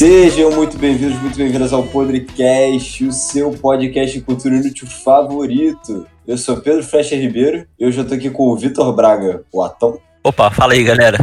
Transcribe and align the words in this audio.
Sejam 0.00 0.50
muito 0.52 0.78
bem-vindos, 0.78 1.20
muito 1.20 1.36
bem-vindas 1.36 1.74
ao 1.74 1.82
Podcast, 1.82 3.04
o 3.04 3.12
seu 3.12 3.50
podcast 3.50 4.18
de 4.18 4.24
cultura 4.24 4.56
inútil 4.56 4.88
favorito. 4.88 6.06
Eu 6.26 6.38
sou 6.38 6.56
Pedro 6.56 6.82
Flecha 6.82 7.14
Ribeiro 7.14 7.66
e 7.78 7.84
hoje 7.84 7.98
eu 7.98 8.08
tô 8.08 8.14
aqui 8.14 8.30
com 8.30 8.48
o 8.48 8.56
Vitor 8.56 8.90
Braga, 8.94 9.44
o 9.52 9.62
Atão. 9.62 9.98
Opa, 10.24 10.50
fala 10.50 10.72
aí, 10.72 10.82
galera. 10.82 11.18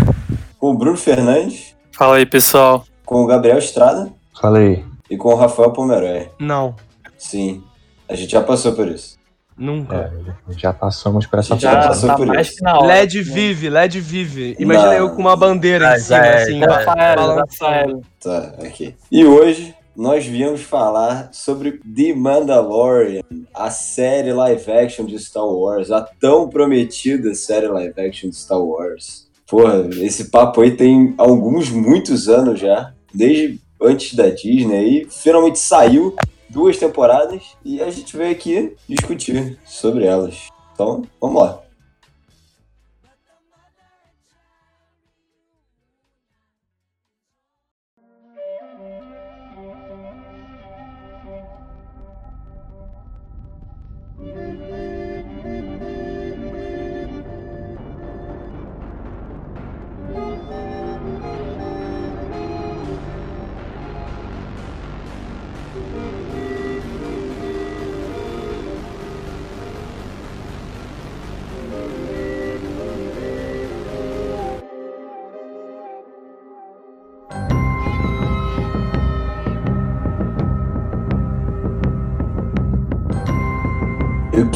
Com 0.60 0.70
o 0.70 0.78
Bruno 0.78 0.96
Fernandes. 0.96 1.76
Fala 1.92 2.18
aí, 2.18 2.26
pessoal. 2.28 2.86
Com 3.04 3.24
o 3.24 3.26
Gabriel 3.26 3.58
Estrada. 3.58 4.14
Fala 4.40 4.60
aí. 4.60 4.86
E 5.10 5.18
com 5.18 5.30
o 5.30 5.36
Rafael 5.36 5.72
Pomeroy. 5.72 6.30
Não. 6.40 6.76
Sim, 7.18 7.64
a 8.08 8.14
gente 8.14 8.34
já 8.34 8.44
passou 8.44 8.74
por 8.74 8.88
isso. 8.88 9.17
Nunca. 9.58 10.12
É, 10.50 10.54
já 10.56 10.72
passamos 10.72 11.26
por 11.26 11.40
essa 11.40 11.58
Já 11.58 11.88
passou 11.88 12.10
tá 12.10 12.16
por 12.16 12.28
mais 12.28 12.48
isso. 12.48 12.58
que 12.58 12.64
na 12.64 12.78
hora. 12.78 12.88
LED 12.88 13.22
vive, 13.24 13.70
LED 13.70 14.00
vive. 14.00 14.56
Imagina 14.60 14.94
eu 14.94 15.10
com 15.10 15.22
uma 15.22 15.36
bandeira 15.36 15.90
Ah, 15.92 15.98
em 15.98 16.00
cima, 16.00 16.18
é, 16.26 16.44
assim, 16.44 16.64
é. 16.64 16.66
Rafael. 16.68 17.36
Rafael. 17.36 18.02
Tá, 18.22 18.54
aqui. 18.64 18.96
E 19.12 19.26
hoje 19.26 19.74
nós 19.96 20.26
viemos 20.28 20.62
falar 20.62 21.30
sobre 21.32 21.80
The 21.96 22.14
Mandalorian, 22.14 23.24
a 23.52 23.72
série 23.72 24.32
live 24.32 24.72
action 24.72 25.06
de 25.06 25.18
Star 25.18 25.48
Wars, 25.48 25.90
a 25.92 26.02
tão 26.20 26.48
prometida 26.50 27.34
série 27.34 27.68
live 27.68 28.00
action 28.00 28.30
de 28.30 28.36
Star 28.36 28.62
Wars. 28.62 29.26
Porra, 29.50 29.88
esse 30.02 30.26
papo 30.26 30.62
aí 30.62 30.72
tem 30.72 31.16
alguns, 31.18 31.70
muitos 31.72 32.30
anos 32.30 32.60
já, 32.60 32.92
desde 33.12 33.60
antes 33.82 34.14
da 34.14 34.30
Disney, 34.30 34.76
aí 34.76 35.08
finalmente 35.10 35.58
saiu 35.58 36.16
duas 36.50 36.78
temporadas 36.78 37.56
e 37.64 37.82
a 37.82 37.90
gente 37.90 38.16
veio 38.16 38.32
aqui 38.32 38.76
discutir 38.88 39.58
sobre 39.66 40.06
elas. 40.06 40.48
Então, 40.74 41.04
vamos 41.20 41.42
lá. 41.42 41.67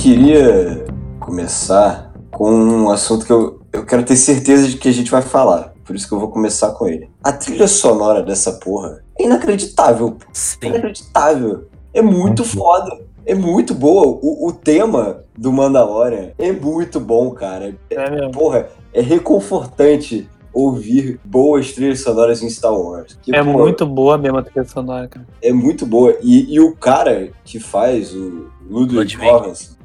Queria 0.02 0.84
começar 1.20 2.12
com 2.32 2.52
um 2.52 2.90
assunto 2.90 3.24
que 3.24 3.32
eu, 3.32 3.62
eu 3.72 3.86
quero 3.86 4.04
ter 4.04 4.16
certeza 4.16 4.68
de 4.68 4.78
que 4.78 4.90
a 4.90 4.92
gente 4.92 5.12
vai 5.12 5.22
falar. 5.22 5.76
Por 5.86 5.96
isso 5.96 6.08
que 6.08 6.14
eu 6.16 6.20
vou 6.20 6.30
começar 6.30 6.72
com 6.72 6.88
ele. 6.88 7.08
A 7.24 7.32
trilha 7.32 7.68
sonora 7.68 8.24
dessa 8.24 8.54
porra 8.54 9.04
é 9.20 9.26
inacreditável. 9.26 10.14
pô. 10.14 10.26
É 10.26 10.34
Sim. 10.34 10.58
inacreditável. 10.64 11.68
É 11.94 12.02
muito 12.02 12.44
foda. 12.44 13.00
É 13.28 13.36
muito 13.36 13.76
boa. 13.76 14.18
O, 14.24 14.48
o 14.48 14.52
tema 14.52 15.24
do 15.38 15.54
Mandalorian 15.54 16.32
é 16.40 16.52
muito 16.52 17.00
bom, 17.00 17.30
cara. 17.30 17.76
É 17.92 18.10
mesmo. 18.10 18.32
Porra, 18.32 18.70
é 18.92 19.02
reconfortante 19.02 20.28
ouvir 20.54 21.20
boas 21.24 21.72
trilhas 21.72 22.02
sonoras 22.02 22.42
em 22.42 22.50
Star 22.50 22.74
Wars. 22.74 23.18
Que, 23.22 23.36
É 23.36 23.44
pô, 23.44 23.52
muito 23.52 23.86
boa 23.86 24.18
mesmo 24.18 24.38
a 24.38 24.44
trilha 24.44 24.66
sonora, 24.66 25.08
cara. 25.08 25.26
É 25.42 25.52
muito 25.54 25.86
boa. 25.86 26.18
E, 26.22 26.54
e 26.54 26.60
o 26.60 26.76
cara 26.76 27.30
que 27.44 27.60
faz 27.60 28.14
o 28.14 28.48
Ludwig. 28.70 29.16
Göransson, 29.18 29.76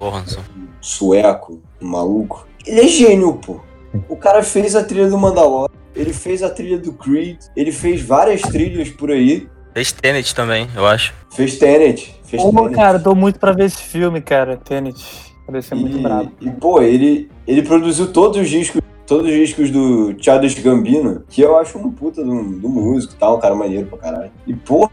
sueco, 0.80 1.60
um 1.80 1.88
maluco. 1.88 2.46
Ele 2.66 2.80
é 2.80 2.88
gênio, 2.88 3.34
pô. 3.34 3.60
O 4.08 4.16
cara 4.16 4.42
fez 4.42 4.74
a 4.76 4.84
trilha 4.84 5.08
do 5.08 5.16
Mandalorian, 5.16 5.74
ele 5.94 6.12
fez 6.12 6.42
a 6.42 6.50
trilha 6.50 6.78
do 6.78 6.92
Creed, 6.92 7.38
ele 7.56 7.72
fez 7.72 8.02
várias 8.02 8.42
trilhas 8.42 8.90
por 8.90 9.10
aí. 9.10 9.48
Fez 9.72 9.92
Tenet 9.92 10.34
também, 10.34 10.68
eu 10.74 10.86
acho. 10.86 11.14
Fez 11.34 11.58
Tenet, 11.58 12.14
fez 12.24 12.42
Pô, 12.42 12.50
Tenet. 12.52 12.74
cara, 12.74 12.98
tô 12.98 13.14
muito 13.14 13.38
pra 13.38 13.52
ver 13.52 13.64
esse 13.66 13.82
filme, 13.82 14.20
cara. 14.20 14.56
Tenet. 14.56 15.02
Parece 15.46 15.68
ser 15.68 15.74
muito 15.76 15.96
e, 15.96 16.00
brabo. 16.02 16.32
e, 16.40 16.50
pô, 16.50 16.82
ele, 16.82 17.30
ele 17.46 17.62
produziu 17.62 18.12
todos 18.12 18.38
os 18.40 18.48
discos, 18.48 18.80
todos 19.06 19.30
os 19.30 19.36
discos 19.36 19.70
do 19.70 20.14
Childish 20.18 20.58
Gambino, 20.60 21.22
que 21.28 21.40
eu 21.40 21.56
acho 21.58 21.78
um 21.78 21.90
puta 21.90 22.22
do, 22.24 22.42
do 22.42 22.68
músico 22.68 23.14
e 23.14 23.16
tal, 23.16 23.36
um 23.36 23.40
cara 23.40 23.54
maneiro 23.54 23.86
pra 23.86 23.98
caralho. 23.98 24.30
E, 24.46 24.54
porra, 24.54 24.90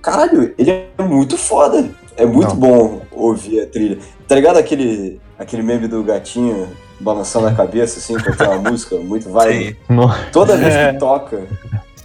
caralho, 0.00 0.54
ele 0.58 0.70
é 0.70 1.02
muito 1.02 1.36
foda. 1.36 1.88
É 2.16 2.24
muito 2.24 2.48
Não. 2.50 2.56
bom 2.56 3.00
ouvir 3.12 3.60
a 3.60 3.66
trilha. 3.66 3.98
Tá 4.26 4.34
ligado 4.34 4.56
aquele, 4.56 5.20
aquele 5.38 5.62
meme 5.62 5.86
do 5.86 6.02
gatinho 6.02 6.66
balançando 6.98 7.46
a 7.46 7.52
cabeça, 7.54 7.98
assim, 7.98 8.14
com 8.18 8.30
aquela 8.32 8.56
música 8.70 8.96
muito 8.96 9.28
vibe? 9.30 9.76
Sim. 9.86 9.96
Toda 10.32 10.56
vez 10.56 10.72
É. 10.74 10.92
que 10.94 10.98
toca 10.98 11.42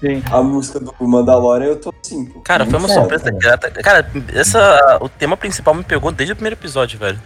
Sim. 0.01 0.21
a 0.31 0.41
música 0.41 0.79
do 0.79 0.93
Mandalorian, 0.99 1.67
eu 1.67 1.75
tô 1.79 1.93
assim, 2.03 2.25
pô. 2.25 2.39
Cara, 2.41 2.65
foi 2.65 2.73
uma 2.79 2.87
Muito 2.87 2.99
surpresa 2.99 3.31
grata. 3.31 3.69
Cara, 3.71 4.05
essa, 4.33 4.97
o 4.99 5.07
tema 5.07 5.37
principal 5.37 5.73
me 5.75 5.83
pegou 5.83 6.11
desde 6.11 6.33
o 6.33 6.35
primeiro 6.35 6.55
episódio, 6.55 6.97
velho. 6.99 7.19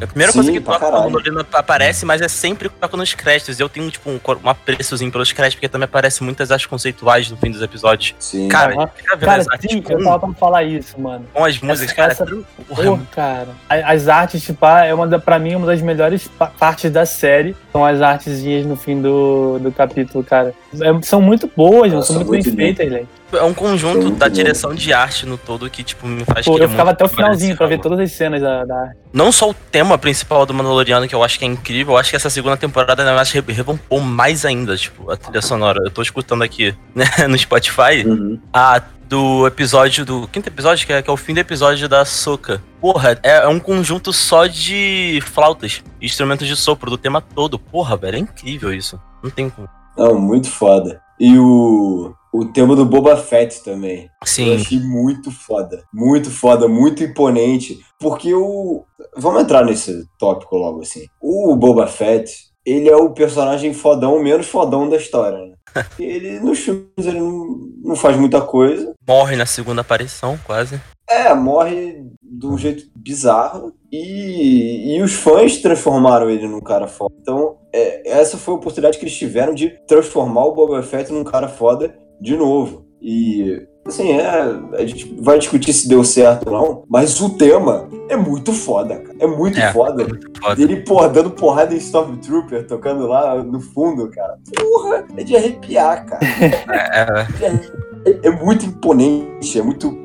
É 0.00 0.04
a 0.04 0.06
primeira 0.06 0.32
Sim, 0.32 0.38
coisa 0.38 0.52
que 0.52 0.60
toca 0.60 0.90
quando 0.90 1.14
o 1.16 1.18
Lino 1.20 1.44
aparece, 1.52 2.06
mas 2.06 2.22
é 2.22 2.28
sempre 2.28 2.68
que 2.68 2.74
toca 2.76 2.96
nos 2.96 3.12
créditos. 3.14 3.58
Eu 3.60 3.68
tenho, 3.68 3.90
tipo, 3.90 4.08
um, 4.08 4.18
um 4.44 4.48
apreçozinho 4.48 5.10
pelos 5.12 5.30
créditos, 5.32 5.56
porque 5.56 5.68
também 5.68 5.84
aparecem 5.84 6.24
muitas 6.24 6.50
artes 6.50 6.66
conceituais 6.66 7.30
no 7.30 7.36
fim 7.36 7.50
dos 7.50 7.60
episódios. 7.60 8.14
Sim. 8.18 8.48
Cara, 8.48 8.70
vendo 8.70 9.20
Cara, 9.20 9.40
as 9.42 9.48
artes 9.48 9.70
sim, 9.70 9.82
com, 9.82 9.92
eu 9.92 10.04
tava 10.04 10.18
pra 10.20 10.34
falar 10.34 10.64
isso, 10.64 10.98
mano. 11.00 11.26
com 11.34 11.44
as 11.44 11.60
músicas, 11.60 11.82
essa- 11.90 11.94
cara. 11.94 12.12
essa- 12.12 12.26
porra, 12.66 12.82
Pô, 12.84 12.98
cara. 13.10 13.48
A- 13.68 13.92
As 13.92 14.08
artes, 14.08 14.42
tipo, 14.42 14.64
ah, 14.64 14.84
é 14.84 14.94
uma 14.94 15.06
da, 15.06 15.18
pra 15.18 15.38
mim, 15.38 15.54
uma 15.54 15.66
das 15.66 15.82
melhores 15.82 16.28
pa- 16.28 16.46
partes 16.58 16.90
da 16.90 17.04
série. 17.04 17.54
São 17.72 17.84
as 17.84 18.00
artezinhas 18.00 18.64
no 18.64 18.76
fim 18.76 19.00
do, 19.02 19.58
do 19.58 19.70
capítulo, 19.72 20.24
cara. 20.24 20.54
É- 20.80 21.02
são 21.02 21.20
muito 21.20 21.50
boas, 21.54 21.90
são 22.06 22.17
muito, 22.24 22.44
muito 22.46 22.56
bem 22.56 22.74
gente. 22.74 23.08
é 23.32 23.42
um 23.42 23.52
conjunto 23.54 24.02
muito 24.02 24.18
da 24.18 24.26
bom. 24.28 24.32
direção 24.34 24.74
de 24.74 24.92
arte 24.92 25.26
no 25.26 25.36
todo 25.38 25.68
que, 25.70 25.82
tipo, 25.82 26.06
me 26.06 26.24
faz 26.24 26.44
Pô, 26.46 26.52
querer 26.54 26.64
eu 26.64 26.68
ficava 26.70 26.90
muito 26.90 27.02
até 27.02 27.04
o 27.04 27.08
finalzinho 27.16 27.56
pra 27.56 27.66
ver 27.66 27.80
todas 27.80 27.98
as 28.00 28.12
cenas 28.12 28.40
da, 28.40 28.64
da 28.64 28.74
arte. 28.82 28.96
não 29.12 29.30
só 29.32 29.50
o 29.50 29.54
tema 29.54 29.96
principal 29.98 30.44
do 30.46 30.54
Mandaloriano, 30.54 31.06
que 31.08 31.14
eu 31.14 31.22
acho 31.22 31.38
que 31.38 31.44
é 31.44 31.48
incrível, 31.48 31.94
eu 31.94 31.98
acho 31.98 32.10
que 32.10 32.16
essa 32.16 32.30
segunda 32.30 32.56
temporada 32.56 33.02
ainda 33.02 33.14
mais 33.14 33.30
re- 33.30 33.42
revampou 33.52 34.00
mais 34.00 34.44
ainda, 34.44 34.76
tipo, 34.76 35.10
a 35.10 35.16
trilha 35.16 35.42
sonora. 35.42 35.80
Eu 35.84 35.90
tô 35.90 36.02
escutando 36.02 36.42
aqui 36.42 36.74
né, 36.94 37.04
no 37.28 37.38
Spotify 37.38 38.04
Uhum. 38.06 38.40
a 38.52 38.80
do 39.08 39.46
episódio 39.46 40.04
do. 40.04 40.28
Quinto 40.28 40.48
episódio, 40.50 40.86
que 40.86 40.92
é, 40.92 41.00
que 41.00 41.08
é 41.08 41.12
o 41.12 41.16
fim 41.16 41.32
do 41.32 41.40
episódio 41.40 41.88
da 41.88 42.04
Soca. 42.04 42.62
Porra, 42.78 43.18
é, 43.22 43.36
é 43.38 43.48
um 43.48 43.58
conjunto 43.58 44.12
só 44.12 44.46
de 44.46 45.18
flautas, 45.24 45.82
instrumentos 46.00 46.46
de 46.46 46.54
sopro 46.54 46.90
do 46.90 46.98
tema 46.98 47.22
todo. 47.22 47.58
Porra, 47.58 47.96
velho, 47.96 48.16
é 48.16 48.18
incrível 48.18 48.70
isso. 48.70 49.00
Não 49.24 49.30
tem 49.30 49.48
como. 49.48 49.66
Não, 49.96 50.14
muito 50.20 50.50
foda. 50.50 51.00
E 51.20 51.38
o, 51.38 52.12
o 52.32 52.44
tema 52.46 52.76
do 52.76 52.84
Boba 52.84 53.16
Fett 53.16 53.62
também. 53.62 54.04
Eu 54.04 54.26
Sim, 54.26 54.54
achei 54.54 54.78
muito 54.78 55.30
foda. 55.30 55.82
Muito 55.92 56.30
foda, 56.30 56.68
muito 56.68 57.02
imponente. 57.02 57.80
Porque 57.98 58.32
o. 58.34 58.84
Vamos 59.16 59.42
entrar 59.42 59.64
nesse 59.64 60.06
tópico 60.18 60.56
logo 60.56 60.82
assim. 60.82 61.06
O 61.20 61.56
Boba 61.56 61.86
Fett, 61.86 62.32
ele 62.64 62.88
é 62.88 62.96
o 62.96 63.10
personagem 63.10 63.72
fodão, 63.72 64.22
menos 64.22 64.46
fodão 64.46 64.88
da 64.88 64.96
história, 64.96 65.38
né? 65.38 65.54
ele, 65.98 66.40
nos 66.40 66.58
filmes, 66.58 66.88
ele 66.98 67.20
não, 67.20 67.58
não 67.82 67.96
faz 67.96 68.16
muita 68.16 68.40
coisa. 68.40 68.94
morre 69.06 69.36
na 69.36 69.46
segunda 69.46 69.80
aparição, 69.80 70.38
quase. 70.44 70.80
É, 71.08 71.32
morre 71.34 72.04
de 72.22 72.46
um 72.46 72.58
jeito 72.58 72.84
bizarro. 72.94 73.72
E, 73.90 74.96
e 74.96 75.02
os 75.02 75.14
fãs 75.14 75.56
transformaram 75.58 76.28
ele 76.28 76.46
num 76.46 76.60
cara 76.60 76.86
foda. 76.86 77.14
Então, 77.20 77.47
é, 77.72 78.10
essa 78.10 78.36
foi 78.36 78.54
a 78.54 78.56
oportunidade 78.56 78.98
que 78.98 79.04
eles 79.04 79.16
tiveram 79.16 79.54
de 79.54 79.70
transformar 79.86 80.44
o 80.46 80.52
Boba 80.54 80.82
Fett 80.82 81.12
num 81.12 81.24
cara 81.24 81.48
foda 81.48 81.94
de 82.20 82.36
novo. 82.36 82.86
E, 83.00 83.66
assim, 83.86 84.12
é, 84.12 84.28
a 84.76 84.84
gente 84.84 85.14
vai 85.20 85.38
discutir 85.38 85.72
se 85.72 85.88
deu 85.88 86.02
certo 86.02 86.48
ou 86.48 86.52
não, 86.52 86.82
mas 86.88 87.20
o 87.20 87.30
tema 87.36 87.88
é 88.08 88.16
muito 88.16 88.52
foda, 88.52 88.96
cara. 88.98 89.16
É 89.20 89.26
muito 89.26 89.58
É. 89.60 89.72
foda. 89.72 90.04
Foda. 90.42 90.56
Dele, 90.56 90.78
porra, 90.82 91.08
dando 91.08 91.30
porrada 91.30 91.74
em 91.74 91.78
Stormtrooper, 91.78 92.66
tocando 92.66 93.06
lá 93.06 93.40
no 93.42 93.60
fundo, 93.60 94.10
cara. 94.10 94.36
Porra, 94.58 95.04
é 95.16 95.22
de 95.22 95.36
arrepiar, 95.36 96.04
cara. 96.06 96.20
É, 97.44 98.10
É, 98.10 98.28
é 98.28 98.30
muito 98.30 98.64
imponente, 98.64 99.58
é 99.58 99.62
muito. 99.62 99.96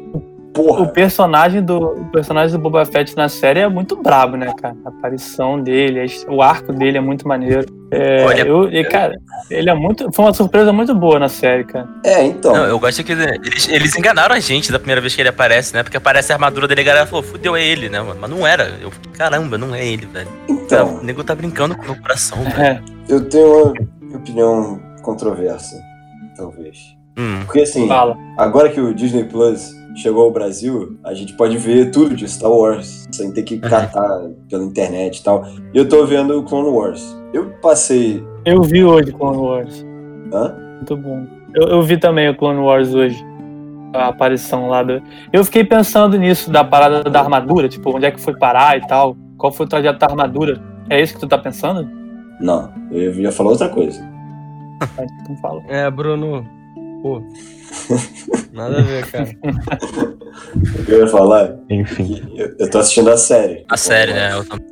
Porra. 0.54 0.84
O 0.84 0.88
personagem 0.90 1.64
do 1.64 1.78
o 1.78 2.06
personagem 2.12 2.56
do 2.56 2.62
Boba 2.62 2.86
Fett 2.86 3.16
na 3.16 3.28
série 3.28 3.62
é 3.62 3.68
muito 3.68 3.96
brabo, 3.96 4.38
né, 4.38 4.54
cara? 4.62 4.76
A 4.86 4.90
aparição 4.90 5.60
dele, 5.60 6.06
o 6.28 6.42
arco 6.42 6.72
dele 6.72 6.98
é 7.00 7.02
muito 7.02 7.28
maneiro. 7.28 7.66
É, 7.90 8.26
Olha, 8.26 8.42
eu, 8.42 8.70
e, 8.72 8.84
cara, 8.86 9.20
ele 9.50 9.70
é 9.70 9.74
muito. 9.74 10.12
Foi 10.12 10.26
uma 10.26 10.34
surpresa 10.34 10.72
muito 10.72 10.94
boa 10.94 11.18
na 11.20 11.28
série, 11.28 11.64
cara. 11.64 11.88
É, 12.04 12.24
então. 12.24 12.54
Não, 12.54 12.66
eu 12.66 12.80
gosto 12.80 13.04
que 13.04 13.12
eles, 13.12 13.68
eles 13.68 13.96
enganaram 13.96 14.36
a 14.36 14.40
gente 14.40 14.72
da 14.72 14.80
primeira 14.80 15.02
vez 15.02 15.16
que 15.16 15.22
ele 15.22 15.30
aparece, 15.30 15.74
né? 15.74 15.82
Porque 15.82 15.98
aparece 15.98 16.32
a 16.32 16.36
armadura 16.36 16.68
dele 16.68 16.82
e 16.82 16.84
a 16.84 16.86
galera 16.86 17.06
falou, 17.06 17.24
fudeu, 17.24 17.56
é 17.56 17.64
ele, 17.64 17.90
né, 17.90 18.00
mano? 18.02 18.20
Mas 18.20 18.30
não 18.30 18.46
era. 18.46 18.72
Eu 18.82 18.92
fiquei, 18.92 19.12
caramba, 19.12 19.58
não 19.58 19.74
é 19.74 19.86
ele, 19.86 20.06
velho. 20.06 20.30
Então, 20.48 20.98
O 20.98 21.04
nego 21.04 21.24
tá 21.24 21.34
brincando 21.36 21.76
com 21.76 21.84
o 21.84 21.86
meu 21.86 21.96
coração, 21.96 22.38
velho. 22.44 22.62
É. 22.62 22.82
eu 23.10 23.28
tenho 23.28 23.74
uma 24.02 24.18
opinião 24.18 24.80
controversa, 25.02 25.80
talvez. 26.36 26.96
Hum. 27.18 27.42
Porque 27.46 27.62
assim, 27.62 27.88
Fala. 27.88 28.18
agora 28.38 28.70
que 28.70 28.82
o 28.82 28.94
Disney 28.94 29.24
Plus 29.24 29.83
chegou 29.96 30.24
ao 30.24 30.32
Brasil, 30.32 30.98
a 31.04 31.14
gente 31.14 31.34
pode 31.34 31.58
ver 31.58 31.92
tudo 31.92 32.16
de 32.16 32.28
Star 32.28 32.52
Wars, 32.52 33.08
sem 33.12 33.32
ter 33.32 33.44
que 33.44 33.60
catar 33.60 34.30
pela 34.50 34.64
internet 34.64 35.18
e 35.18 35.24
tal. 35.24 35.46
E 35.74 35.78
eu 35.78 35.88
tô 35.88 36.06
vendo 36.06 36.38
o 36.38 36.44
Clone 36.44 36.70
Wars. 36.70 37.16
Eu 37.34 37.52
passei. 37.62 38.24
Eu 38.46 38.62
vi 38.64 38.84
hoje 38.84 39.12
Clone 39.12 39.38
Wars. 39.38 39.86
Hã? 40.32 40.56
Muito 40.78 40.98
bom. 40.98 41.26
Eu, 41.54 41.68
eu 41.68 41.82
vi 41.84 41.98
também 41.98 42.30
o 42.30 42.36
Clone 42.36 42.60
Wars 42.60 42.94
hoje. 42.94 43.24
A 43.94 44.08
aparição 44.08 44.68
lá 44.68 44.82
do. 44.82 45.02
Eu 45.32 45.46
fiquei 45.46 45.64
pensando 45.64 46.18
nisso, 46.18 46.50
da 46.50 46.64
parada 46.64 47.04
da 47.04 47.20
armadura, 47.20 47.70
tipo, 47.70 47.96
onde 47.96 48.06
é 48.08 48.12
que 48.12 48.20
foi 48.20 48.36
parar 48.36 48.78
e 48.78 48.88
tal. 48.88 49.16
Qual 49.38 49.52
foi 49.52 49.68
o 49.68 49.70
trajeto 49.70 50.00
da 50.00 50.08
armadura? 50.08 50.60
É 50.90 51.00
isso 51.00 51.14
que 51.14 51.20
tu 51.20 51.28
tá 51.28 51.38
pensando? 51.38 51.88
Não, 52.40 52.72
eu 52.92 53.14
ia 53.14 53.32
falar 53.32 53.52
outra 53.52 53.70
coisa. 53.70 54.04
Então 55.22 55.36
fala. 55.38 55.62
É, 55.68 55.90
Bruno. 55.92 56.44
Pô. 57.04 57.22
Nada 58.54 58.80
a 58.80 58.82
ver, 58.82 59.06
cara. 59.12 59.30
O 60.80 60.86
que 60.86 60.92
eu 60.92 61.00
ia 61.02 61.08
falar 61.08 61.56
Enfim. 61.70 62.14
que 62.16 62.40
eu, 62.40 62.56
eu 62.60 62.70
tô 62.70 62.80
assistindo 62.80 63.10
a 63.12 63.18
série. 63.18 63.66
A 63.70 63.76
série, 63.76 64.14
né? 64.14 64.30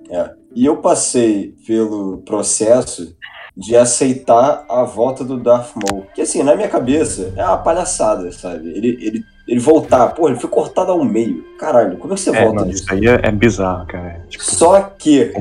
É. 0.10 0.32
E 0.56 0.66
eu 0.66 0.78
passei 0.78 1.54
pelo 1.68 2.20
processo 2.20 3.14
de 3.56 3.76
aceitar 3.76 4.64
a 4.70 4.84
volta 4.84 5.26
do 5.26 5.38
Darth 5.38 5.72
Maul. 5.76 6.06
Que 6.16 6.22
assim, 6.22 6.42
na 6.42 6.56
minha 6.56 6.70
cabeça, 6.70 7.34
é 7.36 7.44
uma 7.44 7.58
palhaçada, 7.58 8.32
sabe? 8.32 8.70
Ele, 8.70 8.98
ele, 9.02 9.24
ele 9.46 9.60
voltar, 9.60 10.08
pô, 10.14 10.30
ele 10.30 10.40
foi 10.40 10.50
cortado 10.50 10.90
ao 10.94 11.04
meio. 11.04 11.44
Caralho, 11.60 11.98
como 11.98 12.14
é 12.14 12.16
que 12.16 12.22
você 12.22 12.30
É, 12.30 12.44
volta 12.46 12.62
não, 12.62 12.68
disso? 12.70 12.84
isso 12.84 12.94
aí 12.94 13.08
é, 13.08 13.20
é 13.24 13.32
bizarro, 13.32 13.86
cara. 13.88 14.26
Tipo, 14.30 14.44
Só 14.46 14.80
que 14.98 15.34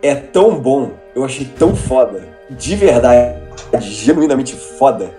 é 0.00 0.14
tão 0.14 0.60
bom, 0.60 0.92
eu 1.12 1.24
achei 1.24 1.44
tão 1.58 1.74
foda, 1.74 2.22
de 2.50 2.76
verdade, 2.76 3.36
genuinamente 3.80 4.54
foda, 4.54 5.10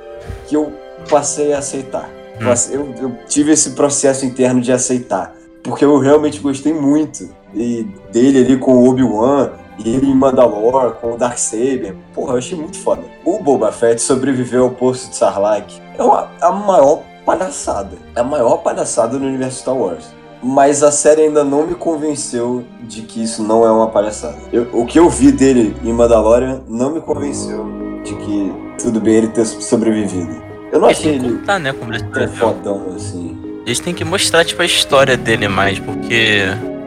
que 0.48 0.56
eu 0.56 0.72
passei 1.08 1.54
a 1.54 1.60
aceitar. 1.60 2.10
Hum. 2.40 2.54
Eu, 2.72 2.94
eu 3.02 3.12
tive 3.28 3.52
esse 3.52 3.72
processo 3.72 4.26
interno 4.26 4.62
de 4.62 4.72
aceitar. 4.72 5.34
Porque 5.64 5.84
eu 5.84 5.98
realmente 6.00 6.40
gostei 6.40 6.74
muito 6.74 7.28
e 7.54 7.86
dele 8.12 8.40
ali 8.40 8.58
com 8.58 8.74
o 8.74 8.90
Obi-Wan, 8.90 9.50
e 9.84 9.94
ele 9.96 10.10
em 10.10 10.16
Mandalore, 10.16 10.94
com 11.02 11.14
o 11.14 11.18
Darksaber. 11.18 11.96
Porra, 12.14 12.34
eu 12.34 12.38
achei 12.38 12.58
muito 12.58 12.78
foda. 12.80 13.02
O 13.26 13.40
Boba 13.40 13.72
Fett 13.72 14.02
sobreviveu 14.02 14.64
ao 14.66 14.70
poço 14.72 15.10
de 15.10 15.16
Sarlacc. 15.16 15.82
É 15.98 16.02
uma, 16.04 16.30
a 16.42 16.52
maior 16.52 17.02
palhaçada. 17.26 17.98
É 18.16 18.22
a 18.22 18.24
maior 18.24 18.58
palhaçada 18.58 19.20
no 19.20 19.26
universo 19.28 19.60
Star 19.60 19.76
Wars. 19.76 20.06
Mas 20.42 20.84
a 20.84 20.92
série 20.92 21.24
ainda 21.24 21.44
não 21.44 21.66
me 21.68 21.76
convenceu 21.76 22.64
de 22.84 23.02
que 23.02 23.22
isso 23.24 23.44
não 23.44 23.66
é 23.66 23.72
uma 23.72 23.88
palhaçada. 23.88 24.38
Eu- 24.54 24.68
o 24.74 24.86
que 24.86 25.00
eu 25.00 25.10
vi 25.10 25.32
dele 25.32 25.76
em 25.84 25.92
Mandalorian 25.92 26.62
não 26.68 26.92
me 26.92 27.02
convenceu 27.02 27.66
de 28.04 28.16
que 28.16 28.54
tudo 28.82 29.02
bem 29.02 29.16
ele 29.16 29.28
ter 29.30 29.46
sobrevivido. 29.46 30.47
Eu 30.78 30.82
não 30.82 30.90
achei 30.90 31.16
ele 31.16 31.30
contar, 31.32 31.60
né? 31.60 31.74
Como 31.74 31.92
ele 31.92 32.00
tão 32.00 32.08
escreveu. 32.10 32.38
fodão 32.54 32.94
assim. 32.96 33.38
Eles 33.66 33.80
têm 33.80 33.94
que 33.94 34.06
mostrar, 34.06 34.46
tipo, 34.46 34.62
a 34.62 34.66
história 34.66 35.18
dele 35.18 35.48
mais, 35.48 35.78
porque. 35.80 36.44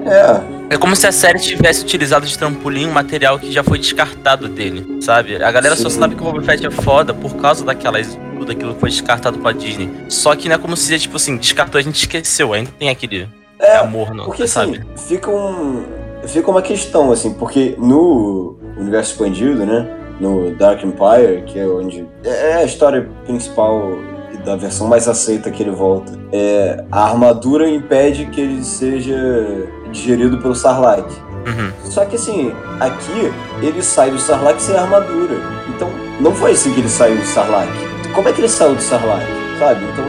É, 0.07 0.61
É 0.75 0.79
como 0.79 0.95
se 0.97 1.07
a 1.07 1.13
série 1.13 1.39
tivesse 1.41 1.83
utilizado 1.83 2.25
de 2.25 2.39
trampolim 2.39 2.87
um 2.87 2.93
material 2.93 3.39
que 3.39 3.51
já 3.53 3.63
foi 3.63 3.79
descartado 3.79 4.49
dele, 4.49 4.99
sabe? 5.03 5.43
A 5.43 5.51
galera 5.51 5.75
só 5.77 5.91
Sim. 5.91 5.99
sabe 5.99 6.15
que 6.15 6.23
o 6.23 6.25
Boba 6.25 6.41
Fett 6.43 6.65
é 6.65 6.71
foda 6.71 7.13
por 7.13 7.35
causa 7.37 7.65
daquelas. 7.65 8.17
Tudo 8.39 8.53
aquilo 8.53 8.73
que 8.75 8.81
foi 8.81 8.89
descartado 8.89 9.39
pra 9.39 9.53
Disney. 9.53 9.91
Só 10.09 10.35
que 10.35 10.49
não 10.49 10.55
é 10.55 10.59
como 10.59 10.75
se, 10.77 10.99
tipo 10.99 11.17
assim, 11.17 11.37
descartou, 11.37 11.79
a 11.79 11.83
gente 11.83 11.97
esqueceu. 11.97 12.55
Ainda 12.55 12.71
tem 12.79 12.89
aquele 12.89 13.29
É, 13.59 13.77
amor, 13.77 14.15
não, 14.15 14.25
Porque 14.25 14.47
sabe? 14.49 14.81
assim, 14.95 15.09
fica 15.09 15.31
um. 15.31 15.85
Fica 16.27 16.51
uma 16.51 16.63
questão, 16.63 17.11
assim, 17.13 17.33
porque 17.35 17.75
no 17.79 18.57
universo 18.79 19.13
expandido, 19.13 19.67
né? 19.67 19.87
No 20.21 20.55
Dark 20.55 20.85
Empire, 20.85 21.43
que 21.47 21.59
é 21.59 21.67
onde. 21.67 22.07
É 22.25 22.57
a 22.57 22.65
história 22.65 23.09
principal 23.25 23.99
e 24.33 24.37
da 24.39 24.55
versão 24.55 24.87
mais 24.87 25.09
aceita 25.09 25.51
que 25.51 25.63
ele 25.63 25.71
volta. 25.71 26.13
É, 26.31 26.85
a 26.93 27.05
armadura 27.05 27.69
impede 27.69 28.27
que 28.27 28.41
ele 28.41 28.63
seja 28.63 29.17
digerido 29.91 30.39
pelo 30.39 30.55
Sarlacc. 30.55 31.11
Uhum. 31.47 31.73
Só 31.85 32.05
que 32.05 32.17
assim, 32.17 32.53
aqui 32.79 33.33
ele 33.63 33.83
sai 33.83 34.11
do 34.11 34.19
Sarlacc 34.19 34.61
sem 34.61 34.77
armadura. 34.77 35.37
Então, 35.75 35.89
não 36.21 36.35
foi 36.35 36.53
assim 36.53 36.73
que 36.73 36.81
ele 36.81 36.89
saiu 36.89 37.17
do 37.17 37.25
Sarlacc. 37.25 37.73
Como 38.15 38.29
é 38.29 38.33
que 38.33 38.41
ele 38.41 38.49
saiu 38.49 38.75
do 38.75 38.83
Sarlacc? 38.83 39.27
Sabe? 39.59 39.85
Então, 39.93 40.05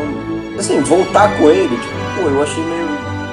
assim, 0.60 0.80
voltar 0.82 1.38
com 1.38 1.50
ele, 1.50 1.76
tipo, 1.78 2.22
pô, 2.22 2.30
eu 2.30 2.44
achei 2.44 2.64
meio, 2.64 2.88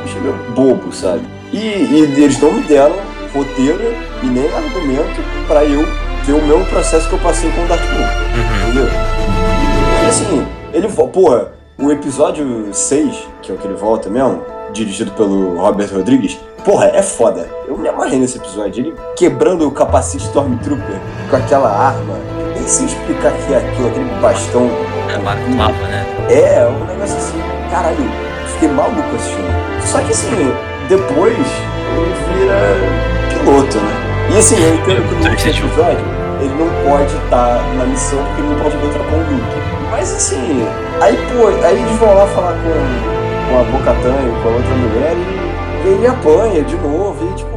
achei 0.04 0.20
meio 0.20 0.34
bobo, 0.54 0.92
sabe? 0.92 1.22
E, 1.52 1.58
e 1.58 2.22
eles 2.22 2.40
não 2.40 2.52
me 2.52 2.62
deram 2.62 2.96
roteiro 3.34 3.94
e 4.22 4.26
nem 4.26 4.48
argumento 4.52 5.20
pra 5.46 5.64
eu 5.64 5.84
ter 6.28 6.34
o 6.34 6.42
mesmo 6.46 6.64
processo 6.66 7.08
que 7.08 7.14
eu 7.14 7.18
passei 7.20 7.50
com 7.52 7.62
o 7.64 7.66
Dark 7.66 7.80
Moon, 7.82 8.02
Uhum. 8.02 8.68
entendeu? 8.70 8.88
E 10.04 10.06
assim, 10.06 10.46
ele, 10.74 10.88
porra, 10.88 11.52
o 11.78 11.90
episódio 11.90 12.68
6, 12.70 13.16
que 13.40 13.50
é 13.50 13.54
o 13.54 13.58
que 13.58 13.66
ele 13.66 13.74
volta 13.76 14.10
mesmo, 14.10 14.42
dirigido 14.72 15.10
pelo 15.12 15.58
Robert 15.58 15.88
Rodrigues, 15.90 16.38
porra, 16.64 16.86
é 16.92 17.02
foda. 17.02 17.48
Eu 17.66 17.78
me 17.78 17.88
amarrei 17.88 18.18
nesse 18.18 18.36
episódio. 18.36 18.84
Ele 18.84 18.94
quebrando 19.16 19.66
o 19.66 19.70
capacete 19.70 20.24
Stormtrooper 20.24 21.00
com 21.30 21.36
aquela 21.36 21.70
arma. 21.70 22.14
Nem 22.54 22.66
sei 22.68 22.84
explicar 22.86 23.32
que 23.32 23.54
é 23.54 23.56
aquilo, 23.58 23.88
aquele 23.88 24.10
bastão. 24.20 24.68
É 25.08 25.16
marcava, 25.18 25.86
né? 25.88 26.06
É, 26.28 26.66
um 26.66 26.84
negócio 26.84 27.16
assim, 27.16 27.38
caralho, 27.70 27.96
fiquei 28.52 28.68
maluco 28.68 29.16
assistindo. 29.16 29.82
Só 29.86 29.98
que 30.00 30.10
assim, 30.10 30.52
depois 30.90 31.38
ele 31.96 32.14
vira 32.38 32.58
piloto, 33.30 33.78
né? 33.78 34.08
E 34.34 34.38
assim, 34.38 34.62
eu 34.62 34.74
entendo 34.74 35.08
que 35.08 35.14
no 35.14 35.30
último 35.30 35.66
episódio 35.66 36.17
ele 36.40 36.54
não 36.54 36.68
pode 36.90 37.14
estar 37.24 37.62
na 37.76 37.84
missão 37.84 38.18
porque 38.24 38.40
ele 38.40 38.48
não 38.54 38.62
pode 38.62 38.76
lutar 38.76 39.02
com 39.06 39.14
o 39.16 39.18
Luke. 39.18 39.90
Mas 39.90 40.14
assim, 40.14 40.62
aí 41.00 41.16
pô, 41.16 41.48
aí 41.64 41.78
eles 41.80 41.96
vão 41.96 42.14
lá 42.14 42.26
falar 42.28 42.52
com, 42.52 43.50
com 43.50 43.60
a 43.60 43.64
Bocatan 43.64 44.14
e 44.14 44.42
com 44.42 44.48
a 44.48 44.52
outra 44.52 44.74
mulher 44.76 45.14
e, 45.16 45.86
e 45.88 45.92
ele 45.92 46.06
apanha 46.06 46.62
de 46.62 46.76
novo. 46.76 47.30
E 47.30 47.34
tipo, 47.34 47.56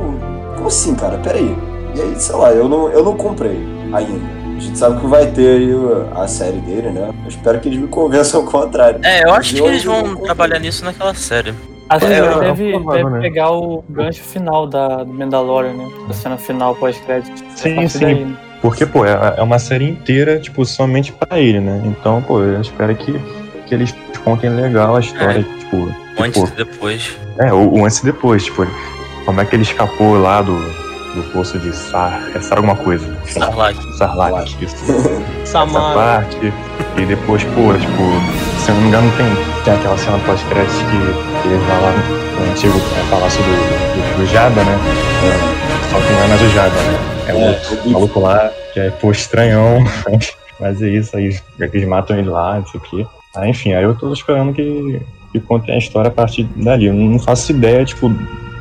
como 0.56 0.68
assim, 0.68 0.96
cara? 0.96 1.18
Peraí. 1.18 1.56
E 1.96 2.02
aí, 2.02 2.16
sei 2.18 2.36
lá, 2.36 2.52
eu 2.52 2.70
não, 2.70 2.90
eu 2.90 3.04
não 3.04 3.16
comprei 3.16 3.60
ainda. 3.94 4.42
A 4.56 4.60
gente 4.60 4.78
sabe 4.78 5.00
que 5.02 5.08
vai 5.08 5.26
ter 5.26 5.58
aí 5.58 5.72
a 6.16 6.28
série 6.28 6.60
dele, 6.60 6.92
né? 6.92 7.10
Eu 7.24 7.28
espero 7.30 7.60
que 7.60 7.68
eles 7.68 7.80
me 7.80 7.88
convençam 7.88 8.42
ao 8.42 8.46
contrário. 8.48 9.00
É, 9.04 9.24
eu 9.24 9.34
acho 9.34 9.56
que 9.56 9.62
eles 9.62 9.84
vão 9.84 10.16
trabalhar 10.16 10.60
nisso 10.60 10.86
naquela 10.86 11.14
série. 11.16 11.54
Acho 11.90 12.06
que 12.06 12.14
É, 12.14 12.20
ele 12.20 12.40
deve, 12.40 12.72
provável, 12.72 13.04
deve 13.04 13.10
né? 13.10 13.20
pegar 13.22 13.52
o 13.52 13.84
gancho 13.90 14.22
final 14.24 14.66
da, 14.68 15.04
do 15.04 15.12
Mandalorian, 15.14 15.74
né? 15.74 15.90
A 16.10 16.14
cena 16.14 16.38
final 16.38 16.76
pós-crédito. 16.76 17.44
Sim, 17.56 17.88
sim. 17.88 18.00
daí, 18.00 18.26
né? 18.26 18.38
Porque, 18.62 18.86
pô, 18.86 19.06
é 19.06 19.36
é 19.38 19.42
uma 19.42 19.58
série 19.60 19.90
inteira, 19.90 20.40
tipo, 20.40 20.64
somente 20.66 21.12
pra 21.12 21.40
ele, 21.40 21.60
né? 21.60 21.82
Então, 21.86 22.22
pô, 22.22 22.42
eu 22.42 22.62
espero 22.62 22.96
que, 22.96 23.20
que 23.66 23.74
eles 23.74 23.94
contem 24.24 24.50
legal 24.50 24.96
a 24.96 25.00
história, 25.00 25.44
tipo, 25.60 25.92
Antes 26.20 26.42
tipo, 26.42 26.48
e 26.54 26.64
depois. 26.66 27.18
é, 27.40 27.52
o, 27.52 27.74
o 27.80 27.86
antes 27.86 28.00
e 28.00 28.06
depois, 28.06 28.44
tipo, 28.46 28.68
como 29.26 29.42
é 29.42 29.46
que 29.46 29.56
ele 29.56 29.64
escapou 29.64 30.20
lá 30.22 30.42
do, 30.44 30.54
do 30.54 31.24
poço 31.34 31.58
de 31.58 31.76
Sar, 31.76 32.22
é 32.36 32.42
Sar 32.42 32.58
alguma 32.60 32.76
coisa, 32.76 33.18
Sarlacc. 33.26 33.82
Sarlacc, 33.98 34.62
isso. 34.62 34.76
essa 35.42 35.52
Samara. 35.52 35.96
parte, 35.96 36.54
e 36.98 37.06
depois, 37.06 37.44
pô, 37.44 37.74
tipo, 37.74 38.60
se 38.60 38.70
eu 38.70 38.76
não 38.76 38.82
me 38.82 38.88
engano, 38.90 39.12
tem, 39.18 39.26
tem 39.64 39.74
aquela 39.74 39.98
cena 39.98 40.20
pós-crédito 40.20 40.74
que, 40.76 41.42
que 41.42 41.48
ele 41.48 41.58
vai 41.66 41.82
lá 41.82 41.92
no 42.40 42.52
antigo 42.52 42.78
é, 42.78 43.10
palácio 43.10 43.42
do, 43.42 43.50
do, 43.50 44.18
do 44.20 44.26
Jabba, 44.28 44.64
né? 44.64 44.78
É, 45.24 45.61
só 45.90 46.00
que 46.00 46.12
não 46.14 46.24
é 46.24 46.28
mais 46.28 46.42
o 46.42 46.50
Jabba, 46.50 46.76
né? 46.76 47.00
É 47.28 47.34
o 47.34 47.40
outro 47.48 47.78
É, 47.86 47.90
maluco 47.90 48.20
lá, 48.20 48.52
que 48.74 48.80
é, 48.80 48.90
pô, 48.90 49.12
estranhão, 49.12 49.80
mas 50.60 50.82
é 50.82 50.90
isso, 50.90 51.16
aí 51.16 51.36
eles 51.60 51.88
matam 51.88 52.18
ele 52.18 52.30
lá, 52.30 52.58
não 52.60 52.66
sei 52.68 52.80
o 52.80 52.84
quê. 52.84 53.08
Ah, 53.36 53.48
enfim, 53.48 53.74
aí 53.74 53.84
eu 53.84 53.96
tô 53.96 54.12
esperando 54.12 54.54
que, 54.54 55.02
que 55.32 55.40
contem 55.40 55.76
a 55.76 55.78
história 55.78 56.10
a 56.10 56.12
partir 56.12 56.44
dali. 56.56 56.88
Eu 56.88 56.94
não 56.94 57.18
faço 57.20 57.52
ideia, 57.52 57.86
tipo, 57.86 58.10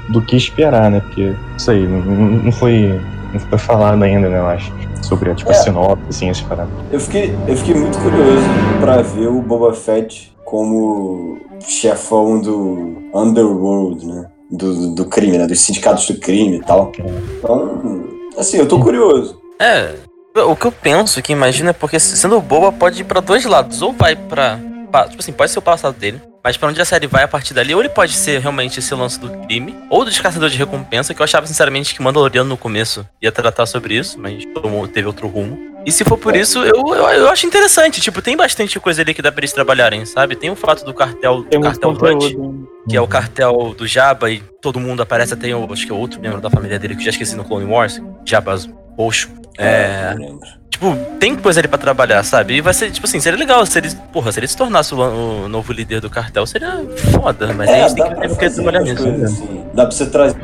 do 0.08 0.22
que 0.22 0.36
esperar, 0.36 0.90
né? 0.90 1.00
Porque, 1.00 1.32
isso 1.56 1.70
aí, 1.70 1.86
não, 1.86 2.00
não 2.00 2.52
foi, 2.52 3.00
não 3.32 3.40
foi 3.40 3.58
falado 3.58 4.00
ainda, 4.02 4.28
né, 4.28 4.38
eu 4.38 4.46
acho, 4.46 4.72
sobre, 5.02 5.34
tipo, 5.34 5.50
a 5.50 5.54
É. 5.54 5.56
sinopse, 5.56 6.04
assim, 6.08 6.28
esse 6.30 6.44
parada. 6.44 6.70
Eu 6.92 7.00
fiquei, 7.00 7.34
eu 7.48 7.56
fiquei 7.56 7.74
muito 7.74 7.98
curioso 7.98 8.44
pra 8.80 9.02
ver 9.02 9.26
o 9.28 9.40
Boba 9.42 9.72
Fett 9.72 10.32
como 10.44 11.38
chefão 11.60 12.40
do 12.40 13.02
Underworld, 13.14 14.06
né? 14.06 14.26
Do, 14.50 14.94
do 14.94 15.04
crime, 15.04 15.38
né? 15.38 15.46
Dos 15.46 15.60
sindicatos 15.60 16.06
do 16.08 16.18
crime 16.18 16.56
e 16.56 16.60
tal. 16.60 16.90
Então, 17.38 18.04
assim, 18.36 18.56
eu 18.58 18.66
tô 18.66 18.80
curioso. 18.80 19.40
É, 19.60 19.94
o 20.42 20.56
que 20.56 20.66
eu 20.66 20.72
penso 20.72 21.22
que 21.22 21.32
imagina 21.32 21.70
é 21.70 21.72
porque 21.72 22.00
sendo 22.00 22.40
boba 22.40 22.72
pode 22.72 23.02
ir 23.02 23.04
pra 23.04 23.20
dois 23.20 23.44
lados. 23.44 23.80
Ou 23.82 23.92
vai 23.92 24.16
pra. 24.16 24.58
pa- 24.90 25.06
Tipo 25.08 25.20
assim, 25.20 25.32
pode 25.32 25.50
ser 25.52 25.58
o 25.58 25.62
passado 25.62 25.96
dele. 25.96 26.20
Mas 26.42 26.56
pra 26.56 26.68
onde 26.70 26.80
a 26.80 26.84
série 26.86 27.06
vai 27.06 27.22
a 27.22 27.28
partir 27.28 27.52
dali, 27.52 27.74
ou 27.74 27.80
ele 27.82 27.90
pode 27.90 28.14
ser 28.14 28.40
realmente 28.40 28.78
esse 28.78 28.94
lance 28.94 29.20
do 29.20 29.28
crime, 29.46 29.76
ou 29.90 30.06
do 30.06 30.22
caçador 30.22 30.48
de 30.48 30.56
recompensa, 30.56 31.12
que 31.12 31.20
eu 31.20 31.24
achava 31.24 31.46
sinceramente 31.46 31.94
que 31.94 32.00
Mandaloriano 32.02 32.48
no 32.48 32.56
começo 32.56 33.06
ia 33.20 33.30
tratar 33.30 33.66
sobre 33.66 33.94
isso, 33.94 34.18
mas 34.18 34.42
tomou- 34.54 34.88
teve 34.88 35.06
outro 35.06 35.28
rumo. 35.28 35.58
E 35.86 35.90
se 35.92 36.04
for 36.04 36.18
por 36.18 36.36
isso, 36.36 36.58
eu, 36.62 36.74
eu, 36.94 37.08
eu 37.08 37.28
acho 37.30 37.46
interessante. 37.46 38.00
Tipo, 38.00 38.20
tem 38.20 38.36
bastante 38.36 38.78
coisa 38.78 39.00
ali 39.02 39.14
que 39.14 39.22
dá 39.22 39.32
pra 39.32 39.40
eles 39.40 39.52
trabalharem, 39.52 40.04
sabe? 40.04 40.36
Tem 40.36 40.50
o 40.50 40.56
fato 40.56 40.84
do 40.84 40.92
cartel, 40.92 41.42
Tem 41.44 41.58
do 41.58 41.64
cartel 41.64 41.90
Hunt, 41.90 41.98
conteúdo. 41.98 42.68
que 42.88 42.96
é 42.96 43.00
o 43.00 43.06
cartel 43.08 43.74
do 43.76 43.86
Jabba, 43.86 44.30
e 44.30 44.40
todo 44.60 44.78
mundo 44.78 45.02
aparece, 45.02 45.32
até 45.34 45.54
o, 45.56 45.72
acho 45.72 45.86
que 45.86 45.92
é 45.92 45.94
outro 45.94 46.20
membro 46.20 46.40
da 46.40 46.50
família 46.50 46.78
dele, 46.78 46.94
que 46.94 47.00
eu 47.00 47.04
já 47.06 47.10
esqueci 47.10 47.34
no 47.34 47.44
Clone 47.44 47.64
Wars, 47.64 48.00
Jabba 48.26 48.58
roxo. 48.98 49.30
É. 49.58 50.14
Lembro. 50.18 50.40
Tipo, 50.70 50.96
tem 51.18 51.34
coisa 51.36 51.60
ali 51.60 51.68
pra 51.68 51.76
trabalhar, 51.78 52.22
sabe? 52.24 52.54
E 52.54 52.60
vai 52.60 52.72
ser, 52.72 52.90
tipo 52.90 53.06
assim, 53.06 53.18
seria 53.20 53.38
legal 53.38 53.64
se 53.66 53.78
ele, 53.78 53.90
porra, 54.12 54.30
se 54.32 54.38
ele 54.40 54.46
se 54.48 54.56
tornasse 54.56 54.94
o, 54.94 54.98
o 55.44 55.48
novo 55.48 55.72
líder 55.72 56.00
do 56.00 56.08
cartel, 56.08 56.46
seria 56.46 56.82
foda, 57.12 57.52
mas 57.54 57.68
aí 57.68 57.82
a 57.82 57.88
gente 57.88 57.96
tem 58.02 58.06
É, 58.06 58.14
que 58.14 58.28
porque 58.28 58.44
fazer 58.48 58.62
trabalhar 58.62 58.80
nisso. 58.84 59.02
coisas 59.02 59.32
assim. 59.32 59.64
Dá 59.74 59.82
pra 59.86 59.90
você 59.90 60.06
trazer. 60.06 60.36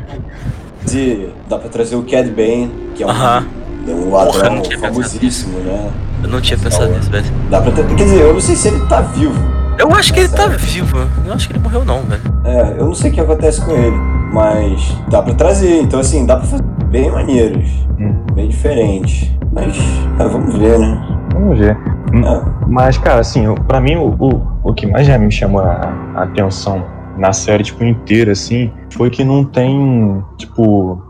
Dá 1.48 1.58
pra 1.58 1.68
trazer 1.68 1.96
o 1.96 2.02
Cad 2.02 2.28
Bane, 2.30 2.70
que 2.94 3.02
é 3.02 3.06
um, 3.06 3.10
Aham. 3.10 3.46
É 3.88 3.94
um 3.94 4.10
Porra, 4.10 4.24
ladrão 4.24 4.54
não 4.56 4.62
tinha 4.62 4.78
pensado 4.78 4.94
famosíssimo, 4.94 5.58
né? 5.60 5.90
Eu 6.22 6.28
não 6.28 6.40
tinha 6.40 6.58
pensado 6.58 6.92
nisso, 6.92 7.10
velho. 7.10 7.24
Dá 7.50 7.60
pra 7.60 7.72
ter. 7.72 7.86
Quer 7.86 8.04
dizer, 8.04 8.20
eu 8.22 8.32
não 8.34 8.40
sei 8.40 8.56
se 8.56 8.68
ele 8.68 8.80
tá 8.86 9.00
vivo. 9.00 9.34
Eu 9.78 9.92
acho 9.94 10.12
que 10.14 10.20
ele 10.20 10.28
tá 10.30 10.46
vivo. 10.48 10.96
Eu 10.98 11.08
não 11.26 11.34
acho 11.34 11.46
que 11.48 11.52
ele 11.54 11.62
morreu, 11.62 11.84
não, 11.84 12.00
velho. 12.02 12.22
É, 12.44 12.74
eu 12.78 12.86
não 12.86 12.94
sei 12.94 13.10
o 13.10 13.14
que 13.14 13.20
acontece 13.20 13.60
com 13.60 13.72
ele, 13.72 13.96
mas 14.32 14.96
dá 15.10 15.22
pra 15.22 15.34
trazer. 15.34 15.80
Então, 15.82 16.00
assim, 16.00 16.24
dá 16.24 16.36
pra 16.36 16.46
fazer 16.46 16.62
bem 16.86 17.10
maneiros, 17.10 17.68
Hum. 17.98 18.14
bem 18.32 18.48
diferentes. 18.48 19.30
Mas, 19.52 19.76
ah, 20.18 20.26
vamos 20.28 20.56
ver, 20.58 20.78
né? 20.78 21.18
Vamos 21.32 21.58
ver. 21.58 21.76
Ah, 22.24 22.42
Mas, 22.66 22.96
cara, 22.98 23.20
assim, 23.20 23.54
pra 23.68 23.80
mim, 23.80 23.96
o, 23.96 24.14
o, 24.18 24.42
o 24.64 24.74
que 24.74 24.86
mais 24.86 25.06
já 25.06 25.18
me 25.18 25.30
chamou 25.30 25.60
a, 25.60 25.92
a 26.14 26.22
atenção 26.22 26.82
na 27.18 27.32
série, 27.32 27.62
tipo, 27.64 27.84
inteira, 27.84 28.32
assim, 28.32 28.72
foi 28.92 29.10
que 29.10 29.24
não 29.24 29.44
tem, 29.44 30.22
tipo, 30.38 31.02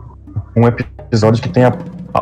um 0.55 0.67
episódio 0.67 1.41
que 1.41 1.49
tenha 1.49 1.71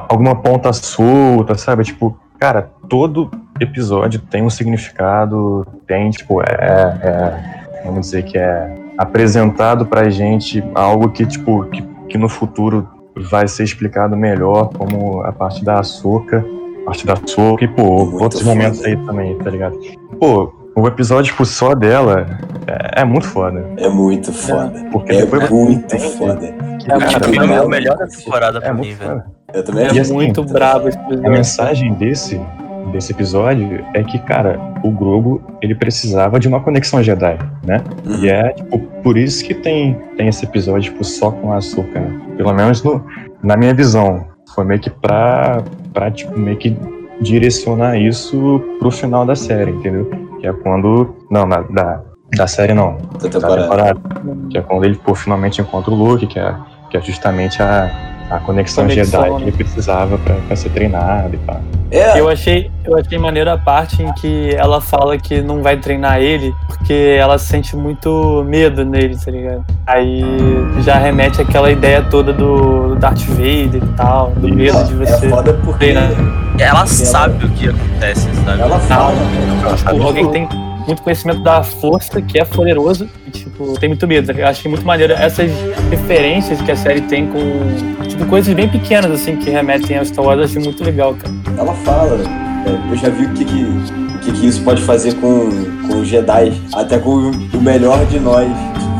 alguma 0.10 0.36
ponta 0.36 0.72
solta, 0.74 1.56
sabe? 1.56 1.84
Tipo, 1.84 2.18
cara, 2.40 2.70
todo 2.90 3.30
episódio 3.60 4.20
tem 4.20 4.44
um 4.44 4.50
significado, 4.50 5.66
tem, 5.88 6.10
tipo, 6.12 6.42
é, 6.42 6.46
é 6.50 7.84
vamos 7.86 8.02
dizer 8.02 8.24
que 8.24 8.38
é 8.38 8.76
apresentado 8.98 9.86
pra 9.86 10.10
gente 10.10 10.64
algo 10.74 11.10
que, 11.10 11.26
tipo, 11.26 11.66
que, 11.66 11.82
que 12.10 12.18
no 12.18 12.28
futuro 12.30 12.88
vai 13.30 13.48
ser 13.48 13.64
explicado 13.64 14.16
melhor, 14.18 14.70
como 14.78 15.22
a 15.22 15.32
parte 15.32 15.64
da 15.64 15.80
açúcar 15.80 16.44
parte 16.86 17.08
da 17.08 17.16
Soca 17.26 17.64
e, 17.66 17.68
pô, 17.68 18.06
Muito 18.06 18.22
outros 18.24 18.42
foda. 18.44 18.54
momentos 18.56 18.84
aí 18.86 18.96
também, 19.06 19.36
tá 19.40 19.50
ligado? 19.50 19.76
Pô, 20.20 20.54
o 20.76 20.88
episódio, 20.88 21.32
tipo, 21.32 21.44
só 21.44 21.74
dela 21.74 22.28
é, 22.68 23.02
é 23.02 23.04
muito 23.04 23.26
foda. 23.28 23.66
é 23.78 23.90
muito 23.90 24.32
foda. 24.32 24.86
Porque 24.92 25.14
É 25.14 25.22
depois 25.22 25.50
muito 25.50 25.88
tem- 25.88 26.00
foda. 26.00 26.38
que, 26.80 26.92
É 26.92 27.00
cara, 27.00 27.00
muito 27.00 27.24
Foi 27.24 27.60
o 27.66 27.68
melhor 27.70 27.98
da 27.98 28.06
temporada 28.06 28.58
é 28.60 28.62
pra 28.62 28.74
mim, 28.74 28.80
muito 28.82 28.98
velho. 29.00 29.12
foda. 29.14 29.26
Eu 29.56 29.64
também 29.64 29.86
É 29.86 29.90
acho 29.90 30.02
assim, 30.02 30.14
muito 30.14 30.42
muito 30.42 30.54
brabo 30.54 30.88
esse 30.90 30.98
A 30.98 31.02
episódio. 31.02 31.32
mensagem 31.32 31.94
desse, 31.94 32.42
desse 32.92 33.12
episódio 33.14 33.84
é 33.94 34.04
que, 34.04 34.20
cara, 34.20 34.60
o 34.84 34.92
Grogu, 34.92 35.42
ele 35.62 35.74
precisava 35.76 36.40
de 36.40 36.48
uma 36.48 36.60
conexão 36.60 37.02
Jedi, 37.02 37.38
né? 37.66 37.82
Uhum. 38.06 38.16
E 38.24 38.30
é, 38.30 38.50
tipo, 38.54 38.80
por 39.02 39.18
isso 39.18 39.44
que 39.46 39.54
tem, 39.54 39.98
tem 40.18 40.28
esse 40.28 40.44
episódio, 40.46 40.92
tipo, 40.92 41.04
só 41.04 41.32
com 41.32 41.54
açúcar, 41.54 42.00
né? 42.02 42.22
Pelo 42.38 42.54
menos 42.54 42.84
no, 42.84 43.04
na 43.42 43.56
minha 43.56 43.74
visão. 43.74 44.26
Foi 44.54 44.64
meio 44.66 44.80
que 44.80 44.90
pra, 44.90 45.64
pra, 45.94 46.12
tipo, 46.12 46.38
meio 46.38 46.58
que 46.58 46.78
direcionar 47.22 47.98
isso 47.98 48.62
pro 48.80 48.92
final 48.92 49.26
da 49.26 49.36
série, 49.36 49.72
entendeu? 49.72 50.10
Que 50.40 50.48
é 50.48 50.54
quando... 50.54 51.16
Não, 51.32 51.46
na- 51.46 51.62
da, 51.62 52.02
da 52.38 52.46
série 52.48 52.74
não. 52.74 52.98
Da 53.22 53.28
Da 53.28 53.30
temporada. 53.30 53.62
temporada. 53.64 54.00
Que 54.50 54.58
é 54.58 54.62
quando 54.62 54.84
ele, 54.86 54.96
pô, 54.96 55.16
finalmente 55.16 55.62
encontra 55.62 55.92
o 55.92 55.96
Luke, 55.96 56.28
que 56.28 56.38
é, 56.40 56.54
que 56.90 56.98
é 56.98 57.02
justamente 57.02 57.62
a, 57.64 57.90
a 58.30 58.40
conexão, 58.40 58.86
Conexão, 58.86 59.22
Jedi 59.22 59.30
né? 59.32 59.38
que 59.38 59.44
ele 59.44 59.52
precisava 59.52 60.18
pra, 60.18 60.36
pra 60.36 60.56
ser 60.56 60.70
treinado 60.70 61.36
e 61.36 61.38
pá. 61.38 61.60
É, 61.92 62.20
Eu 62.20 62.28
achei, 62.28 62.72
eu 62.84 62.98
achei 62.98 63.18
maneiro 63.18 63.50
a 63.50 63.58
parte 63.58 64.02
em 64.02 64.12
que 64.14 64.54
ela 64.56 64.82
fala 64.82 65.18
que 65.18 65.42
não 65.42 65.62
vai 65.62 65.78
treinar 65.78 66.20
ele 66.20 66.54
porque 66.68 67.16
ela 67.20 67.38
sente 67.38 67.76
muito 67.76 68.44
medo 68.48 68.84
nele, 68.84 69.16
tá 69.18 69.32
ligado? 69.32 69.64
Aí 69.86 70.24
já 70.82 70.96
remete 70.98 71.42
àquela 71.42 71.72
ideia 71.72 72.02
toda 72.02 72.34
do, 72.34 72.96
Darth 72.96 73.22
Vader 73.28 73.76
e 73.84 73.94
tal, 73.96 74.32
do 74.32 74.48
Isso. 74.48 74.56
medo 74.56 74.84
de 74.86 74.94
é 75.04 75.06
você. 75.06 75.30
foda 75.30 75.54
porque 75.64 75.86
treinar. 75.86 76.12
Ela 76.58 76.86
sabe 76.86 77.46
o 77.46 77.50
que 77.50 77.70
acontece, 77.70 78.28
sabe? 78.44 78.62
ela 78.62 78.80
fala. 78.80 79.14
Tipo, 79.76 80.04
alguém 80.04 80.26
que 80.26 80.32
tem 80.32 80.50
muito 80.88 81.02
conhecimento 81.02 81.44
da 81.44 81.64
força, 81.64 82.22
que 82.22 82.40
é 82.40 82.46
poderoso 82.46 83.10
e, 83.28 83.45
tipo, 83.56 83.80
tem 83.80 83.90
muito 83.90 84.08
medo. 84.08 84.32
Eu 84.32 84.48
achei 84.48 84.70
muito 84.70 84.86
maneiro 84.86 85.14
essas 85.14 85.50
referências 85.90 86.62
que 86.62 86.72
a 86.72 86.76
série 86.76 87.02
tem 87.02 87.28
com, 87.28 87.40
tipo, 88.08 88.26
coisas 88.26 88.54
bem 88.54 88.68
pequenas, 88.68 89.12
assim, 89.12 89.38
que 89.38 89.50
remetem 89.50 89.98
a 89.98 90.06
Star 90.06 90.26
Wars. 90.26 90.40
Eu 90.40 90.46
achei 90.46 90.62
muito 90.62 90.84
legal, 90.84 91.16
cara. 91.16 91.34
Ela 91.58 91.74
fala. 91.74 92.20
é, 92.66 92.92
eu 92.92 92.98
já 92.98 93.10
vi 93.10 93.26
o 93.26 93.30
que 93.34 93.46
que, 93.46 93.64
o 93.64 94.20
que 94.20 94.32
que 94.34 94.48
isso 94.48 94.62
pode 94.64 94.82
fazer 94.82 95.14
com, 95.16 95.50
com 95.88 96.00
os 96.02 96.08
Jedi. 96.08 96.54
Até 96.74 96.98
com 97.00 97.32
o, 97.54 97.62
melhor 97.62 98.06
de 98.06 98.20
nós. 98.20 98.48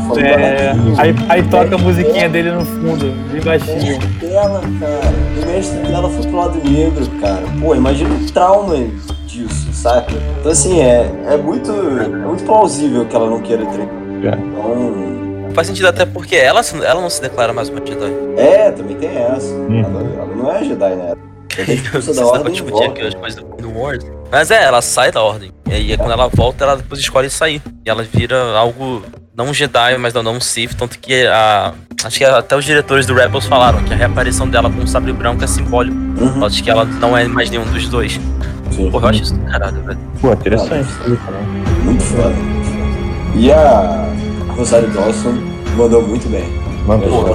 Tipo, 0.02 0.20
É, 0.20 0.72
aí, 0.98 1.14
aí 1.28 1.42
toca 1.42 1.74
a 1.74 1.78
musiquinha 1.78 2.28
dele 2.28 2.52
no 2.52 2.64
fundo, 2.64 3.12
bem 3.32 3.42
baixinho. 3.42 3.98
dela, 4.20 4.60
cara. 4.78 5.42
O 5.42 5.46
mestre 5.46 5.78
dela 5.80 6.08
foi 6.08 6.22
pro 6.22 6.36
lado 6.36 6.60
negro, 6.64 7.06
cara. 7.20 7.42
Pô, 7.60 7.74
imagina 7.74 8.10
o 8.14 8.26
trauma 8.30 8.86
disso, 9.26 9.68
saca? 9.72 10.14
Então 10.38 10.52
assim, 10.52 10.80
é, 10.80 11.10
é 11.26 11.36
muito. 11.36 11.72
É 11.72 12.06
muito 12.08 12.44
plausível 12.44 13.04
que 13.04 13.16
ela 13.16 13.28
não 13.28 13.40
queira 13.40 13.66
treinar. 13.66 14.05
É. 14.22 14.28
Então. 14.28 15.16
Faz 15.54 15.68
sentido 15.68 15.88
até 15.88 16.04
porque 16.04 16.36
ela, 16.36 16.60
ela 16.84 17.00
não 17.00 17.08
se 17.08 17.20
declara 17.20 17.52
mais 17.52 17.68
uma 17.70 17.80
Jedi. 17.84 18.12
É, 18.36 18.70
também 18.70 18.96
tem 18.96 19.08
essa. 19.16 19.46
Hum. 19.54 19.82
Ela, 19.82 20.00
ela 20.02 20.36
não 20.36 20.52
é 20.52 20.64
Jedi, 20.64 20.94
né? 20.96 21.14
É 21.56 22.12
da 22.12 22.26
ordem 22.26 22.62
volta. 22.62 23.10
do. 23.62 23.66
Mas 24.30 24.50
é, 24.50 24.64
ela 24.64 24.82
sai 24.82 25.10
da 25.10 25.22
ordem. 25.22 25.50
E 25.66 25.72
aí 25.72 25.96
quando 25.96 26.12
ela 26.12 26.28
volta, 26.28 26.64
ela 26.64 26.76
depois 26.76 27.00
escolhe 27.00 27.30
sair. 27.30 27.62
E 27.84 27.88
ela 27.88 28.02
vira 28.02 28.36
algo, 28.56 29.02
não 29.34 29.46
um 29.46 29.54
Jedi, 29.54 29.96
mas 29.96 30.12
não, 30.12 30.22
não 30.22 30.34
um 30.34 30.40
Sith. 30.40 30.74
Tanto 30.74 30.98
que 30.98 31.26
a. 31.26 31.72
Acho 32.04 32.18
que 32.18 32.24
até 32.24 32.54
os 32.54 32.64
diretores 32.64 33.06
do 33.06 33.14
Rebels 33.14 33.46
falaram 33.46 33.82
que 33.82 33.94
a 33.94 33.96
reaparição 33.96 34.46
dela 34.46 34.70
com 34.70 34.80
o 34.80 34.86
sabre 34.86 35.12
branco 35.12 35.42
é 35.42 35.46
simbólico. 35.46 35.96
Uhum. 35.96 36.44
Acho 36.44 36.62
que 36.62 36.70
ela 36.70 36.84
não 36.84 37.16
é 37.16 37.26
mais 37.26 37.48
nenhum 37.48 37.64
dos 37.64 37.88
dois. 37.88 38.20
Sim. 38.70 38.90
Porra, 38.90 39.06
eu 39.06 39.08
acho 39.08 39.22
isso 39.22 39.34
do 39.34 39.50
caralho, 39.50 39.82
velho. 39.82 39.98
Pô, 40.20 40.32
interessante 40.32 40.88
também. 40.98 41.18
Muito 41.82 42.02
foda. 42.02 42.75
E 43.36 43.52
a 43.52 44.08
Rosário 44.56 44.88
Dawson 44.90 45.34
mandou 45.76 46.02
muito 46.02 46.28
bem. 46.28 46.44
Mandou 46.86 47.08
Pô, 47.08 47.34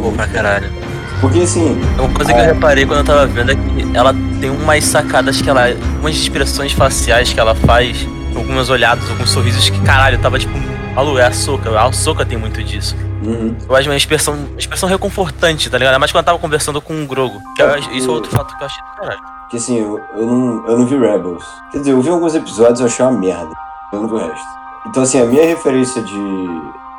muito 0.00 0.16
pra 0.16 0.26
bem. 0.26 0.34
caralho. 0.34 0.72
Porque 1.20 1.40
assim, 1.40 1.80
Uma 1.98 2.08
coisa 2.08 2.32
que 2.32 2.40
eu 2.40 2.44
reparei 2.44 2.86
quando 2.86 2.98
eu 3.00 3.04
tava 3.04 3.26
vendo 3.26 3.52
é 3.52 3.54
que 3.54 3.96
ela 3.96 4.14
tem 4.40 4.50
umas 4.50 4.84
sacadas 4.84 5.40
que 5.40 5.48
ela. 5.48 5.66
umas 6.00 6.16
expressões 6.16 6.72
faciais 6.72 7.32
que 7.32 7.38
ela 7.38 7.54
faz, 7.54 8.06
algumas 8.34 8.70
olhadas, 8.70 9.08
alguns 9.10 9.30
sorrisos 9.30 9.68
que, 9.70 9.80
caralho, 9.82 10.18
tava 10.18 10.38
tipo. 10.38 10.52
Alô, 10.96 11.18
é 11.18 11.24
a 11.26 11.32
Soca. 11.32 11.78
A 11.80 11.92
Soca 11.92 12.24
tem 12.26 12.36
muito 12.36 12.62
disso. 12.62 12.96
uhum, 13.22 13.54
Eu 13.68 13.76
acho 13.76 13.88
uma 13.88 13.96
expressão, 13.96 14.34
uma 14.34 14.58
expressão 14.58 14.88
reconfortante, 14.88 15.70
tá 15.70 15.78
ligado? 15.78 15.98
Mas 16.00 16.10
quando 16.12 16.22
eu 16.22 16.26
tava 16.26 16.38
conversando 16.38 16.80
com 16.82 17.02
o 17.02 17.06
Grogo. 17.06 17.38
Que 17.56 17.62
eu- 17.62 17.76
isso 17.92 18.10
é 18.10 18.12
outro 18.12 18.30
fato 18.30 18.56
que 18.56 18.62
eu 18.62 18.66
achei 18.66 18.82
do 18.82 19.00
caralho. 19.00 19.20
que 19.48 19.56
assim, 19.58 19.78
eu, 19.78 20.00
eu, 20.16 20.26
não, 20.26 20.66
eu 20.66 20.78
não 20.78 20.86
vi 20.86 20.96
Rebels. 20.98 21.44
Quer 21.70 21.78
dizer, 21.78 21.92
eu 21.92 22.00
vi 22.02 22.08
alguns 22.10 22.34
episódios 22.34 22.80
e 22.80 22.82
eu 22.82 22.86
achei 22.88 23.04
uma 23.04 23.12
merda. 23.18 23.52
Eu 23.92 24.00
não 24.00 24.08
vi 24.08 24.14
o 24.14 24.18
resto. 24.18 24.61
Então 24.86 25.02
assim, 25.02 25.20
a 25.20 25.24
minha 25.24 25.46
referência 25.46 26.02
de, 26.02 26.48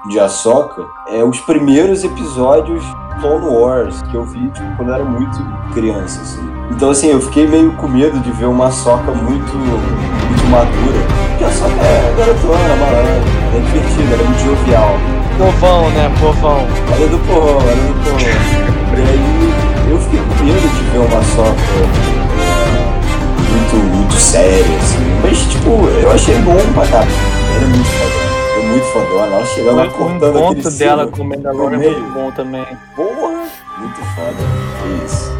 de 0.10 0.20
Ahsoka 0.20 0.86
é 1.08 1.24
os 1.24 1.40
primeiros 1.42 2.04
episódios 2.04 2.84
de 2.84 3.22
Clone 3.22 3.46
Wars, 3.46 4.02
que 4.04 4.16
eu 4.16 4.24
vi 4.24 4.50
tipo, 4.50 4.76
quando 4.78 4.90
eu 4.90 4.96
era 4.96 5.04
muito 5.04 5.38
criança, 5.74 6.22
assim. 6.22 6.42
Então 6.72 6.90
assim, 6.90 7.08
eu 7.08 7.22
fiquei 7.22 7.46
meio 7.48 7.74
com 7.74 7.88
medo 7.88 8.20
de 8.20 8.32
ver 8.32 8.46
uma 8.46 8.68
Ahsoka 8.68 9.12
muito, 9.12 9.54
muito 9.56 10.46
madura. 10.50 11.00
Porque 11.30 11.44
a 11.44 11.48
Ahsoka 11.48 11.82
é 11.82 12.16
garotona, 12.18 12.76
malandra, 12.76 13.22
é 13.54 13.60
divertida, 13.60 14.14
ela 14.14 14.24
é 14.24 14.26
muito 14.26 14.44
jovial. 14.44 14.98
Povão, 15.38 15.90
né? 15.90 16.12
Povão. 16.20 16.68
Ela 16.94 17.06
é 17.06 17.08
do 17.08 17.18
porrão, 17.20 17.60
ela 17.60 17.72
é 17.72 17.76
do 17.76 17.94
porrão. 18.04 18.20
E 18.94 19.02
aí 19.02 19.92
eu 19.92 20.00
fiquei 20.00 20.20
com 20.20 20.44
medo 20.46 20.62
de 20.62 20.84
ver 20.92 21.00
uma 21.00 21.20
é, 21.20 22.24
muito, 23.52 23.76
muito 23.96 24.14
séria, 24.14 24.78
assim. 24.78 25.04
Mas, 25.24 25.40
tipo, 25.48 25.70
eu 26.02 26.12
achei 26.12 26.36
bom 26.40 26.58
pra 26.74 26.86
caralho. 26.86 27.12
Ela 27.56 27.64
é 27.64 27.68
muito 27.68 27.86
fodona. 27.90 28.34
É 28.58 28.66
muito 28.68 28.86
fodona. 28.86 29.36
Ela 29.36 29.46
chegando 29.46 29.76
lá 29.78 29.84
O 29.86 29.90
cortando 29.92 30.38
aquele 30.38 30.40
encontro 30.60 30.72
dela 30.78 31.08
com 31.08 31.22
o 31.22 31.26
Mandalorian 31.26 31.70
no 31.70 31.76
é 31.76 31.78
meio. 31.78 32.00
muito 32.00 32.14
bom 32.14 32.32
também. 32.32 32.66
Porra! 32.96 33.44
Muito 33.80 34.00
foda. 34.16 34.38
É 34.84 35.06
isso. 35.06 35.34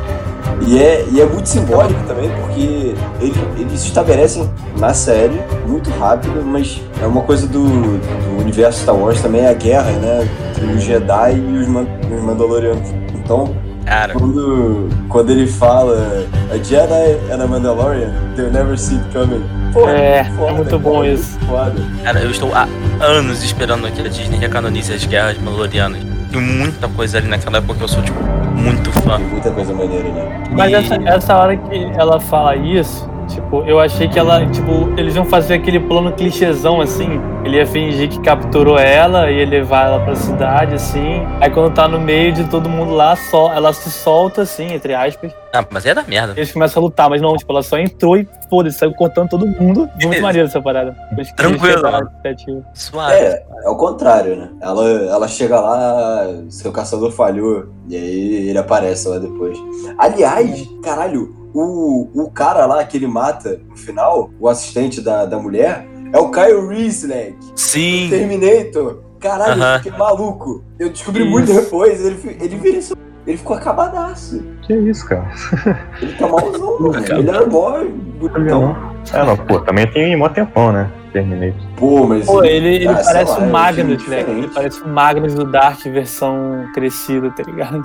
E 0.66 0.82
é, 0.82 1.06
e 1.12 1.20
é 1.22 1.26
muito 1.26 1.48
simbólico 1.50 2.00
também, 2.08 2.30
porque 2.42 2.94
ele- 3.20 3.48
eles 3.60 3.84
estabelecem 3.84 4.50
na 4.78 4.94
série 4.94 5.42
muito 5.68 5.90
rápido, 5.92 6.42
mas 6.46 6.82
é 7.02 7.06
uma 7.08 7.22
coisa 7.22 7.46
do, 7.48 7.64
do 7.66 8.40
universo 8.42 8.82
Star 8.84 8.96
Wars 8.96 9.22
também, 9.22 9.42
é 9.42 9.50
a 9.50 9.54
guerra, 9.54 9.92
né? 9.92 10.28
Entre 10.52 10.66
os 10.66 10.84
Jedi 10.84 11.36
e 11.38 11.58
os, 11.58 11.68
Man- 11.68 11.88
os 12.16 12.24
Mandalorianos. 12.24 12.90
Então, 13.14 13.54
Cara, 13.86 14.14
quando, 14.14 14.88
quando 15.10 15.32
ele 15.32 15.48
fala 15.48 16.26
a 16.50 16.58
Jedi 16.58 17.20
and 17.32 17.44
a 17.44 17.48
Mandalorian, 17.48 18.14
they'll 18.36 18.52
never 18.52 18.78
see 18.78 18.96
it 18.96 19.06
coming. 19.12 19.44
Pô, 19.74 19.90
É, 19.90 20.24
foda, 20.38 20.52
é 20.52 20.54
muito 20.54 20.80
bom 20.80 21.04
isso. 21.04 21.38
Foda. 21.40 21.74
cara, 22.04 22.20
eu 22.20 22.30
estou 22.32 22.54
há 22.54 22.68
anos 23.04 23.44
esperando 23.44 23.92
que 23.92 24.02
a 24.02 24.08
Disney 24.08 24.38
recanonize 24.38 24.94
as 24.94 25.04
guerras 25.06 25.38
mandalorianas. 25.40 26.00
Tem 26.32 26.40
muita 26.42 26.88
coisa 26.88 27.18
ali 27.18 27.28
naquela 27.28 27.58
época 27.58 27.76
que 27.76 27.84
eu 27.84 27.88
sou, 27.88 28.02
tipo, 28.04 28.20
muito 28.56 28.92
fã. 28.92 29.18
Tem 29.18 29.28
muita 29.28 29.52
coisa 29.52 29.74
maneira, 29.74 30.10
né? 30.10 30.44
Mas 30.52 30.72
E- 30.72 30.76
essa, 30.76 30.96
essa 31.06 31.38
hora 31.38 31.58
que 31.58 31.92
ela 31.98 32.20
fala 32.20 32.56
isso, 32.56 33.10
Tipo, 33.34 33.64
eu 33.64 33.80
achei 33.80 34.08
que 34.08 34.20
ela, 34.20 34.46
tipo, 34.46 34.94
eles 34.96 35.16
iam 35.16 35.26
fazer 35.26 35.56
aquele 35.56 35.80
plano 35.80 36.12
clichêzão 36.12 36.80
assim. 36.80 37.20
Ele 37.44 37.58
ia 37.58 37.66
fingir 37.66 38.08
que 38.10 38.20
capturou 38.20 38.78
ela, 38.78 39.30
ia 39.30 39.46
levar 39.46 39.88
ela 39.88 40.00
pra 40.00 40.16
cidade, 40.16 40.76
assim. 40.76 41.22
Aí 41.42 41.50
quando 41.50 41.74
tá 41.74 41.88
no 41.88 42.00
meio 42.00 42.32
de 42.32 42.44
todo 42.46 42.70
mundo 42.70 42.94
lá, 42.94 43.16
só, 43.16 43.52
ela 43.52 43.74
se 43.74 43.90
solta, 43.90 44.44
assim, 44.44 44.74
entre 44.74 44.94
aspas. 44.94 45.34
Ah, 45.54 45.66
mas 45.70 45.86
é 45.86 45.94
da 45.94 46.04
merda. 46.04 46.34
Eles 46.38 46.52
começam 46.52 46.82
a 46.82 46.86
lutar, 46.86 47.10
mas 47.10 47.22
não, 47.22 47.36
tipo, 47.36 47.52
ela 47.52 47.62
só 47.62 47.78
entrou 47.78 48.18
e 48.18 48.28
foda-se, 48.50 48.78
saiu 48.78 48.94
cortando 48.94 49.30
todo 49.30 49.46
mundo. 49.46 49.90
Muito 50.02 50.22
maneiro 50.22 50.48
essa 50.48 50.62
parada. 50.62 50.96
Tranquilo. 51.36 52.64
Suave. 52.74 53.14
É, 53.14 53.44
é 53.64 53.70
o 53.70 53.76
contrário, 53.76 54.36
né? 54.36 54.50
Ela, 54.62 54.90
ela 54.90 55.28
chega 55.28 55.60
lá, 55.60 56.28
seu 56.50 56.72
caçador 56.72 57.12
falhou, 57.12 57.66
e 57.90 57.96
aí 57.96 58.50
ele 58.50 58.58
aparece 58.58 59.08
lá 59.08 59.18
depois. 59.20 59.58
Aliás, 59.98 60.68
caralho, 60.84 61.43
o, 61.54 62.10
o 62.14 62.32
cara 62.32 62.66
lá 62.66 62.84
que 62.84 62.98
ele 62.98 63.08
mata 63.08 63.62
no 63.70 63.78
final, 63.78 64.30
o 64.40 64.48
assistente 64.48 65.02
da, 65.02 65.26
da 65.26 65.38
mulher, 65.38 65.88
é 66.12 66.20
o 66.20 66.30
Kyle 66.32 66.68
Reese, 66.68 67.08
né? 67.08 67.34
Sim. 67.56 68.08
Terminator. 68.10 69.00
Caralho, 69.20 69.62
Aham. 69.62 69.74
eu 69.74 69.84
fiquei 69.84 69.98
maluco. 69.98 70.64
Eu 70.78 70.90
descobri 70.90 71.24
Isso. 71.24 71.32
muito 71.32 71.54
depois, 71.54 72.06
ele, 72.06 72.38
ele 72.42 72.56
envelheceu. 72.56 72.98
Ele 73.26 73.38
ficou 73.38 73.56
acabadaço. 73.56 74.44
Que 74.64 74.74
isso, 74.74 75.08
cara? 75.08 75.32
Ele 76.02 76.14
tá 76.16 76.28
malzão, 76.28 76.78
mano. 76.78 77.06
Ele 77.06 77.30
era 77.30 77.46
mó 77.46 77.82
bonitão. 78.20 78.76
É, 79.14 79.24
não, 79.26 79.38
pô, 79.38 79.62
também 79.62 79.88
tem 79.88 80.14
mó 80.18 80.28
tempão, 80.28 80.74
né? 80.74 80.92
Terminei. 81.14 81.54
Pô, 81.78 82.06
mas. 82.06 82.26
Pô, 82.26 82.44
ele, 82.44 82.76
ele 82.76 82.88
Ah, 82.88 83.02
parece 83.02 83.32
lá, 83.32 83.40
o 83.40 83.44
é 83.44 83.46
um 83.46 83.50
Magnus, 83.52 84.08
né? 84.10 84.26
Ele 84.28 84.50
parece 84.50 84.82
o 84.82 84.90
Magnus 84.90 85.36
do 85.36 85.46
Dark 85.46 85.82
versão 85.84 86.68
crescida, 86.74 87.32
tá 87.32 87.44
ligado? 87.44 87.82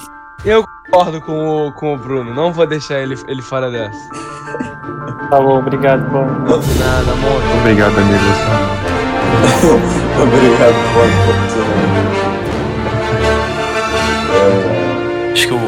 Concordo 0.90 1.20
com 1.20 1.66
o, 1.68 1.72
com 1.72 1.94
o 1.94 1.98
Bruno, 1.98 2.34
não 2.34 2.52
vou 2.52 2.66
deixar 2.66 3.00
ele, 3.00 3.14
ele 3.28 3.42
fora 3.42 3.70
dessa. 3.70 4.08
Tá 5.30 5.38
bom, 5.38 5.58
obrigado, 5.58 6.10
mano. 6.10 6.40
Nada, 6.48 7.12
amor. 7.12 7.42
Obrigado, 7.60 7.98
amigo. 7.98 8.18
Obrigado. 10.22 10.74
É, 14.32 15.32
Acho 15.32 15.46
que 15.48 15.54
o 15.54 15.58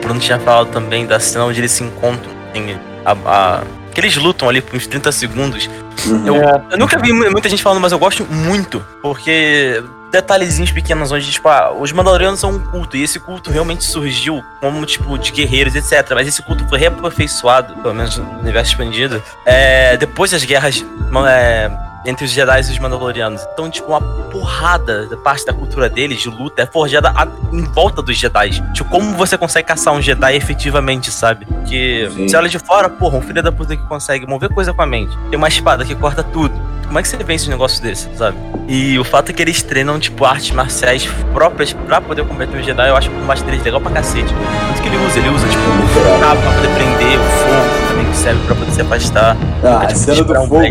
Bruno 0.00 0.18
tinha 0.20 0.38
falado 0.38 0.68
também 0.70 1.06
da 1.06 1.20
cena 1.20 1.44
onde 1.44 1.60
eles 1.60 1.72
se 1.72 1.84
encontram. 1.84 2.32
Tem 2.52 2.78
a, 3.04 3.12
a- 3.12 3.62
que 3.92 4.00
eles 4.00 4.16
lutam 4.16 4.48
ali 4.48 4.60
por 4.62 4.76
uns 4.76 4.86
30 4.86 5.12
segundos. 5.12 5.68
Uhum. 6.06 6.26
Eu, 6.26 6.36
É. 6.36 6.62
eu 6.72 6.78
nunca 6.78 6.98
vi 6.98 7.12
mu- 7.12 7.30
muita 7.30 7.48
gente 7.48 7.62
falando, 7.62 7.80
mas 7.80 7.92
eu 7.92 7.98
gosto 7.98 8.24
muito. 8.26 8.84
Porque 9.02 9.82
detalhezinhos 10.10 10.72
pequenos 10.72 11.12
onde, 11.12 11.30
tipo, 11.30 11.48
ah, 11.48 11.72
os 11.72 11.92
Mandalorianos 11.92 12.40
são 12.40 12.50
um 12.50 12.58
culto. 12.58 12.96
E 12.96 13.02
esse 13.02 13.20
culto 13.20 13.50
realmente 13.50 13.84
surgiu 13.84 14.42
como, 14.60 14.84
tipo, 14.84 15.16
de 15.18 15.30
guerreiros, 15.30 15.74
etc. 15.74 16.10
Mas 16.14 16.26
esse 16.26 16.42
culto 16.42 16.66
foi 16.68 16.78
reaperfeiçoado, 16.78 17.74
pelo 17.76 17.94
menos 17.94 18.16
no 18.16 18.38
universo 18.40 18.72
expandido, 18.72 19.22
é, 19.46 19.96
depois 19.96 20.30
das 20.32 20.44
guerras 20.44 20.84
é, 21.28 21.70
entre 22.04 22.24
os 22.24 22.30
Jedi 22.30 22.58
e 22.58 22.72
os 22.72 22.78
Mandalorianos. 22.78 23.42
Então, 23.52 23.70
tipo, 23.70 23.88
uma 23.88 24.00
porrada 24.00 25.06
da 25.06 25.16
parte 25.16 25.44
da 25.44 25.52
cultura 25.52 25.88
deles, 25.88 26.20
de 26.20 26.28
luta, 26.28 26.62
é 26.62 26.66
forjada 26.66 27.10
a- 27.14 27.26
em 27.52 27.64
volta 27.64 28.00
dos 28.02 28.16
Jedi. 28.16 28.50
Tipo, 28.72 28.88
como 28.90 29.14
você 29.16 29.36
consegue 29.36 29.68
caçar 29.68 29.92
um 29.92 30.00
Jedi 30.00 30.34
efetivamente, 30.36 31.10
sabe? 31.10 31.44
Porque 31.46 32.08
Sim. 32.14 32.28
você 32.28 32.36
olha 32.36 32.48
de 32.48 32.58
fora, 32.58 32.88
porra, 32.88 33.18
um 33.18 33.22
filho 33.22 33.42
da 33.42 33.52
puta 33.52 33.76
que 33.76 33.82
consegue 33.84 34.26
mover 34.26 34.48
coisa 34.50 34.72
com 34.72 34.82
a 34.82 34.86
mente. 34.86 35.16
Tem 35.28 35.36
uma 35.36 35.48
espada 35.48 35.84
que 35.84 35.94
corta 35.94 36.22
tudo. 36.22 36.54
Como 36.86 36.98
é 36.98 37.02
que 37.02 37.08
você 37.08 37.16
vence 37.18 37.46
um 37.46 37.50
negócio 37.50 37.80
desse, 37.80 38.08
sabe? 38.16 38.36
E 38.66 38.98
o 38.98 39.04
fato 39.04 39.30
é 39.30 39.32
que 39.32 39.40
eles 39.40 39.62
treinam, 39.62 40.00
tipo, 40.00 40.24
artes 40.24 40.50
marciais 40.50 41.06
próprias 41.32 41.72
pra 41.72 42.00
poder 42.00 42.24
combater 42.26 42.56
um 42.58 42.62
Jedi, 42.62 42.88
eu 42.88 42.96
acho 42.96 43.08
o 43.10 43.12
combate 43.14 43.44
deles 43.44 43.62
legal 43.62 43.80
pra 43.80 43.92
cacete. 43.92 44.26
Tanto 44.66 44.82
que 44.82 44.88
ele 44.88 44.96
usa, 45.06 45.18
ele 45.18 45.28
usa, 45.28 45.46
tipo, 45.48 45.62
um 45.62 46.20
cabo 46.20 46.40
pra 46.42 46.52
poder 46.52 46.68
prender, 46.74 47.18
o 47.18 47.22
fogo 47.22 47.89
também 47.90 48.06
que 48.06 48.16
serve 48.16 48.46
pra 48.46 48.54
poder 48.54 48.70
se 48.72 48.80
afastar. 48.80 49.36
Ah, 49.62 49.66
É 49.82 49.84
a 49.84 49.86
tipo 49.88 49.98
cena 49.98 50.22
do 50.24 50.32
um 50.40 50.46
fogo, 50.46 50.62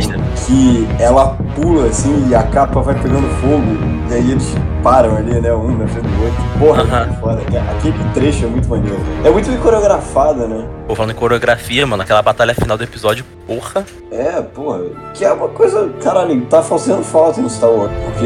que 0.48 0.88
ela 1.00 1.38
pula 1.56 1.88
assim 1.88 2.28
e 2.30 2.36
a 2.36 2.44
capa 2.44 2.82
vai 2.82 2.96
pegando 2.96 3.28
fogo, 3.42 3.64
e 4.10 4.14
aí 4.14 4.32
eles 4.32 4.56
param 4.82 5.18
ali, 5.18 5.40
né? 5.42 5.54
Um 5.54 5.78
na 5.78 5.88
frente 5.88 6.08
do 6.08 6.24
outro. 6.24 6.44
Porra, 6.58 6.82
Aham. 6.84 7.06
muito 7.08 7.20
foda. 7.20 7.42
Aquele 7.78 8.04
trecho 8.14 8.46
é 8.46 8.48
muito 8.48 8.70
maneiro. 8.70 8.98
É 9.24 9.30
muito 9.30 9.50
bem 9.50 9.60
coreografada, 9.60 10.48
né? 10.48 10.66
Pô, 10.88 10.96
falando 10.96 11.12
em 11.12 11.16
coreografia, 11.16 11.86
mano, 11.86 12.02
aquela 12.02 12.22
batalha 12.22 12.56
final 12.56 12.78
do 12.78 12.84
episódio, 12.84 13.26
porra. 13.46 13.86
É, 14.12 14.42
porra, 14.42 14.80
que 15.14 15.26
é 15.26 15.32
uma 15.32 15.50
coisa, 15.50 15.90
caralho, 16.02 16.42
tá 16.46 16.64
fazendo 16.64 17.04
falta 17.04 17.42
no 17.42 17.50
Star 17.50 17.70
Wars. 17.70 17.92
Porque 18.06 18.26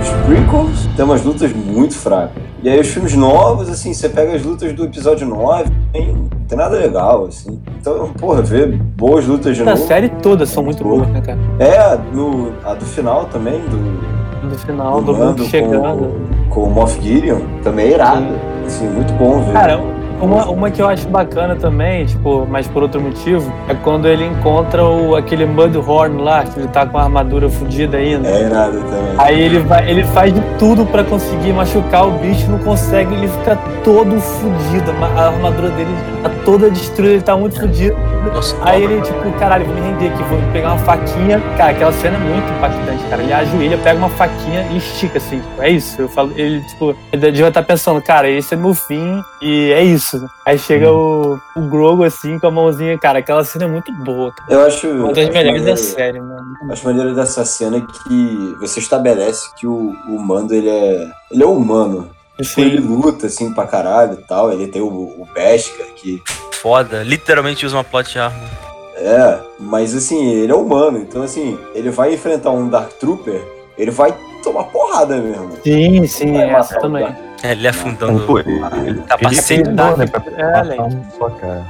os 0.00 0.08
prequels 0.26 0.88
tem 0.96 1.04
umas 1.04 1.22
lutas 1.22 1.52
muito 1.52 1.94
fracas. 1.94 2.42
E 2.62 2.68
aí 2.68 2.78
os 2.78 2.86
filmes 2.88 3.14
novos, 3.14 3.68
assim, 3.68 3.92
você 3.92 4.08
pega 4.08 4.34
as 4.36 4.42
lutas 4.44 4.72
do 4.72 4.84
episódio 4.84 5.26
9, 5.26 5.64
tem, 5.92 6.14
não 6.14 6.28
tem 6.46 6.56
nada 6.56 6.76
legal, 6.76 7.26
assim. 7.26 7.60
Então, 7.80 8.10
porra, 8.12 8.40
ver 8.40 8.68
boas 8.96 9.26
lutas 9.26 9.56
de 9.56 9.62
A 9.62 9.66
novo. 9.66 9.78
série 9.86 10.08
toda 10.08 10.46
são 10.46 10.62
muito 10.62 10.82
Boa. 10.84 10.98
boas, 10.98 11.08
né, 11.08 11.20
cara? 11.20 11.38
É, 11.58 11.98
no, 12.14 12.52
a 12.64 12.74
do 12.74 12.84
final 12.84 13.24
também, 13.24 13.60
do, 13.62 14.46
No 14.48 14.54
final, 14.58 15.00
do 15.02 15.12
do 15.12 15.18
Mando 15.18 15.44
chegando. 15.44 16.12
com, 16.48 16.54
com 16.54 16.62
o 16.64 16.70
Moff 16.70 17.00
Gideon, 17.02 17.40
também 17.64 17.86
é 17.86 17.94
irado. 17.94 18.26
Assim, 18.64 18.88
muito 18.88 19.12
bom 19.14 19.40
ver. 19.40 19.52
Cara, 19.54 19.80
uma, 20.22 20.48
uma 20.48 20.70
que 20.70 20.80
eu 20.80 20.88
acho 20.88 21.08
bacana 21.08 21.56
também, 21.56 22.06
tipo, 22.06 22.46
mas 22.48 22.68
por 22.68 22.82
outro 22.82 23.00
motivo, 23.00 23.52
é 23.68 23.74
quando 23.74 24.06
ele 24.06 24.24
encontra 24.24 24.84
o, 24.84 25.16
aquele 25.16 25.44
Mudhorn 25.44 26.22
lá, 26.22 26.44
que 26.44 26.60
ele 26.60 26.68
tá 26.68 26.86
com 26.86 26.96
a 26.96 27.02
armadura 27.02 27.48
fodida 27.48 27.96
ainda. 27.96 28.28
É 28.28 28.46
irado 28.46 28.78
também. 28.78 29.14
Aí 29.18 29.40
ele 29.40 29.58
vai, 29.58 29.90
ele 29.90 30.04
faz 30.04 30.32
de 30.32 30.40
tudo 30.58 30.86
pra 30.86 31.02
conseguir 31.02 31.52
machucar 31.52 32.06
o 32.06 32.12
bicho, 32.12 32.48
não 32.48 32.58
consegue, 32.58 33.12
ele 33.14 33.26
fica 33.26 33.58
todo 33.82 34.20
fudido. 34.20 34.92
A 35.16 35.26
armadura 35.26 35.70
dele 35.70 35.90
tá 36.22 36.30
toda 36.44 36.70
destruída, 36.70 37.14
ele 37.14 37.22
tá 37.22 37.36
muito 37.36 37.58
fudido. 37.60 37.96
Nossa, 38.22 38.56
Aí 38.62 38.84
ele, 38.84 39.00
tipo, 39.02 39.32
caralho, 39.38 39.64
vou 39.66 39.74
me 39.74 39.80
render 39.80 40.08
aqui, 40.08 40.22
vou 40.24 40.38
pegar 40.52 40.74
uma 40.74 40.78
faquinha. 40.84 41.40
Cara, 41.56 41.70
aquela 41.72 41.92
cena 41.92 42.16
é 42.16 42.20
muito 42.20 42.50
impactante, 42.52 43.04
cara. 43.10 43.22
Ele 43.22 43.32
ajoelha, 43.32 43.78
pega 43.78 43.98
uma 43.98 44.08
faquinha 44.10 44.66
e 44.70 44.76
estica, 44.78 45.18
assim. 45.18 45.40
Tipo, 45.40 45.62
é 45.62 45.70
isso. 45.70 46.00
Eu 46.00 46.08
falo, 46.08 46.32
ele, 46.36 46.60
tipo, 46.62 46.94
ele 47.12 47.30
devia 47.32 47.48
estar 47.48 47.62
pensando, 47.62 48.00
cara, 48.00 48.30
esse 48.30 48.54
é 48.54 48.56
meu 48.56 48.74
fim 48.74 49.22
e 49.40 49.72
é 49.72 49.82
isso. 49.82 50.24
Aí 50.46 50.58
chega 50.58 50.90
o, 50.92 51.38
o 51.56 51.60
Grogo, 51.68 52.04
assim, 52.04 52.38
com 52.38 52.46
a 52.46 52.50
mãozinha. 52.50 52.96
Cara, 52.98 53.18
aquela 53.18 53.44
cena 53.44 53.64
é 53.64 53.68
muito 53.68 53.92
boa, 53.92 54.32
cara. 54.32 54.52
Eu 54.52 54.66
acho. 54.66 54.88
Uma 54.88 55.12
das 55.12 55.24
acho 55.24 55.32
melhores 55.32 55.62
da 55.62 55.70
maneiro- 55.70 55.76
série, 55.90 56.20
mano. 56.20 56.42
Acho 56.70 56.84
maneiro 56.86 57.14
dessa 57.14 57.44
cena 57.44 57.80
que 57.80 58.56
você 58.60 58.78
estabelece 58.78 59.52
que 59.56 59.66
o, 59.66 59.94
o 60.08 60.18
Mando 60.20 60.54
ele 60.54 60.68
é. 60.68 61.08
Ele 61.30 61.42
é 61.42 61.46
humano. 61.46 62.08
Tipo, 62.40 62.60
ele 62.60 62.80
Sim. 62.80 62.86
luta 62.88 63.26
assim 63.26 63.52
pra 63.52 63.66
caralho 63.66 64.14
e 64.14 64.22
tal. 64.26 64.50
Ele 64.52 64.66
tem 64.68 64.80
o, 64.80 64.86
o 64.86 65.28
Beskar, 65.34 65.86
que. 65.96 66.22
Foda. 66.62 67.02
Literalmente 67.02 67.66
usa 67.66 67.76
uma 67.76 67.84
plot 67.84 68.16
armor. 68.18 68.48
É, 68.96 69.38
mas 69.58 69.94
assim, 69.96 70.24
ele 70.32 70.52
é 70.52 70.54
humano. 70.54 70.98
Então, 70.98 71.22
assim, 71.22 71.58
ele 71.74 71.90
vai 71.90 72.14
enfrentar 72.14 72.50
um 72.50 72.68
Dark 72.68 72.92
Trooper, 73.00 73.42
ele 73.76 73.90
vai 73.90 74.14
tomar 74.44 74.64
porrada 74.64 75.16
mesmo. 75.16 75.50
Sim, 75.64 76.06
sim, 76.06 76.32
Vai 76.34 76.50
essa 76.54 76.78
também. 76.78 77.04
Dark- 77.04 77.18
É, 77.44 77.52
ele 77.52 77.66
afundando 77.66 78.20
Pô, 78.24 78.38
ele, 78.38 78.52
o 78.52 78.86
ele, 78.86 79.02
capacete. 79.02 79.54
ele 79.54 79.62
treinou, 79.64 79.96
né, 79.96 80.06
pra 80.06 80.22
É, 80.38 80.62
Leite. 80.62 80.82
um 80.82 81.04
só, 81.18 81.28
cara. 81.30 81.66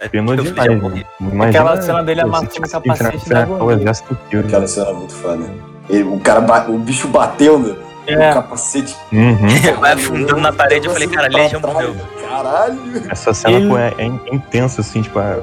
É, 0.00 0.08
eu 0.32 0.44
demais, 0.44 0.82
né? 0.82 1.04
Imagina, 1.20 1.46
Aquela 1.48 1.82
cena 1.82 2.02
dele 2.02 2.20
se 2.50 2.58
o 2.62 2.68
capacete. 2.68 3.16
Aquela 4.40 4.66
cena 4.66 4.88
é 4.90 4.92
muito 4.92 5.14
foda. 5.14 5.44
Ele- 5.88 6.02
o 6.04 6.18
cara, 6.20 6.40
o 6.68 6.78
bicho 6.78 7.06
batendo, 7.08 7.76
É. 8.12 8.30
o 8.30 8.34
capacete. 8.34 8.96
Uhum. 9.12 9.38
Vai 9.80 9.92
afundando 9.92 10.40
na 10.40 10.52
parede, 10.52 10.86
eu 10.86 10.92
falei, 10.92 11.08
cara, 11.08 11.28
já 11.48 11.58
morreu. 11.58 11.94
Caralho! 12.28 12.80
Essa 13.10 13.34
cena, 13.34 13.56
Ele- 13.56 13.68
pô, 13.68 13.76
é, 13.78 13.92
é 13.98 14.04
intensa, 14.34 14.80
assim, 14.80 15.02
tipo, 15.02 15.18
a- 15.18 15.38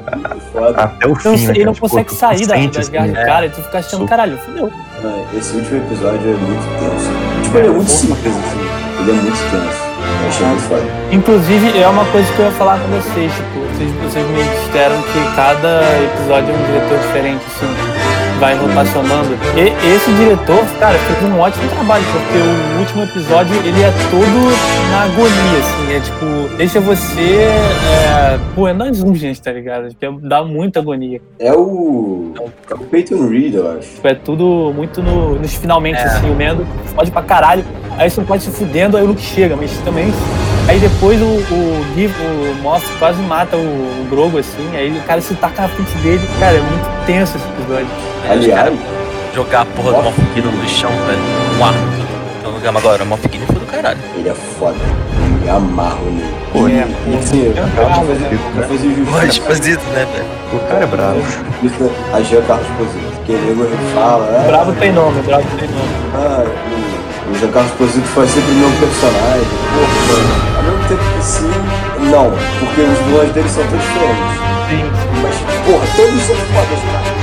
foda. 0.52 0.82
até 0.82 1.06
o 1.08 1.12
Ele 1.12 1.20
fim, 1.20 1.30
né, 1.30 1.36
ele 1.36 1.46
cara? 1.54 1.66
não 1.66 1.74
Tipo, 1.74 1.90
consegue 1.90 2.10
tu 2.10 2.16
sair 2.16 2.46
da, 2.48 2.56
das 2.56 2.78
assim, 2.78 2.92
garras 2.92 3.12
do 3.12 3.18
é. 3.18 3.26
cara 3.26 3.46
e 3.46 3.50
tu 3.50 3.62
fica 3.64 3.78
achando, 3.80 3.98
Sou- 4.00 4.08
caralho, 4.08 4.38
fudeu. 4.40 4.72
Ah, 5.04 5.38
Esse 5.38 5.56
último 5.58 5.78
episódio 5.78 6.30
é 6.30 6.34
muito 6.34 6.80
tenso. 6.80 7.44
Tipo, 7.44 7.58
ele 7.58 7.68
é 7.68 7.72
muito 7.72 7.90
simples, 7.92 8.34
assim. 8.36 8.60
Ele 9.02 9.12
é 9.12 9.14
muito 9.14 9.52
tenso. 9.52 9.88
Eu 10.24 10.28
achei 10.30 10.46
muito 10.48 10.62
foda. 10.64 10.84
Inclusive, 11.12 11.80
é 11.82 11.88
uma 11.88 12.06
coisa 12.06 12.32
que 12.34 12.40
eu 12.40 12.46
ia 12.46 12.52
falar 12.52 12.80
com 12.80 12.88
vocês, 12.88 13.32
tipo, 13.34 13.60
vocês, 13.60 13.92
vocês 14.02 14.28
me 14.30 14.44
disseram 14.44 15.02
que 15.04 15.36
cada 15.36 15.82
episódio 16.04 16.54
é 16.54 16.58
um 16.58 16.66
diretor 16.66 16.98
diferente, 17.00 17.44
assim, 17.48 17.68
vai 18.40 18.56
rotacionando. 18.56 19.38
E 19.56 19.96
esse 19.96 20.12
diretor, 20.14 20.64
cara, 20.80 20.98
fez 21.00 21.24
um 21.32 21.40
ótimo 21.40 21.68
trabalho, 21.70 22.04
porque 22.12 22.38
o 22.38 22.80
último 22.80 23.04
episódio, 23.04 23.56
ele 23.66 23.82
é 23.82 23.92
todo 24.10 24.92
na 24.92 25.04
agonia, 25.04 25.60
assim, 25.60 25.94
é 25.96 26.00
tipo, 26.00 26.56
deixa 26.58 26.80
você, 26.80 27.48
é, 27.92 28.40
pô, 28.56 28.68
é 28.68 28.74
nas 28.74 29.02
ungens, 29.02 29.40
tá 29.40 29.52
ligado? 29.52 29.90
Que 29.96 30.10
dá 30.28 30.44
muita 30.44 30.80
agonia. 30.80 31.22
É 31.40 31.52
o. 31.54 32.34
É 32.70 32.74
o 32.74 32.78
Peyton 32.80 33.28
Reed, 33.28 33.56
eu 33.56 33.72
acho. 33.78 33.90
Tipo, 33.96 34.08
é 34.08 34.16
tudo 34.16 34.72
muito 34.76 35.02
no- 35.02 35.36
nos 35.40 35.54
finalmente, 35.56 36.00
É. 36.00 36.04
assim, 36.04 36.30
o 36.30 36.36
Mendo 36.36 36.66
pode 36.96 37.12
pra 37.12 37.22
caralho, 37.22 37.64
aí 37.98 38.10
você 38.10 38.22
pode 38.22 38.44
se 38.44 38.52
fudendo, 38.52 38.98
aí 38.98 39.04
o 39.04 39.08
Luke 39.08 39.22
chega, 39.22 39.56
mas 39.56 39.72
também. 39.80 40.14
Aí 40.68 40.80
depois 40.80 41.20
o, 41.22 41.26
o, 41.26 41.82
o 42.52 42.56
Moff 42.62 42.86
quase 43.00 43.22
mata 43.22 43.56
o, 43.56 43.60
o 43.60 44.08
Grogo, 44.10 44.38
assim, 44.38 44.68
aí 44.76 44.92
o 44.98 45.02
cara 45.04 45.22
se 45.22 45.34
taca 45.36 45.62
na 45.62 45.68
frente 45.70 45.92
dele. 46.00 46.22
Cara, 46.40 46.58
é 46.58 46.62
muito 46.62 47.06
tenso 47.06 47.38
esse 47.38 47.48
episódio. 47.48 47.88
Os 48.28 48.32
Aliás, 48.34 48.74
jogar 49.34 49.62
a 49.62 49.66
porra 49.66 49.94
do 49.94 50.04
Moff 50.04 50.22
Gideon 50.36 50.52
no 50.52 50.68
chão, 50.68 50.90
velho. 50.90 51.20
Um 51.58 51.64
arco. 51.64 51.80
Então, 52.60 52.78
agora, 52.78 53.04
o 53.04 53.06
Moff 53.06 53.22
Gideon 53.24 53.48
foi 53.48 53.56
do 53.56 53.66
caralho. 53.66 54.00
Ele 54.18 54.28
é 54.28 54.34
foda. 54.34 54.78
Me 55.42 55.50
amarro 55.50 56.04
nele. 56.12 56.36
Pô, 56.52 56.68
é, 56.68 56.84
assim, 57.18 57.48
é 57.48 57.52
pra 57.54 57.86
bravo, 57.86 58.06
fazer, 58.08 58.20
né? 58.20 59.28
isso, 59.28 59.90
né, 59.92 60.08
velho? 60.12 60.26
O 60.54 60.60
cara 60.68 60.84
é 60.84 60.88
bravo. 60.88 61.22
justiça 61.62 61.90
a 62.14 62.22
Jean 62.22 62.42
Carlos 62.42 62.68
Esposito. 62.68 63.16
Porque 63.16 63.32
nego 63.34 63.66
fala, 63.94 64.26
ah, 64.26 64.48
Bravo 64.48 64.74
tem 64.74 64.92
nome, 64.92 65.22
bravo 65.22 65.48
tem 65.58 65.70
nome. 65.70 65.90
ah, 66.16 66.44
o, 67.32 67.36
Jean 67.40 67.52
Carlos 67.52 67.72
Esposito 67.72 68.08
foi 68.08 68.28
sempre 68.28 68.52
o 68.52 68.56
meu 68.56 68.70
personagem. 68.72 69.48
Mano, 70.08 70.58
ao 70.58 70.64
mesmo 70.64 70.88
tempo 70.90 71.04
que 71.18 71.24
sim, 71.24 71.52
não. 72.12 72.32
Porque 72.60 72.82
os 72.82 73.00
vilões 73.08 73.32
dele 73.32 73.50
são 73.50 73.64
todos 73.68 73.86
diferentes. 73.86 74.48
Sim. 74.68 74.92
Mas, 75.22 75.36
porra, 75.66 75.88
todos 75.96 76.22
são 76.24 76.36
fodas, 76.36 76.80
cara. 76.92 77.17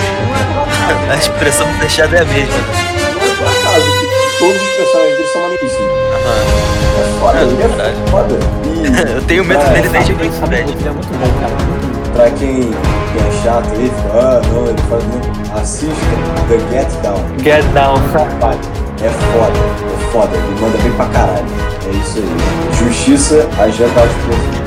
A 1.10 1.16
expressão 1.16 1.66
fechada 1.80 2.16
é 2.16 2.22
a 2.22 2.24
mesma. 2.24 2.54
né? 2.54 2.64
Não 3.14 3.22
é 3.22 3.34
por 3.34 3.46
acaso 3.46 3.86
que 4.00 4.38
todos 4.38 4.62
os 4.62 4.68
personagens 4.76 5.16
dele 5.16 5.28
são 5.32 5.42
maneiríssimos. 5.42 5.90
É 6.96 7.20
foda, 7.20 7.38
É, 7.38 7.42
ele 7.42 7.52
é 7.62 7.66
verdade. 7.68 7.96
foda. 8.10 8.38
E 8.64 9.12
Eu 9.16 9.22
tenho 9.22 9.44
medo 9.44 9.64
dele 9.70 9.88
desde 9.88 10.12
o 10.12 10.14
Ele 10.20 10.28
muito, 10.30 10.44
ele 10.44 10.88
é 10.88 10.92
muito 10.92 11.08
bom, 11.18 11.40
cara. 11.40 11.52
Bom. 11.54 12.12
pra 12.14 12.30
quem, 12.30 12.60
quem 12.60 12.70
é 12.70 13.42
chato 13.42 13.68
aí, 13.72 13.90
fica, 13.96 14.18
ah, 14.18 14.40
não, 14.52 14.66
ele 14.66 14.82
faz 14.88 15.04
muito. 15.04 15.34
Assista 15.54 15.94
The 16.48 16.58
Get 16.70 16.90
Down. 17.02 17.24
Get 17.42 17.64
down. 17.72 17.96
Vale. 18.40 18.58
É 19.02 19.08
foda, 19.08 19.58
é 19.58 20.12
foda. 20.12 20.36
Ele 20.36 20.60
manda 20.60 20.78
bem 20.78 20.92
pra 20.92 21.06
caralho. 21.06 21.44
É 21.86 21.90
isso 21.96 22.18
aí. 22.18 22.86
Justiça 22.86 23.48
a 23.58 23.68
Jean 23.68 23.88
Carlos 23.90 24.14
Esposito. 24.16 24.64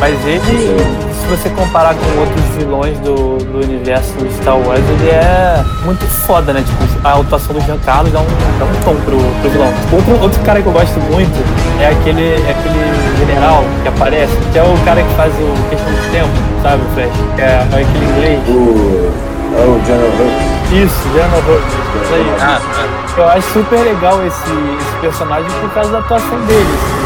Mas 0.00 0.14
ele, 0.26 0.76
se 1.22 1.28
você 1.28 1.48
comparar 1.50 1.94
com 1.94 2.20
outros 2.20 2.44
vilões 2.56 2.98
do, 2.98 3.38
do 3.38 3.64
universo 3.64 4.12
do 4.14 4.30
Star 4.32 4.58
Wars, 4.58 4.80
ele 4.80 5.10
é 5.10 5.64
muito 5.84 6.04
foda, 6.04 6.52
né? 6.52 6.62
Tipo, 6.66 7.06
a 7.06 7.20
atuação 7.20 7.54
do 7.54 7.60
Giancarlo 7.60 8.10
dá 8.10 8.20
um, 8.20 8.26
dá 8.58 8.64
um 8.64 8.74
tom 8.84 8.96
pro, 9.04 9.18
pro 9.40 9.50
vilão. 9.50 9.72
Outro, 9.92 10.20
outro 10.20 10.42
cara 10.42 10.60
que 10.60 10.66
eu 10.66 10.72
gosto 10.72 10.98
muito 11.12 11.32
é 11.80 11.88
aquele, 11.88 12.34
é 12.42 12.50
aquele 12.50 13.18
general 13.18 13.64
que 13.82 13.88
aparece, 13.88 14.36
que 14.52 14.58
é 14.58 14.62
o 14.62 14.84
cara 14.84 15.02
que 15.02 15.14
faz 15.14 15.32
o 15.34 15.68
questão 15.70 15.92
do 15.92 16.10
tempo, 16.10 16.30
sabe, 16.62 16.82
Fred? 16.94 17.12
Que 17.36 17.42
é, 17.42 17.44
é 17.44 17.82
aquele 17.82 18.04
inglês. 18.04 18.40
O. 18.48 19.32
É 19.54 19.64
o 19.64 19.80
General 19.84 20.08
Hux. 20.08 20.72
Isso, 20.72 21.08
General 21.12 21.38
Hux. 21.38 21.64
Isso 22.02 22.14
aí. 22.14 22.36
Ah, 22.40 22.60
tá. 22.74 23.20
Eu 23.20 23.28
acho 23.28 23.52
super 23.52 23.78
legal 23.78 24.26
esse, 24.26 24.50
esse 24.50 24.96
personagem 25.00 25.50
por 25.60 25.70
causa 25.70 25.92
da 25.92 25.98
atuação 25.98 26.40
dele. 26.46 26.66
assim. 26.72 27.02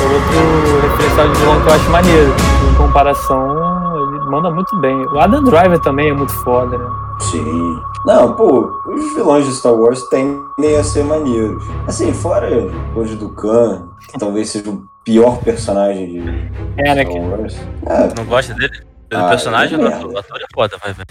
É 0.00 0.14
outro 0.14 0.88
referencial 0.88 1.28
de 1.28 1.38
vilão 1.38 1.60
que 1.60 1.68
eu 1.68 1.74
acho 1.74 1.90
maneiro. 1.90 2.34
Comparação, 2.80 4.10
ele 4.14 4.24
manda 4.30 4.50
muito 4.50 4.74
bem. 4.80 4.94
O 5.08 5.18
Adam 5.18 5.44
Driver 5.44 5.78
também 5.80 6.08
é 6.08 6.12
muito 6.14 6.32
foda, 6.42 6.78
né? 6.78 6.88
Sim. 7.20 7.78
Não, 8.06 8.34
pô, 8.34 8.70
os 8.88 9.14
vilões 9.14 9.44
de 9.46 9.52
Star 9.54 9.74
Wars 9.74 10.02
tendem 10.08 10.76
a 10.78 10.82
ser 10.82 11.04
maneiros. 11.04 11.62
Assim, 11.86 12.12
fora 12.14 12.48
hoje 12.96 13.16
do 13.16 13.28
Khan, 13.34 13.86
que 14.10 14.18
talvez 14.18 14.48
seja 14.50 14.70
o 14.70 14.82
pior 15.04 15.38
personagem 15.42 16.06
de 16.08 16.28
É, 16.78 16.94
né? 16.94 17.04
Star 17.04 17.22
Wars. 17.22 17.56
É, 17.86 18.14
Não 18.16 18.24
gosta 18.24 18.54
dele? 18.54 18.82
Do 19.10 19.16
Ah, 19.18 19.28
personagem 19.28 19.78
é? 19.78 19.84
O 20.06 20.16
ator 20.18 20.40
é 20.40 20.46
foda, 20.54 20.76
vai 20.82 20.92
ver. 20.94 21.06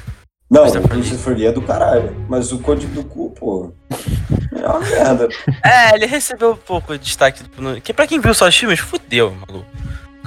não, 0.50 0.66
o 0.68 0.88
Christopher 0.90 1.36
Lee 1.36 1.46
é 1.46 1.52
do 1.52 1.62
caralho. 1.62 2.16
Mas 2.28 2.52
o 2.52 2.60
Código 2.60 2.94
do 2.96 3.04
Cu, 3.04 3.30
pô, 3.40 3.72
é 4.56 4.68
uma 4.68 4.80
merda. 4.80 5.28
É, 5.64 5.94
ele 5.96 6.08
recebeu 6.08 6.52
um 6.52 6.56
pouco 6.58 6.94
de 6.98 7.04
destaque. 7.06 7.44
tipo, 7.44 7.62
no- 7.62 7.80
Que 7.80 7.94
pra 7.94 8.08
quem 8.08 8.20
viu 8.20 8.34
só 8.34 8.48
os 8.48 8.58
filmes, 8.58 8.80
fudeu, 8.80 9.32
maluco. 9.48 9.66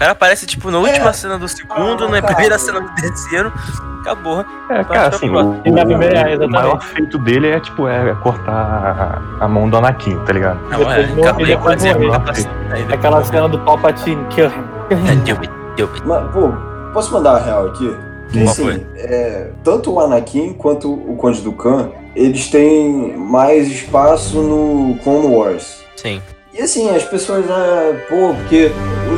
O 0.03 0.05
cara 0.05 0.13
aparece, 0.15 0.47
tipo, 0.47 0.69
na 0.69 0.79
última 0.81 1.13
cena 1.13 1.39
do 1.39 1.47
segundo, 1.47 2.07
Ah, 2.07 2.09
na 2.09 2.21
cara. 2.21 2.35
primeira 2.35 2.59
cena 2.59 2.81
do 2.81 2.93
terceiro. 2.97 3.53
Acabou. 4.01 4.45
É, 4.69 4.83
cara, 4.83 5.15
assim, 5.15 5.31
o, 5.31 5.61
E 5.65 5.71
na 5.71 5.87
primeira, 5.87 6.19
é, 6.29 6.37
o 6.45 6.51
maior 6.51 6.83
feito 6.83 7.17
dele 7.19 7.51
é, 7.51 7.61
tipo, 7.61 7.87
é 7.87 8.13
cortar 8.17 9.23
a, 9.39 9.47
mão 9.47 9.71
do 9.71 9.77
Anakin, 9.77 10.19
tá 10.25 10.33
ligado? 10.33 10.59
Não, 10.63 10.79
Depois 10.81 10.97
é, 10.99 11.21
acabei 11.23 11.47
depois 11.47 11.81
quase 11.83 11.95
morre. 11.95 12.49
Aí 12.73 12.93
Aquela 12.93 13.23
cena 13.25 13.49
do 13.49 13.61
Palpatine, 13.61 14.25
kill 14.31 14.47
him. 14.47 14.65
Kill 14.89 14.99
É, 14.99 15.13
him. 15.13 15.19
deu 15.21 15.37
it, 15.37 15.53
deu 15.77 15.87
it. 15.87 16.03
Mas, 16.05 16.33
pô, 16.33 16.53
posso 16.93 17.13
mandar 17.13 17.37
a 17.37 17.39
real 17.39 17.67
aqui? 17.69 17.97
Que, 18.33 18.41
Qual 18.41 18.51
assim, 18.51 18.85
é, 18.97 19.51
tanto 19.63 19.93
o 19.93 20.01
Anakin 20.01 20.53
quanto 20.55 20.93
o 20.93 21.15
Conde 21.15 21.43
do 21.43 21.53
Khan, 21.53 21.91
eles 22.17 22.49
têm 22.51 23.17
mais 23.17 23.69
espaço 23.69 24.43
no 24.43 24.97
Clone 25.05 25.29
Wars. 25.33 25.85
Sim. 25.95 26.21
E 26.53 26.61
assim, 26.61 26.91
as 26.95 27.05
pessoas, 27.05 27.47
ah, 27.49 27.95
pô, 28.11 28.35
porque 28.35 28.71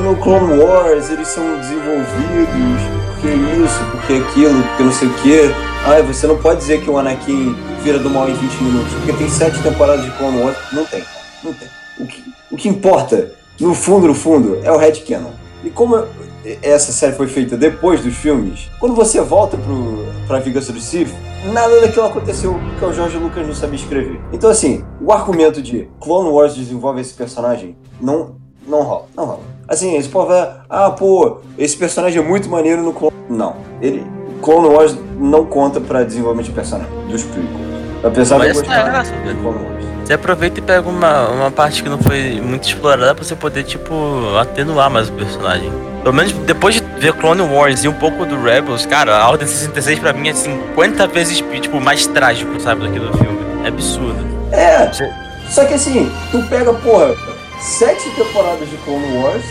no 0.04 0.16
Clone 0.16 0.58
Wars 0.58 1.08
eles 1.10 1.28
são 1.28 1.58
desenvolvidos, 1.58 2.82
porque 3.06 3.28
isso, 3.28 3.84
porque 3.90 4.12
aquilo, 4.12 4.62
porque 4.62 4.82
não 4.82 4.92
sei 4.92 5.08
o 5.08 5.14
quê. 5.14 5.50
Ah, 5.86 6.02
você 6.02 6.26
não 6.26 6.36
pode 6.36 6.60
dizer 6.60 6.82
que 6.82 6.90
o 6.90 6.98
Anakin 6.98 7.56
vira 7.82 7.98
do 7.98 8.10
mal 8.10 8.28
em 8.28 8.34
20 8.34 8.62
minutos, 8.62 8.92
porque 8.94 9.12
tem 9.14 9.28
sete 9.28 9.62
temporadas 9.62 10.04
de 10.04 10.10
Clone 10.12 10.42
Wars. 10.42 10.56
Não 10.72 10.84
tem, 10.84 11.02
não 11.42 11.52
tem. 11.54 11.68
O 11.98 12.06
que, 12.06 12.24
o 12.50 12.56
que 12.56 12.68
importa, 12.68 13.32
no 13.58 13.74
fundo, 13.74 14.06
no 14.06 14.14
fundo, 14.14 14.60
é 14.62 14.70
o 14.70 14.76
Red 14.76 14.92
Canon. 15.08 15.30
E 15.64 15.70
como 15.70 16.04
essa 16.60 16.92
série 16.92 17.14
foi 17.14 17.26
feita 17.26 17.56
depois 17.56 18.02
dos 18.02 18.14
filmes, 18.14 18.70
quando 18.78 18.94
você 18.94 19.22
volta 19.22 19.56
pro, 19.56 20.04
pra 20.26 20.38
Vingança 20.38 20.72
do 20.72 20.80
Sith, 20.80 21.14
nada 21.50 21.80
daquilo 21.80 22.04
aconteceu 22.04 22.52
porque 22.52 22.84
o 22.84 22.92
George 22.92 23.16
Lucas 23.16 23.46
não 23.46 23.54
sabia 23.54 23.76
escrever. 23.76 24.20
Então, 24.32 24.50
assim, 24.50 24.84
o 25.00 25.10
argumento 25.12 25.62
de 25.62 25.88
Clone 25.98 26.28
Wars 26.28 26.54
desenvolve 26.54 27.00
esse 27.00 27.14
personagem 27.14 27.74
não, 27.98 28.36
não 28.66 28.82
rola. 28.82 29.06
Não 29.16 29.24
rola. 29.24 29.53
Assim, 29.68 29.96
esse 29.96 30.08
povo 30.08 30.28
vai, 30.28 30.50
ah, 30.68 30.90
pô, 30.90 31.38
esse 31.58 31.76
personagem 31.76 32.22
é 32.22 32.26
muito 32.26 32.48
maneiro 32.48 32.82
no 32.82 32.92
Clone 32.92 33.14
Não. 33.28 33.56
Ele, 33.80 34.04
Clone 34.42 34.68
Wars 34.68 34.96
não 35.18 35.46
conta 35.46 35.80
pra 35.80 36.02
desenvolvimento 36.02 36.46
de 36.46 36.52
personagem, 36.52 36.92
dos 37.08 37.22
prequels. 37.22 37.64
Apesar 38.02 38.38
de 38.38 38.44
eu 38.48 38.50
é 38.50 39.02
de. 39.02 39.34
Clone 39.40 39.64
Wars. 39.64 39.84
Você 40.04 40.12
aproveita 40.12 40.60
e 40.60 40.62
pega 40.62 40.86
uma, 40.86 41.28
uma 41.30 41.50
parte 41.50 41.82
que 41.82 41.88
não 41.88 41.98
foi 41.98 42.38
muito 42.38 42.68
explorada 42.68 43.14
pra 43.14 43.24
você 43.24 43.34
poder, 43.34 43.64
tipo, 43.64 43.94
atenuar 44.38 44.90
mais 44.90 45.08
o 45.08 45.12
personagem. 45.12 45.72
Pelo 46.02 46.14
menos 46.14 46.32
depois 46.32 46.74
de 46.74 46.82
ver 47.00 47.14
Clone 47.14 47.40
Wars 47.40 47.84
e 47.84 47.88
um 47.88 47.94
pouco 47.94 48.26
do 48.26 48.38
Rebels, 48.42 48.84
cara, 48.84 49.16
a 49.16 49.30
Ordem 49.30 49.48
66 49.48 49.98
pra 50.00 50.12
mim 50.12 50.28
é 50.28 50.34
50 50.34 51.06
vezes, 51.06 51.42
tipo, 51.62 51.80
mais 51.80 52.06
trágico, 52.06 52.60
sabe, 52.60 52.86
do 52.86 52.92
que 52.92 52.98
do 52.98 53.16
filme. 53.16 53.38
É 53.64 53.68
absurdo. 53.68 54.22
É, 54.52 54.90
só 55.48 55.64
que 55.64 55.72
assim, 55.72 56.12
tu 56.30 56.42
pega, 56.48 56.72
porra, 56.74 57.14
sete 57.60 58.10
temporadas 58.10 58.68
de 58.68 58.76
Clone 58.78 59.18
Wars, 59.18 59.44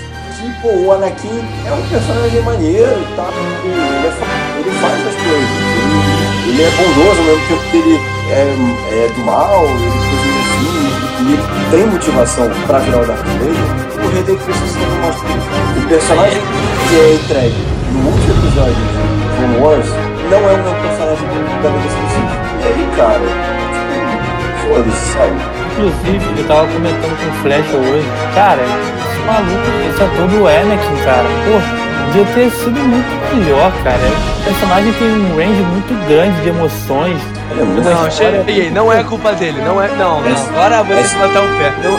pô, 0.61 0.69
o 0.69 0.91
Anakin 0.91 1.43
é 1.65 1.71
um 1.71 1.81
personagem 1.89 2.41
maneiro, 2.41 3.05
tá? 3.15 3.29
Ele, 3.63 3.73
é 3.73 4.59
ele 4.59 4.71
faz 4.79 5.07
as 5.07 5.15
coisas, 5.15 5.49
ele, 5.77 6.49
ele 6.49 6.63
é 6.63 6.71
bondoso 6.71 7.19
ao 7.19 7.25
mesmo 7.25 7.47
tempo 7.47 7.63
que 7.71 7.77
ele 7.77 7.99
é, 8.29 9.05
é 9.05 9.07
do 9.13 9.21
mal, 9.25 9.65
ele 9.65 9.87
assim, 9.87 10.33
ele 11.21 11.71
tem 11.71 11.85
motivação 11.87 12.49
pra 12.67 12.79
virar 12.79 13.01
o 13.01 13.05
Darth 13.05 13.19
Vader. 13.19 13.83
O 13.93 14.37
Christensen 14.37 14.81
não 14.81 15.07
mostra 15.07 15.29
isso. 15.29 15.79
O 15.79 15.87
personagem 15.87 16.41
que 16.89 16.95
é 16.95 17.13
entregue 17.15 17.65
no 17.91 18.09
último 18.09 18.33
episódio 18.33 18.75
de 18.75 19.35
Clone 19.37 19.57
Wars 19.59 19.87
não 20.29 20.49
é 20.49 20.53
o 20.53 20.63
meu 20.63 20.75
personagem 20.81 21.27
da 21.61 21.69
do 21.69 21.89
Sith. 21.89 22.43
E 22.59 22.67
aí, 22.67 22.83
cara, 22.95 23.19
tipo, 23.73 24.67
foda-se, 24.67 25.13
sabe? 25.13 25.62
Inclusive, 25.73 26.39
eu 26.41 26.47
tava 26.47 26.67
comentando 26.67 27.17
com 27.19 27.29
o 27.29 27.41
Flash 27.41 27.73
hoje. 27.73 28.05
Cara, 28.35 28.61
esse 28.61 29.19
maluco, 29.25 29.89
esse 29.89 30.03
ator 30.03 30.27
do 30.27 30.47
Anakin, 30.47 31.03
cara, 31.03 31.27
porra, 31.45 32.05
podia 32.05 32.25
ter 32.35 32.51
sido 32.51 32.79
muito 32.79 33.35
melhor, 33.35 33.71
cara. 33.83 33.97
O 34.39 34.43
personagem 34.43 34.93
tem 34.93 35.07
um 35.07 35.35
range 35.35 35.61
muito 35.63 36.07
grande 36.07 36.41
de 36.41 36.49
emoções. 36.49 37.17
É 37.51 37.63
Não, 37.89 38.11
cheguei. 38.11 38.69
Não 38.71 38.91
é 38.91 39.03
culpa 39.03 39.33
dele. 39.33 39.61
Não 39.61 39.81
é. 39.81 39.87
Não, 39.89 40.21
não. 40.21 40.49
Agora 40.49 40.75
eu 40.77 40.83
vou 40.85 40.97
Esse- 40.99 41.15
botar 41.15 41.39
o 41.41 41.47
pé. 41.57 41.73
Não, 41.83 41.93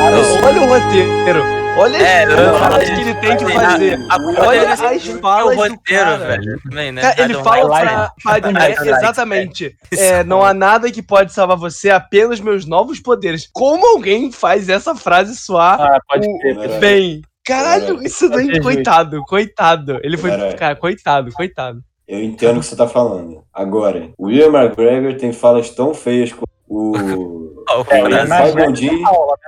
olha 0.47 0.61
o 0.63 0.69
roteiro. 0.69 1.45
Olha 1.77 1.97
É, 1.97 2.25
as 2.25 2.59
falas 2.59 2.85
que 2.91 3.01
ele 3.01 3.15
tem 3.15 3.37
que 3.37 3.45
Assim, 3.45 3.55
fazer. 3.55 3.95
a- 4.09 4.15
a 4.15 4.19
culpa 4.21 4.47
Olha 4.47 4.73
as 4.73 4.81
falas 4.81 5.05
o 5.07 5.51
do 5.51 5.73
roteiro, 5.73 6.05
cara. 6.05 6.19
velho. 6.19 6.61
Também, 6.63 6.93
né? 6.93 7.01
Cara, 7.03 7.15
ele 7.21 7.33
I 7.33 7.33
don't 7.35 7.45
fala 7.49 8.13
pra 8.23 8.87
exatamente. 8.87 9.77
É, 9.93 10.23
não 10.25 10.45
há 10.45 10.55
nada 10.55 10.91
que 10.91 11.03
pode 11.03 11.33
salvar 11.33 11.57
você, 11.57 11.91
apenas 11.91 12.39
meus 12.41 12.65
novos 12.65 13.01
poderes. 13.01 13.49
Como 13.53 13.87
alguém 13.87 14.31
faz 14.31 14.69
essa 14.69 14.95
frase 14.95 15.37
soar 15.37 15.81
Ah, 15.81 15.99
pode 16.09 16.27
o- 16.29 16.79
bem? 16.79 17.23
Caralho, 17.45 18.03
isso 18.03 18.29
daí, 18.31 18.61
coitado, 18.61 19.21
coitado. 19.25 19.99
Ele 20.03 20.17
foi, 20.17 20.31
cara, 20.55 20.75
coitado, 20.77 21.31
coitado. 21.33 21.81
Eu 22.07 22.23
entendo 22.23 22.57
o 22.59 22.61
que 22.61 22.67
você 22.67 22.77
tá 22.77 22.87
falando. 22.87 23.43
Agora, 23.53 24.11
o 24.17 24.27
William 24.27 24.49
McGregor 24.49 25.15
tem 25.17 25.33
falas 25.33 25.71
tão 25.71 25.93
feias 25.93 26.33
com 26.33 26.45
o. 26.69 27.34
Ó, 27.75 27.79
o 27.81 27.87
É, 27.91 28.27
cara- 28.27 28.71
o 28.71 28.77
Jinn 28.77 29.03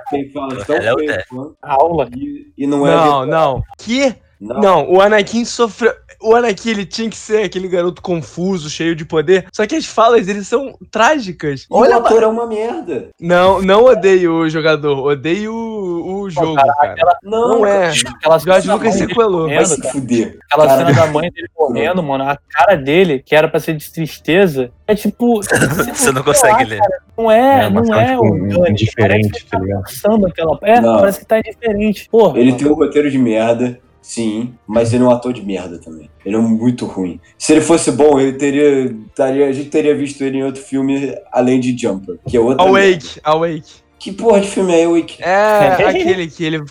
tem 0.09 0.29
falas 0.31 0.65
tão 0.65 0.75
Ele 0.75 0.85
é 0.87 0.93
o 0.93 0.97
feias 0.97 1.15
Té. 1.17 1.23
quanto. 1.29 1.57
Aula. 1.61 2.09
E, 2.15 2.51
e 2.57 2.67
não 2.67 2.85
é. 2.87 2.91
Não, 2.95 3.25
não. 3.25 3.63
Que? 3.77 4.15
Não. 4.39 4.59
Não, 4.59 4.89
o 4.91 5.01
Anakin 5.01 5.43
sofreu. 5.45 5.93
O 6.19 6.33
Anakin 6.33 6.69
ele 6.71 6.85
tinha 6.85 7.07
que 7.09 7.15
ser 7.15 7.43
aquele 7.43 7.67
garoto 7.67 8.01
confuso, 8.01 8.71
cheio 8.71 8.95
de 8.95 9.05
poder. 9.05 9.45
Só 9.53 9.67
que 9.67 9.75
as 9.75 9.85
falas 9.85 10.25
dele 10.25 10.43
são 10.43 10.75
trágicas. 10.89 11.61
E 11.61 11.65
o 11.69 11.77
Olha, 11.77 11.97
ator 11.97 12.23
é 12.23 12.27
uma 12.27 12.47
merda. 12.47 13.09
não, 13.21 13.61
não 13.61 13.85
odeio 13.85 14.33
o 14.33 14.49
jogador, 14.49 14.97
odeio 15.05 15.53
o, 15.53 16.21
o 16.21 16.29
jogo, 16.29 16.55
cara, 16.55 16.73
cara. 16.73 16.91
aquela- 16.93 17.17
Não, 17.23 17.49
Não 17.59 17.65
é. 17.67 17.91
Aquela 18.15 18.39
George 18.39 18.61
cena 18.63 18.67
da 18.67 18.73
Lucas 18.73 18.89
mãe 18.89 18.99
dele 18.99 19.07
sequelou. 19.09 19.41
Vai 19.47 19.49
correndo, 19.57 19.67
se 19.67 19.81
cara. 19.81 19.93
fuder. 19.93 20.39
Aquela 20.51 20.67
Cara, 20.67 20.77
cena 20.87 20.93
da 20.93 21.07
mãe 21.11 21.31
dele 21.31 21.47
correndo, 21.53 22.03
mano, 22.03 22.23
a 22.23 22.37
cara 22.51 22.75
dele, 22.75 23.21
que 23.23 23.35
era 23.35 23.47
pra 23.47 23.59
ser 23.59 23.75
de 23.75 23.91
tristeza, 23.91 24.71
é 24.87 24.95
tipo. 24.95 25.39
Você 25.93 26.11
não 26.11 26.23
consegue 26.23 26.63
ler. 26.63 26.79
Não 27.15 27.29
é, 27.31 27.65
É, 27.65 27.69
não 27.69 27.83
tá, 27.83 28.01
é 28.01 28.07
tipo, 28.11 28.25
orgânico. 28.25 28.67
indiferente, 28.69 29.43
que 29.43 29.49
tá 29.51 29.59
ligado? 29.59 29.83
Aquela. 30.27 30.59
É, 30.63 30.81
Não. 30.81 30.97
parece 30.97 31.19
que 31.19 31.25
tá 31.27 31.37
indiferente. 31.39 32.07
Porra. 32.09 32.39
Ele 32.39 32.53
tem 32.53 32.67
um 32.67 32.73
roteiro 32.73 33.09
de 33.11 33.17
merda, 33.19 33.79
sim, 34.07 34.53
mas 34.65 34.93
ele 34.93 35.03
é 35.03 35.05
um 35.05 35.11
ator 35.11 35.33
de 35.33 35.45
merda 35.45 35.77
também. 35.77 36.09
Ele 36.25 36.35
é 36.35 36.39
muito 36.39 36.85
ruim. 36.85 37.19
Se 37.37 37.51
ele 37.51 37.59
fosse 37.59 37.91
bom, 37.91 38.17
ele 38.17 38.33
teria, 38.37 38.95
taria, 39.13 39.47
a 39.49 39.51
gente 39.51 39.69
teria 39.69 39.93
visto 39.93 40.23
ele 40.23 40.37
em 40.37 40.43
outro 40.43 40.61
filme 40.63 41.13
além 41.29 41.59
de 41.59 41.77
Jumper, 41.77 42.17
que 42.25 42.37
é 42.37 42.39
outra. 42.39 42.63
merda. 42.63 42.79
Awake, 42.79 43.19
Awake. 43.21 43.73
Que 43.99 44.13
porra 44.13 44.39
de 44.39 44.47
filme 44.47 44.73
é 44.73 44.85
Awake? 44.85 45.21
É 45.21 45.67
aquele 45.89 46.27
que 46.27 46.45
ele, 46.45 46.63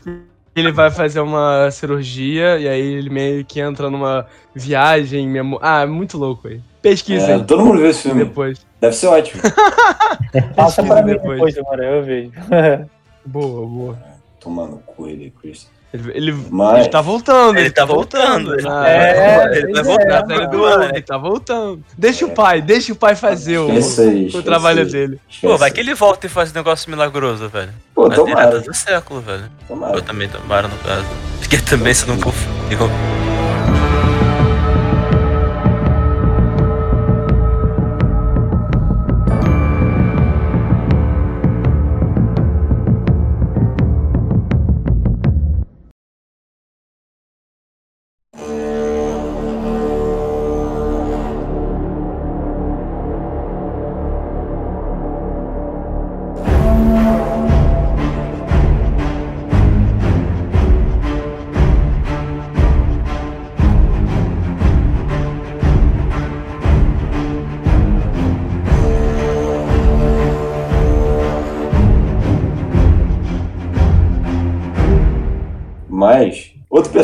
ele 0.55 0.72
vai 0.72 0.90
fazer 0.90 1.20
uma 1.20 1.70
cirurgia 1.70 2.59
e 2.59 2.66
aí 2.66 2.81
ele 2.94 3.11
meio 3.11 3.44
que 3.44 3.61
entra 3.61 3.90
numa 3.90 4.27
viagem. 4.55 5.29
Memo... 5.29 5.59
Ah, 5.61 5.83
é 5.83 5.87
muito 5.87 6.16
louco 6.16 6.49
aí. 6.49 6.57
É, 6.57 6.61
Pesquisem 6.81 7.44
todo 7.44 7.66
mundo 7.66 7.79
viu 7.79 7.90
esse 7.90 8.03
filme. 8.03 8.25
depois. 8.25 8.64
Deve 8.81 8.96
ser 8.96 9.09
ótimo. 9.09 9.42
Passa 10.57 10.83
pra 10.83 11.03
mim 11.03 11.12
depois. 11.12 11.55
depois, 11.55 11.66
mano, 11.68 11.83
eu 11.83 12.03
vejo. 12.03 12.33
Boa, 13.27 13.66
boa. 13.66 13.99
Tomar 14.40 14.68
no 14.68 14.79
cu 14.79 15.09
ele, 15.09 15.33
Chris. 15.42 15.68
Ele, 15.94 16.11
ele, 16.14 16.44
Mas- 16.51 16.81
ele 16.81 16.88
tá 16.88 17.01
voltando. 17.01 17.59
Ele 17.59 17.70
tá 17.70 17.85
voltando, 17.85 18.57
na- 18.62 18.88
É, 18.88 19.59
ele 19.59 19.72
vai 19.72 19.85
pois 19.85 19.87
voltar 19.87 20.27
na 20.27 20.35
é, 20.35 20.37
série 20.38 20.46
do 20.49 20.64
ano, 20.64 20.85
ele 20.85 21.03
tá 21.03 21.16
voltando. 21.16 21.83
Deixa 21.96 22.27
o 22.27 22.31
pai, 22.31 22.61
deixa 22.61 22.92
o 22.92 22.96
pai 22.96 23.14
fazer 23.14 23.59
o, 23.59 23.68
o 24.35 24.42
trabalho 24.42 24.85
dele. 24.87 25.18
Pô, 25.40 25.57
vai 25.57 25.70
que 25.70 25.81
ele 25.81 25.94
volta 25.94 26.27
e 26.27 26.29
faz 26.29 26.51
um 26.51 26.55
negócio 26.55 26.90
milagroso, 26.90 27.49
velho. 27.49 27.70
Pô, 27.94 28.09
Vai 28.09 28.16
virada 28.25 28.42
tomara, 28.51 28.61
do 28.61 28.75
século, 28.75 29.20
velho. 29.20 29.44
tomara. 29.66 29.96
Eu 29.96 30.03
também 30.03 30.29
tomara, 30.29 30.68
no 30.68 30.77
caso. 30.79 31.07
Porque 31.38 31.59
também 31.59 31.94
se 31.94 32.07
não 32.07 32.18
for 32.18 32.33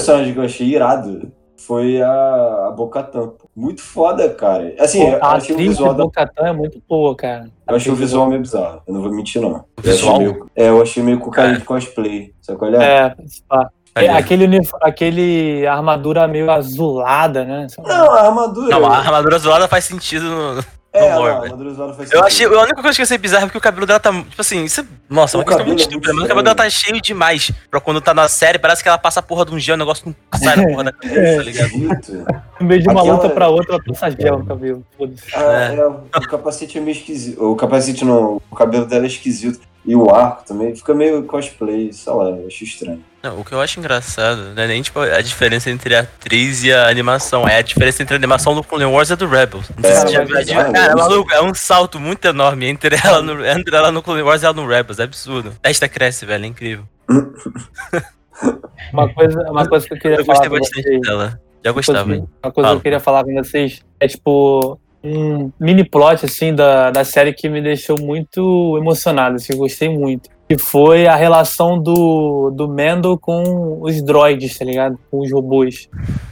personagem 0.07 0.33
que 0.33 0.39
eu 0.39 0.45
achei 0.45 0.67
irado 0.67 1.33
foi 1.57 2.03
a, 2.03 2.67
a 2.69 2.71
Bocatan. 2.77 3.33
Muito 3.55 3.83
foda, 3.83 4.29
cara. 4.31 4.75
Assim, 4.81 5.11
eu 5.11 5.25
a 5.25 5.35
achei 5.35 5.55
o 5.55 5.59
visual 5.59 5.95
da 5.95 6.05
Bocatã 6.05 6.47
é 6.47 6.53
muito 6.53 6.83
boa, 6.89 7.15
cara. 7.15 7.49
Eu 7.69 7.77
achei 7.77 7.93
o 7.93 7.95
visual 7.97 8.27
meio 8.27 8.41
bizarro, 8.41 8.83
eu 8.87 8.95
não 8.95 9.01
vou 9.03 9.13
mentir, 9.13 9.41
não. 9.41 9.65
Visual? 9.81 10.19
meio, 10.19 10.51
é, 10.57 10.69
eu 10.69 10.83
achei 10.83 11.03
meio 11.03 11.19
com 11.21 11.31
cara 11.31 11.53
de 11.57 11.65
cosplay. 11.65 12.33
Sabe 12.41 12.59
qual 12.59 12.75
é? 12.75 12.85
É, 12.85 13.17
pá. 13.49 13.71
É, 13.95 14.09
aquele, 14.09 14.47
unif- 14.47 14.73
aquele 14.81 15.67
armadura 15.67 16.27
meio 16.27 16.51
azulada, 16.51 17.45
né? 17.45 17.67
Não, 17.79 18.11
a 18.11 18.21
armadura. 18.23 18.69
Não, 18.81 18.87
a 18.91 18.97
armadura 18.97 19.37
azulada 19.37 19.69
faz 19.69 19.85
sentido 19.85 20.25
no. 20.25 20.65
É, 20.93 21.17
não, 21.49 21.95
faz 21.95 22.13
Eu 22.13 22.23
achei. 22.25 22.47
A 22.47 22.51
única 22.63 22.83
coisa 22.83 22.95
que 22.97 23.01
eu 23.01 23.05
achei 23.05 23.19
bizarra 23.19 23.47
é 23.47 23.49
que 23.49 23.57
o 23.57 23.61
cabelo 23.61 23.87
dela 23.87 23.99
tá. 23.99 24.13
Tipo 24.13 24.41
assim, 24.41 24.65
isso, 24.65 24.81
é- 24.83 24.85
nossa, 25.09 25.37
é 25.37 25.39
uma 25.39 25.43
O 25.43 25.47
questão 25.47 25.67
muito 25.67 25.79
cabelo 25.79 25.81
é 25.81 25.83
estúpida, 25.83 26.13
mas 26.13 26.25
o 26.25 26.29
cabelo 26.29 26.43
dela 26.45 26.55
tá 26.55 26.69
cheio 26.71 27.01
demais. 27.01 27.51
Pra 27.71 27.81
quando 27.81 28.01
tá 28.01 28.13
na 28.13 28.29
série, 28.29 28.59
parece 28.59 28.83
que 28.83 28.89
ela 28.89 28.99
passa 28.99 29.21
a 29.21 29.23
porra 29.23 29.45
de 29.47 29.55
um 29.55 29.59
gel, 29.59 29.75
o 29.75 29.79
negócio 29.79 30.05
não 30.07 30.39
sai 30.39 30.57
da 30.57 30.63
porra 30.69 30.85
da 30.85 30.93
cabeça, 30.93 31.37
tá 31.37 31.43
ligado? 31.43 31.67
Esquisito. 31.67 32.25
No 32.61 32.67
meio 32.67 32.83
de 32.83 32.89
uma 32.89 33.01
Aquela- 33.01 33.17
luta 33.17 33.29
pra 33.31 33.49
outra, 33.49 33.75
ela 33.75 33.83
passa 33.85 34.11
gel 34.11 34.39
no 34.39 34.47
cabelo. 34.47 34.87
Foda-se. 34.99 35.23
Ah, 35.35 35.75
é, 35.75 35.87
o 36.19 36.29
capacete 36.29 36.79
é 36.79 36.81
meio 36.81 36.97
esquisito. 36.97 37.43
O 37.43 37.57
capacete 37.57 38.05
não, 38.05 38.41
o 38.51 38.55
cabelo 38.55 38.85
dela 38.87 39.05
é 39.05 39.07
esquisito. 39.09 39.61
E 39.85 39.97
o 39.97 40.15
arco 40.15 40.45
também 40.47 40.75
fica 40.77 40.95
meio 40.95 41.25
cosplay, 41.25 41.93
sei 41.93 42.13
lá, 42.13 42.31
eu 42.31 42.47
acho 42.47 42.63
estranho. 42.63 43.03
Não, 43.21 43.41
o 43.41 43.45
que 43.45 43.53
eu 43.53 43.61
acho 43.61 43.79
engraçado 43.81 44.53
não 44.55 44.63
é 44.63 44.67
nem 44.69 44.81
tipo, 44.83 44.99
a 45.01 45.21
diferença 45.21 45.71
entre 45.71 45.95
a 45.95 46.01
atriz 46.01 46.63
e 46.65 46.73
a 46.73 46.89
animação, 46.89 47.49
é 47.49 47.57
a 47.59 47.63
diferença 47.63 48.03
entre 48.03 48.15
a 48.15 48.19
animação 48.19 48.55
do 48.55 48.63
Clone 48.63 48.85
Wars 48.85 49.11
e 49.11 49.13
a 49.13 49.17
do 49.17 49.27
Rebels. 49.29 49.69
Não 49.77 49.83
sei 49.83 49.93
É, 49.93 50.07
já 50.09 50.25
viu. 50.25 50.37
é, 50.37 50.45
Cara, 50.73 50.93
é, 50.93 50.95
maluco, 50.95 51.33
é 51.33 51.43
um 51.43 51.53
salto 51.55 51.99
muito 52.01 52.25
enorme 52.27 52.67
entre 52.67 52.97
ela 53.05 53.21
no, 53.23 53.45
entre 53.45 53.75
ela 53.77 53.91
no 53.93 54.03
Clone 54.03 54.23
Wars 54.23 54.43
e 54.43 54.45
ela 54.45 54.55
no 54.55 54.67
Rebels. 54.67 54.99
É 55.01 55.05
absurdo. 55.05 55.53
Esta 55.63 55.89
cresce, 55.89 56.25
velho, 56.27 56.45
é 56.45 56.49
incrível. 56.49 56.85
Uma 58.93 59.13
coisa, 59.13 59.41
uma 59.51 59.69
coisa 59.69 59.87
que 59.87 59.95
eu 59.95 59.99
queria 59.99 60.17
Eu 60.19 60.25
falar 60.25 60.39
gostei 60.39 60.51
pra 60.51 60.59
bastante 60.59 60.83
vocês. 60.89 61.01
dela. 61.01 61.41
Já 61.65 61.73
gostava. 61.73 62.05
Uma 62.13 62.17
coisa 62.17 62.29
que 62.53 62.61
Fala. 62.63 62.75
eu 62.75 62.81
queria 62.81 63.01
falar 63.01 63.25
com 63.25 63.35
vocês 63.35 63.81
é 64.01 64.09
tipo 64.09 64.79
um 65.05 65.51
mini 65.59 65.85
plot 65.85 66.25
assim 66.25 66.55
da, 66.55 66.91
da 66.91 67.05
série 67.05 67.33
que 67.33 67.49
me 67.49 67.61
deixou 67.61 68.01
muito 68.01 68.77
emocionado, 68.79 69.37
assim, 69.37 69.57
gostei 69.57 69.89
muito. 69.89 70.31
Que 70.49 70.59
foi 70.59 71.07
a 71.07 71.17
relação 71.17 71.79
do, 71.81 72.51
do 72.51 72.69
Mendo 72.69 73.17
com 73.17 73.81
os 73.81 74.03
droids, 74.03 74.59
tá 74.59 74.65
ligado? 74.65 74.99
Com 75.11 75.21
os 75.21 75.33
robôs. 75.33 75.89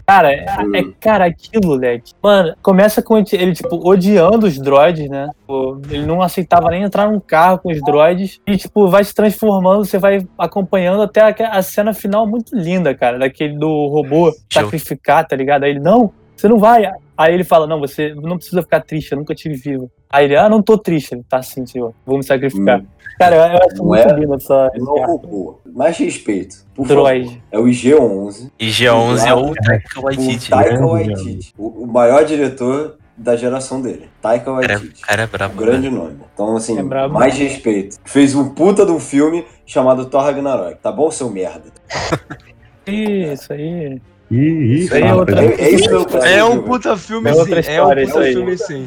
Cara, 0.07 0.31
é, 0.31 0.45
é- 0.45 0.85
cara, 1.01 1.25
aquilo, 1.25 1.69
moleque. 1.69 2.13
Mano, 2.23 2.55
começa 2.61 3.01
com 3.01 3.17
ele, 3.17 3.55
tipo, 3.55 3.89
odiando 3.89 4.47
os 4.47 4.59
droids, 4.59 5.09
né? 5.09 5.31
Tipo, 5.41 5.81
ele 5.89 6.05
não 6.05 6.21
aceitava 6.21 6.69
nem 6.69 6.83
entrar 6.83 7.11
num 7.11 7.21
carro 7.21 7.61
com 7.61 7.73
os 7.73 7.81
droids. 7.81 8.41
E, 8.47 8.59
tipo, 8.59 8.89
vai 8.89 9.05
se 9.05 9.15
transformando, 9.15 9.87
você 9.87 9.97
vai 9.97 10.27
acompanhando 10.37 11.03
até 11.03 11.23
a, 11.23 11.35
a 11.53 11.63
cena 11.63 11.95
final 11.95 12.27
muito 12.27 12.55
linda, 12.55 12.95
cara. 12.95 13.19
Daquele 13.19 13.57
do 13.57 13.87
robô 13.87 14.35
sacrificar, 14.53 15.27
tá 15.27 15.35
ligado? 15.35 15.65
Aí 15.65 15.71
ele, 15.71 15.81
não, 15.81 16.13
você 16.37 16.49
não 16.49 16.59
vai. 16.59 16.91
Aí 17.21 17.35
ele 17.35 17.45
fala, 17.45 17.67
não, 17.67 17.79
você 17.79 18.15
não 18.15 18.39
precisa 18.39 18.63
ficar 18.63 18.81
triste, 18.81 19.13
eu 19.13 19.19
nunca 19.19 19.35
tive 19.35 19.55
vivo. 19.55 19.91
Aí 20.09 20.25
ele, 20.25 20.37
ah, 20.37 20.49
não 20.49 20.63
tô 20.63 20.79
triste. 20.79 21.13
Ele, 21.15 21.23
tá 21.29 21.43
sim, 21.43 21.67
senhor, 21.67 21.93
vou 22.07 22.17
me 22.17 22.25
sacrificar. 22.25 22.81
Hum, 22.81 22.87
Cara, 23.19 23.37
eu, 23.37 23.43
eu 23.43 23.59
acho 23.59 23.77
Não 23.77 23.85
muito 23.85 24.09
é? 24.09 24.13
lindo 24.19 24.35
essa. 24.35 24.71
não 24.77 24.95
robô. 25.05 25.61
Mais 25.67 25.99
respeito. 25.99 26.65
Por 26.75 26.87
Droid. 26.87 27.27
favor. 27.27 27.43
É 27.53 27.59
o 27.59 27.65
IG-11. 27.67 28.51
E 28.59 28.69
G11 28.69 29.27
é 29.27 29.35
o. 29.35 29.53
Taika 29.55 30.01
O 30.01 30.03
Waititi. 30.05 30.49
Taika 30.49 30.71
grande 30.71 30.87
Waititi. 30.91 31.55
O, 31.59 31.87
maior 31.87 32.25
diretor 32.25 32.97
da 33.19 33.37
geração 33.37 33.83
dele. 33.83 34.09
Taika 34.23 34.51
Waititi. 34.51 35.03
o 35.03 35.07
cara 35.07 35.23
é 35.25 35.27
brabo. 35.27 35.55
grande 35.57 35.91
nome. 35.91 36.17
Então, 36.33 36.57
assim, 36.57 36.79
É 36.79 36.83
brabo. 36.83 37.13
mais 37.13 37.37
respeito. 37.37 37.99
Fez 38.07 38.35
um 38.35 38.49
puta 38.55 38.87
de 38.87 38.93
um 38.93 38.99
filme 38.99 39.45
chamado 39.67 40.07
Thor 40.07 40.23
Ragnarok. 40.23 40.79
Tá 40.81 40.91
bom, 40.91 41.11
seu 41.11 41.29
merda? 41.29 41.65
Isso 42.87 43.53
aí. 43.53 44.01
Ih, 44.31 44.85
Isso 44.85 44.95
aí 44.95 45.03
é 45.03 45.09
fala, 45.09 45.21
outra-. 45.21 45.45
É, 45.45 45.61
é 45.61 45.71
isso 45.71 45.91
É 46.25 46.45
um 46.45 46.63
puta 46.63 46.97
filme 46.97 47.31
É 47.31 47.33
sim. 47.35 47.39
outra 47.41 47.61
É 47.61 47.83
um 47.83 47.89
puta 48.07 48.21
aí. 48.21 48.33
filme 48.33 48.59
sim. 48.59 48.87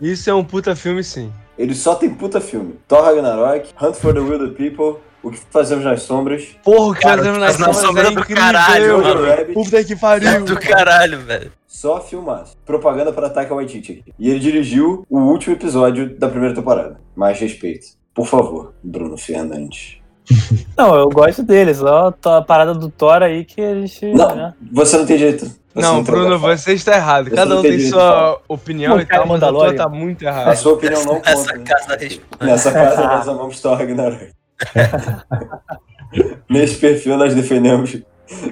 Isso 0.00 0.30
é 0.30 0.34
um 0.34 0.44
puta 0.44 0.76
filme 0.76 1.02
sim. 1.02 1.32
Ele 1.58 1.74
só 1.74 1.94
tem 1.94 2.10
puta 2.10 2.40
filme. 2.40 2.74
Thor 2.86 3.02
Ragnarok, 3.02 3.70
Hunt 3.82 3.94
for 3.96 4.12
the 4.14 4.20
Wilder 4.20 4.50
People, 4.52 5.00
O 5.22 5.30
que 5.30 5.38
fazemos 5.50 5.84
nas 5.84 6.02
sombras, 6.02 6.56
Porra, 6.62 6.90
o 6.90 6.94
que 6.94 7.00
Cara, 7.00 7.16
fazemos 7.18 7.38
nas 7.40 7.56
sombras 7.56 7.76
sombras 7.78 8.06
é 8.06 8.10
do 8.12 8.20
incrível. 8.20 8.42
caralho, 8.44 9.02
mano. 9.02 9.54
Puta 9.54 9.82
que 9.84 9.96
pariu. 9.96 10.44
Do 10.44 10.60
caralho, 10.60 11.18
velho. 11.20 11.50
só 11.66 12.00
filmaço. 12.00 12.56
Propaganda 12.64 13.12
para 13.12 13.28
Taika 13.28 13.54
Waititi. 13.54 14.04
E 14.18 14.30
ele 14.30 14.38
dirigiu 14.38 15.04
o 15.10 15.18
último 15.18 15.56
episódio 15.56 16.16
da 16.16 16.28
primeira 16.28 16.54
temporada. 16.54 17.00
Mais 17.16 17.40
respeito. 17.40 17.86
Por 18.14 18.26
favor, 18.26 18.72
Bruno 18.82 19.18
Fernandes. 19.18 19.98
Não, 20.76 20.94
eu 20.96 21.08
gosto 21.08 21.42
deles. 21.42 21.78
Só 21.78 22.12
a 22.24 22.42
parada 22.42 22.74
do 22.74 22.88
Thor 22.90 23.22
aí 23.22 23.44
que 23.44 23.60
eles. 23.60 23.98
Não, 24.02 24.34
né? 24.34 24.54
você 24.72 24.96
não 24.98 25.06
tem 25.06 25.16
direito. 25.16 25.44
Você 25.46 25.82
Não, 25.86 25.94
tem 25.96 26.04
Bruno, 26.04 26.38
você 26.38 26.72
está 26.72 26.96
errado. 26.96 27.28
Você 27.28 27.36
Cada 27.36 27.50
não 27.50 27.58
um 27.58 27.62
tem 27.62 27.70
tem 27.72 27.78
direito 27.80 27.94
de 27.96 28.00
sua 28.02 28.40
opinião 28.48 28.94
Não, 28.94 29.00
e 29.02 29.06
tal, 29.06 29.26
mas 29.26 29.42
a 29.42 29.48
tua 29.48 29.74
tá 29.74 29.88
muito 29.88 30.26
A 30.26 30.30
errada. 30.30 30.56
sua 30.56 30.72
opinião 30.72 31.04
não 31.04 31.20
conta. 31.20 31.58
casa 31.60 31.88
da 31.88 31.96
resposta. 31.96 32.44
Nessa 32.44 32.72
casa 32.72 33.02
nós 33.02 33.28
amamos 33.28 33.60
Thor 33.60 33.76
Ragnarok. 33.76 34.30
Nesse 36.48 36.76
perfil 36.76 37.16
nós 37.16 37.34
defendemos 37.34 37.98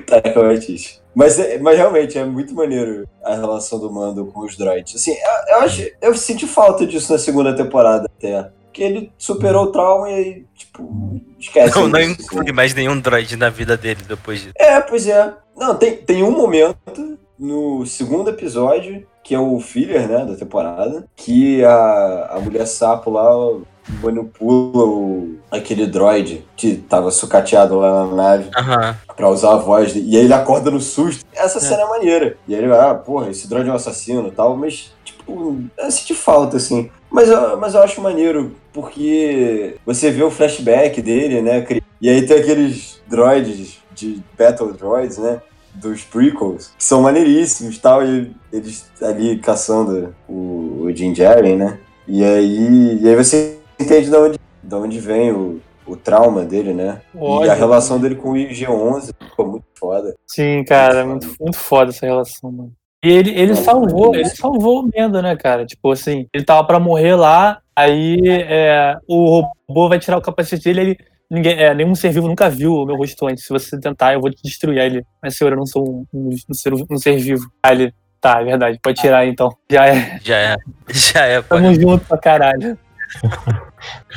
Taika 0.06 0.40
Waititi. 0.40 1.00
Mas, 1.14 1.38
é- 1.38 1.58
mas 1.58 1.76
realmente 1.76 2.18
é 2.18 2.24
muito 2.24 2.54
maneiro 2.54 3.08
a 3.24 3.34
relação 3.34 3.78
do 3.78 3.90
Mando 3.92 4.26
com 4.26 4.40
os 4.40 4.56
droids. 4.56 4.94
Assim, 4.96 5.12
eu, 5.12 5.56
eu, 5.56 5.60
acho, 5.62 5.82
eu 6.02 6.14
senti 6.14 6.46
falta 6.46 6.84
disso 6.86 7.12
na 7.12 7.18
segunda 7.18 7.54
temporada 7.54 8.08
até. 8.18 8.50
Porque 8.74 8.82
ele 8.82 9.12
superou 9.16 9.66
o 9.66 9.70
trauma 9.70 10.10
e 10.10 10.14
aí, 10.14 10.46
tipo, 10.56 11.20
esquece. 11.38 11.78
Não, 11.78 11.86
não 11.86 12.00
inclui 12.00 12.50
mais 12.50 12.74
nenhum 12.74 12.98
droid 12.98 13.36
na 13.36 13.48
vida 13.48 13.76
dele 13.76 14.02
depois 14.04 14.40
disso. 14.40 14.52
É, 14.58 14.80
pois 14.80 15.06
é. 15.06 15.32
Não, 15.56 15.76
tem, 15.76 15.96
tem 15.98 16.24
um 16.24 16.32
momento 16.32 17.16
no 17.38 17.86
segundo 17.86 18.30
episódio, 18.30 19.06
que 19.22 19.32
é 19.32 19.38
o 19.38 19.60
filler, 19.60 20.08
né, 20.08 20.24
da 20.24 20.34
temporada, 20.34 21.06
que 21.14 21.64
a, 21.64 22.30
a 22.32 22.40
mulher 22.40 22.66
sapo 22.66 23.10
lá 23.10 23.60
manipula 24.02 24.84
o, 24.84 25.38
aquele 25.52 25.86
droid 25.86 26.44
que 26.56 26.74
tava 26.74 27.12
sucateado 27.12 27.76
lá 27.76 28.06
na 28.06 28.14
nave 28.14 28.50
Aham. 28.56 28.96
pra 29.14 29.28
usar 29.28 29.52
a 29.52 29.58
voz 29.58 29.92
dele. 29.92 30.06
E 30.10 30.16
aí 30.16 30.24
ele 30.24 30.34
acorda 30.34 30.68
no 30.68 30.80
susto. 30.80 31.24
Essa 31.32 31.60
cena 31.60 31.82
é 31.82 31.86
maneira. 31.86 32.36
E 32.48 32.54
aí 32.54 32.60
ele 32.60 32.68
vai, 32.68 32.90
ah, 32.90 32.94
porra, 32.96 33.30
esse 33.30 33.48
droid 33.48 33.68
é 33.68 33.72
um 33.72 33.76
assassino 33.76 34.26
e 34.26 34.32
tal, 34.32 34.56
mas, 34.56 34.92
tipo, 35.04 35.58
é 35.78 35.88
sentir 35.90 36.14
falta, 36.14 36.56
assim. 36.56 36.90
Mas 37.14 37.28
eu, 37.28 37.56
mas 37.56 37.74
eu 37.74 37.80
acho 37.80 38.00
maneiro, 38.00 38.56
porque 38.72 39.76
você 39.86 40.10
vê 40.10 40.24
o 40.24 40.32
flashback 40.32 41.00
dele, 41.00 41.40
né? 41.40 41.64
E 42.00 42.10
aí 42.10 42.26
tem 42.26 42.38
aqueles 42.38 43.00
droids 43.06 43.78
de 43.94 44.20
Battle 44.36 44.72
Droids, 44.72 45.18
né? 45.18 45.40
Dos 45.72 46.02
prequels, 46.02 46.72
que 46.76 46.82
são 46.82 47.02
maneiríssimos 47.02 47.76
e 47.76 47.80
tal, 47.80 48.04
e 48.04 48.34
eles 48.52 48.90
ali 49.00 49.38
caçando 49.38 50.12
o, 50.28 50.86
o 50.86 50.92
Jim 50.92 51.14
Jaren, 51.14 51.54
né? 51.54 51.78
E 52.08 52.24
aí, 52.24 52.98
e 53.00 53.08
aí 53.08 53.14
você 53.14 53.58
entende 53.78 54.10
de 54.10 54.16
onde, 54.16 54.38
de 54.60 54.74
onde 54.74 54.98
vem 54.98 55.30
o, 55.30 55.60
o 55.86 55.94
trauma 55.94 56.44
dele, 56.44 56.74
né? 56.74 57.00
E 57.14 57.48
a 57.48 57.54
relação 57.54 58.00
dele 58.00 58.16
com 58.16 58.32
o 58.32 58.36
IG-11 58.36 59.14
ficou 59.20 59.46
muito 59.46 59.66
foda. 59.78 60.16
Sim, 60.26 60.64
cara, 60.64 61.00
é 61.00 61.04
muito, 61.04 61.32
muito 61.38 61.58
foda 61.58 61.90
essa 61.90 62.06
relação, 62.06 62.50
mano. 62.50 62.72
E 63.04 63.08
ele, 63.12 63.30
ele 63.38 63.54
salvou, 63.54 64.14
ele 64.14 64.24
salvou 64.30 64.80
o 64.80 64.90
Mendo, 64.92 65.20
né, 65.20 65.36
cara? 65.36 65.66
Tipo 65.66 65.92
assim, 65.92 66.26
ele 66.32 66.42
tava 66.44 66.64
pra 66.66 66.80
morrer 66.80 67.14
lá, 67.14 67.58
aí 67.76 68.18
é, 68.26 68.96
o 69.06 69.40
robô 69.68 69.88
vai 69.90 69.98
tirar 69.98 70.16
o 70.16 70.22
capacete 70.22 70.64
dele, 70.64 70.80
ele. 70.80 70.98
Ninguém, 71.30 71.58
é, 71.58 71.74
nenhum 71.74 71.94
ser 71.94 72.10
vivo 72.10 72.28
nunca 72.28 72.48
viu 72.50 72.72
o 72.74 72.86
meu 72.86 72.96
rosto 72.96 73.26
antes. 73.26 73.44
Se 73.44 73.50
você 73.50 73.78
tentar, 73.80 74.12
eu 74.12 74.20
vou 74.20 74.30
te 74.30 74.42
destruir. 74.42 74.78
Aí 74.80 74.86
ele. 74.86 75.04
Mas 75.22 75.36
senhor, 75.36 75.52
eu 75.52 75.56
não 75.56 75.66
sou 75.66 75.82
um, 75.86 76.06
um, 76.12 76.36
um 76.48 76.54
ser, 76.54 76.72
um 76.74 76.96
ser 76.98 77.16
vivo. 77.18 77.46
Aí 77.62 77.72
ele. 77.76 77.94
Tá, 78.20 78.40
é 78.40 78.44
verdade, 78.44 78.78
pode 78.82 79.00
tirar 79.00 79.26
então. 79.26 79.54
Já 79.70 79.86
é. 79.86 80.18
Já 80.22 80.36
é. 80.36 80.56
Já 80.88 81.24
é, 81.26 81.42
pô. 81.42 81.56
Tamo 81.56 81.74
junto 81.74 82.06
pra 82.06 82.16
caralho. 82.18 82.78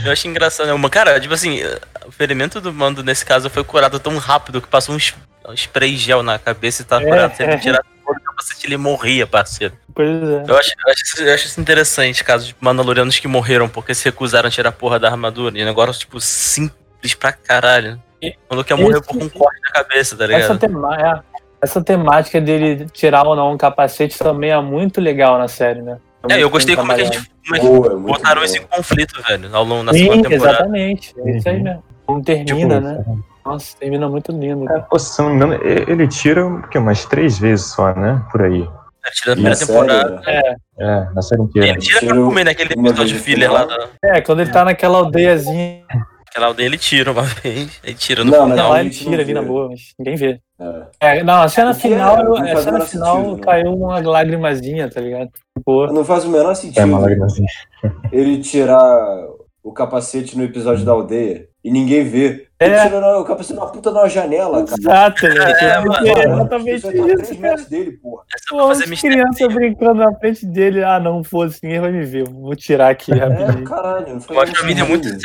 Eu 0.06 0.12
acho 0.12 0.28
engraçado, 0.28 0.68
né? 0.68 0.74
Uma- 0.74 0.90
Cara, 0.90 1.20
tipo 1.20 1.34
assim, 1.34 1.60
o 2.06 2.12
ferimento 2.12 2.62
do 2.62 2.74
mando 2.74 3.04
nesse 3.04 3.26
caso 3.26 3.50
foi 3.50 3.64
curado 3.64 4.00
tão 4.00 4.18
rápido 4.18 4.62
que 4.62 4.68
passou 4.68 4.96
uns 4.96 5.14
um 5.48 5.54
spray 5.54 5.96
gel 5.96 6.22
na 6.24 6.38
cabeça 6.38 6.82
e 6.82 6.86
tá 6.86 7.02
É, 7.02 7.06
curado. 7.06 7.34
É. 7.42 7.58
tirar 7.58 7.78
todo 7.80 7.97
o 8.16 8.22
capacete, 8.22 8.66
ele 8.68 8.78
morria, 8.78 9.26
parceiro. 9.28 9.74
Pois 9.94 10.08
é. 10.08 10.44
Eu 10.48 10.58
acho, 10.58 10.72
eu 10.86 10.92
acho, 10.92 11.04
isso- 11.04 11.24
eu 11.24 11.34
acho 11.34 11.46
isso 11.48 11.60
interessante, 11.62 12.24
casos 12.24 12.48
de 12.50 12.56
Mandalorianos 12.60 13.18
que 13.20 13.28
morreram 13.28 13.68
porque 13.68 13.94
se 13.96 14.06
recusaram 14.06 14.48
a 14.48 14.52
tirar 14.52 14.70
a 14.70 14.72
porra 14.72 15.00
da 15.00 15.10
armadura. 15.10 15.58
E 15.58 15.66
negócio, 15.66 16.00
tipo, 16.00 16.20
simples 16.22 17.14
pra 17.18 17.32
caralho. 17.32 18.02
E- 18.22 18.30
O 18.50 18.54
maluco 18.56 18.72
ia 18.72 18.78
morrer 18.78 19.02
por 19.02 19.16
um 19.16 19.30
corte 19.30 19.60
na 19.64 19.72
cabeça, 19.72 20.16
tá 20.16 20.24
Essa, 20.26 20.34
ligado? 20.54 20.60
tema, 20.60 20.96
é, 20.96 21.40
essa 21.62 21.84
temática 21.84 22.40
dele 22.42 22.86
tirar 22.92 23.26
ou 23.28 23.36
não 23.36 23.54
um 23.54 23.58
capacete 23.58 24.18
também 24.18 24.52
é 24.52 24.62
muito 24.62 25.02
legal 25.02 25.38
na 25.38 25.48
série, 25.48 25.82
né? 25.82 25.98
É, 26.30 26.34
eu 26.36 26.40
muito 26.42 26.50
gostei 26.52 26.76
como 26.76 26.92
é 26.92 26.96
que 26.96 27.02
a 27.02 27.06
gente 27.06 27.32
como 27.46 27.56
é 27.56 27.60
que 27.60 27.66
Boa, 27.66 27.96
botaram 27.96 28.44
isso 28.44 28.58
em 28.58 28.62
conflito, 28.68 29.22
velho, 29.24 29.56
ao 29.56 29.64
longo 29.64 29.86
da 29.86 29.94
Sim, 29.94 30.00
segunda 30.00 30.30
temporada. 30.30 30.58
exatamente. 30.58 31.14
É 31.26 31.38
isso 31.38 31.48
aí 31.50 31.56
Uhum. 31.58 31.64
mesmo. 31.64 31.84
Não 32.10 32.22
termina, 32.22 32.56
Tipo, 32.56 32.68
né? 32.84 33.04
Nossa, 33.48 33.78
termina 33.80 34.08
muito 34.10 34.32
lindo. 34.32 34.70
É, 34.72 34.80
pô, 34.82 35.00
se 35.00 35.20
não 35.22 35.30
me 35.30 35.36
engano, 35.36 35.54
ele 35.64 36.08
tira 36.08 36.46
o 36.46 36.62
quê, 36.70 36.78
umas 36.78 37.06
três 37.06 37.38
vezes 37.40 37.68
só, 37.68 37.94
né? 37.96 38.24
Por 38.32 38.42
aí. 38.44 38.62
É, 39.06 39.10
Tira 39.12 39.30
Na 39.30 39.34
primeira 39.36 39.56
série, 39.56 39.72
temporada. 39.72 40.22
né? 40.22 40.56
É, 40.80 41.14
na 41.14 41.22
série 41.22 41.42
inteira. 41.42 41.68
Ele 41.70 41.78
tira 41.80 42.00
pra 42.02 42.16
comer 42.16 42.44
naquele 42.44 42.74
uma 42.76 42.90
episódio 42.90 43.18
filler 43.20 43.52
lá 43.52 43.64
da. 43.66 43.88
É, 44.04 44.22
quando 44.22 44.42
ele 44.42 44.52
tá 44.52 44.66
naquela 44.66 44.98
aldeiazinha 44.98 45.84
Aquela 46.30 46.48
aldeia 46.48 46.66
ele 46.68 46.78
tira 46.78 47.12
uma 47.14 47.22
vez. 47.42 47.80
Ele 47.84 47.94
tira 47.96 48.24
no 48.26 48.32
Não, 48.32 48.50
final. 48.50 48.70
lá, 48.70 48.76
a 48.78 48.82
ele 48.82 48.90
tira 48.90 49.12
não 49.12 49.20
ali 49.20 49.34
na 49.34 49.42
boa, 49.42 49.70
mas 49.70 49.80
ninguém 49.98 50.16
vê. 50.18 50.40
É. 51.00 51.18
É, 51.20 51.24
não, 51.24 51.42
a 51.42 51.48
cena 51.48 51.74
que 51.74 51.88
é? 51.88 51.90
final, 51.92 52.24
Não 52.24 52.36
a 52.36 52.56
cena 52.58 52.82
final 52.82 53.16
sentido, 53.16 53.36
né? 53.38 53.42
caiu 53.44 53.74
uma 53.74 54.00
lágrimazinha, 54.02 54.90
tá 54.90 55.00
ligado? 55.00 55.30
Boa. 55.66 55.92
Não 55.92 56.04
faz 56.04 56.26
o 56.26 56.30
menor 56.30 56.52
É 56.52 56.56
sentido 56.56 56.84
uma 56.86 57.00
lagrimazinha. 57.00 57.48
ele 58.12 58.40
tirar 58.40 59.26
o 59.64 59.72
capacete 59.72 60.38
no 60.38 60.44
episódio 60.44 60.84
da 60.86 60.92
aldeia 60.92 61.47
e 61.64 61.72
ninguém 61.72 62.04
vê. 62.04 62.48
É. 62.60 62.90
na- 62.90 63.20
o 63.20 63.24
capacete 63.26 63.54
numa 63.54 63.72
puta 63.72 63.92
numa 63.92 64.10
janela, 64.10 64.66
cara. 64.66 64.78
Exato, 64.80 65.28
né? 65.28 65.52
É, 65.62 65.80
mano. 65.80 66.08
É 66.08 66.24
exatamente 66.24 66.76
Isso 66.78 66.82
tá 66.84 66.90
a 66.90 66.92
três 67.04 67.22
isso, 67.22 67.30
cara. 67.30 67.42
metros 67.42 67.68
dele, 67.68 67.92
porra. 67.92 68.24
É 68.34 68.38
só 68.40 68.56
Pô, 68.58 68.70
as 68.72 68.82
crianças 69.02 69.54
brincando 69.54 69.94
na 69.96 70.14
frente 70.16 70.46
dele. 70.46 70.84
Ah, 70.84 71.00
não, 71.00 71.24
foda-se, 71.24 71.60
ninguém 71.62 71.80
vai 71.80 71.92
me 71.92 72.04
ver. 72.04 72.24
Vou 72.28 72.56
tirar 72.56 72.90
aqui 72.90 73.12
É, 73.12 73.16
rapidinho. 73.18 73.64
caralho. 73.64 74.14
Não 74.14 74.22
faz 74.22 74.30
Eu 74.38 74.42
acho 74.42 74.54
que 74.54 74.60
a 74.60 74.64
mídia 74.64 74.82
é 74.82 74.88
muito 74.88 75.04
velho. 75.08 75.20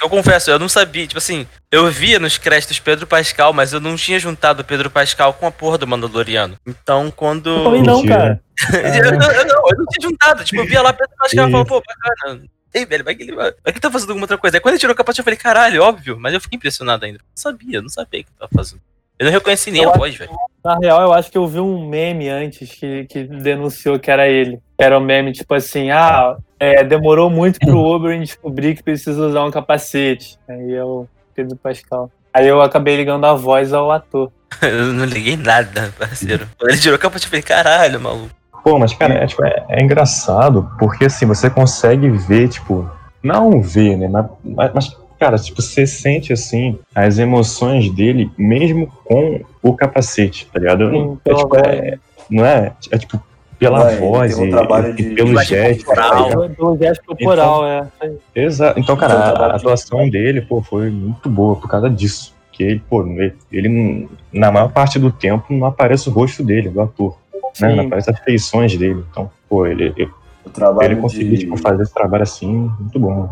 Eu 0.00 0.08
confesso, 0.08 0.48
eu 0.48 0.60
não 0.60 0.68
sabia, 0.68 1.08
tipo 1.08 1.18
assim, 1.18 1.44
eu 1.72 1.90
via 1.90 2.20
nos 2.20 2.38
créditos 2.38 2.78
Pedro 2.78 3.04
Pascal, 3.04 3.52
mas 3.52 3.72
eu 3.72 3.80
não 3.80 3.96
tinha 3.96 4.16
juntado 4.18 4.62
o 4.62 4.64
Pedro 4.64 4.88
Pascal 4.88 5.34
com 5.34 5.44
a 5.44 5.50
porra 5.50 5.76
do 5.76 5.88
Mandaloriano. 5.88 6.56
Então, 6.64 7.10
quando. 7.10 7.50
Eu 7.50 7.64
também 7.64 7.82
não, 7.82 8.04
cara. 8.06 8.40
eu, 8.72 9.18
não, 9.18 9.32
eu 9.32 9.44
não, 9.46 9.56
eu 9.56 9.78
não 9.78 9.86
tinha 9.86 10.08
juntado. 10.08 10.44
Tipo, 10.44 10.62
eu 10.62 10.66
via 10.66 10.82
lá 10.82 10.92
Pedro 10.92 11.14
Pascal 11.18 11.48
e 11.48 11.50
falava, 11.50 11.68
pô, 11.68 11.82
bacana. 11.82 12.42
Ei, 12.72 12.84
velho, 12.84 13.04
vai 13.04 13.14
que 13.14 13.22
ele 13.22 13.34
vai. 13.34 13.50
Vai 13.50 13.54
que 13.64 13.70
ele 13.70 13.80
tá 13.80 13.90
fazendo 13.90 14.10
alguma 14.10 14.24
outra 14.24 14.38
coisa. 14.38 14.56
Aí 14.56 14.60
quando 14.60 14.74
ele 14.74 14.80
tirou 14.80 14.94
o 14.94 14.96
capacete, 14.96 15.20
eu 15.20 15.24
falei, 15.24 15.38
caralho, 15.38 15.82
óbvio. 15.82 16.18
Mas 16.18 16.34
eu 16.34 16.40
fiquei 16.40 16.56
impressionado 16.56 17.04
ainda. 17.04 17.18
Não 17.18 17.24
sabia, 17.34 17.80
não 17.80 17.88
sabia 17.88 18.20
o 18.20 18.24
que 18.24 18.30
ele 18.30 18.38
tava 18.38 18.50
fazendo. 18.54 18.82
Eu 19.18 19.24
não 19.24 19.32
reconheci 19.32 19.70
nem 19.70 19.82
Eu 19.82 19.90
a 19.90 19.96
voz, 19.96 20.14
velho. 20.14 20.30
Na 20.64 20.78
real, 20.78 21.02
eu 21.02 21.12
acho 21.12 21.30
que 21.30 21.36
eu 21.36 21.46
vi 21.46 21.58
um 21.58 21.88
meme 21.88 22.28
antes 22.28 22.70
que, 22.70 23.04
que 23.06 23.24
denunciou 23.24 23.98
que 23.98 24.10
era 24.10 24.28
ele. 24.28 24.60
Era 24.76 24.98
um 24.98 25.02
meme 25.02 25.32
tipo 25.32 25.52
assim: 25.54 25.90
ah, 25.90 26.36
é, 26.60 26.84
demorou 26.84 27.28
muito 27.28 27.58
pro 27.58 27.78
Oberyn 27.78 28.20
descobrir 28.22 28.76
que 28.76 28.82
precisa 28.82 29.26
usar 29.26 29.44
um 29.44 29.50
capacete. 29.50 30.38
Aí 30.48 30.80
o 30.80 31.08
Pedro 31.34 31.56
Pascal. 31.56 32.12
Aí 32.32 32.46
eu 32.46 32.62
acabei 32.62 32.96
ligando 32.96 33.24
a 33.24 33.34
voz 33.34 33.72
ao 33.72 33.90
ator. 33.90 34.30
Eu 34.62 34.92
não 34.92 35.04
liguei 35.04 35.36
nada, 35.36 35.92
parceiro. 35.98 36.48
Ele 36.62 36.78
tirou 36.78 36.96
o 36.96 36.98
capacete, 36.98 37.26
eu 37.26 37.30
falei, 37.30 37.42
caralho, 37.42 38.00
maluco. 38.00 38.37
Pô, 38.68 38.78
mas, 38.78 38.92
cara, 38.92 39.14
é, 39.14 39.26
tipo, 39.26 39.42
é, 39.44 39.64
é 39.70 39.82
engraçado, 39.82 40.70
porque 40.78 41.06
assim, 41.06 41.24
você 41.24 41.48
consegue 41.48 42.08
ver, 42.10 42.48
tipo, 42.48 42.86
não 43.22 43.62
ver, 43.62 43.96
né? 43.96 44.08
Mas, 44.08 44.26
mas- 44.44 44.70
mas, 44.74 44.96
cara, 45.18 45.38
tipo, 45.38 45.62
você 45.62 45.86
sente 45.86 46.32
assim 46.34 46.78
as 46.94 47.18
emoções 47.18 47.90
dele, 47.90 48.30
mesmo 48.36 48.86
com 49.04 49.40
o 49.62 49.74
capacete, 49.74 50.46
tá 50.52 50.58
ligado? 50.58 50.90
Sim, 50.90 51.18
é, 51.24 51.34
tipo, 51.34 51.56
é- 51.56 51.98
não 52.30 52.44
é? 52.44 52.72
É 52.90 52.98
tipo, 52.98 53.18
pela 53.58 53.90
ele 53.90 54.00
voz 54.00 54.38
um 54.38 54.46
e, 54.46 54.50
trabalho 54.50 54.90
e 54.90 54.94
de- 54.96 55.02
pelo 55.14 55.28
linguagem 55.28 55.58
gesto. 55.58 55.84
corporal. 55.86 56.28
tá? 56.48 56.54
Pelo 56.54 56.76
gesto 56.78 57.02
corporal, 57.06 57.66
é. 57.66 57.86
Exato. 58.36 58.78
Então, 58.78 58.96
cara, 58.98 59.14
a, 59.14 59.30
a 59.46 59.56
atuação 59.56 60.10
dele, 60.10 60.42
pô, 60.42 60.60
foi 60.60 60.90
muito 60.90 61.28
boa 61.30 61.56
por 61.56 61.68
causa 61.68 61.88
disso. 61.88 62.36
Que 62.52 62.64
ele, 62.64 62.82
pô, 62.90 63.02
ele, 63.06 63.34
ele 63.50 64.08
na 64.32 64.50
maior 64.52 64.70
parte 64.70 64.98
do 64.98 65.10
tempo 65.10 65.46
não 65.54 65.66
aparece 65.66 66.08
o 66.08 66.12
rosto 66.12 66.44
dele, 66.44 66.68
do 66.68 66.80
ator. 66.82 67.16
Né? 67.60 67.72
Sim. 67.74 67.80
aparece 67.80 68.10
as 68.10 68.18
feições 68.20 68.76
dele. 68.76 69.04
Então, 69.10 69.30
pô, 69.48 69.66
ele, 69.66 69.92
ele, 69.96 70.10
ele 70.82 70.96
conseguiu 70.96 71.32
de... 71.32 71.38
tipo, 71.38 71.56
fazer 71.56 71.82
esse 71.82 71.94
trabalho 71.94 72.22
assim, 72.22 72.70
muito 72.78 72.98
bom. 72.98 73.28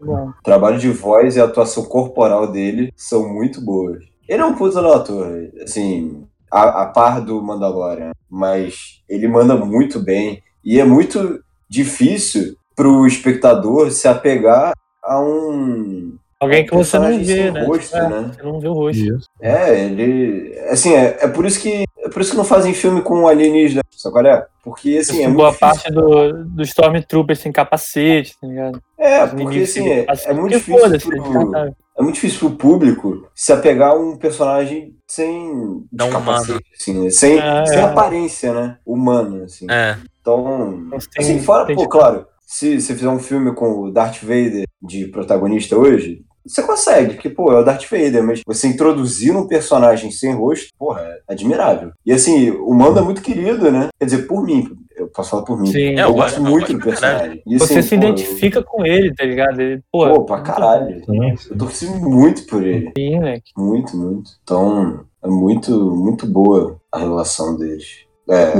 Bom, 0.00 0.28
O 0.28 0.42
trabalho 0.42 0.78
de 0.78 0.88
voz 0.90 1.36
e 1.36 1.40
a 1.40 1.44
atuação 1.44 1.84
corporal 1.84 2.46
dele 2.46 2.92
são 2.96 3.28
muito 3.28 3.60
boas. 3.60 4.04
Ele 4.28 4.40
é 4.40 4.44
um 4.44 4.54
puta 4.54 4.80
no 4.80 4.92
ator, 4.92 5.50
assim, 5.62 6.24
a, 6.50 6.82
a 6.82 6.86
par 6.86 7.20
do 7.20 7.42
Mandalorian, 7.42 8.12
mas 8.30 9.02
ele 9.08 9.26
manda 9.26 9.56
muito 9.56 9.98
bem 9.98 10.42
e 10.64 10.78
é 10.78 10.84
muito 10.84 11.42
difícil 11.68 12.56
pro 12.76 13.06
espectador 13.06 13.90
se 13.90 14.06
apegar 14.06 14.72
a 15.02 15.20
um 15.20 16.16
Alguém 16.40 16.64
que 16.64 16.74
você 16.74 16.98
não 16.98 17.22
vê, 17.22 17.50
né? 17.50 17.64
rosto, 17.66 17.94
É, 17.94 18.08
né? 18.08 18.32
Você 18.34 18.42
não 18.42 18.58
vê 18.58 18.68
o 18.68 18.72
rosto. 18.72 18.98
Isso. 18.98 19.28
É, 19.42 19.84
ele. 19.84 20.58
Assim, 20.70 20.94
é, 20.94 21.18
é 21.20 21.28
por 21.28 21.44
isso 21.44 21.60
que. 21.60 21.84
É 22.10 22.12
por 22.12 22.20
isso 22.22 22.32
que 22.32 22.36
não 22.36 22.44
fazem 22.44 22.74
filme 22.74 23.02
com 23.02 23.28
alienígena, 23.28 23.82
sabe 23.92 24.12
qual 24.12 24.26
é? 24.26 24.44
Porque 24.64 24.98
assim, 24.98 25.22
é 25.22 25.28
muito 25.28 25.36
boa 25.38 25.50
difícil. 25.52 25.68
parte 25.68 25.92
do, 25.92 26.44
do 26.44 26.62
Stormtrooper 26.62 27.36
sem 27.36 27.52
capacete, 27.52 28.34
tá 28.40 28.46
ligado? 28.48 28.82
É, 28.98 29.24
Os 29.24 29.30
porque 29.30 29.60
assim, 29.60 29.88
é, 29.88 30.06
é 30.26 30.32
muito 30.34 30.58
difícil. 30.58 30.80
pro- 31.00 31.22
descartável. 31.22 31.76
é 31.98 32.02
muito 32.02 32.14
difícil 32.16 32.38
pro 32.40 32.50
público 32.58 33.28
se 33.34 33.52
apegar 33.52 33.90
a 33.92 33.94
um 33.94 34.16
personagem 34.16 34.94
sem 35.06 35.86
Não 35.92 36.08
humano. 36.08 36.24
capacete, 36.24 36.64
assim, 36.78 37.04
né? 37.04 37.10
sem, 37.10 37.38
É, 37.38 37.66
sem 37.66 37.78
é. 37.78 37.82
aparência, 37.82 38.52
né? 38.52 38.78
Humana, 38.84 39.44
assim. 39.44 39.66
É. 39.70 39.96
Então, 40.20 40.88
tem- 40.90 40.98
assim, 41.24 41.38
fora, 41.40 41.64
pô, 41.72 41.82
de- 41.82 41.88
claro, 41.88 42.26
se 42.44 42.80
você 42.80 42.94
fizer 42.94 43.08
um 43.08 43.20
filme 43.20 43.54
com 43.54 43.82
o 43.84 43.92
Darth 43.92 44.20
Vader 44.22 44.64
de 44.82 45.06
protagonista 45.06 45.76
hoje, 45.76 46.22
você 46.46 46.62
consegue, 46.62 47.14
porque, 47.14 47.28
pô, 47.30 47.52
é 47.52 47.60
o 47.60 47.64
Darth 47.64 47.84
Vader, 47.90 48.22
mas 48.22 48.40
você 48.46 48.66
introduzir 48.68 49.36
um 49.36 49.46
personagem 49.46 50.10
sem 50.10 50.34
rosto, 50.34 50.68
porra, 50.78 51.00
é 51.02 51.20
admirável. 51.32 51.92
E 52.04 52.12
assim, 52.12 52.50
o 52.50 52.72
Mando 52.74 52.98
é 52.98 53.02
muito 53.02 53.22
querido, 53.22 53.70
né? 53.70 53.88
Quer 53.98 54.04
dizer, 54.06 54.26
por 54.26 54.42
mim, 54.42 54.68
eu 54.96 55.08
posso 55.08 55.30
falar 55.30 55.42
por 55.42 55.58
mim. 55.60 55.66
Sim. 55.66 55.94
É, 55.98 56.02
eu 56.02 56.08
eu 56.08 56.12
gosto 56.14 56.16
gosto- 56.16 56.36
eu 56.36 56.42
muito 56.50 56.60
gosto 56.72 56.78
do 56.78 56.82
personagem. 56.84 57.42
E, 57.46 57.58
Você 57.58 57.78
assim, 57.78 57.82
se 57.82 57.96
pô, 57.98 58.02
identifica 58.02 58.62
com 58.62 58.84
ele, 58.86 59.14
tá 59.14 59.24
ligado? 59.24 59.60
Ele, 59.60 59.82
pô, 59.92 60.06
Eu, 60.06 60.14
pô, 60.14 60.24
pra 60.24 60.40
caralho. 60.40 61.04
Sim, 61.04 61.34
Eu 61.50 61.58
torci 61.58 61.86
muito 61.86 62.46
por 62.46 62.62
ele. 62.66 62.92
Sim, 62.96 63.18
né? 63.20 63.40
Muito, 63.56 63.96
muito. 63.96 64.30
Então, 64.42 65.04
é 65.22 65.28
muito, 65.28 65.70
muito 65.96 66.26
boa 66.26 66.78
a 66.92 66.98
relação 66.98 67.56
deles. 67.56 68.06
É, 68.28 68.52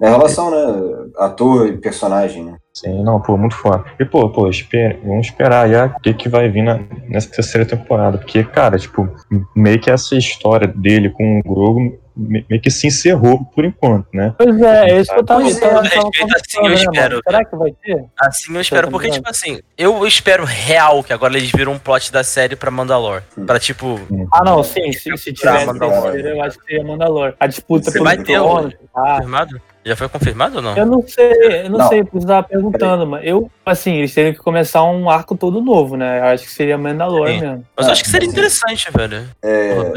é 0.00 0.06
a 0.08 0.10
relação, 0.10 0.50
né? 0.50 1.06
Ator 1.18 1.68
e 1.68 1.78
personagem, 1.78 2.44
né? 2.44 2.56
Sim, 2.76 3.02
não, 3.02 3.18
pô, 3.22 3.38
muito 3.38 3.54
foda. 3.56 3.84
E, 3.98 4.04
pô, 4.04 4.28
pô, 4.28 4.50
esper- 4.50 4.98
vamos 5.02 5.28
esperar 5.28 5.64
aí 5.64 5.74
o 5.74 5.98
que, 6.00 6.12
que 6.12 6.28
vai 6.28 6.46
vir 6.50 6.60
na- 6.62 6.78
nessa 7.08 7.30
terceira 7.30 7.66
temporada. 7.66 8.18
Porque, 8.18 8.44
cara, 8.44 8.78
tipo, 8.78 9.08
meio 9.54 9.80
que 9.80 9.90
essa 9.90 10.14
história 10.14 10.68
dele 10.68 11.08
com 11.08 11.40
o 11.40 11.42
Grogu 11.42 11.98
me- 12.14 12.44
meio 12.50 12.60
que 12.60 12.70
se 12.70 12.86
encerrou 12.86 13.46
por 13.46 13.64
enquanto, 13.64 14.08
né? 14.12 14.34
Pois 14.36 14.60
é, 14.60 14.90
é 14.90 15.00
isso 15.00 15.10
que 15.10 15.20
eu 15.20 15.24
tava, 15.24 15.40
Pois 15.40 15.62
é, 15.62 15.66
assim, 15.74 16.58
eu 16.58 16.68
né, 16.68 16.74
espero? 16.74 17.20
Será 17.26 17.44
que 17.46 17.56
vai 17.56 17.72
ter? 17.82 18.04
Assim 18.20 18.54
eu 18.54 18.60
espero, 18.60 18.90
porque, 18.90 19.08
Tá 19.08 19.14
tipo 19.14 19.30
assim, 19.30 19.60
eu 19.78 20.06
espero 20.06 20.44
real 20.44 21.02
que 21.02 21.14
agora 21.14 21.34
eles 21.34 21.50
viram 21.50 21.72
um 21.72 21.78
plot 21.78 22.12
da 22.12 22.22
série 22.22 22.56
pra 22.56 22.70
Mandalor. 22.70 23.22
Pra, 23.46 23.58
tipo, 23.58 23.98
Ah, 24.32 24.44
não, 24.44 24.62
sim, 24.62 24.92
se, 24.92 25.16
se 25.16 25.32
tiver 25.32 25.64
Mandalor. 25.64 26.02
terceira, 26.12 26.28
eu 26.28 26.42
acho 26.42 26.58
que 26.58 26.64
seria 26.66 26.84
Mandalor. 26.84 27.34
A 27.40 27.46
disputa 27.46 27.84
Você 27.86 27.92
pelo 27.92 28.04
vai 28.04 28.16
ter 28.18 28.34
trono, 28.34 28.70
ah, 28.94 29.14
confirmado? 29.16 29.60
Já 29.86 29.94
foi 29.94 30.08
confirmado 30.08 30.56
ou 30.56 30.62
não? 30.62 30.76
Eu 30.76 30.84
não 30.84 31.06
sei, 31.06 31.64
eu 31.64 31.70
não, 31.70 31.78
Não. 31.78 31.88
sei, 31.88 32.02
tava 32.04 32.42
perguntando, 32.48 33.06
mas 33.06 33.24
eu, 33.24 33.48
assim, 33.64 33.94
eles 33.98 34.12
teriam 34.12 34.32
que 34.32 34.40
começar 34.40 34.82
um 34.82 35.08
arco 35.08 35.36
todo 35.36 35.60
novo, 35.60 35.96
né? 35.96 36.18
Eu 36.18 36.24
acho 36.24 36.42
que 36.44 36.50
seria 36.50 36.76
Mandalor 36.76 37.28
Sim. 37.28 37.40
mesmo. 37.40 37.64
Mas 37.76 37.86
eu 37.86 37.90
Ah, 37.90 37.92
acho 37.92 38.02
que 38.02 38.10
seria 38.10 38.28
interessante, 38.28 38.88
velho. 38.92 39.28
É, 39.40 39.74
Pô. 39.76 39.92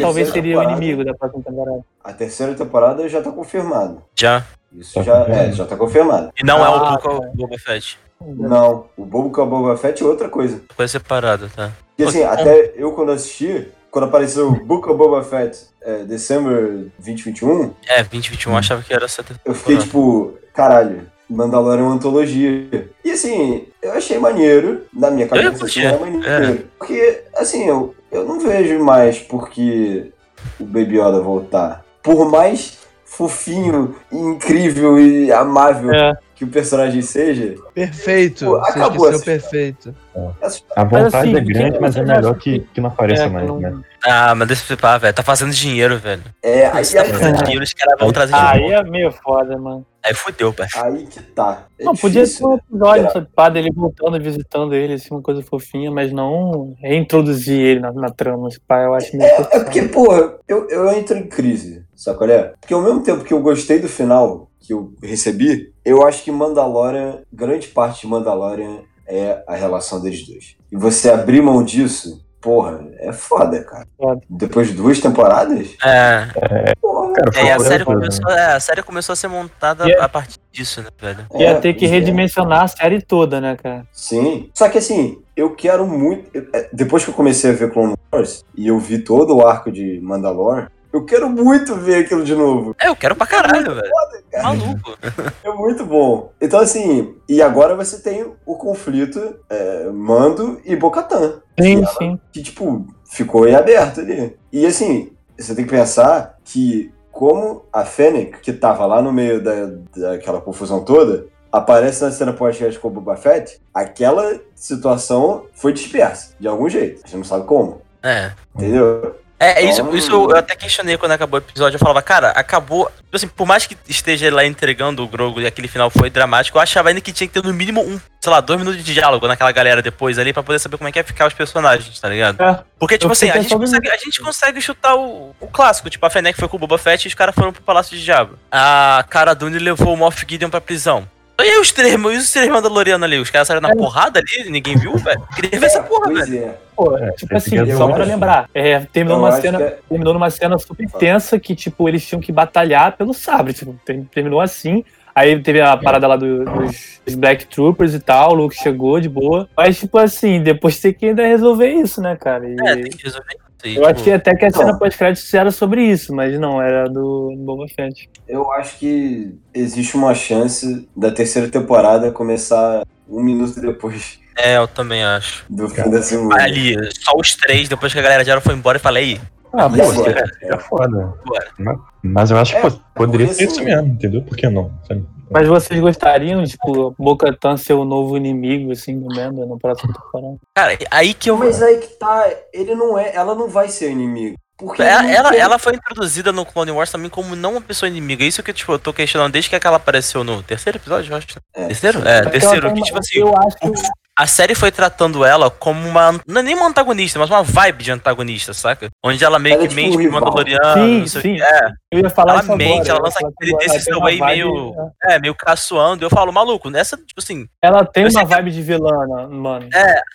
Talvez 0.00 0.30
seria 0.30 0.58
o 0.58 0.62
inimigo 0.62 1.04
da 1.04 1.12
próxima 1.12 1.42
temporada. 1.42 1.80
a 2.02 2.12
terceira 2.14 2.54
temporada 2.54 3.06
já 3.06 3.20
tá 3.20 3.30
confirmada. 3.30 3.98
Já. 4.18 4.42
Isso 4.74 4.94
Tá 4.94 5.02
já, 5.02 5.18
é, 5.28 5.52
já 5.52 5.66
tá 5.66 5.76
confirmado. 5.76 6.30
E 6.40 6.42
não 6.42 6.64
é 6.64 6.68
Ah, 6.68 6.70
o 6.70 6.78
Book 6.90 7.02
tá. 7.02 7.10
of 7.10 7.28
Boba 7.36 7.58
Fett. 7.58 7.98
Não, 8.22 8.86
o 8.96 9.04
Bobo 9.04 9.30
com 9.30 9.42
a 9.42 9.46
Boba 9.46 9.76
Fett 9.76 10.02
é 10.02 10.06
outra 10.06 10.30
coisa. 10.30 10.62
Coisa 10.74 10.90
separada, 10.90 11.50
tá? 11.54 11.70
Porque 11.94 12.04
assim, 12.08 12.22
até 12.24 12.72
eu 12.76 12.92
quando 12.92 13.12
assisti, 13.12 13.68
quando 13.90 14.04
apareceu 14.04 14.48
o 14.48 14.64
Book 14.64 14.88
of 14.88 14.96
Boba 14.96 15.22
Fett, 15.22 15.66
é, 15.80 16.04
December 16.04 16.86
2021, 16.98 17.72
É, 17.86 18.02
2021 18.02 18.52
eu 18.52 18.58
achava 18.58 18.82
que 18.82 18.92
era 18.92 19.04
essa 19.04 19.24
eu 19.44 19.54
fiquei 19.54 19.78
tipo, 19.78 20.34
caralho, 20.52 21.06
Mandalorian 21.28 21.82
é 21.82 21.86
uma 21.86 21.94
antologia. 21.94 22.90
E 23.04 23.10
assim, 23.10 23.66
eu 23.82 23.92
achei 23.92 24.18
maneiro, 24.18 24.86
na 24.92 25.10
minha 25.10 25.28
cabeça, 25.28 25.64
assim, 25.64 25.82
é 25.82 25.98
maneiro. 25.98 26.68
Porque, 26.78 27.22
assim, 27.36 27.66
eu, 27.66 27.94
eu 28.10 28.24
não 28.24 28.40
vejo 28.40 28.78
mais 28.82 29.18
porque 29.18 30.10
o 30.58 30.64
Baby 30.64 30.98
Yoda 30.98 31.20
voltar. 31.20 31.84
Por 32.02 32.30
mais 32.30 32.78
fofinho, 33.04 33.96
incrível 34.12 34.98
e 34.98 35.32
amável 35.32 35.92
É. 35.92 36.16
que 36.38 36.44
o 36.44 36.48
personagem 36.48 37.02
seja, 37.02 37.56
Perfeito. 37.74 38.44
Pô, 38.44 38.60
Você 38.60 38.70
acabou 38.70 39.10
esqueceu 39.10 39.10
essa 39.16 39.24
perfeito. 39.24 39.94
essa- 40.40 40.62
A 40.76 40.84
vontade 40.84 41.16
assim, 41.16 41.36
é 41.36 41.40
grande, 41.40 41.72
que- 41.72 41.80
mas 41.80 41.96
é 41.96 42.00
você 42.00 42.12
melhor 42.12 42.34
que, 42.36 42.60
que- 42.72 42.80
não 42.80 42.88
apareça 42.90 43.24
É, 43.24 43.28
mais, 43.28 43.46
não- 43.48 43.58
né? 43.58 43.76
Ah, 44.04 44.32
mas 44.36 44.46
deixa 44.46 44.62
eu 44.62 44.66
flipar, 44.68 45.00
velho. 45.00 45.12
Tá 45.12 45.24
fazendo 45.24 45.50
dinheiro, 45.52 45.98
velho. 45.98 46.22
é, 46.40 46.66
aí, 46.66 46.84
Se 46.84 46.94
tá 46.94 47.02
aí, 47.02 47.10
fazendo 47.12 47.42
dinheiro, 47.42 47.64
os 47.64 47.72
caras 47.74 47.98
vão 47.98 48.12
trazer 48.12 48.32
de 48.34 48.38
Aí 48.38 48.70
é 48.72 48.82
meio 48.84 49.10
foda, 49.10 49.58
mano. 49.58 49.84
Aí 50.04 50.14
fudeu, 50.14 50.52
velho. 50.52 50.70
aí 50.76 51.06
que 51.06 51.20
tá. 51.20 51.66
É 51.76 51.84
não, 51.84 51.92
podia 51.96 52.24
ser 52.24 52.30
difícil, 52.34 52.46
um 52.46 52.52
né? 52.54 52.60
episódio, 52.70 53.00
Será? 53.02 53.12
sabe, 53.14 53.28
pá, 53.34 53.48
dele 53.48 53.70
voltando, 53.74 54.20
visitando 54.22 54.74
ele, 54.74 54.92
assim, 54.94 55.08
uma 55.10 55.20
coisa 55.20 55.42
fofinha, 55.42 55.90
mas 55.90 56.12
não 56.12 56.74
reintroduzir 56.80 57.58
ele 57.58 57.80
na, 57.80 57.92
na 57.92 58.08
trama, 58.10 58.46
esse 58.48 58.60
pá, 58.60 58.82
eu 58.84 58.94
acho 58.94 59.16
meio 59.16 59.28
É 59.28 59.34
forçado. 59.34 59.64
porque, 59.64 59.82
porra, 59.82 60.34
eu, 60.46 60.68
eu 60.70 60.88
entro 60.92 61.18
em 61.18 61.26
crise, 61.26 61.84
sabe 61.96 62.16
qual 62.18 62.30
é? 62.30 62.52
Porque 62.60 62.72
ao 62.72 62.80
mesmo 62.80 63.02
tempo 63.02 63.24
que 63.24 63.34
eu 63.34 63.40
gostei 63.42 63.80
do 63.80 63.88
final 63.88 64.47
que 64.68 64.74
eu 64.74 64.92
recebi, 65.02 65.72
eu 65.82 66.06
acho 66.06 66.22
que 66.22 66.30
Mandalorian, 66.30 67.20
grande 67.32 67.68
parte 67.68 68.02
de 68.02 68.06
Mandalorian 68.06 68.80
é 69.06 69.42
a 69.48 69.56
relação 69.56 69.98
deles 69.98 70.26
dois. 70.28 70.56
E 70.70 70.76
você 70.76 71.10
abrir 71.10 71.40
mão 71.40 71.62
disso, 71.62 72.22
porra, 72.38 72.86
é 72.98 73.10
foda, 73.10 73.64
cara. 73.64 73.86
Foda. 73.96 74.20
Depois 74.28 74.68
de 74.68 74.74
duas 74.74 75.00
temporadas, 75.00 75.74
É, 75.82 76.74
porra. 76.82 77.14
Cara, 77.14 77.48
é, 77.48 77.52
a 77.52 77.58
série 77.60 77.84
começou, 77.86 78.30
é, 78.30 78.52
a 78.52 78.60
série 78.60 78.82
começou 78.82 79.12
a 79.14 79.16
ser 79.16 79.28
montada 79.28 79.90
é- 79.90 79.98
a 79.98 80.08
partir 80.08 80.38
disso, 80.52 80.82
né, 80.82 80.90
velho? 81.00 81.26
Ia 81.34 81.48
é, 81.48 81.54
ter 81.54 81.72
que 81.72 81.86
é. 81.86 81.88
redimensionar 81.88 82.64
a 82.64 82.68
série 82.68 83.00
toda, 83.00 83.40
né, 83.40 83.56
cara? 83.56 83.86
Sim. 83.90 84.50
Só 84.52 84.68
que 84.68 84.76
assim, 84.76 85.22
eu 85.34 85.54
quero 85.54 85.86
muito. 85.86 86.30
é, 86.52 86.68
Depois 86.74 87.02
que 87.02 87.10
eu 87.10 87.14
comecei 87.14 87.50
a 87.50 87.54
ver 87.54 87.72
Clone 87.72 87.94
Wars 88.12 88.44
e 88.54 88.66
eu 88.68 88.78
vi 88.78 88.98
todo 88.98 89.34
o 89.34 89.46
arco 89.46 89.72
de 89.72 89.98
Mandalore, 90.02 90.66
eu 90.92 91.04
quero 91.04 91.28
muito 91.28 91.74
ver 91.74 92.04
aquilo 92.04 92.24
de 92.24 92.34
novo. 92.34 92.74
É, 92.80 92.88
eu 92.88 92.96
quero 92.96 93.14
pra 93.16 93.26
caralho, 93.26 93.74
velho. 93.74 93.90
cara. 94.30 94.42
Maluco. 94.44 94.96
É 95.44 95.52
muito 95.52 95.84
bom. 95.84 96.32
Então, 96.40 96.60
assim, 96.60 97.14
e 97.28 97.40
agora 97.40 97.74
você 97.74 97.98
tem 98.00 98.26
o 98.44 98.56
conflito 98.56 99.36
é, 99.48 99.84
Mando 99.90 100.60
e 100.64 100.76
Bocatan. 100.76 101.40
Sim, 101.60 101.78
ela- 101.78 101.94
sim. 101.98 102.20
Que, 102.32 102.42
tipo, 102.42 102.86
ficou 103.04 103.48
em 103.48 103.54
aberto 103.54 104.00
ali. 104.00 104.36
E, 104.52 104.66
assim, 104.66 105.12
você 105.38 105.54
tem 105.54 105.64
que 105.64 105.70
pensar 105.70 106.36
que, 106.44 106.92
como 107.10 107.64
a 107.72 107.84
Fennec, 107.84 108.40
que 108.40 108.52
tava 108.52 108.84
lá 108.86 109.00
no 109.00 109.12
meio 109.12 109.42
da, 109.42 109.70
daquela 109.96 110.40
confusão 110.40 110.84
toda, 110.84 111.26
aparece 111.50 112.04
na 112.04 112.10
cena 112.10 112.32
pós-crédito 112.32 112.80
com 112.80 112.88
o 112.88 112.90
Boba 112.90 113.16
Fett, 113.16 113.58
aquela 113.72 114.38
situação 114.54 115.46
foi 115.54 115.72
dispersa, 115.72 116.34
de 116.38 116.46
algum 116.46 116.68
jeito. 116.68 117.00
A 117.02 117.06
gente 117.06 117.16
não 117.16 117.24
sabe 117.24 117.46
como, 117.46 117.80
É. 118.02 118.32
entendeu? 118.54 119.14
É, 119.40 119.62
isso, 119.62 119.82
Então- 119.82 119.94
isso 119.94 120.10
eu 120.30 120.36
até 120.36 120.56
questionei 120.56 120.98
quando 120.98 121.12
acabou 121.12 121.38
o 121.38 121.42
episódio. 121.42 121.76
Eu 121.76 121.78
falava, 121.78 122.02
cara, 122.02 122.30
acabou. 122.30 122.86
Tipo 123.04 123.16
assim, 123.16 123.28
por 123.28 123.46
mais 123.46 123.66
que 123.66 123.76
esteja 123.88 124.34
lá 124.34 124.44
entregando 124.44 125.02
o 125.02 125.06
Grogu 125.08 125.40
e 125.40 125.46
aquele 125.46 125.68
final 125.68 125.88
foi 125.90 126.10
dramático, 126.10 126.58
eu 126.58 126.62
achava 126.62 126.88
ainda 126.88 127.00
que 127.00 127.12
tinha 127.12 127.28
que 127.28 127.32
ter 127.40 127.46
no 127.46 127.54
mínimo 127.54 127.80
um, 127.80 128.00
sei 128.20 128.32
lá, 128.32 128.40
dois 128.40 128.58
minutos 128.58 128.82
de 128.84 128.92
diálogo 128.92 129.28
naquela 129.28 129.52
galera 129.52 129.80
depois 129.80 130.18
ali 130.18 130.32
pra 130.32 130.42
poder 130.42 130.58
saber 130.58 130.76
como 130.76 130.88
é 130.88 130.92
que 130.92 130.98
ia 130.98 131.04
ficar 131.04 131.28
os 131.28 131.34
personagens, 131.34 131.98
tá 132.00 132.08
ligado? 132.08 132.42
É. 132.42 132.60
Porque, 132.78 132.98
tipo 132.98 133.08
Eu 133.08 133.12
assim, 133.12 133.30
a 133.30 133.40
gente, 133.40 133.54
consegue, 133.56 133.88
a 133.90 133.96
gente 133.96 134.20
consegue 134.20 134.60
chutar 134.60 134.96
o, 134.96 135.34
o 135.40 135.46
clássico. 135.46 135.88
Tipo, 135.88 136.04
a 136.04 136.10
Fennec 136.10 136.38
foi 136.38 136.48
com 136.48 136.56
o 136.56 136.60
Boba 136.60 136.76
Fett 136.76 137.06
e 137.06 137.08
os 137.08 137.14
caras 137.14 137.34
foram 137.34 137.52
pro 137.52 137.62
Palácio 137.62 137.96
de 137.96 138.04
Diabo. 138.04 138.36
A 138.50 139.04
Cara 139.08 139.34
Dune 139.34 139.58
levou 139.58 139.94
o 139.94 139.96
Moff 139.96 140.26
Gideon 140.28 140.50
pra 140.50 140.60
prisão. 140.60 141.08
E 141.40 141.42
aí 141.42 141.58
os 141.60 141.70
três, 141.72 141.94
e 141.94 141.96
os 142.16 142.32
três 142.32 142.48
Mandalorianos 142.48 143.04
ali? 143.04 143.16
Os 143.18 143.30
caras 143.30 143.46
saíram 143.46 143.62
na 143.62 143.70
É. 143.70 143.76
porrada 143.76 144.18
ali? 144.20 144.50
Ninguém 144.50 144.76
viu, 144.76 144.96
velho? 144.96 145.22
Queria 145.36 145.60
ver 145.60 145.66
essa 145.66 145.82
porra, 145.82 146.10
pois 146.10 146.28
velho. 146.28 146.44
é. 146.46 146.54
Pô, 146.74 146.96
É, 146.98 147.12
tipo 147.12 147.36
assim, 147.36 147.64
que 147.64 147.72
só 147.76 147.86
pra 147.88 148.02
hoje. 148.02 148.10
lembrar, 148.10 148.50
é, 148.54 148.80
terminou 148.80 149.18
Eu 149.18 149.22
uma 149.22 149.28
acho 149.30 149.40
cena, 149.42 149.62
é- 149.62 149.78
terminou 149.88 150.14
numa 150.14 150.30
cena 150.30 150.58
super 150.58 150.88
tensa 150.90 151.38
que, 151.38 151.54
tipo, 151.54 151.88
eles 151.88 152.04
tinham 152.06 152.20
que 152.20 152.32
batalhar 152.32 152.96
pelo 152.96 153.14
sabre, 153.14 153.52
tipo, 153.52 153.74
ter- 153.84 154.04
terminou 154.12 154.40
assim. 154.40 154.84
Aí 155.14 155.36
teve 155.40 155.60
a 155.60 155.76
parada 155.76 156.06
lá 156.06 156.16
do- 156.16 156.44
dos, 156.44 157.00
dos 157.04 157.14
Black 157.16 157.46
Troopers 157.46 157.94
e 157.94 158.00
tal, 158.00 158.30
o 158.32 158.34
Luke 158.34 158.54
chegou 158.56 159.00
de 159.00 159.08
boa. 159.08 159.48
Mas, 159.56 159.78
tipo 159.78 159.98
assim, 159.98 160.40
depois 160.42 160.78
tem 160.80 160.92
que 160.92 161.06
ainda 161.06 161.24
resolver 161.26 161.68
isso, 161.68 162.00
né, 162.00 162.16
cara? 162.16 162.48
E 162.48 162.54
É, 162.66 162.74
tem 162.76 162.90
que 162.90 163.02
resolver 163.04 163.36
eu 163.64 163.72
tipo, 163.72 163.86
achei 163.86 164.12
até 164.12 164.34
que 164.34 164.44
a 164.44 164.50
cena 164.50 164.72
Não. 164.72 164.78
pós-crédito 164.78 165.36
era 165.36 165.50
sobre 165.50 165.82
isso, 165.82 166.14
mas 166.14 166.38
não, 166.38 166.62
era 166.62 166.88
do 166.88 167.34
Boba 167.38 167.66
Fett. 167.74 168.08
Eu 168.28 168.50
acho 168.52 168.78
que 168.78 169.34
existe 169.52 169.96
uma 169.96 170.14
chance 170.14 170.88
da 170.96 171.10
terceira 171.10 171.48
temporada 171.48 172.12
começar 172.12 172.84
um 173.08 173.22
minuto 173.22 173.60
depois 173.60 174.18
É, 174.36 174.56
eu 174.58 174.68
também 174.68 175.02
acho. 175.02 175.44
do 175.48 175.68
fim 175.68 175.90
da 175.90 176.02
segunda. 176.02 176.40
Ali, 176.40 176.76
só 177.00 177.12
os 177.16 177.34
três, 177.34 177.68
depois 177.68 177.92
que 177.92 177.98
a 177.98 178.02
galera 178.02 178.24
já 178.24 178.40
foi 178.40 178.54
embora, 178.54 178.76
eu 178.76 178.82
falei, 178.82 179.14
aí, 179.14 179.20
Ah, 179.52 179.70
E 179.72 179.76
pô, 179.76 179.90
agora? 179.90 180.24
É 180.42 180.58
foda. 180.58 181.14
bora. 181.24 181.46
Mas, 181.58 181.78
mas 182.02 182.30
eu 182.30 182.38
acho 182.38 182.52
que 182.52 182.58
É, 182.66 182.70
pô, 182.70 182.80
poderia 182.94 183.32
ser 183.32 183.44
isso 183.44 183.62
mesmo, 183.62 183.88
entendeu? 183.88 184.22
Por 184.22 184.36
que 184.36 184.48
não? 184.48 184.70
Sabe? 184.86 185.04
Mas 185.30 185.46
vocês 185.46 185.78
gostariam, 185.80 186.42
tipo, 186.44 186.94
Bo-Katan 186.98 187.56
ser 187.56 187.74
o 187.74 187.84
novo 187.84 188.16
inimigo, 188.16 188.72
assim, 188.72 188.98
do 188.98 189.08
Mendo 189.14 189.44
no 189.44 189.58
próximo 189.58 189.92
temporada? 189.92 190.36
Cara, 190.54 190.78
aí 190.90 191.12
que 191.12 191.28
eu. 191.30 191.36
Mas 191.36 191.62
aí 191.62 191.78
que 191.78 191.88
tá, 191.98 192.26
ele 192.52 192.74
não 192.74 192.98
é, 192.98 193.14
ela 193.14 193.34
não 193.34 193.48
vai 193.48 193.68
ser 193.68 193.90
inimigo. 193.90 194.36
Porque 194.56 194.82
Ela, 194.82 195.08
ela, 195.08 195.36
ela 195.36 195.58
foi 195.58 195.74
introduzida 195.74 196.32
no 196.32 196.44
Clone 196.44 196.72
Wars 196.72 196.90
também 196.90 197.08
como 197.08 197.36
não 197.36 197.52
uma 197.52 197.60
pessoa 197.60 197.88
inimiga. 197.88 198.24
Isso 198.24 198.42
que 198.42 198.52
tipo, 198.52 198.72
eu 198.72 198.78
tô 198.78 198.92
questionando 198.92 199.30
desde 199.32 199.48
que 199.48 199.66
ela 199.66 199.76
apareceu 199.76 200.24
no 200.24 200.42
terceiro 200.42 200.78
episódio, 200.78 201.12
eu 201.12 201.16
acho. 201.16 201.28
É, 201.54 201.66
Terceiro? 201.66 202.08
É, 202.08 202.22
terceiro. 202.22 202.74
Que, 202.74 202.82
tipo 202.82 202.98
assim, 202.98 203.20
Eu 203.20 203.32
acho 203.38 203.56
que 203.56 203.70
a 204.18 204.26
série 204.26 204.54
foi 204.54 204.72
tratando 204.72 205.24
ela 205.24 205.48
como 205.48 205.88
uma. 205.88 206.12
Não 206.26 206.40
é 206.40 206.42
nem 206.42 206.54
uma 206.56 206.66
antagonista, 206.66 207.18
mas 207.20 207.30
uma 207.30 207.42
vibe 207.44 207.84
de 207.84 207.92
antagonista, 207.92 208.52
saca? 208.52 208.88
Onde 209.04 209.24
ela 209.24 209.38
meio 209.38 209.54
Ela 209.54 209.64
é 209.64 209.68
que 209.68 209.74
tipo 209.76 209.88
mente 209.88 210.02
pro. 210.02 210.12
Mandaloriano. 210.12 210.74
Sim, 210.74 211.06
sim. 211.06 211.20
que. 211.36 211.42
É, 211.42 211.60
eu 211.92 212.00
ia 212.00 212.10
falar 212.10 212.32
ela 212.32 212.42
isso 212.42 212.56
mente, 212.56 212.90
agora. 212.90 212.90
ela 212.90 213.00
lança 213.04 213.18
que 213.20 213.26
aquele 213.26 213.56
desse 213.58 213.80
seu 213.80 213.98
uma 213.98 214.08
aí 214.08 214.20
meio- 214.20 214.74
é, 215.04 215.18
meio 215.20 215.34
caçoando. 215.34 216.04
Eu 216.04 216.10
falo, 216.10 216.32
maluco, 216.32 216.68
nessa, 216.68 216.96
tipo 216.96 217.18
assim, 217.18 217.46
Ela 217.62 217.84
tem 217.84 218.06
uma 218.08 218.20
que- 218.20 218.26
vibe 218.26 218.50
de 218.50 218.62
vilã, 218.62 219.28
mano. 219.30 219.68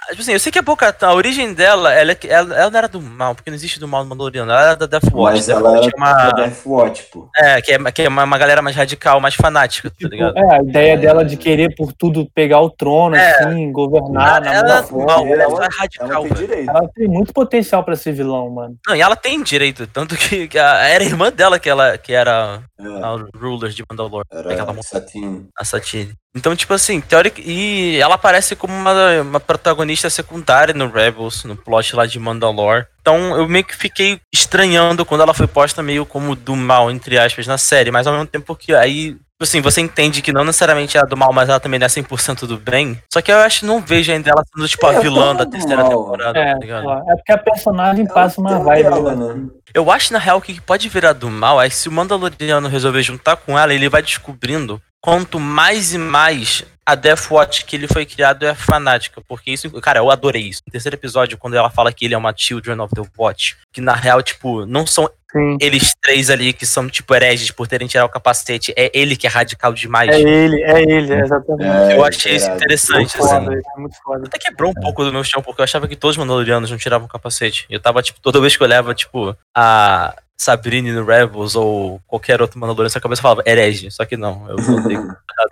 Tipo 0.10 0.22
assim, 0.22 0.34
eu 0.34 0.40
sei 0.40 0.52
que 0.52 0.60
a 0.60 0.62
Boca 0.62 0.94
a 1.02 1.14
origem 1.14 1.54
dela, 1.54 1.94
ela, 1.94 2.12
é 2.12 2.16
que- 2.16 2.28
ela, 2.28 2.54
ela 2.56 2.70
não 2.70 2.78
era 2.78 2.88
do 2.90 3.02
mal, 3.02 3.34
porque 3.34 3.50
não 3.50 3.56
existe 3.56 3.80
do 3.80 3.88
mal 3.88 4.04
no 4.04 4.10
Mandaloriano, 4.10 4.52
ela 4.52 4.62
era 4.68 4.76
da 4.76 4.86
Death 4.86 5.12
Watch. 5.14 5.34
Mas 5.38 5.46
Death 5.48 5.58
ela 5.58 5.70
Watch 5.72 5.88
era 5.88 5.94
é 5.96 5.98
uma. 5.98 6.14
da 6.14 6.32
Death 6.44 6.62
Watch, 6.66 7.04
pô. 7.12 7.30
É, 7.38 7.62
que 7.62 7.72
é, 7.72 7.92
que 7.92 8.02
é 8.02 8.08
uma, 8.10 8.24
uma 8.26 8.38
galera 8.38 8.62
mais 8.62 8.76
radical, 8.76 9.20
mais 9.22 9.34
fanática, 9.36 9.90
tá 9.90 9.96
Tipo, 9.98 10.10
ligado? 10.12 10.38
é, 10.38 10.56
a 10.56 10.62
ideia 10.62 10.98
dela 10.98 11.24
de 11.24 11.38
querer 11.38 11.74
por 11.76 11.94
tudo 11.94 12.28
pegar 12.36 12.60
o 12.60 12.70
trono, 12.70 13.16
É. 13.16 13.30
assim, 13.46 13.72
governar 13.72 13.93
na 14.12 14.38
ela, 14.38 14.82
mão 14.92 15.06
não, 15.06 15.28
ela, 15.28 15.44
ela- 15.44 15.66
é 15.66 15.70
radical, 15.72 16.26
Ela 16.26 16.36
tem. 16.36 16.68
Ela 16.68 16.90
tem 16.94 17.08
muito 17.08 17.34
potencial 17.34 17.84
pra 17.84 17.96
ser 17.96 18.12
vilão, 18.14 18.50
mano. 18.50 18.76
Não, 18.88 18.96
e 18.96 19.02
ela 19.02 19.16
tem 19.16 19.42
direito, 19.44 19.86
tanto 19.88 20.16
que, 20.16 20.48
que 20.48 20.58
a- 20.60 20.80
era 20.88 21.04
a 21.04 21.08
irmã 21.08 21.32
dela 21.32 21.60
que, 21.60 21.70
ela, 21.70 21.98
que 21.98 22.14
era 22.14 22.62
É, 22.80 22.84
a 22.86 23.16
ruler 23.38 23.72
de 23.72 23.84
Mandalore, 23.90 24.26
era 24.32 24.52
aquela 24.54 24.74
mo- 24.74 24.84
Satine. 24.84 25.48
a 25.58 25.64
Satine. 25.66 26.14
Então, 26.36 26.56
tipo 26.56 26.74
assim, 26.74 27.00
teórica. 27.00 27.40
E 27.44 27.98
ela 27.98 28.16
aparece 28.16 28.56
como 28.56 28.74
uma, 28.74 29.22
uma 29.22 29.40
protagonista 29.40 30.10
secundária 30.10 30.74
no 30.74 30.90
Rebels, 30.90 31.44
no 31.44 31.56
plot 31.56 31.96
lá 31.96 32.06
de 32.06 32.20
Mandalore. 32.20 32.86
Então 33.02 33.38
eu 33.38 33.48
meio 33.48 33.64
que 33.66 33.76
fiquei 33.76 34.20
estranhando 34.34 35.06
quando 35.06 35.22
ela 35.22 35.34
foi 35.34 35.46
posta 35.48 35.84
meio 35.84 36.06
como 36.06 36.36
do 36.36 36.56
mal, 36.56 36.90
entre 36.90 37.20
aspas, 37.20 37.46
na 37.46 37.58
série, 37.58 37.92
mas 37.92 38.08
ao 38.08 38.14
mesmo 38.14 38.28
tempo 38.28 38.56
que 38.56 38.74
aí 38.74 39.12
tipo 39.12 39.44
assim, 39.44 39.62
você 39.62 39.82
entende 39.82 40.22
que 40.22 40.32
não 40.32 40.46
necessariamente 40.46 40.98
é 40.98 41.06
do 41.06 41.18
mal, 41.18 41.34
mas 41.34 41.50
ela 41.50 41.60
também 41.60 41.78
não 41.78 41.86
é 41.86 41.90
100% 41.90 42.46
do 42.48 42.58
bem. 42.58 42.98
Só 43.12 43.22
que 43.22 43.30
eu 43.32 43.38
acho 43.40 43.60
que 43.62 43.66
não 43.66 43.82
vejo 43.82 44.10
ainda 44.12 44.30
ela 44.30 44.42
sendo, 44.56 44.68
tipo, 44.70 44.88
É, 44.88 44.96
a 44.96 45.00
vilã 45.02 45.36
da 45.36 45.46
terceira 45.46 45.84
mal. 45.84 45.90
temporada, 45.92 46.40
É, 46.40 46.54
tá 46.54 46.60
ligado? 46.60 46.90
é 47.10 47.16
porque 47.18 47.32
a 47.34 47.38
personagem 47.38 48.06
passa 48.08 48.40
uma 48.40 48.60
vibe. 48.60 48.84
dela, 48.84 49.16
né? 49.16 49.48
Eu 49.74 49.92
acho, 49.92 50.14
na 50.14 50.20
real, 50.20 50.40
que 50.40 50.54
o 50.54 50.56
que 50.56 50.62
pode 50.62 50.88
virar 50.88 51.12
do 51.14 51.30
mal 51.30 51.62
é 51.62 51.70
se 51.70 51.90
o 51.90 51.92
Mandaloriano 51.92 52.70
resolver 52.70 53.02
juntar 53.04 53.36
com 53.36 53.60
ela, 53.60 53.74
ele 53.74 53.90
vai 53.90 54.02
descobrindo 54.02 54.82
quanto 55.04 55.38
mais 55.38 55.94
e 55.94 55.98
mais 55.98 56.64
a 56.86 56.96
Death 56.96 57.30
Watch 57.30 57.66
que 57.66 57.76
ele 57.76 57.88
foi 57.88 58.06
criado 58.06 58.46
é 58.46 58.56
fanática. 58.56 59.22
Porque 59.28 59.52
isso, 59.52 59.70
cara, 59.82 60.00
eu 60.00 60.10
adorei 60.10 60.44
isso. 60.44 60.62
No 60.66 60.72
terceiro 60.72 60.96
episódio, 60.96 61.38
quando 61.38 61.56
ela 61.56 61.70
fala 61.70 61.92
que 61.92 62.06
ele 62.06 62.14
é 62.14 62.18
uma 62.18 62.34
Children 62.36 62.80
of 62.80 62.94
the 62.96 63.02
Watch, 63.18 63.58
que 63.72 63.82
na 63.82 63.94
real, 63.94 64.22
tipo, 64.22 64.66
não 64.66 64.88
são 64.88 65.10
Sim. 65.34 65.58
eles 65.60 65.94
três 66.02 66.30
ali 66.30 66.54
que 66.54 66.66
são, 66.66 66.88
tipo, 66.88 67.14
hereges 67.16 67.50
por 67.50 67.68
terem 67.68 67.88
tirado 67.88 68.06
o 68.06 68.10
capacete, 68.10 68.72
é 68.78 68.92
ele 68.94 69.16
que 69.16 69.26
é 69.26 69.30
radical 69.30 69.74
demais. 69.74 70.10
É 70.12 70.20
ele, 70.22 70.62
é 70.62 70.82
ele, 70.82 71.14
exatamente. 71.14 71.92
É, 71.92 71.98
eu 71.98 72.06
achei 72.06 72.36
isso 72.36 72.46
irado. 72.46 72.58
interessante, 72.58 73.18
Muito 73.18 73.18
assim. 73.18 73.46
foda, 73.46 73.62
é 73.76 73.80
muito 73.80 73.96
foda. 74.04 74.24
Até 74.28 74.38
quebrou 74.38 74.70
um 74.72 74.82
pouco 74.82 75.04
do 75.04 75.12
meu 75.12 75.24
chão, 75.24 75.42
porque 75.42 75.60
eu 75.62 75.64
achava 75.64 75.88
que 75.88 75.96
todos 75.96 76.16
os 76.16 76.20
Mandalorianos 76.20 76.70
não 76.70 76.78
tiravam 76.78 77.08
o 77.08 77.10
capacete. 77.10 77.66
Eu 77.70 77.80
tava, 77.80 78.02
tipo, 78.04 78.20
toda 78.22 78.40
vez 78.40 78.56
que 78.56 78.62
eu 78.62 78.68
olhava, 78.68 78.94
tipo, 78.94 79.36
a 79.56 80.16
Sabrine 80.38 80.92
no 80.92 81.06
Rebels 81.06 81.56
ou 81.56 82.00
qualquer 82.08 82.42
outro 82.42 82.60
Mandaloriano, 82.60 82.90
sua 82.90 83.02
cabeça 83.02 83.22
falava 83.22 83.42
herege. 83.46 83.90
Só 83.90 84.06
que 84.06 84.16
não, 84.16 84.48
eu 84.50 84.58
voltei. 84.58 84.98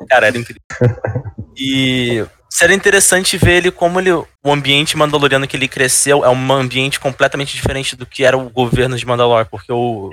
Cara, 0.09 0.27
era 0.27 0.37
incrível. 0.37 0.61
E 1.57 2.25
seria 2.49 2.75
interessante 2.75 3.37
ver 3.37 3.57
ele 3.57 3.71
como 3.71 3.99
ele, 3.99 4.11
o 4.11 4.27
ambiente 4.45 4.97
mandaloriano 4.97 5.47
que 5.47 5.55
ele 5.55 5.67
cresceu 5.67 6.23
é 6.25 6.29
um 6.29 6.53
ambiente 6.53 6.99
completamente 6.99 7.55
diferente 7.55 7.95
do 7.95 8.05
que 8.05 8.23
era 8.23 8.37
o 8.37 8.49
governo 8.49 8.97
de 8.97 9.05
Mandalore, 9.05 9.47
porque 9.49 9.71
o, 9.71 10.09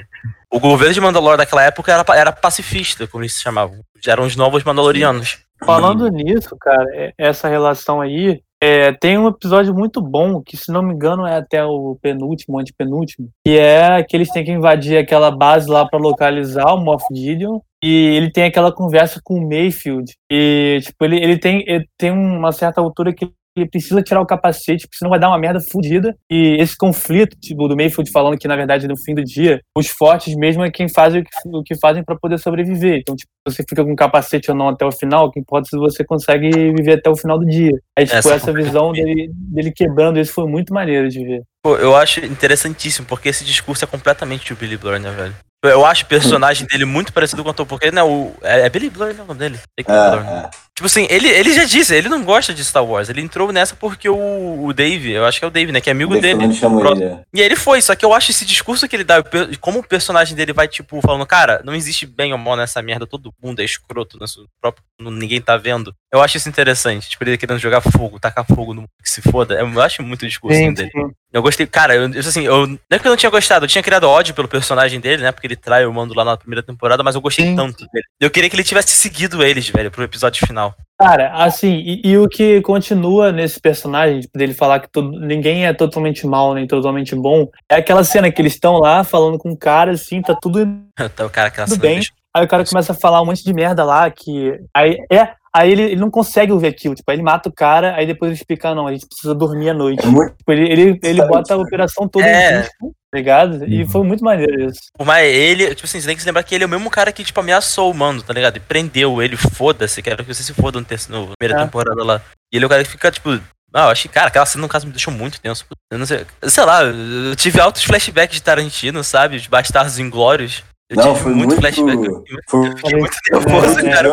o 0.50 0.60
governo 0.60 0.94
de 0.94 1.00
Mandalore 1.00 1.38
daquela 1.38 1.64
época 1.64 1.92
era, 1.92 2.04
era 2.16 2.32
pacifista, 2.32 3.06
como 3.06 3.22
eles 3.22 3.34
se 3.34 3.42
chamavam. 3.42 3.80
Eram 4.06 4.24
os 4.24 4.36
novos 4.36 4.62
Mandalorianos. 4.64 5.38
Falando 5.64 6.08
nisso, 6.08 6.56
cara, 6.60 6.84
é- 6.94 7.12
essa 7.18 7.48
relação 7.48 8.00
aí, 8.00 8.40
é, 8.60 8.92
tem 8.92 9.16
um 9.16 9.28
episódio 9.28 9.72
muito 9.74 10.00
bom, 10.00 10.42
que 10.42 10.56
se 10.56 10.72
não 10.72 10.82
me 10.82 10.92
engano 10.92 11.26
é 11.26 11.36
até 11.36 11.64
o 11.64 11.96
penúltimo, 12.02 12.58
antepenúltimo, 12.58 13.28
que 13.44 13.56
é 13.58 14.02
que 14.02 14.16
eles 14.16 14.30
têm 14.30 14.44
que 14.44 14.50
invadir 14.50 14.98
aquela 14.98 15.30
base 15.30 15.70
lá 15.70 15.86
pra 15.86 15.98
localizar 15.98 16.74
o 16.74 16.80
Moff 16.80 17.04
Gideon, 17.14 17.60
e 17.82 18.16
ele 18.16 18.32
tem 18.32 18.44
aquela 18.44 18.72
conversa 18.72 19.20
com 19.22 19.34
o 19.34 19.48
Mayfield, 19.48 20.12
e 20.30 20.80
tipo, 20.82 21.04
ele, 21.04 21.16
ele, 21.16 21.38
tem, 21.38 21.64
ele 21.68 21.88
tem 21.96 22.10
uma 22.10 22.50
certa 22.50 22.80
altura 22.80 23.12
que 23.12 23.30
ele 23.56 23.68
precisa 23.68 24.02
tirar 24.02 24.20
o 24.20 24.26
capacete, 24.26 24.86
porque 24.86 24.98
senão 24.98 25.10
vai 25.10 25.18
dar 25.18 25.28
uma 25.28 25.38
merda 25.38 25.60
fodida. 25.60 26.16
E 26.30 26.56
esse 26.60 26.76
conflito, 26.76 27.36
tipo, 27.40 27.68
do 27.68 27.76
Mayfield 27.76 28.10
falando 28.10 28.38
que, 28.38 28.48
na 28.48 28.56
verdade, 28.56 28.86
no 28.86 28.96
fim 28.96 29.14
do 29.14 29.24
dia, 29.24 29.60
os 29.76 29.88
fortes 29.88 30.34
mesmo 30.36 30.64
é 30.64 30.70
quem 30.70 30.88
faz 30.88 31.14
o 31.14 31.22
que, 31.22 31.30
o 31.46 31.62
que 31.62 31.78
fazem 31.78 32.04
pra 32.04 32.16
poder 32.16 32.38
sobreviver. 32.38 33.00
Então, 33.00 33.16
tipo, 33.16 33.30
você 33.46 33.64
fica 33.68 33.84
com 33.84 33.94
capacete 33.96 34.50
ou 34.50 34.56
não 34.56 34.68
até 34.68 34.84
o 34.84 34.92
final, 34.92 35.26
o 35.26 35.30
que 35.30 35.40
importa 35.40 35.68
é 35.68 35.70
se 35.70 35.78
você 35.78 36.04
consegue 36.04 36.50
viver 36.72 36.98
até 36.98 37.10
o 37.10 37.16
final 37.16 37.38
do 37.38 37.46
dia. 37.46 37.72
Aí, 37.96 38.04
tipo, 38.04 38.18
Essa 38.18 38.34
essa, 38.34 38.52
visão 38.52 38.92
dele, 38.92 39.30
dele 39.32 39.72
quebrando 39.72 40.18
isso 40.18 40.32
foi 40.32 40.46
muito 40.46 40.72
maneiro 40.72 41.08
de 41.08 41.24
ver. 41.24 41.42
Pô, 41.62 41.76
eu 41.76 41.96
acho 41.96 42.24
interessantíssimo, 42.24 43.06
porque 43.06 43.28
esse 43.28 43.44
discurso 43.44 43.84
é 43.84 43.88
completamente 43.88 44.52
o 44.52 44.56
Billy 44.56 44.76
Blur, 44.76 44.98
né, 44.98 45.10
velho? 45.10 45.34
Eu 45.64 45.84
acho 45.84 46.04
o 46.04 46.06
personagem 46.08 46.66
dele 46.68 46.84
muito 46.84 47.12
parecido 47.12 47.42
com 47.42 47.50
o 47.50 47.54
Tom, 47.54 47.66
porque 47.66 47.90
né, 47.90 48.00
o, 48.02 48.32
é, 48.42 48.60
é 48.60 48.70
Billy 48.70 48.88
Blur 48.88 49.12
né, 49.12 49.22
o 49.22 49.26
nome 49.26 49.40
dele? 49.40 49.58
É 49.76 49.82
Billy 49.82 50.10
Blur, 50.10 50.24
né? 50.24 50.42
É, 50.42 50.46
é. 50.46 50.50
Tipo 50.78 50.86
assim, 50.86 51.08
ele, 51.10 51.26
ele 51.26 51.52
já 51.52 51.64
disse, 51.64 51.92
ele 51.92 52.08
não 52.08 52.22
gosta 52.22 52.54
de 52.54 52.64
Star 52.64 52.84
Wars. 52.84 53.08
Ele 53.08 53.20
entrou 53.20 53.52
nessa 53.52 53.74
porque 53.74 54.08
o, 54.08 54.64
o 54.64 54.72
Dave, 54.72 55.10
eu 55.10 55.26
acho 55.26 55.40
que 55.40 55.44
é 55.44 55.48
o 55.48 55.50
Dave, 55.50 55.72
né? 55.72 55.80
Que 55.80 55.90
é 55.90 55.92
amigo 55.92 56.14
O 56.14 56.20
dele. 56.20 56.56
Pronto. 56.56 57.02
ele. 57.02 57.04
é. 57.04 57.20
E 57.34 57.40
aí 57.40 57.46
ele 57.46 57.56
foi, 57.56 57.82
só 57.82 57.96
que 57.96 58.04
eu 58.04 58.14
acho 58.14 58.30
esse 58.30 58.44
discurso 58.44 58.86
que 58.86 58.94
ele 58.94 59.02
dá, 59.02 59.16
como 59.60 59.80
o 59.80 59.82
personagem 59.82 60.36
dele 60.36 60.52
vai, 60.52 60.68
tipo, 60.68 61.00
falando, 61.00 61.26
cara, 61.26 61.60
não 61.64 61.74
existe 61.74 62.06
bem 62.06 62.32
ou 62.32 62.38
mal 62.38 62.54
nessa 62.54 62.80
merda, 62.80 63.08
todo 63.08 63.34
mundo 63.42 63.60
é 63.60 63.64
escroto, 63.64 64.20
nesse 64.20 64.38
próprio, 64.60 64.84
ninguém 65.00 65.40
tá 65.40 65.56
vendo. 65.56 65.92
Eu 66.12 66.22
acho 66.22 66.36
isso 66.36 66.48
interessante, 66.48 67.08
tipo, 67.08 67.24
ele 67.24 67.36
querendo 67.36 67.58
jogar 67.58 67.80
fogo, 67.80 68.20
tacar 68.20 68.46
fogo 68.46 68.72
no 68.72 68.84
que 69.02 69.10
se 69.10 69.20
foda. 69.20 69.54
Eu 69.58 69.82
acho 69.82 70.00
muito 70.04 70.22
o 70.22 70.28
discurso 70.28 70.60
dele. 70.74 70.90
Eu 71.32 71.42
gostei, 71.42 71.66
cara, 71.66 71.94
eu, 71.94 72.10
eu, 72.10 72.20
assim, 72.20 72.44
eu, 72.44 72.66
não 72.66 72.78
é 72.90 72.98
que 72.98 73.06
eu 73.06 73.10
não 73.10 73.16
tinha 73.16 73.28
gostado, 73.28 73.64
eu 73.64 73.68
tinha 73.68 73.82
criado 73.82 74.08
ódio 74.08 74.32
pelo 74.32 74.48
personagem 74.48 74.98
dele, 74.98 75.22
né? 75.22 75.30
Porque 75.30 75.46
ele 75.46 75.56
trai 75.56 75.84
o 75.84 75.92
mando 75.92 76.14
lá 76.14 76.24
na 76.24 76.36
primeira 76.36 76.62
temporada, 76.62 77.02
mas 77.02 77.14
eu 77.14 77.20
gostei 77.20 77.44
Sim. 77.46 77.56
tanto 77.56 77.86
dele. 77.92 78.04
Eu 78.18 78.30
queria 78.30 78.48
que 78.48 78.56
ele 78.56 78.64
tivesse 78.64 78.96
seguido 78.96 79.42
eles, 79.42 79.68
velho, 79.68 79.90
pro 79.90 80.04
episódio 80.04 80.46
final. 80.46 80.67
Cara, 81.00 81.30
assim, 81.34 81.74
e, 81.76 82.00
e 82.04 82.18
o 82.18 82.28
que 82.28 82.60
continua 82.62 83.30
nesse 83.30 83.60
personagem, 83.60 84.18
tipo, 84.20 84.36
dele 84.36 84.52
falar 84.52 84.80
que 84.80 84.90
todo- 84.90 85.12
ninguém 85.20 85.64
é 85.64 85.72
totalmente 85.72 86.26
mal 86.26 86.54
nem 86.54 86.66
totalmente 86.66 87.14
bom, 87.14 87.46
é 87.70 87.76
aquela 87.76 88.02
cena 88.02 88.32
que 88.32 88.42
eles 88.42 88.54
estão 88.54 88.78
lá 88.78 89.04
falando 89.04 89.38
com 89.38 89.52
o 89.52 89.56
cara, 89.56 89.92
assim, 89.92 90.20
tá 90.20 90.36
tudo 90.42 90.66
Tá, 91.14 91.24
o 91.24 91.30
cara, 91.30 91.48
aquela 91.48 91.68
Tudo 91.68 91.80
bem. 91.80 92.00
Aí 92.34 92.44
o 92.44 92.48
cara 92.48 92.64
começa 92.64 92.92
a 92.92 92.96
falar 92.96 93.22
um 93.22 93.26
monte 93.26 93.44
de 93.44 93.52
merda 93.54 93.84
lá, 93.84 94.10
que. 94.10 94.60
Aí, 94.74 94.96
é, 95.10 95.30
aí 95.54 95.70
ele, 95.72 95.82
ele 95.82 95.96
não 96.00 96.10
consegue 96.10 96.52
ouvir 96.52 96.66
aquilo. 96.68 96.94
Tipo, 96.94 97.10
aí 97.10 97.16
ele 97.16 97.22
mata 97.22 97.48
o 97.48 97.52
cara, 97.52 97.94
aí 97.96 98.06
depois 98.06 98.30
ele 98.30 98.38
explica, 98.38 98.74
não, 98.74 98.86
a 98.86 98.92
gente 98.92 99.06
precisa 99.06 99.34
dormir 99.34 99.70
à 99.70 99.74
noite. 99.74 100.04
É 100.04 100.06
muito 100.08 100.34
Tipo, 100.36 100.52
ele, 100.52 100.70
ele, 100.70 101.00
ele 101.02 101.26
bota 101.26 101.54
a 101.54 101.56
tipo, 101.56 101.62
operação 101.62 102.06
toda 102.08 102.26
É. 102.26 102.50
em 102.54 102.58
risco, 102.58 102.72
tá 102.80 102.86
ligado? 103.14 103.64
E 103.66 103.82
Uhum. 103.82 103.88
foi 103.90 104.02
muito 104.04 104.24
maneiro 104.24 104.68
isso. 104.68 104.80
Por 104.96 105.06
mais 105.06 105.26
ele, 105.26 105.74
tipo 105.74 105.86
assim, 105.86 106.00
você 106.00 106.06
tem 106.06 106.16
que 106.16 106.22
se 106.22 106.28
lembrar 106.28 106.42
que 106.42 106.54
ele 106.54 106.64
é 106.64 106.66
o 106.66 106.70
mesmo 106.70 106.90
cara 106.90 107.10
que, 107.12 107.24
tipo, 107.24 107.40
ameaçou 107.40 107.90
o 107.90 107.94
mando, 107.94 108.22
tá 108.22 108.32
ligado? 108.32 108.56
E 108.56 108.60
prendeu 108.60 109.22
ele, 109.22 109.36
foda-se, 109.36 110.02
quero 110.02 110.24
que 110.24 110.34
você 110.34 110.42
se 110.42 110.52
foda 110.54 110.78
no, 110.78 110.84
terceiro, 110.84 111.20
no 111.26 111.32
primeira 111.38 111.60
É. 111.62 111.64
temporada 111.64 112.04
lá. 112.04 112.20
E 112.52 112.56
ele 112.56 112.64
é 112.64 112.66
o 112.66 112.70
cara 112.70 112.84
que 112.84 112.90
fica, 112.90 113.10
tipo. 113.10 113.30
Ah, 113.74 113.82
eu 113.84 113.88
achei, 113.90 114.10
cara, 114.10 114.28
aquela 114.28 114.46
cena 114.46 114.62
no 114.62 114.68
caso 114.68 114.86
me 114.86 114.92
deixou 114.92 115.12
muito 115.12 115.38
tenso. 115.40 115.66
Eu 115.92 115.98
não 115.98 116.06
sei. 116.06 116.24
Sei 116.44 116.64
lá, 116.64 116.82
eu 116.84 117.36
tive 117.36 117.60
altos 117.60 117.82
flashbacks 117.84 118.36
de 118.36 118.42
Tarantino, 118.42 119.04
sabe? 119.04 119.38
De 119.38 119.48
Bastardos 119.48 119.98
Inglórios. 119.98 120.64
Eu 120.90 120.96
Não, 120.96 121.12
tive 121.12 121.22
foi 121.22 121.34
muito, 121.34 121.48
muito- 121.48 121.60
flashback. 121.60 122.06
Eu 122.06 122.24
Foi 122.48 122.76
fiquei 122.76 122.98
muito 122.98 123.16
nervoso, 123.30 123.78
É, 123.80 123.90
cara. 123.92 124.08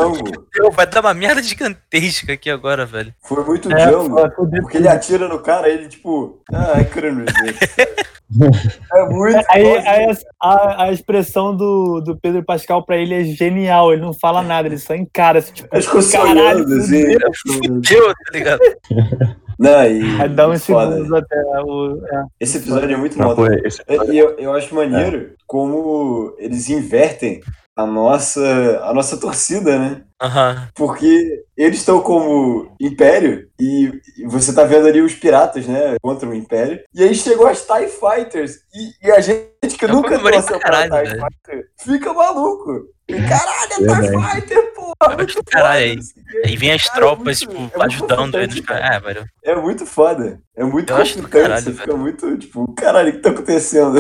Vai 0.74 0.86
dar 0.88 1.00
uma 1.02 1.14
merda 1.14 1.42
gigantesca 1.42 2.34
aqui 2.34 2.50
agora, 2.50 2.86
velho. 2.86 3.14
Foi 3.24 3.44
muito 3.46 3.72
É, 3.72 3.76
Django. 3.88 4.30
Porque 4.62 4.78
ele 4.78 4.88
atira 4.90 5.28
no 5.30 5.40
cara, 5.40 5.70
ele 5.70 5.88
tipo. 5.88 6.42
Ah, 6.54 6.80
I 6.82 6.84
couldn't 6.86 7.24
resist. 7.32 7.78
É 8.94 9.06
muito. 9.06 9.46
Aí, 9.50 9.78
aí 9.88 10.06
a, 10.42 10.48
a- 10.50 10.84
a 10.86 10.92
expressão 10.92 11.56
do, 11.56 12.02
do 12.02 12.20
Pedro 12.20 12.44
Pascal 12.44 12.84
pra 12.86 12.98
ele 12.98 13.14
é 13.14 13.24
genial, 13.24 13.94
ele 13.94 14.02
não 14.02 14.14
fala 14.14 14.42
nada, 14.42 14.68
ele 14.68 14.78
só 14.78 14.96
encara, 14.96 15.40
assim, 15.40 15.54
tipo, 15.54 15.70
Ele 15.74 15.82
ficou 15.82 16.02
se 16.02 16.18
caralho, 16.18 16.66
olhando 16.66 16.76
assim. 16.78 17.04
fudeu. 17.54 17.80
Deu, 17.82 18.08
tá 18.08 18.32
ligado? 18.34 18.60
Não, 19.60 19.84
e. 19.84 20.22
Aí 20.22 20.30
dá 20.34 20.48
uns 20.50 20.64
segundos 20.64 21.12
até 21.12 21.36
o. 21.64 22.02
é. 22.06 22.24
Esse 22.40 22.58
episódio 22.58 22.94
é 22.94 22.98
muito 22.98 23.18
esse 23.66 23.82
E 24.12 24.18
eu, 24.18 24.38
eu 24.38 24.54
acho 24.54 24.74
maneiro 24.76 25.34
como 25.48 26.36
eles 26.38 26.70
invertem 26.70 27.42
a 27.76 27.86
nossa, 27.86 28.80
a 28.84 28.94
nossa 28.94 29.18
torcida, 29.18 29.78
né? 29.78 30.02
Aham. 30.22 30.70
Porque 30.74 31.44
eles 31.58 31.80
estão 31.80 32.00
como 32.00 32.74
império 32.80 33.50
e 33.60 33.92
e 34.18 34.26
você 34.28 34.54
tá 34.54 34.64
vendo 34.64 34.88
ali 34.88 35.02
os 35.02 35.14
piratas, 35.14 35.68
né? 35.68 35.96
Contra 36.02 36.28
o 36.28 36.34
império. 36.34 36.82
E 36.94 37.04
aí 37.04 37.14
chegou 37.14 37.48
as 37.48 37.66
TIE 37.66 37.88
Fighters. 37.88 38.60
E, 38.74 39.08
e 39.08 39.12
a 39.12 39.20
gente 39.20 39.78
que 39.78 39.86
Eu 39.86 39.90
nunca 39.90 40.18
torceu 40.18 40.60
pra 40.60 40.90
TIE. 40.90 41.10
Fighter 41.10 41.70
fica 41.78 42.14
maluco. 42.14 42.95
Caralho, 43.08 43.72
é 43.72 44.02
TIE. 44.02 44.42
Fighter, 44.42 44.74
porra! 44.74 44.96
Caralho 45.52 46.00
assim. 46.00 46.14
Aí 46.44 46.58
vem 46.58 46.72
as 46.72 46.84
Cara, 46.84 46.96
é 46.96 47.00
tropas, 47.00 47.42
muito- 47.44 47.62
tipo, 47.70 47.80
é 47.82 47.86
ajudando 47.86 48.40
eles. 48.40 48.64
É, 48.70 49.00
velho. 49.00 49.26
É 49.44 49.56
muito 49.56 49.86
foda. 49.86 50.40
É 50.56 50.64
muito 50.64 50.92
Eu 50.92 50.98
acho 50.98 51.22
caralho, 51.28 51.62
Você 51.64 51.72
velho. 51.72 51.78
fica 51.84 51.96
muito, 51.98 52.38
tipo, 52.38 52.74
caralho, 52.74 53.10
o 53.10 53.14
que 53.14 53.20
tá 53.20 53.30
acontecendo? 53.30 54.00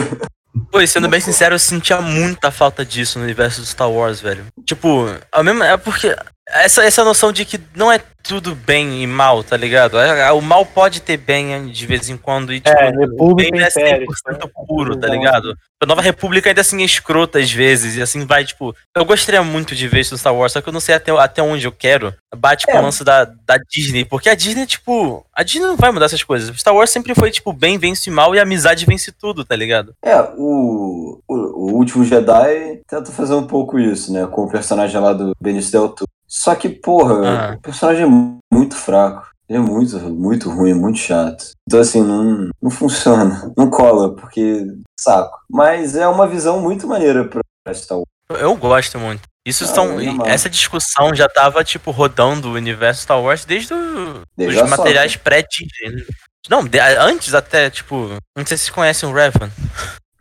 Pô, 0.71 0.79
e 0.81 0.87
sendo 0.87 1.07
bem 1.09 1.19
sincero, 1.19 1.53
eu 1.55 1.59
sentia 1.59 2.01
muita 2.01 2.49
falta 2.49 2.83
disso 2.85 3.19
no 3.19 3.25
universo 3.25 3.61
do 3.61 3.67
Star 3.67 3.91
Wars, 3.91 4.21
velho. 4.21 4.45
Tipo, 4.65 5.05
a 5.31 5.43
mesma, 5.43 5.67
é 5.67 5.77
porque 5.77 6.15
essa, 6.47 6.83
essa 6.83 7.03
noção 7.03 7.31
de 7.31 7.43
que 7.45 7.59
não 7.75 7.91
é 7.91 7.99
tudo 8.21 8.55
bem 8.55 9.03
e 9.03 9.07
mal, 9.07 9.43
tá 9.43 9.55
ligado? 9.55 9.99
É- 9.99 10.31
O 10.31 10.41
mal 10.41 10.65
pode 10.65 10.99
ter 10.99 11.15
bem 11.17 11.67
de 11.67 11.85
vez 11.85 12.09
em 12.09 12.17
quando 12.17 12.51
e, 12.51 12.59
tipo, 12.59 12.75
É, 12.75 12.89
República 12.89 13.51
bem 13.51 13.61
é 13.61 13.65
e 13.65 13.69
Império. 13.69 14.07
100% 14.07 14.49
puro, 14.67 14.95
tá 14.97 15.07
ligado? 15.07 15.55
A 15.81 15.85
Nova 15.85 16.01
República 16.01 16.49
ainda 16.49 16.61
assim 16.61 16.81
é 16.81 16.85
escrota 16.85 17.37
às 17.37 17.51
vezes, 17.51 17.95
e 17.97 18.01
assim 18.01 18.25
vai, 18.25 18.43
tipo... 18.43 18.75
Eu 18.95 19.05
gostaria 19.05 19.43
muito 19.43 19.75
de 19.75 19.87
ver 19.87 19.99
isso 19.99 20.13
no 20.15 20.17
Star 20.17 20.33
Wars, 20.35 20.53
só 20.53 20.61
que 20.61 20.67
eu 20.69 20.73
não 20.73 20.79
sei 20.79 20.95
até, 20.95 21.11
até 21.11 21.43
onde 21.43 21.67
eu 21.67 21.71
quero. 21.71 22.15
Bate 22.35 22.65
com 22.65 22.71
É. 22.71 22.79
o 22.79 22.83
lance 22.83 23.03
da, 23.03 23.25
da 23.25 23.57
Disney, 23.69 24.03
porque 24.05 24.27
a 24.29 24.33
Disney, 24.35 24.65
tipo... 24.65 25.23
A 25.35 25.43
Disney 25.43 25.67
não 25.67 25.75
vai 25.77 25.91
mudar 25.91 26.05
essas 26.07 26.23
coisas. 26.23 26.55
Star 26.59 26.73
Wars 26.73 26.89
sempre 26.89 27.13
foi, 27.13 27.29
tipo, 27.29 27.53
bem 27.53 27.77
vence 27.77 28.09
mal 28.09 28.33
e 28.33 28.39
a 28.39 28.43
amizade 28.43 28.85
vence 28.87 29.11
tudo, 29.11 29.45
tá 29.45 29.55
ligado? 29.55 29.93
É, 30.03 30.19
o, 30.35 31.21
o, 31.27 31.35
o 31.35 31.73
último 31.75 32.03
Jedi 32.03 32.81
tenta 32.87 33.11
fazer 33.11 33.35
um 33.35 33.45
pouco 33.45 33.77
isso, 33.77 34.11
né? 34.11 34.25
Com 34.25 34.45
o 34.45 34.49
personagem 34.49 34.99
lá 34.99 35.13
do 35.13 35.33
Benicio 35.39 35.71
Del 35.71 35.89
Toro. 35.89 36.09
Só 36.37 36.53
que, 36.53 36.67
porra, 36.69 37.13
Ah. 37.51 37.55
o 37.55 37.61
personagem 37.61 38.03
é 38.03 38.05
mu- 38.05 38.39
muito 38.53 38.75
fraco. 38.75 39.29
Ele 39.47 39.59
é 39.59 39.61
muito, 39.61 39.97
muito 40.09 40.49
ruim, 40.49 40.73
muito 40.73 40.97
chato. 40.99 41.51
Então, 41.67 41.79
assim, 41.79 42.01
não, 42.01 42.49
não 42.61 42.69
funciona. 42.71 43.41
Não 43.57 43.69
cola, 43.69 44.13
porque 44.15 44.65
saco. 44.99 45.37
Mas 45.49 45.95
é 45.95 46.07
uma 46.07 46.27
visão 46.27 46.59
muito 46.59 46.87
maneira 46.87 47.23
pra 47.29 47.73
Star 47.73 47.99
Wars. 47.99 48.41
Eu- 48.41 48.55
gosto 48.57 48.97
muito. 48.99 49.21
Isso 49.47 49.63
Ah, 49.65 49.67
são. 49.67 49.97
amarro. 49.99 50.27
Essa 50.27 50.49
discussão 50.49 51.13
já 51.15 51.29
tava, 51.29 51.63
tipo, 51.63 51.91
rodando 51.91 52.49
o 52.49 52.53
universo 52.53 53.03
Star 53.03 53.21
Wars 53.21 53.45
desde 53.45 53.73
o, 53.73 54.21
Desde 54.35 54.61
os 54.61 54.69
materiais 54.69 55.15
pré-Disney. 55.15 56.05
Não, 56.49 56.65
de- 56.65 56.79
antes 56.79 57.33
até, 57.35 57.69
tipo. 57.69 57.95
Não 58.35 58.45
sei 58.45 58.57
se 58.57 58.63
vocês 58.65 58.69
conhecem 58.71 59.07
o 59.07 59.13
Revan. 59.13 59.49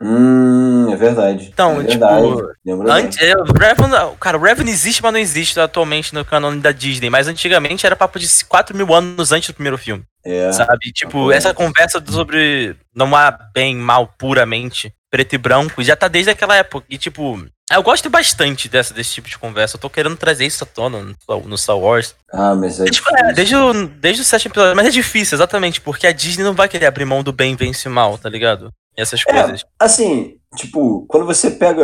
Hum, 0.01 0.91
é 0.91 0.95
verdade. 0.95 1.49
Então, 1.53 1.81
é 1.81 1.85
tipo, 1.85 2.05
verdade. 2.05 2.53
Lembro 2.65 2.85
bem. 2.85 2.93
Antes, 2.93 3.17
é, 3.21 3.33
o 3.37 3.45
Revan, 3.45 4.15
cara, 4.19 4.37
o 4.37 4.41
Revan 4.41 4.69
existe, 4.69 5.01
mas 5.01 5.13
não 5.13 5.19
existe 5.19 5.59
atualmente 5.59 6.13
no 6.13 6.25
canone 6.25 6.59
da 6.59 6.71
Disney. 6.71 7.09
Mas 7.09 7.27
antigamente 7.27 7.85
era 7.85 7.95
papo 7.95 8.19
de 8.19 8.27
4 8.45 8.75
mil 8.75 8.93
anos 8.93 9.31
antes 9.31 9.49
do 9.49 9.53
primeiro 9.53 9.77
filme. 9.77 10.03
É. 10.23 10.51
Sabe? 10.51 10.91
Tipo, 10.93 11.31
essa 11.31 11.53
conversa 11.53 12.03
sobre 12.07 12.75
não 12.93 13.15
há 13.15 13.31
bem, 13.53 13.75
mal, 13.75 14.13
puramente, 14.17 14.91
preto 15.09 15.33
e 15.33 15.37
branco, 15.37 15.83
já 15.83 15.95
tá 15.95 16.07
desde 16.07 16.31
aquela 16.31 16.55
época. 16.55 16.85
E, 16.89 16.97
tipo, 16.97 17.41
eu 17.71 17.81
gosto 17.81 18.09
bastante 18.09 18.67
dessa, 18.67 18.93
desse 18.93 19.13
tipo 19.13 19.29
de 19.29 19.37
conversa. 19.37 19.77
Eu 19.77 19.81
tô 19.81 19.89
querendo 19.89 20.17
trazer 20.17 20.45
isso 20.45 20.63
à 20.63 20.67
tona 20.67 21.01
no, 21.01 21.39
no 21.45 21.57
Star 21.57 21.77
Wars. 21.77 22.13
Ah, 22.33 22.53
mas 22.53 22.79
é 22.79 22.83
Desde, 22.83 23.01
difícil. 23.01 23.17
é, 23.17 23.33
desde, 23.33 23.55
o, 23.55 23.87
desde 23.87 24.21
o 24.21 24.25
sétimo 24.25 24.51
episódio. 24.51 24.75
Mas 24.75 24.87
é 24.87 24.91
difícil, 24.91 25.35
exatamente, 25.37 25.79
porque 25.79 26.05
a 26.05 26.11
Disney 26.11 26.43
não 26.43 26.53
vai 26.53 26.67
querer 26.67 26.85
abrir 26.85 27.05
mão 27.05 27.23
do 27.23 27.31
bem 27.31 27.55
vence 27.55 27.87
o 27.87 27.91
mal, 27.91 28.17
tá 28.17 28.29
ligado? 28.29 28.71
Essas 28.97 29.21
É. 29.27 29.31
coisas. 29.41 29.65
Assim, 29.79 30.37
tipo, 30.55 31.05
quando 31.07 31.25
você 31.25 31.51
pega 31.51 31.83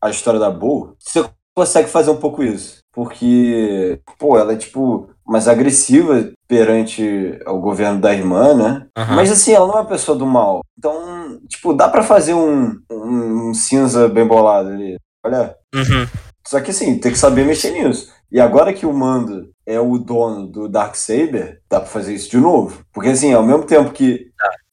a 0.00 0.10
história 0.10 0.38
da 0.40 0.50
Bo, 0.50 0.94
você 0.98 1.24
consegue 1.56 1.88
fazer 1.88 2.10
um 2.10 2.16
pouco 2.16 2.42
isso. 2.42 2.78
Porque, 2.92 4.00
pô, 4.18 4.38
ela 4.38 4.52
é, 4.52 4.56
tipo, 4.56 5.08
mais 5.26 5.48
agressiva 5.48 6.30
perante 6.46 7.38
o 7.46 7.58
governo 7.58 8.00
da 8.00 8.14
irmã, 8.14 8.54
né? 8.54 8.86
Aham. 8.96 9.16
Mas, 9.16 9.32
assim, 9.32 9.52
ela 9.52 9.66
não 9.66 9.74
é 9.74 9.80
uma 9.80 9.88
pessoa 9.88 10.16
do 10.16 10.26
mal. 10.26 10.60
Então, 10.78 11.40
tipo, 11.48 11.72
dá 11.72 11.88
pra 11.88 12.02
fazer 12.04 12.34
um, 12.34 12.78
um 12.90 13.52
cinza 13.52 14.08
bem 14.08 14.26
bolado 14.26 14.68
ali. 14.68 14.96
Olha. 15.24 15.56
Uhum. 15.74 16.06
Só 16.46 16.60
que, 16.60 16.70
assim, 16.70 16.98
tem 16.98 17.10
que 17.10 17.18
saber 17.18 17.44
mexer 17.44 17.70
nisso. 17.72 18.12
E 18.30 18.40
agora 18.40 18.72
que 18.72 18.86
o 18.86 18.92
Mando 18.92 19.50
é 19.66 19.80
o 19.80 19.98
dono 19.98 20.46
do 20.46 20.68
Darksaber, 20.68 21.60
dá 21.68 21.80
pra 21.80 21.88
fazer 21.88 22.14
isso 22.14 22.30
de 22.30 22.36
novo. 22.36 22.84
Porque, 22.92 23.08
assim, 23.10 23.32
ao 23.32 23.42
mesmo 23.42 23.64
tempo 23.64 23.90
que 23.92 24.26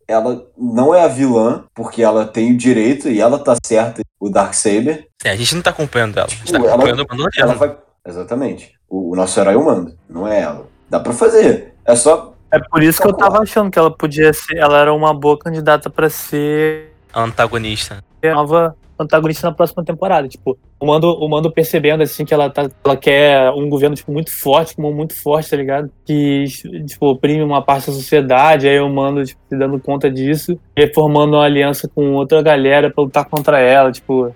ela 0.07 0.45
não 0.57 0.93
é 0.93 1.03
a 1.03 1.07
vilã, 1.07 1.63
porque 1.73 2.01
ela 2.03 2.25
tem 2.25 2.51
o 2.53 2.57
direito 2.57 3.07
e 3.09 3.19
ela 3.21 3.39
tá 3.39 3.55
certa, 3.65 4.01
o 4.19 4.29
Darksaber, 4.29 5.07
Sim, 5.21 5.29
a 5.29 5.35
gente 5.35 5.55
não 5.55 5.61
tá 5.61 5.69
acompanhando 5.69 6.17
ela. 6.17 6.27
A 6.27 6.29
gente 6.29 6.39
tá 6.51 6.57
Tipo, 6.57 6.65
ela- 6.65 6.73
acompanhando 6.75 6.99
o 7.01 7.29
ela 7.37 7.53
vai. 7.53 7.77
Exatamente. 8.07 8.73
O, 8.89 9.11
o 9.11 9.15
nosso 9.15 9.39
herói 9.39 9.53
é 9.53 9.57
o 9.57 9.65
Mando, 9.65 9.95
não 10.09 10.27
é 10.27 10.41
ela. 10.41 10.65
Dá 10.89 10.99
pra 10.99 11.13
fazer. 11.13 11.73
É 11.85 11.95
só. 11.95 12.33
É 12.51 12.59
por 12.59 12.81
isso 12.83 13.01
que 13.01 13.07
eu 13.07 13.13
tava 13.13 13.39
achando 13.41 13.71
que 13.71 13.79
ela 13.79 13.95
podia 13.95 14.33
ser. 14.33 14.57
Ela 14.57 14.79
era 14.79 14.93
uma 14.93 15.13
boa 15.13 15.37
candidata 15.37 15.89
pra 15.89 16.09
ser 16.09 16.91
Antagonista. 17.13 18.03
a 18.23 18.33
nova 18.33 18.75
antagonista 19.03 19.47
na 19.47 19.53
próxima 19.53 19.83
temporada. 19.83 20.27
Tipo, 20.27 20.57
o 20.79 20.85
Mando, 20.85 21.11
o 21.13 21.29
Mando 21.29 21.51
percebendo 21.51 22.03
assim 22.03 22.25
que 22.25 22.33
ela, 22.33 22.49
tá, 22.49 22.69
ela 22.83 22.97
quer 22.97 23.51
um 23.51 23.69
governo 23.69 23.95
tipo, 23.95 24.11
muito 24.11 24.31
forte, 24.31 24.75
como 24.75 24.93
muito 24.93 25.15
forte, 25.15 25.49
tá 25.49 25.57
ligado? 25.57 25.89
Que 26.05 26.45
tipo, 26.85 27.07
oprime 27.07 27.43
uma 27.43 27.61
parte 27.61 27.87
da 27.87 27.93
sociedade, 27.93 28.67
aí 28.67 28.79
o 28.79 28.89
Mando 28.89 29.25
tipo, 29.25 29.39
se 29.49 29.57
dando 29.57 29.79
conta 29.79 30.09
disso 30.09 30.59
e 30.75 30.81
aí 30.81 30.93
formando 30.93 31.33
uma 31.35 31.45
aliança 31.45 31.87
com 31.87 32.13
outra 32.13 32.41
galera 32.41 32.89
pra 32.89 33.03
lutar 33.03 33.25
contra 33.25 33.59
ela, 33.59 33.91
tipo. 33.91 34.33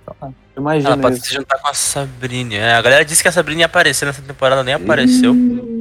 Imagina 0.57 0.91
Ela 0.93 1.01
pode 1.01 1.17
isso. 1.17 1.25
se 1.25 1.33
juntar 1.33 1.57
com 1.59 1.67
a 1.67 1.73
Sabrina. 1.73 2.55
É, 2.55 2.73
a 2.75 2.81
galera 2.81 3.03
disse 3.03 3.21
que 3.21 3.27
a 3.27 3.31
Sabrina 3.31 3.61
ia 3.61 3.65
aparecer 3.65 4.05
nessa 4.05 4.21
temporada, 4.21 4.63
nem 4.63 4.73
apareceu. 4.73 5.35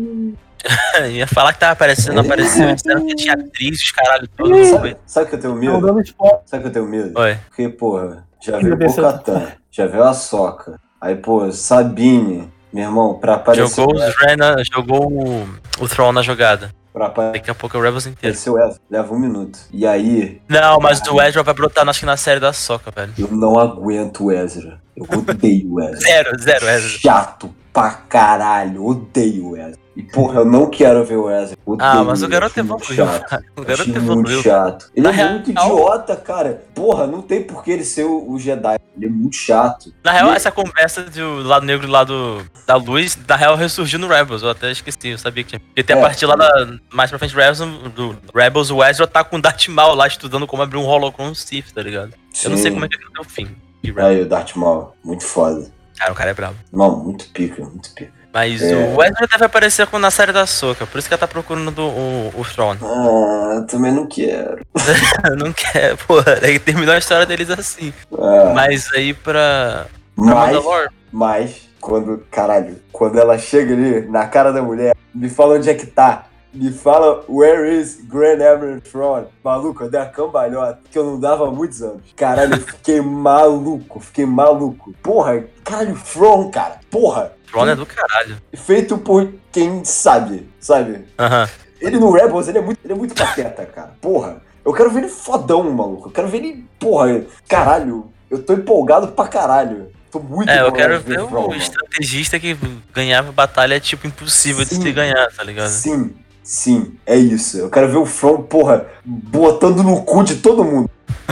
ia 1.12 1.26
falar 1.26 1.52
que 1.52 1.60
tava 1.60 1.72
aparecendo, 1.72 2.14
não 2.14 2.22
apareceu. 2.22 2.74
Disseram 2.74 3.06
que 3.06 3.14
tinha 3.14 3.34
atriz, 3.34 3.80
os 3.80 3.90
caralho 3.92 4.28
todo. 4.28 4.50
não 4.50 4.64
Sabe, 4.64 4.96
sabe 5.06 5.28
que 5.28 5.36
eu 5.36 5.40
tenho 5.40 5.54
medo? 5.54 6.04
Sabe 6.46 6.62
que 6.62 6.68
eu 6.68 6.72
tenho 6.72 6.86
medo? 6.86 7.18
Oi. 7.18 7.36
Porque, 7.48 7.68
porra, 7.68 8.24
já 8.44 8.58
veio 8.58 8.76
Deus, 8.76 8.94
Bocatan, 8.96 9.46
já 9.70 9.86
veio 9.86 10.04
a 10.04 10.12
Soca. 10.14 10.78
Aí, 11.00 11.16
pô, 11.16 11.50
Sabine, 11.52 12.52
meu 12.72 12.84
irmão, 12.84 13.14
pra 13.18 13.34
aparecer. 13.34 13.74
Jogou, 13.74 13.94
os 13.94 14.14
Rena, 14.16 14.56
jogou 14.72 15.12
o, 15.12 15.48
o 15.80 15.88
Throne 15.88 16.14
na 16.14 16.22
jogada. 16.22 16.70
Pra 16.92 17.08
Daqui 17.08 17.50
a 17.50 17.54
pouco 17.54 17.76
é 17.76 17.80
o 17.80 17.82
Rebels 17.82 18.06
inteiro. 18.06 18.36
aparecer 18.36 18.50
o 18.50 18.58
Ezra, 18.58 18.80
leva 18.88 19.12
um 19.12 19.18
minuto. 19.18 19.58
E 19.72 19.84
aí, 19.84 20.40
Não, 20.48 20.78
mas 20.78 21.00
o 21.08 21.20
Ezra 21.20 21.42
vai 21.42 21.52
brotar, 21.52 21.88
acho 21.88 22.00
que 22.00 22.06
na 22.06 22.16
série 22.16 22.38
da 22.38 22.52
Soca, 22.52 22.90
velho. 22.90 23.12
eu 23.18 23.28
não 23.32 23.58
aguento 23.58 24.24
o 24.26 24.32
Ezra. 24.32 24.80
Eu 24.96 25.04
odeio 25.18 25.72
o 25.72 25.80
Ezra. 25.80 25.96
Zero, 25.96 26.38
zero, 26.40 26.68
Ezra. 26.68 26.88
Chato 27.00 27.54
pra 27.74 27.90
caralho, 27.90 28.86
odeio 28.86 29.48
o 29.50 29.56
Ezra. 29.56 29.82
E 29.96 30.02
porra, 30.02 30.40
eu 30.40 30.44
não 30.44 30.68
quero 30.70 31.04
ver 31.04 31.16
o 31.16 31.30
Ezra. 31.30 31.56
Odeio 31.64 31.88
Ah, 31.90 32.02
mas 32.02 32.22
o 32.22 32.28
garoto 32.28 32.58
acho 32.58 32.68
muito 32.68 32.92
evoluiu. 32.92 33.06
chato. 33.18 33.44
O 33.56 33.62
garoto 33.62 33.90
Achei 33.90 34.00
muito 34.00 34.42
chato. 34.42 34.90
Ele 34.94 35.06
Na 35.08 35.12
é 35.20 35.30
muito 35.30 35.52
real- 35.52 35.66
idiota, 35.72 36.16
cara. 36.16 36.64
Porra, 36.74 37.06
não 37.06 37.22
tem 37.22 37.42
por 37.44 37.62
que 37.62 37.70
ele 37.70 37.84
ser 37.84 38.04
o, 38.04 38.28
o 38.32 38.36
Jedi. 38.38 38.76
Ele 38.96 39.06
é 39.06 39.08
muito 39.08 39.36
chato. 39.36 39.92
Na 40.02 40.10
real, 40.10 40.32
E- 40.32 40.36
essa 40.36 40.50
conversa 40.50 41.02
do 41.02 41.42
lado 41.44 41.64
negro 41.64 41.86
e 41.86 41.90
lado 41.90 42.44
da 42.66 42.74
luz, 42.76 43.16
na 43.28 43.36
real, 43.36 43.54
ressurgiu 43.56 43.98
no 44.00 44.08
Rebels. 44.08 44.42
Eu 44.42 44.50
até 44.50 44.70
esqueci, 44.72 45.08
eu 45.10 45.18
sabia 45.18 45.44
que 45.44 45.50
tinha. 45.50 45.60
Porque 45.60 45.82
tem 45.84 45.94
a 45.94 45.98
É. 46.00 46.02
partir 46.02 46.26
lá 46.26 46.34
da, 46.34 46.48
mais 46.92 47.10
pra 47.10 47.18
frente 47.18 47.32
do 47.34 47.38
Rebels, 47.38 47.58
do 47.94 48.16
Rebels, 48.34 48.70
o 48.72 48.82
Ezra 48.84 49.06
tá 49.06 49.22
com 49.22 49.36
o 49.36 49.40
Darth 49.42 49.68
Maul 49.68 49.94
lá 49.94 50.08
estudando 50.08 50.44
como 50.46 50.62
abrir 50.62 50.78
um 50.78 50.84
holocron 50.86 51.32
Sith, 51.36 51.72
tá 51.72 51.82
ligado? 51.82 52.12
Eu 52.42 52.50
não 52.50 52.56
sei 52.56 52.72
como 52.72 52.84
é 52.84 52.88
que 52.88 52.96
ele 52.96 53.04
deu 53.12 53.22
o 53.22 53.24
fim. 53.24 53.48
Aí, 53.96 54.22
o 54.22 54.28
Darth 54.28 54.56
Maul, 54.56 54.92
muito 55.04 55.22
foda. 55.24 55.72
Cara, 55.98 56.12
o 56.12 56.14
cara 56.14 56.30
é 56.30 56.34
brabo. 56.34 56.56
Não, 56.72 56.96
muito 56.96 57.28
pica, 57.28 57.62
muito 57.62 57.92
pica. 57.94 58.12
Mas 58.32 58.60
É. 58.62 58.74
o 58.74 59.00
Ezra 59.02 59.28
deve 59.30 59.44
aparecer 59.44 59.88
na 59.98 60.10
série 60.10 60.32
da 60.32 60.44
Soca, 60.44 60.84
por 60.86 60.98
isso 60.98 61.06
que 61.06 61.14
ela 61.14 61.20
tá 61.20 61.28
procurando 61.28 61.70
do- 61.70 61.86
o, 61.88 62.32
o 62.36 62.44
Throne. 62.44 62.80
Ah, 62.82 63.64
também 63.68 63.92
não 63.92 64.06
quero. 64.08 64.66
não 65.38 65.52
quer, 65.52 65.96
porra. 65.98 66.40
Aí 66.42 66.58
terminou 66.58 66.94
a 66.94 66.98
história 66.98 67.24
deles 67.26 67.48
assim. 67.50 67.92
Ah, 68.12 68.52
Mas 68.52 68.90
aí 68.92 69.14
pra. 69.14 69.86
pra 70.16 70.24
mas, 70.34 70.64
mas, 71.12 71.68
quando, 71.80 72.24
caralho, 72.28 72.80
quando 72.90 73.18
ela 73.20 73.38
chega 73.38 73.72
ali 73.72 74.00
na 74.08 74.26
cara 74.26 74.52
da 74.52 74.60
mulher, 74.62 74.96
me 75.14 75.28
fala 75.28 75.54
onde 75.54 75.70
é 75.70 75.74
que 75.74 75.86
tá. 75.86 76.26
Me 76.54 76.70
fala, 76.70 77.24
where 77.28 77.68
is 77.68 77.98
Grand 78.04 78.40
Admiral 78.40 78.80
Thrawn? 78.80 79.24
Maluco, 79.42 79.82
eu 79.84 79.90
dei 79.90 80.00
a 80.00 80.06
cambalhota 80.06 80.78
que 80.90 80.96
eu 80.96 81.04
não 81.04 81.18
dava 81.18 81.48
há 81.48 81.50
muitos 81.50 81.82
anos. 81.82 82.02
Caralho, 82.14 82.54
eu 82.54 82.60
fiquei 82.60 83.00
maluco, 83.00 83.98
fiquei 83.98 84.24
maluco. 84.24 84.94
Porra, 85.02 85.44
caralho, 85.64 85.98
Thrawn, 86.00 86.50
cara. 86.50 86.78
Porra, 86.90 87.32
Throne 87.50 87.72
é 87.72 87.76
do 87.76 87.84
caralho. 87.84 88.36
feito 88.54 88.96
por 88.98 89.32
quem 89.50 89.84
sabe, 89.84 90.48
sabe? 90.60 91.04
Aham. 91.18 91.48
Ele 91.80 91.98
no 91.98 92.12
Rebels, 92.12 92.46
ele 92.48 92.58
é 92.58 92.62
muito, 92.62 92.78
ele 92.84 92.92
é 92.92 92.96
muito 92.96 93.14
pateta, 93.14 93.66
cara. 93.66 93.94
Porra, 94.00 94.40
eu 94.64 94.72
quero 94.72 94.90
ver 94.90 95.00
ele 95.00 95.08
fodão, 95.08 95.62
maluco. 95.72 96.08
Eu 96.08 96.12
quero 96.12 96.28
ver 96.28 96.38
ele, 96.38 96.64
porra, 96.78 97.24
caralho. 97.48 98.10
Eu 98.30 98.42
tô 98.42 98.52
empolgado 98.54 99.08
pra 99.08 99.26
caralho. 99.28 99.90
Tô 100.10 100.20
muito 100.20 100.48
É, 100.48 100.60
eu 100.62 100.70
quero 100.72 100.98
de 100.98 101.04
ver 101.04 101.16
Thrawn, 101.16 101.28
o 101.46 101.48
mano. 101.48 101.56
estrategista 101.56 102.38
que 102.38 102.56
ganhava 102.92 103.32
batalha, 103.32 103.78
tipo, 103.80 104.06
impossível 104.06 104.64
de 104.64 104.76
Sim. 104.76 104.82
se 104.82 104.92
ganhar, 104.92 105.26
tá 105.32 105.42
ligado? 105.42 105.68
Sim, 105.68 106.14
sim, 106.44 106.92
é 107.04 107.16
isso. 107.16 107.56
Eu 107.56 107.70
quero 107.70 107.90
ver 107.90 107.96
o 107.96 108.06
From, 108.06 108.42
porra, 108.42 108.86
botando 109.04 109.82
no 109.82 110.02
cu 110.02 110.22
de 110.22 110.36
todo 110.36 110.62
mundo. 110.62 110.88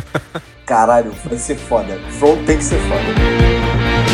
Caralho, 0.66 1.12
vai 1.24 1.38
ser 1.38 1.56
foda. 1.56 2.00
From 2.18 2.44
tem 2.44 2.56
que 2.56 2.64
ser 2.64 2.80
foda. 2.88 4.11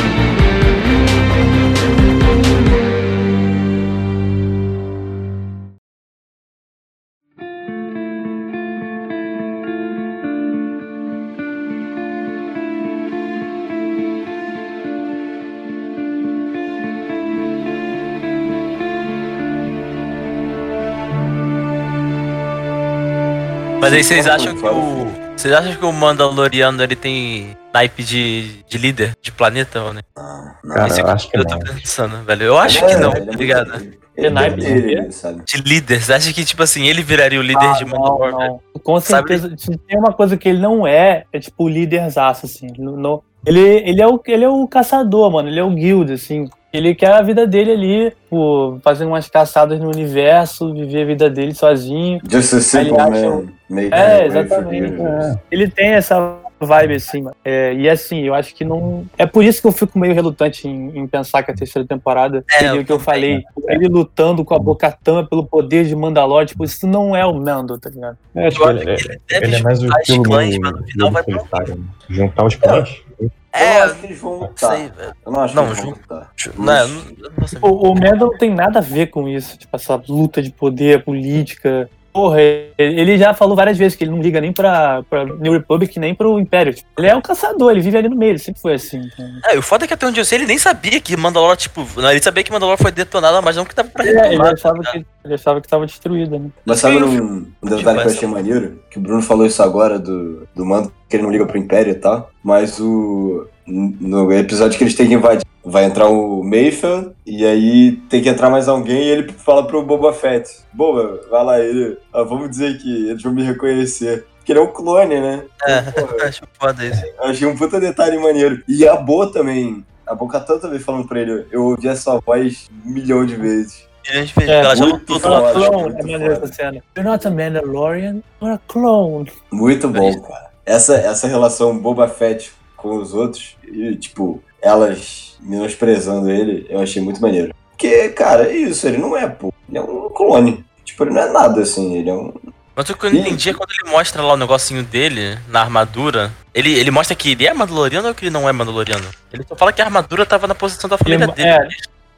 Mas 23.80 23.92
aí 23.92 24.02
vocês 24.04 24.26
acham 24.26 24.54
que 24.56 24.66
o. 24.66 25.06
Vocês 25.36 25.54
acham 25.54 25.74
que 25.76 25.84
o 25.84 25.92
Mandaloriano 25.92 26.82
ele 26.82 26.96
tem 26.96 27.56
naipe 27.72 28.02
de, 28.02 28.64
de 28.68 28.76
líder 28.76 29.12
de 29.22 29.30
planeta, 29.30 29.80
ou 29.82 29.92
né? 29.92 30.00
Não, 30.16 30.44
não. 30.64 30.74
Cara, 30.74 30.88
Esse 30.88 31.00
eu 31.00 31.06
acho 31.06 31.30
que 31.30 31.36
eu 31.38 31.46
tô 31.46 31.54
não. 31.54 31.60
pensando, 31.60 32.24
velho. 32.24 32.42
Eu 32.42 32.58
acho 32.58 32.84
É, 32.84 32.88
que 32.88 32.96
não, 32.96 33.12
ele 33.12 33.22
é 33.22 33.26
tá 33.26 33.36
ligado? 33.36 33.98
Ele, 34.16 34.30
naipe 34.30 34.60
de 34.60 35.12
sabe? 35.12 35.42
De 35.44 35.62
líder. 35.62 36.02
Você 36.02 36.12
acha 36.12 36.32
que, 36.32 36.44
tipo 36.44 36.60
assim, 36.60 36.88
ele 36.88 37.02
viraria 37.04 37.38
o 37.38 37.42
líder 37.42 37.72
de 37.74 37.84
Ah, 37.84 37.86
não, 37.86 38.18
velho? 38.18 38.32
não. 38.32 38.60
Com 38.82 38.98
Sabe- 39.00 39.28
certeza. 39.38 39.54
Se 39.56 39.78
tem 39.78 39.96
uma 39.96 40.12
coisa 40.12 40.36
que 40.36 40.48
ele 40.48 40.58
não 40.60 40.84
é, 40.84 41.24
é 41.32 41.38
tipo 41.38 41.64
o 41.64 41.68
líderzaço, 41.68 42.46
assim. 42.46 42.66
No, 42.76 42.96
no- 42.96 43.22
ele, 43.46 43.60
ele, 43.60 44.02
é 44.02 44.06
o, 44.08 44.20
ele 44.26 44.44
é 44.44 44.48
o 44.48 44.66
caçador, 44.66 45.30
mano. 45.30 45.48
Ele 45.48 45.60
é 45.60 45.62
o 45.64 45.70
guild, 45.70 46.12
assim. 46.12 46.48
Ele 46.72 46.94
quer 46.94 47.12
a 47.12 47.22
vida 47.22 47.46
dele 47.46 47.72
ali, 47.72 48.12
pô, 48.28 48.78
fazendo 48.82 49.08
umas 49.08 49.28
caçadas 49.28 49.80
no 49.80 49.88
universo, 49.88 50.72
viver 50.74 51.02
a 51.02 51.06
vida 51.06 51.30
dele 51.30 51.54
sozinho. 51.54 52.20
Just 52.30 52.54
a 52.54 52.60
simple 52.60 52.92
man. 52.92 53.46
É, 53.90 54.26
exatamente. 54.26 54.92
years. 54.94 55.38
Ele 55.50 55.68
tem 55.68 55.90
essa 55.90 56.38
vibe, 56.66 56.94
assim, 56.94 57.22
mano. 57.22 57.36
É, 57.44 57.72
e 57.74 57.88
assim, 57.88 58.20
eu 58.20 58.34
acho 58.34 58.54
que 58.54 58.64
não. 58.64 59.06
É 59.16 59.26
por 59.26 59.44
isso 59.44 59.60
que 59.60 59.66
eu 59.68 59.72
fico 59.72 59.98
meio 59.98 60.14
relutante 60.14 60.66
em, 60.68 60.98
em 60.98 61.06
pensar 61.06 61.42
que 61.42 61.50
a 61.50 61.54
terceira 61.54 61.86
temporada 61.86 62.44
É, 62.52 62.58
seria 62.58 62.74
eu 62.76 62.82
o 62.82 62.84
que 62.84 62.92
eu 62.92 62.98
falei. 62.98 63.42
Ele 63.68 63.88
lutando 63.88 64.44
com 64.44 64.54
a 64.54 64.58
Bocatã 64.58 65.24
pelo 65.24 65.46
poder 65.46 65.84
de 65.84 65.94
Mandalor. 65.96 66.46
Tipo, 66.46 66.64
isso 66.64 66.86
não 66.86 67.14
é 67.14 67.24
o 67.24 67.34
Mando, 67.34 67.78
tá 67.78 67.88
ligado? 67.90 68.16
É, 68.34 68.50
tipo, 68.50 68.64
Eu 68.64 68.70
ele, 68.78 68.90
acho 68.92 69.04
que 69.08 69.12
é, 69.12 69.36
ele 69.36 69.46
ele 69.46 69.56
é 69.56 69.62
mais 69.62 69.82
o 69.82 69.86
estilo 69.98 70.22
clãs, 70.24 70.58
mas 70.58 70.72
no 70.72 70.82
final 70.84 71.10
vai 71.10 71.22
né? 71.26 71.76
Juntar 72.08 72.44
os 72.44 72.54
clãs. 72.56 73.02
Eu 73.20 73.30
É, 73.52 73.78
não 73.78 73.82
acho 73.84 73.94
que 74.00 74.06
eles 74.06 74.18
vão 74.20 74.32
Não 74.32 74.40
lutar. 74.48 74.76
sei. 74.76 74.92
Eu 75.26 75.32
não 75.32 75.40
acho 75.40 75.56
Não, 75.56 75.64
que 75.64 75.70
eles 75.70 75.78
vão 75.84 75.90
Ju- 75.94 76.00
lutar. 76.00 76.30
Não, 76.58 76.74
eu 76.74 76.88
não, 76.88 77.02
eu 77.24 77.32
não. 77.62 77.70
O, 77.70 77.92
o 77.92 77.94
Mando 77.94 78.26
não 78.26 78.38
tem 78.38 78.54
nada 78.54 78.78
a 78.78 78.82
ver 78.82 79.06
com 79.08 79.28
isso. 79.28 79.56
Tipo, 79.58 79.74
essa 79.74 80.00
luta 80.08 80.42
de 80.42 80.50
poder, 80.50 81.02
política. 81.04 81.88
Porra, 82.12 82.38
ele 82.76 83.16
já 83.18 83.32
falou 83.34 83.54
várias 83.54 83.76
vezes 83.78 83.96
que 83.96 84.02
ele 84.04 84.10
não 84.10 84.20
liga 84.20 84.40
nem 84.40 84.52
pra, 84.52 85.02
pra 85.08 85.24
New 85.24 85.52
Republic, 85.52 85.98
nem 86.00 86.14
pro 86.14 86.38
Império. 86.40 86.74
Tipo, 86.74 86.88
ele 86.98 87.06
é 87.06 87.14
um 87.14 87.20
caçador, 87.20 87.70
ele 87.70 87.80
vive 87.80 87.96
ali 87.96 88.08
no 88.08 88.16
meio, 88.16 88.30
ele 88.30 88.38
sempre 88.38 88.60
foi 88.60 88.74
assim. 88.74 89.00
É, 89.44 89.54
e 89.54 89.58
o 89.58 89.62
foda 89.62 89.84
é 89.84 89.88
que 89.88 89.94
até 89.94 90.06
onde 90.06 90.18
eu 90.20 90.24
sei, 90.24 90.38
ele 90.38 90.46
nem 90.46 90.58
sabia 90.58 91.00
que 91.00 91.16
Mandalor, 91.16 91.56
tipo, 91.56 91.86
não, 91.96 92.10
ele 92.10 92.22
sabia 92.22 92.42
que 92.42 92.50
Mandalor 92.50 92.76
foi 92.76 92.90
detonado, 92.90 93.40
mas 93.44 93.56
não 93.56 93.64
que 93.64 93.74
tava 93.74 93.88
pra 93.88 94.04
É, 94.04 94.08
ele, 94.08 94.20
retomar. 94.20 94.52
achava 94.54 94.78
que, 94.82 95.06
ele 95.24 95.34
achava 95.34 95.60
que 95.60 95.68
tava 95.68 95.86
destruída, 95.86 96.38
né? 96.38 96.48
Mas 96.64 96.80
sabe 96.80 96.96
um, 96.96 97.46
um 97.62 97.68
detalhe 97.68 97.78
Tipo, 97.78 98.00
que 98.00 98.06
eu 98.08 98.12
achei 98.12 98.28
maneiro? 98.28 98.80
Que 98.90 98.98
o 98.98 99.00
Bruno 99.00 99.22
falou 99.22 99.46
isso 99.46 99.62
agora 99.62 99.98
do, 99.98 100.46
do 100.54 100.64
mando, 100.64 100.92
que 101.08 101.16
ele 101.16 101.22
não 101.22 101.30
liga 101.30 101.46
pro 101.46 101.58
Império 101.58 101.92
e 101.92 101.96
tal. 101.96 102.30
Mas 102.42 102.80
o. 102.80 103.46
No 103.66 104.32
episódio 104.32 104.78
que 104.78 104.82
eles 104.84 104.94
têm 104.94 105.06
que 105.08 105.14
invadir, 105.14 105.44
vai 105.70 105.84
entrar 105.84 106.08
o 106.08 106.42
Mayfield 106.42 107.12
e 107.26 107.44
aí 107.44 107.92
tem 108.08 108.22
que 108.22 108.28
entrar 108.28 108.50
mais 108.50 108.68
alguém 108.68 109.02
e 109.04 109.08
ele 109.08 109.32
fala 109.32 109.66
pro 109.66 109.82
Boba 109.84 110.12
Fett: 110.12 110.48
Boba, 110.72 111.20
vai 111.30 111.44
lá, 111.44 111.60
ele. 111.60 111.98
ah, 112.12 112.22
vamos 112.22 112.50
dizer 112.50 112.78
que 112.78 113.08
eles 113.10 113.22
vão 113.22 113.32
me 113.32 113.42
reconhecer. 113.42 114.26
Porque 114.38 114.52
ele 114.52 114.60
é 114.60 114.62
um 114.62 114.72
clone, 114.72 115.20
né? 115.20 115.44
É, 115.66 115.82
Porra, 115.82 116.24
acho 116.28 116.42
foda 116.58 116.84
isso. 116.86 117.02
eu 117.18 117.24
achei 117.24 117.46
um 117.46 117.56
puta 117.56 117.78
detalhe 117.78 118.16
maneiro. 118.18 118.62
E 118.66 118.86
a 118.88 118.96
Boa 118.96 119.30
também. 119.30 119.84
A 120.06 120.14
Bocatã 120.14 120.58
também 120.58 120.78
falando 120.78 121.06
pra 121.06 121.20
ele: 121.20 121.46
Eu 121.52 121.64
ouvi 121.66 121.86
essa 121.86 122.18
voz 122.18 122.68
um 122.86 122.90
milhão 122.90 123.26
de 123.26 123.36
vezes. 123.36 123.86
E 124.08 124.12
a 124.12 124.14
gente 124.22 124.32
fez, 124.32 124.48
É, 124.48 124.60
ela 124.60 124.74
já 124.74 124.86
lutou. 124.86 125.16
é 125.18 126.26
essa 126.32 126.46
cena. 126.46 126.82
You're 126.96 127.10
not 127.10 127.26
a 127.26 127.30
Mandalorian, 127.30 128.22
you're 128.40 128.54
a 128.54 128.60
clone. 128.66 129.30
Muito 129.50 129.86
bom, 129.90 130.18
cara. 130.22 130.48
Essa, 130.64 130.96
essa 130.96 131.28
relação 131.28 131.76
Boba 131.78 132.08
Fett 132.08 132.50
com 132.74 132.96
os 132.96 133.12
outros, 133.12 133.56
e, 133.66 133.96
tipo, 133.96 134.42
elas 134.62 135.36
menosprezando 135.40 136.30
ele, 136.30 136.66
eu 136.68 136.80
achei 136.80 137.00
muito 137.02 137.20
maneiro. 137.20 137.54
Porque, 137.70 138.08
cara, 138.10 138.44
é 138.50 138.56
isso, 138.56 138.86
ele 138.88 138.98
não 138.98 139.16
é, 139.16 139.28
pô. 139.28 139.52
Ele 139.68 139.78
é 139.78 139.80
um 139.80 140.08
clone. 140.10 140.64
Tipo, 140.84 141.04
ele 141.04 141.12
não 141.12 141.22
é 141.22 141.30
nada, 141.30 141.60
assim, 141.60 141.96
ele 141.96 142.10
é 142.10 142.14
um. 142.14 142.32
Mas 142.74 142.88
o 142.90 142.96
que 142.96 143.06
eu 143.06 143.10
não 143.12 143.20
entendi 143.20 143.50
é 143.50 143.54
quando 143.54 143.70
ele 143.70 143.90
mostra 143.90 144.22
lá 144.22 144.34
o 144.34 144.36
negocinho 144.36 144.82
dele 144.82 145.38
na 145.48 145.60
armadura. 145.60 146.32
Ele, 146.54 146.72
ele 146.78 146.90
mostra 146.90 147.14
que 147.14 147.32
ele 147.32 147.46
é 147.46 147.52
Mandaloriano 147.54 148.08
ou 148.08 148.14
que 148.14 148.24
ele 148.24 148.30
não 148.32 148.48
é 148.48 148.52
Mandaloriano? 148.52 149.04
Ele 149.32 149.44
só 149.48 149.54
fala 149.56 149.72
que 149.72 149.80
a 149.82 149.84
armadura 149.84 150.24
tava 150.26 150.46
na 150.46 150.54
posição 150.54 150.88
da 150.88 150.96
família 150.98 151.24
Ele- 151.24 151.32
dele. 151.32 151.48
é. 151.48 151.68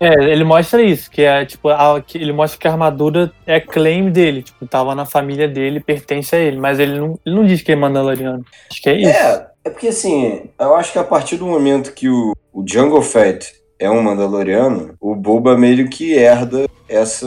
É, 0.03 0.15
ele 0.31 0.45
mostra 0.45 0.83
isso, 0.83 1.11
que 1.11 1.21
é 1.21 1.45
tipo, 1.45 1.69
a- 1.69 2.01
que 2.01 2.17
ele 2.17 2.33
mostra 2.33 2.59
que 2.59 2.67
a 2.67 2.71
armadura 2.71 3.31
é 3.47 3.61
claim 3.61 4.09
dele, 4.11 4.43
tipo, 4.43 4.67
tava 4.67 4.95
na 4.95 5.05
família 5.05 5.47
dele, 5.47 5.79
pertence 5.79 6.35
a 6.35 6.39
ele, 6.39 6.57
mas 6.57 6.79
ele 6.81 6.99
não, 6.99 7.19
ele 7.27 7.35
não 7.35 7.45
diz 7.45 7.61
que 7.61 7.71
é 7.71 7.77
Mandaloriano. 7.77 8.43
Acho 8.71 8.81
que 8.81 8.89
é 8.89 8.95
isso. 8.99 9.11
É, 9.11 9.47
é 9.65 9.71
porque 9.71 9.89
assim, 9.89 10.49
eu 10.59 10.75
acho 10.75 10.93
que 10.93 10.99
a 10.99 11.05
partir 11.05 11.37
do 11.37 11.47
momento 11.47 11.93
que 11.93 12.09
o, 12.09 12.35
o 12.53 12.65
Jungle 12.67 13.03
Fett 13.03 13.53
é 13.79 13.91
um 13.91 14.03
Mandaloriano, 14.03 14.95
o 15.01 15.15
Boba 15.15 15.57
meio 15.57 15.89
que 15.89 16.13
herda 16.13 16.67
essa. 16.89 17.27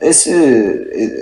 Esse, 0.00 0.32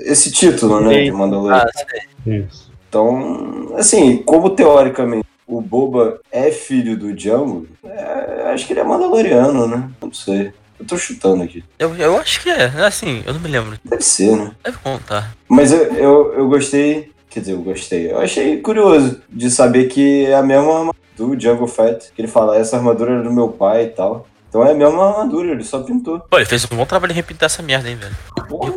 esse 0.06 0.32
título, 0.32 0.80
né, 0.80 1.04
de. 1.04 1.12
Mandaloriano. 1.12 1.68
Ah. 1.68 2.30
Isso. 2.30 2.70
Então, 2.88 3.74
assim, 3.76 4.16
como 4.18 4.50
teoricamente 4.50 5.26
o 5.46 5.60
Boba 5.60 6.20
é 6.32 6.50
filho 6.50 6.96
do 6.96 7.12
Django, 7.12 7.68
é, 7.84 8.50
acho 8.52 8.66
que 8.66 8.72
ele 8.72 8.80
é 8.80 8.84
Mandaloriano, 8.84 9.66
né? 9.66 9.90
Não 10.00 10.12
sei. 10.12 10.52
Eu 10.78 10.86
tô 10.86 10.96
chutando 10.96 11.42
aqui. 11.42 11.62
Eu, 11.78 11.94
eu 11.96 12.16
acho 12.16 12.42
que 12.42 12.48
é, 12.48 12.64
assim, 12.86 13.22
eu 13.26 13.34
não 13.34 13.40
me 13.40 13.48
lembro. 13.48 13.78
Deve 13.84 14.02
ser, 14.02 14.34
né? 14.34 14.52
Deve 14.64 14.78
contar. 14.78 15.36
Mas 15.46 15.72
eu, 15.72 15.84
eu, 15.94 16.34
eu 16.34 16.48
gostei. 16.48 17.12
Quer 17.30 17.40
dizer, 17.40 17.52
eu 17.52 17.62
gostei. 17.62 18.10
Eu 18.10 18.18
achei 18.18 18.60
curioso 18.60 19.22
de 19.30 19.48
saber 19.50 19.86
que 19.86 20.26
é 20.26 20.34
a 20.34 20.42
mesma 20.42 20.72
armadura 20.72 20.98
do 21.16 21.36
Django 21.36 21.66
Fett. 21.68 22.12
Que 22.12 22.20
ele 22.20 22.28
fala, 22.28 22.58
essa 22.58 22.76
armadura 22.76 23.12
era 23.12 23.22
do 23.22 23.32
meu 23.32 23.48
pai 23.48 23.84
e 23.84 23.88
tal. 23.90 24.26
Então 24.50 24.66
é 24.66 24.72
a 24.72 24.74
mesma 24.74 25.08
armadura, 25.10 25.52
ele 25.52 25.62
só 25.62 25.80
pintou. 25.80 26.18
Pô, 26.28 26.36
ele 26.36 26.44
fez 26.44 26.66
um 26.70 26.76
bom 26.76 26.84
trabalho 26.84 27.12
em 27.12 27.14
repintar 27.14 27.46
essa 27.46 27.62
merda, 27.62 27.88
hein, 27.88 27.94
velho. 27.96 28.14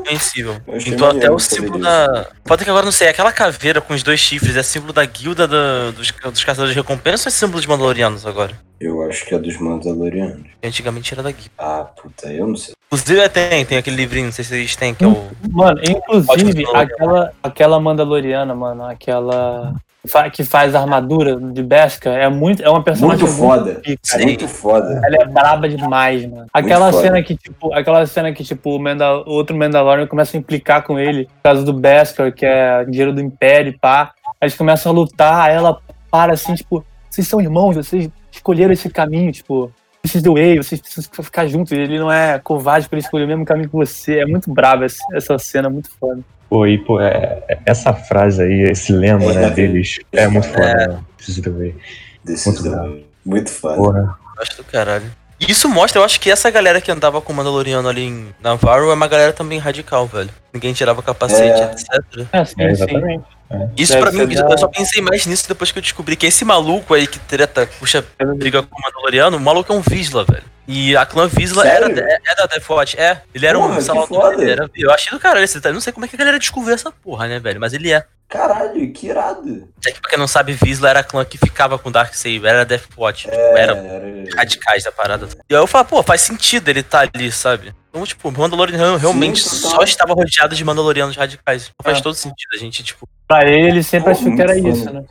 Achei 0.08 0.92
Pintou 0.92 1.10
até 1.10 1.32
o 1.32 1.40
símbolo 1.40 1.80
da. 1.80 2.28
Foda 2.46 2.64
que 2.64 2.70
agora 2.70 2.86
não 2.86 2.92
sei, 2.92 3.08
aquela 3.08 3.32
caveira 3.32 3.82
com 3.82 3.92
os 3.94 4.04
dois 4.04 4.20
chifres 4.20 4.56
é 4.56 4.62
símbolo 4.62 4.94
da 4.94 5.04
guilda 5.04 5.48
da- 5.48 5.90
dos, 5.90 6.12
dos 6.12 6.44
caçadores 6.44 6.76
de 6.76 6.80
recompensa 6.80 7.28
ou 7.28 7.30
é 7.30 7.32
símbolo 7.32 7.60
de 7.60 7.68
Mandalorianos 7.68 8.24
agora? 8.24 8.54
Eu 8.80 9.02
acho 9.10 9.26
que 9.26 9.34
é 9.34 9.40
dos 9.40 9.58
Mandalorianos. 9.58 10.46
Antigamente 10.64 11.12
era 11.12 11.24
da 11.24 11.32
guilda. 11.32 11.50
Ah, 11.58 11.86
puta, 12.00 12.32
eu 12.32 12.48
não 12.48 12.56
sei. 12.56 12.74
Inclusive 12.88 13.28
tem, 13.30 13.66
tem 13.66 13.78
aquele 13.80 13.96
livrinho, 13.96 14.26
não 14.28 14.32
sei 14.32 14.46
se 14.46 14.52
vocês 14.52 14.76
têm, 14.76 14.94
que 14.94 15.04
é 15.04 15.08
o. 15.08 15.28
Mano, 15.50 15.82
inclusive, 15.84 16.66
aquela, 16.72 17.34
aquela 17.42 17.80
Mandaloriana, 17.80 18.54
mano, 18.54 18.86
aquela 18.86 19.74
que 20.34 20.44
faz 20.44 20.76
a 20.76 20.82
armadura 20.82 21.38
de 21.38 21.64
Beskar, 21.64 22.14
é 22.14 22.28
muito, 22.28 22.62
é 22.62 22.70
uma 22.70 22.84
personagem 22.84 23.24
Muito 23.26 23.38
foda. 23.38 23.76
pica. 23.76 24.00
Sim. 24.04 24.24
Muito 24.24 24.48
foda. 24.50 25.02
Ela 25.06 25.24
é 25.24 25.26
braba 25.26 25.70
demais, 25.70 26.26
mano. 26.26 26.46
Aquela 26.54 26.92
foda. 26.92 27.04
cena 27.04 27.24
que, 27.24 27.38
tipo, 27.38 27.74
aquela 27.74 28.06
cena 28.06 28.34
que, 28.34 28.44
tipo, 28.44 28.76
o, 28.76 28.80
Mandal- 28.80 29.24
outro 29.26 29.56
Mandalorian 29.58 30.06
começa 30.06 30.36
a 30.36 30.40
implicar 30.40 30.84
com 30.84 31.00
ele 31.00 31.26
por 31.26 31.42
causa 31.44 31.64
do 31.64 31.72
Beskar, 31.74 32.34
que 32.34 32.46
é 32.46 32.84
dinheiro 32.86 33.14
do 33.14 33.22
Império 33.22 33.70
e 33.72 33.78
pá. 33.78 34.12
Eles 34.42 34.56
começam 34.56 34.92
a 34.92 34.96
lutar, 34.96 35.50
ela 35.50 35.80
para 36.12 36.34
assim, 36.34 36.54
tipo, 36.54 36.84
vocês 37.10 37.28
são 37.28 37.40
irmãos, 37.40 37.76
vocês 37.78 38.10
escolheram 38.32 38.74
esse 38.74 38.90
caminho, 38.90 39.32
tipo, 39.32 39.72
vocês 40.06 40.22
do 40.22 40.34
way, 40.34 40.58
vocês 40.58 40.82
precisam 40.82 41.24
ficar 41.24 41.48
juntos. 41.48 41.72
Ele 41.72 41.98
não 41.98 42.12
é 42.12 42.38
covarde 42.40 42.90
pra 42.90 42.98
ele 42.98 43.06
escolher 43.06 43.24
o 43.24 43.28
mesmo 43.28 43.46
caminho 43.46 43.70
que 43.70 43.76
você. 43.76 44.20
É 44.20 44.26
muito 44.26 44.52
braba 44.52 44.86
essa, 44.86 45.04
essa 45.14 45.38
cena, 45.40 45.70
muito 45.70 45.90
foda. 45.98 46.22
Pô, 46.50 46.68
e, 46.68 46.78
pô, 46.78 47.00
é- 47.00 47.42
é- 47.48 47.60
essa 47.66 47.94
frase 47.94 48.44
aí, 48.44 48.62
esse 48.70 48.92
lema, 48.92 49.24
É, 49.24 49.34
né, 49.34 49.44
é. 49.46 49.50
deles, 49.50 50.00
é 50.12 50.28
muito 50.28 50.48
foda, 50.50 50.88
né? 50.88 51.00
Preciso. 51.16 51.42
Desse 52.24 52.48
Muito 52.50 52.64
muito, 52.64 53.06
muito 53.26 53.50
foda. 53.50 53.76
Porra. 53.76 54.20
Acho 54.40 54.58
do 54.58 54.64
caralho. 54.66 55.06
E 55.40 55.52
isso 55.52 55.68
mostra, 55.68 56.00
eu 56.00 56.06
acho 56.06 56.20
que 56.20 56.30
essa 56.32 56.50
galera 56.50 56.80
que 56.80 56.92
andava 56.92 57.20
com 57.22 57.34
o 57.34 57.36
Mandaloriano 57.36 57.88
ali 57.90 58.04
em 58.04 58.34
Navarro 58.42 58.90
é 58.90 58.94
uma 58.94 59.08
galera 59.08 59.34
também 59.34 59.60
radical, 59.60 60.08
velho. 60.08 60.30
Ninguém 60.54 60.74
tirava 60.74 61.02
capacete, 61.04 61.62
É. 61.62 61.72
etc. 61.72 62.28
É, 62.32 62.46
sim, 62.46 62.54
É, 62.60 62.76
sim. 62.76 62.84
exatamente. 62.84 63.24
Isso 63.78 63.94
Deve 63.94 64.02
pra 64.04 64.12
mim, 64.12 64.34
da- 64.34 64.48
eu 64.50 64.58
só 64.58 64.68
pensei 64.68 65.02
mais 65.02 65.26
nisso 65.26 65.48
depois 65.48 65.72
que 65.72 65.78
eu 65.78 65.82
descobri 65.84 66.16
que 66.16 66.26
esse 66.26 66.44
maluco 66.44 66.94
aí 66.94 67.06
que 67.06 67.20
treta, 67.20 67.70
puxa, 67.80 68.04
briga 68.38 68.64
com 68.64 68.76
o 68.78 68.82
Mandaloriano, 68.82 69.38
o 69.38 69.40
maluco 69.40 69.72
é 69.72 69.76
um 69.76 69.82
Visla, 69.82 70.24
velho. 70.24 70.44
E 70.68 70.96
a 70.96 71.06
clã 71.06 71.28
Visla 71.28 71.68
era, 71.68 71.88
Sério? 71.88 72.04
é, 72.08 72.20
é 72.26 72.36
da 72.36 72.46
Death 72.46 72.70
Watch, 72.70 72.98
é. 73.00 73.22
Ele 73.36 73.46
era 73.46 73.58
Porra, 73.60 73.74
um 73.76 74.34
ele 74.42 74.50
era- 74.52 74.70
Eu 74.74 74.92
achei 74.92 75.12
do 75.12 75.20
caralho 75.20 75.44
esse 75.44 75.56
detalhe. 75.56 75.74
Não 75.74 75.82
sei 75.82 75.92
como 75.92 76.06
é 76.06 76.08
que 76.08 76.16
a 76.16 76.20
galera 76.20 76.40
descobriu 76.40 76.74
essa 76.74 76.90
porra, 76.92 77.28
né, 77.28 77.38
velho? 77.40 77.60
Mas 77.60 77.74
ele 77.74 77.92
é. 77.92 78.06
Caralho, 78.34 78.92
que 78.92 79.08
irado. 79.08 79.70
É 79.86 79.92
que 79.92 80.02
pra 80.02 80.10
quem 80.10 80.18
não 80.18 80.28
sabe, 80.28 80.54
Visla 80.54 80.90
era 80.90 81.02
a 81.02 81.04
clã 81.04 81.24
que 81.24 81.38
ficava 81.38 81.78
com 81.78 81.92
Darksaber, 81.92 82.46
era 82.50 82.66
Death 82.66 82.86
Watch. 82.98 83.26
tipo, 83.26 83.36
É, 83.36 83.62
era 83.62 83.76
era... 83.78 84.36
radicais 84.36 84.84
da 84.84 84.92
parada. 84.92 85.28
E 85.48 85.56
aí 85.56 85.62
eu 85.62 85.68
falo, 85.68 85.86
pô, 85.86 86.02
faz 86.02 86.22
sentido 86.22 86.68
ele 86.70 86.82
tá 86.82 87.02
ali, 87.14 87.32
sabe? 87.32 87.76
Então, 87.90 88.04
tipo, 88.08 88.28
o 88.28 88.32
Mandaloriano 88.32 88.98
realmente 88.98 89.40
Sim, 89.44 89.56
só 89.70 89.84
estava 89.84 90.14
rodeado 90.16 90.56
de 90.56 90.66
Mandalorianos 90.66 91.16
radicais. 91.16 91.70
Faz 91.84 92.00
É. 92.00 92.02
todo 92.02 92.16
sentido. 92.16 92.50
A 92.56 92.58
gente, 92.58 92.84
tipo, 92.84 93.08
Pra 93.28 93.48
ele, 93.48 93.68
ele 93.68 93.84
sempre 93.84 94.12
Pô, 94.14 94.20
achou 94.20 94.36
que 94.36 94.42
era 94.42 94.58
isso, 94.58 94.92
né? 94.92 95.04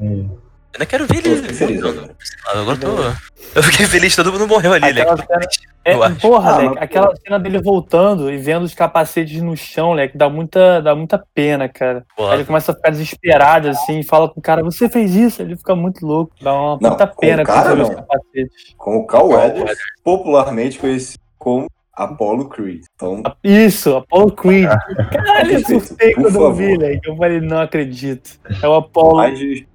Hum. 0.00 0.30
eu 0.30 0.41
não 0.78 0.86
quero 0.86 1.06
ver 1.06 1.26
ele. 1.26 1.78
agora. 1.78 2.16
Agora 2.54 2.76
eu 2.76 2.80
tô. 2.80 3.32
Eu 3.54 3.62
fiquei 3.62 3.84
feliz, 3.86 4.16
todo 4.16 4.32
mundo 4.32 4.48
morreu 4.48 4.72
ali, 4.72 4.92
né? 4.92 5.02
Aquela 5.02 5.16
cena- 5.16 5.40
É, 5.84 5.94
Eu 5.94 6.02
acho. 6.04 6.20
porra, 6.20 6.52
Ah, 6.52 6.56
Leque, 6.58 6.78
aquela 6.78 7.16
cena 7.16 7.40
dele 7.40 7.60
voltando 7.60 8.32
e 8.32 8.36
vendo 8.38 8.62
os 8.62 8.72
capacetes 8.72 9.42
no 9.42 9.56
chão, 9.56 9.92
Leque, 9.94 10.16
dá 10.16 10.28
muita, 10.30 10.80
dá 10.80 10.94
muita 10.94 11.20
pena, 11.34 11.68
cara. 11.68 12.04
Aí 12.16 12.24
ele 12.24 12.30
Porra. 12.36 12.44
começa 12.44 12.70
a 12.70 12.74
ficar 12.76 12.90
desesperado, 12.90 13.68
assim, 13.68 13.98
e 13.98 14.04
fala 14.04 14.28
com 14.28 14.38
o 14.38 14.42
cara, 14.42 14.62
você 14.62 14.88
fez 14.88 15.12
isso? 15.16 15.42
Ele 15.42 15.56
fica 15.56 15.74
muito 15.74 16.06
louco. 16.06 16.32
Dá 16.40 16.54
uma 16.54 16.78
Não, 16.80 16.90
puta 16.90 17.06
com 17.08 17.16
pena 17.16 17.42
o 17.42 17.46
cara, 17.46 17.82
os 17.82 17.88
capacetes. 17.88 18.74
Com 18.78 18.96
o 18.98 19.06
Carl 19.08 19.28
Weathers, 19.30 19.76
popularmente 20.04 20.78
conhecido 20.78 21.18
como 21.36 21.66
Apollo 21.94 22.48
Creed. 22.48 22.82
Então, 22.94 23.22
Isso, 23.44 23.94
Apollo 23.96 24.32
Creed. 24.32 24.68
Caralho, 25.10 25.52
eu 25.52 25.80
surtei 25.80 26.14
quando 26.14 26.40
eu 26.40 26.52
vi. 26.52 26.76
Leque. 26.76 27.08
Eu 27.08 27.16
falei, 27.16 27.40
não 27.40 27.60
acredito. 27.60 28.38
É 28.62 28.68
o 28.68 28.74
Apollo, 28.74 29.22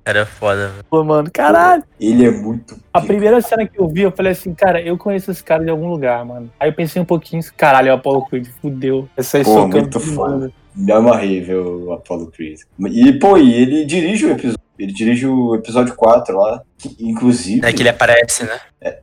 Era 0.03 0.25
foda, 0.25 0.69
velho. 0.69 1.05
mano. 1.05 1.29
Caralho. 1.31 1.83
ele 1.99 2.25
é 2.25 2.31
muito. 2.31 2.79
A 2.91 3.01
primeira 3.01 3.39
cena 3.41 3.67
que 3.67 3.79
eu 3.79 3.87
vi, 3.87 4.01
eu 4.01 4.11
falei 4.11 4.31
assim, 4.31 4.53
cara, 4.53 4.81
eu 4.81 4.97
conheço 4.97 5.29
esse 5.29 5.43
cara 5.43 5.63
de 5.63 5.69
algum 5.69 5.89
lugar, 5.89 6.25
mano. 6.25 6.49
Aí 6.59 6.69
eu 6.69 6.73
pensei 6.73 7.01
um 7.01 7.05
pouquinho, 7.05 7.41
caralho, 7.55 7.89
é 7.89 7.91
o 7.91 7.95
Apollo 7.95 8.25
Creed, 8.25 8.47
fudeu. 8.61 9.07
Essa 9.15 9.37
aí 9.37 9.43
Pô, 9.43 9.67
muito 9.67 9.99
foda. 9.99 10.51
Me 10.75 10.91
amarrei 10.91 11.41
ver 11.41 11.57
o 11.57 11.91
Apollo 11.91 12.31
Creed. 12.31 12.59
E, 12.89 13.13
pô, 13.13 13.37
e 13.37 13.53
ele 13.53 13.85
dirige 13.85 14.25
o 14.25 14.31
episódio. 14.31 14.57
Ele 14.77 14.93
dirige 14.93 15.25
o 15.25 15.55
episódio 15.55 15.95
4 15.95 16.37
lá. 16.37 16.61
que, 16.77 16.95
inclusive. 16.99 17.65
É 17.65 17.73
que 17.73 17.81
ele 17.81 17.89
aparece, 17.89 18.43
né? 18.43 18.59
É, 18.79 18.99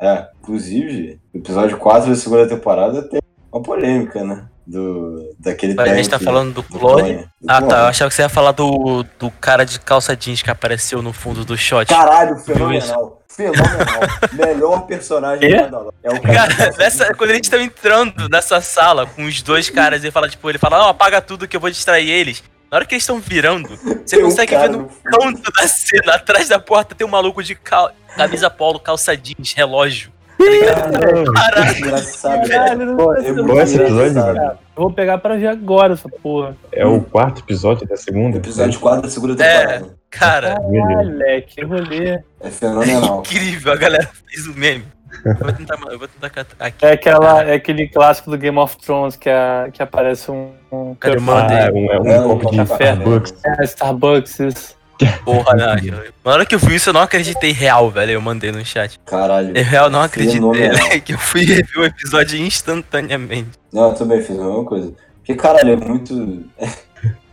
é. 0.00 0.28
Inclusive, 0.46 1.20
o 1.34 1.38
episódio 1.38 1.76
4 1.76 2.10
da 2.10 2.16
segunda 2.16 2.46
temporada 2.48 3.02
tem 3.02 3.20
uma 3.52 3.60
polêmica, 3.62 4.22
né? 4.24 4.44
Do, 4.66 5.32
daquele 5.38 5.80
A 5.80 5.94
gente 5.94 6.08
tá 6.08 6.18
falando 6.18 6.54
do 6.54 6.62
do 6.62 6.78
clone. 6.78 7.02
clone. 7.14 7.28
Ah, 7.48 7.60
Do 7.60 7.66
tá. 7.68 7.74
Eu 7.74 7.78
clone. 7.78 7.88
achava 7.90 8.08
que 8.10 8.14
você 8.16 8.22
ia 8.22 8.28
falar 8.28 8.52
do, 8.52 9.04
do 9.18 9.30
cara 9.30 9.64
de 9.64 9.78
calça 9.80 10.16
jeans 10.16 10.42
que 10.42 10.50
apareceu 10.50 11.00
no 11.02 11.12
fundo 11.12 11.44
do 11.44 11.56
shot. 11.56 11.86
Caralho, 11.88 12.36
fenomenal. 12.38 13.22
Fenomenal. 13.28 14.00
Melhor 14.32 14.86
personagem 14.86 15.48
do 15.50 15.56
Mandalorian. 15.62 15.92
É 16.02 16.10
o 16.10 16.20
cara. 16.20 16.54
Cara, 16.56 16.74
nessa, 16.78 17.14
quando 17.14 17.30
a 17.30 17.34
gente 17.34 17.48
tava 17.50 17.62
entrando 17.62 18.28
nessa 18.28 18.60
sala 18.60 19.06
com 19.06 19.24
os 19.24 19.40
dois 19.42 19.70
caras, 19.70 20.02
ele 20.02 20.10
fala, 20.12 20.28
tipo, 20.28 20.48
ele 20.50 20.58
fala, 20.58 20.78
não, 20.78 20.88
apaga 20.88 21.20
tudo 21.20 21.46
que 21.46 21.56
eu 21.56 21.60
vou 21.60 21.70
distrair 21.70 22.08
eles. 22.10 22.42
Na 22.70 22.78
hora 22.78 22.84
que 22.86 22.94
eles 22.94 23.04
estão 23.04 23.20
virando, 23.20 23.68
você 23.76 24.16
Tem 24.16 24.24
um 24.24 24.28
consegue 24.30 24.50
cara 24.52 24.68
ver 24.68 24.78
no 24.78 24.88
canto 25.04 25.52
da 25.52 25.68
cena, 25.68 26.14
atrás 26.14 26.48
da 26.48 26.58
porta, 26.58 26.92
tem 26.96 27.06
um 27.06 27.10
maluco 27.10 27.40
de 27.40 27.54
cal- 27.54 27.92
camisa 28.16 28.50
polo, 28.50 28.80
calça 28.80 29.16
jeans, 29.16 29.52
relógio. 29.54 30.10
Tá. 30.38 31.78
Engraçado, 31.78 32.48
Caralho, 32.48 32.96
Pô, 32.96 33.14
é 33.14 33.30
eu 33.30 33.34
muito 33.34 33.46
Qual 33.46 33.60
é 33.60 33.62
esse 33.62 33.76
episódio, 33.80 34.10
engraçado. 34.10 34.36
mano? 34.36 34.50
Eu 34.76 34.82
vou 34.82 34.92
pegar 34.92 35.18
pra 35.18 35.36
ver 35.36 35.46
agora 35.48 35.94
essa 35.94 36.08
porra. 36.08 36.56
É 36.72 36.84
o 36.86 37.00
quarto 37.00 37.40
episódio 37.40 37.86
da 37.86 37.96
segunda? 37.96 38.36
Episódio 38.36 38.78
4 38.78 39.02
da 39.02 39.08
segunda 39.08 39.42
É. 39.42 39.58
temporada. 39.58 39.96
Cara, 40.10 40.54
Caralho, 40.54 40.70
moleque, 40.72 41.60
eu 41.60 41.68
vou 41.68 41.78
ler. 41.80 42.24
É 42.40 42.50
fenomenal. 42.50 43.20
incrível, 43.26 43.72
a 43.72 43.76
galera 43.76 44.08
fez 44.28 44.46
o 44.46 44.54
meme. 44.54 44.84
Eu 45.24 45.34
vou 45.36 45.52
tentar, 45.52 45.78
eu 45.90 45.98
vou 45.98 46.08
tentar 46.08 46.30
catar 46.30 46.66
aqui. 46.66 46.84
É, 46.84 46.92
aquela, 46.92 47.42
é 47.44 47.54
aquele 47.54 47.88
clássico 47.88 48.30
do 48.30 48.36
Game 48.36 48.58
of 48.58 48.76
Thrones 48.76 49.16
que, 49.16 49.30
a, 49.30 49.68
que 49.72 49.82
aparece 49.82 50.30
um, 50.30 50.50
um 50.70 50.94
Cadê 50.94 51.16
o? 51.16 51.30
Ah, 51.30 51.46
é 51.52 51.72
um, 51.72 51.90
é 51.92 52.00
um 52.00 52.06
É, 52.06 52.20
um 52.20 52.28
copo 52.38 52.50
de 52.50 52.56
café. 52.58 52.92
Starbucks. 52.92 53.34
É, 53.44 53.64
Starbucks, 53.64 54.40
isso. 54.40 54.76
Porra, 55.24 55.54
não, 55.54 55.78
eu- 55.78 56.12
Na 56.24 56.32
hora 56.32 56.46
que 56.46 56.54
eu 56.54 56.58
vi 56.58 56.74
isso, 56.76 56.88
eu 56.90 56.94
não 56.94 57.00
acreditei 57.02 57.52
real, 57.52 57.90
velho. 57.90 58.12
Eu 58.12 58.20
mandei 58.20 58.50
no 58.52 58.64
chat. 58.64 58.98
Caralho. 59.04 59.56
Eu 59.56 59.64
real 59.64 59.90
não 59.90 60.00
acreditei, 60.02 60.40
né? 60.68 61.00
Que 61.04 61.12
eu 61.14 61.18
fui 61.18 61.42
rever 61.44 61.78
o 61.78 61.84
episódio 61.84 62.38
instantaneamente. 62.38 63.50
Não, 63.72 63.90
eu 63.90 63.94
também 63.94 64.22
fiz 64.22 64.38
a 64.38 64.42
mesma 64.44 64.64
coisa. 64.64 64.92
Porque, 65.18 65.34
caralho, 65.34 65.72
é 65.72 65.76
muito. 65.76 66.44
É 66.58 66.68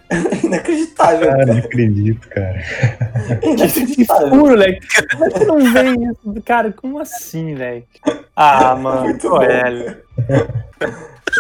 inacreditável, 0.46 1.28
Cara, 1.28 1.46
não 1.46 1.56
cara. 1.56 1.60
acredito, 1.66 2.28
cara. 2.30 2.64
É 3.30 3.36
Que 3.38 3.50
inacreditável. 3.50 4.30
furo, 4.30 4.46
moleque. 4.48 4.88
Como 5.12 5.26
é 5.26 5.30
que 5.30 5.46
não 5.46 5.60
vê 5.74 5.90
isso? 6.12 6.42
Cara, 6.44 6.72
como 6.74 7.00
assim, 7.00 7.56
velho? 7.56 7.84
Ah, 8.36 8.76
mano. 8.76 9.02
Muito 9.04 9.30
bom. 9.30 9.40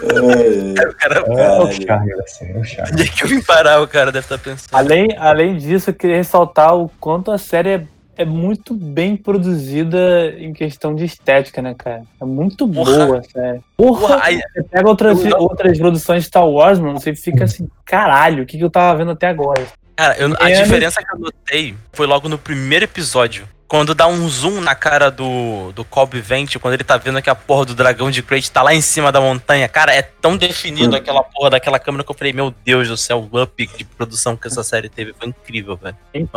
É, 0.01 0.83
É, 0.83 0.87
O 0.87 0.93
cara, 0.95 1.19
É 1.19 1.21
o 1.21 1.35
Caralho. 1.35 1.85
charme 1.85 2.11
é 2.11 2.57
o 2.57 2.63
charme. 2.63 2.91
onde 2.93 3.03
é 3.03 3.07
que 3.07 3.23
eu 3.23 3.27
vim 3.27 3.41
parar? 3.41 3.81
O 3.81 3.87
cara 3.87 4.11
deve 4.11 4.25
estar 4.25 4.37
pensando. 4.37 4.69
Além, 4.73 5.09
além 5.17 5.57
disso, 5.57 5.89
eu 5.89 5.93
queria 5.93 6.17
ressaltar 6.17 6.75
o 6.75 6.89
quanto 6.99 7.31
a 7.31 7.37
série 7.37 7.69
é, 7.69 7.83
é 8.17 8.25
muito 8.25 8.73
bem 8.73 9.15
produzida 9.17 10.33
em 10.37 10.53
questão 10.53 10.95
de 10.95 11.05
estética, 11.05 11.61
né, 11.61 11.75
cara? 11.77 12.03
É 12.21 12.25
muito 12.25 12.67
Porra. 12.67 13.05
boa, 13.05 13.23
sério. 13.23 13.63
Porra, 13.77 13.99
Porra, 14.01 14.19
aí- 14.23 14.39
você 14.53 14.63
pega 14.63 14.87
outras, 14.89 15.25
Eu- 15.25 15.37
outras 15.37 15.77
produções 15.77 16.23
de 16.23 16.27
Star 16.27 16.47
Wars, 16.47 16.79
mano, 16.79 16.99
você 16.99 17.15
fica 17.15 17.43
assim, 17.45 17.69
caralho, 17.85 18.43
o 18.43 18.45
que, 18.45 18.57
que 18.57 18.63
eu 18.63 18.69
tava 18.69 18.97
vendo 18.97 19.11
até 19.11 19.27
agora? 19.27 19.63
Cara, 19.95 20.17
eu- 20.17 20.33
a 20.39 20.49
É, 20.49 20.61
diferença 20.63 21.01
que 21.03 21.15
eu 21.15 21.19
notei 21.19 21.75
foi 21.91 22.07
logo 22.07 22.27
no 22.27 22.37
primeiro 22.37 22.85
episódio. 22.85 23.47
Quando 23.67 23.95
dá 23.95 24.07
um 24.07 24.27
zoom 24.29 24.61
na 24.61 24.75
cara 24.75 25.09
do, 25.09 25.71
do 25.71 25.83
Cobb 25.83 26.19
Vent, 26.19 26.57
quando 26.57 26.75
ele 26.75 26.83
tá 26.83 26.97
vendo 26.97 27.21
que 27.21 27.29
a 27.29 27.35
porra 27.35 27.65
do 27.65 27.73
dragão 27.73 28.11
de 28.11 28.21
Crate 28.21 28.51
tá 28.51 28.61
lá 28.61 28.73
em 28.73 28.81
cima 28.81 29.11
da 29.11 29.19
montanha, 29.19 29.67
cara, 29.67 29.93
é 29.93 30.01
tão 30.01 30.37
definido 30.37 30.93
Hum. 30.93 30.97
aquela 30.97 31.23
porra 31.23 31.51
daquela 31.51 31.79
câmera 31.79 32.03
que 32.03 32.11
eu 32.11 32.15
falei, 32.15 32.33
meu 32.33 32.53
Deus 32.63 32.87
do 32.87 32.97
céu, 32.97 33.27
o 33.31 33.41
up 33.41 33.67
de 33.77 33.83
produção 33.83 34.35
que 34.35 34.47
essa 34.47 34.63
série 34.63 34.89
teve 34.89 35.13
foi 35.13 35.29
incrível, 35.29 35.75
velho. 35.75 35.95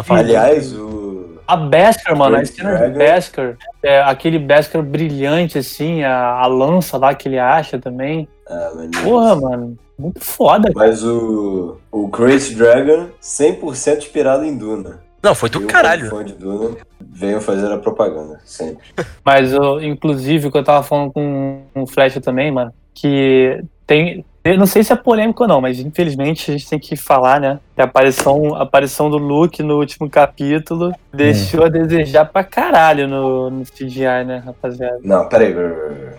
Aliás, 0.09 0.73
o. 0.73 1.39
A 1.47 1.57
Beskar, 1.57 2.17
mano, 2.17 2.37
a 2.37 2.45
cena 2.45 2.89
de. 2.89 2.99
Beskar, 2.99 3.57
é, 3.83 4.03
aquele 4.03 4.39
Beskar 4.39 4.83
brilhante, 4.83 5.59
assim, 5.59 6.03
a, 6.03 6.41
a 6.41 6.47
lança 6.47 6.97
lá 6.97 7.15
que 7.15 7.29
ele 7.29 7.39
acha 7.39 7.79
também. 7.79 8.29
Ah. 8.49 8.71
Porra, 9.03 9.37
mano, 9.37 9.79
muito 9.99 10.21
foda. 10.21 10.71
Mas 10.75 11.05
o. 11.05 11.79
O 11.91 12.09
Great 12.09 12.55
Dragon, 12.55 13.09
100% 13.23 13.99
inspirado 13.99 14.45
em 14.45 14.57
Duna. 14.57 15.06
Não, 15.23 15.35
foi 15.35 15.49
do 15.51 15.63
Eu, 15.63 15.67
caralho. 15.67 16.09
fã 16.11 16.25
de 16.25 16.35
Duna, 16.35 16.77
venho 17.01 17.41
fazer 17.41 17.73
a 17.73 17.79
propaganda, 17.79 18.41
sempre. 18.45 18.85
Mas, 19.25 19.53
eu, 19.53 19.83
inclusive, 19.83 20.49
o 20.49 20.53
que 20.53 20.59
eu 20.59 20.65
tava 20.65 20.83
falando 20.83 21.13
com 21.13 21.63
o 21.75 21.87
Flecha 21.87 22.21
também, 22.21 22.51
mano, 22.53 22.73
que 22.95 23.63
tem. 23.87 24.25
Eu 24.45 24.57
não 24.57 24.67
sei 24.67 24.85
se 24.85 24.93
é 24.93 24.97
polêmico 24.97 25.43
ou 25.43 25.49
não, 25.49 25.61
mas 25.61 25.81
infelizmente 25.81 26.53
a 26.53 26.57
gente 26.57 26.71
tem 26.71 26.79
que 26.79 26.95
falar, 26.95 27.41
né? 27.41 27.59
Que 27.75 27.81
a 27.81 27.85
aparição, 27.85 28.55
a 28.55 28.63
aparição 28.63 29.11
do 29.11 29.19
Luke 29.19 29.61
no 29.61 29.77
último 29.77 30.09
capítulo 30.09 30.93
deixou 31.13 31.65
a 31.65 31.69
desejar 31.69 32.27
pra 32.27 32.45
caralho 32.45 33.09
no, 33.09 33.51
no 33.51 33.65
CGI, 33.65 34.23
né, 34.25 34.41
rapaziada? 34.47 35.01
Não, 35.03 35.29
peraí. 35.29 35.53
peraí, 35.53 36.13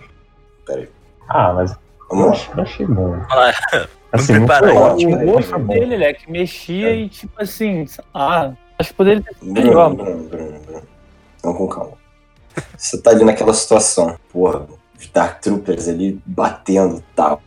peraí. 0.66 0.88
Ah, 1.26 1.54
mas 1.54 1.70
eu 1.72 1.78
Vamos 2.10 2.26
lá. 2.26 2.32
achei, 2.32 2.52
eu 2.54 2.62
achei 2.62 2.86
bom. 2.86 3.16
Assim, 4.12 4.32
não 4.34 4.46
preparar. 4.46 4.70
foi 4.70 4.72
O 4.78 4.82
ótimo, 4.82 5.14
O 5.14 5.18
mas 5.18 5.30
rosto 5.30 5.50
foi 5.50 5.62
dele, 5.78 5.96
né, 5.96 6.12
que 6.12 6.30
mexia 6.30 6.94
e 6.94 7.08
tipo 7.08 7.32
assim, 7.42 7.86
ah, 8.12 8.52
acho 8.78 8.90
que 8.90 8.94
poderia 8.96 9.22
ter 9.22 9.34
sido 9.34 9.52
Bruno, 9.52 9.66
melhor. 9.68 9.94
Bruno, 9.94 10.22
Bruno, 10.24 10.60
Bruno. 10.60 10.82
Vamos 11.42 11.58
com 11.58 11.68
calma. 11.68 11.92
Você 12.76 13.00
tá 13.00 13.10
ali 13.10 13.24
naquela 13.24 13.54
situação. 13.54 14.16
Porra, 14.32 14.66
os 14.98 15.08
Dark 15.08 15.40
Troopers 15.40 15.88
ali 15.88 16.20
batendo 16.24 17.02
tal. 17.14 17.42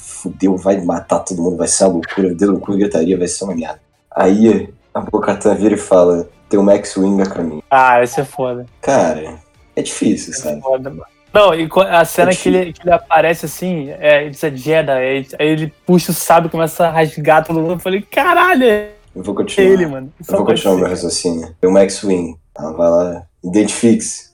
Fudeu, 0.00 0.56
vai 0.56 0.80
matar 0.82 1.20
todo 1.20 1.42
mundo, 1.42 1.56
vai 1.56 1.66
ser 1.66 1.84
uma 1.84 1.94
loucura, 1.94 2.34
de 2.34 2.44
loucura, 2.44 2.78
gritaria, 2.78 3.16
vai 3.16 3.26
ser 3.26 3.44
uma 3.44 3.54
merda. 3.54 3.80
Aí 4.14 4.72
a 4.92 5.00
Bocatan 5.00 5.54
vira 5.54 5.74
e 5.74 5.78
fala: 5.78 6.28
tem 6.48 6.60
o 6.60 6.62
Max 6.62 6.96
Wing 6.96 7.22
a 7.22 7.26
caminho. 7.26 7.64
Ah, 7.70 8.02
esse 8.02 8.20
é 8.20 8.24
foda. 8.24 8.66
Cara, 8.82 9.38
é 9.74 9.82
difícil, 9.82 10.34
é 10.34 10.36
sabe? 10.36 10.60
foda, 10.60 10.90
mano. 10.90 11.06
Não, 11.32 11.54
e 11.54 11.66
a 11.88 12.04
cena 12.04 12.30
É 12.30 12.34
que 12.34 12.48
ele, 12.48 12.72
que 12.74 12.82
ele 12.82 12.92
aparece 12.92 13.46
assim, 13.46 13.88
é, 13.90 14.20
ele 14.24 14.30
diz 14.30 14.40
Jedi, 14.40 14.92
aí, 14.92 15.26
aí 15.38 15.48
ele 15.48 15.72
puxa 15.86 16.10
o 16.10 16.14
sábio 16.14 16.48
e 16.48 16.50
começa 16.50 16.86
a 16.86 16.90
rasgar 16.90 17.42
todo 17.42 17.58
mundo. 17.58 17.72
Eu 17.72 17.78
falei, 17.78 18.02
caralho, 18.02 18.64
é 18.64 18.90
Eu 19.14 19.22
vou 19.22 19.34
continuar. 19.34 19.70
ele, 19.70 19.86
mano. 19.86 20.12
Eu 20.18 20.36
vou 20.36 20.46
continuar 20.46 20.74
o 20.74 20.78
meu 20.78 20.88
raciocínio. 20.88 21.54
Tem 21.60 21.68
o 21.68 21.72
Max 21.72 22.02
Wing. 22.02 22.36
Ela 22.56 22.72
vai 22.72 22.90
lá, 22.90 23.26
identifique-se. 23.44 24.32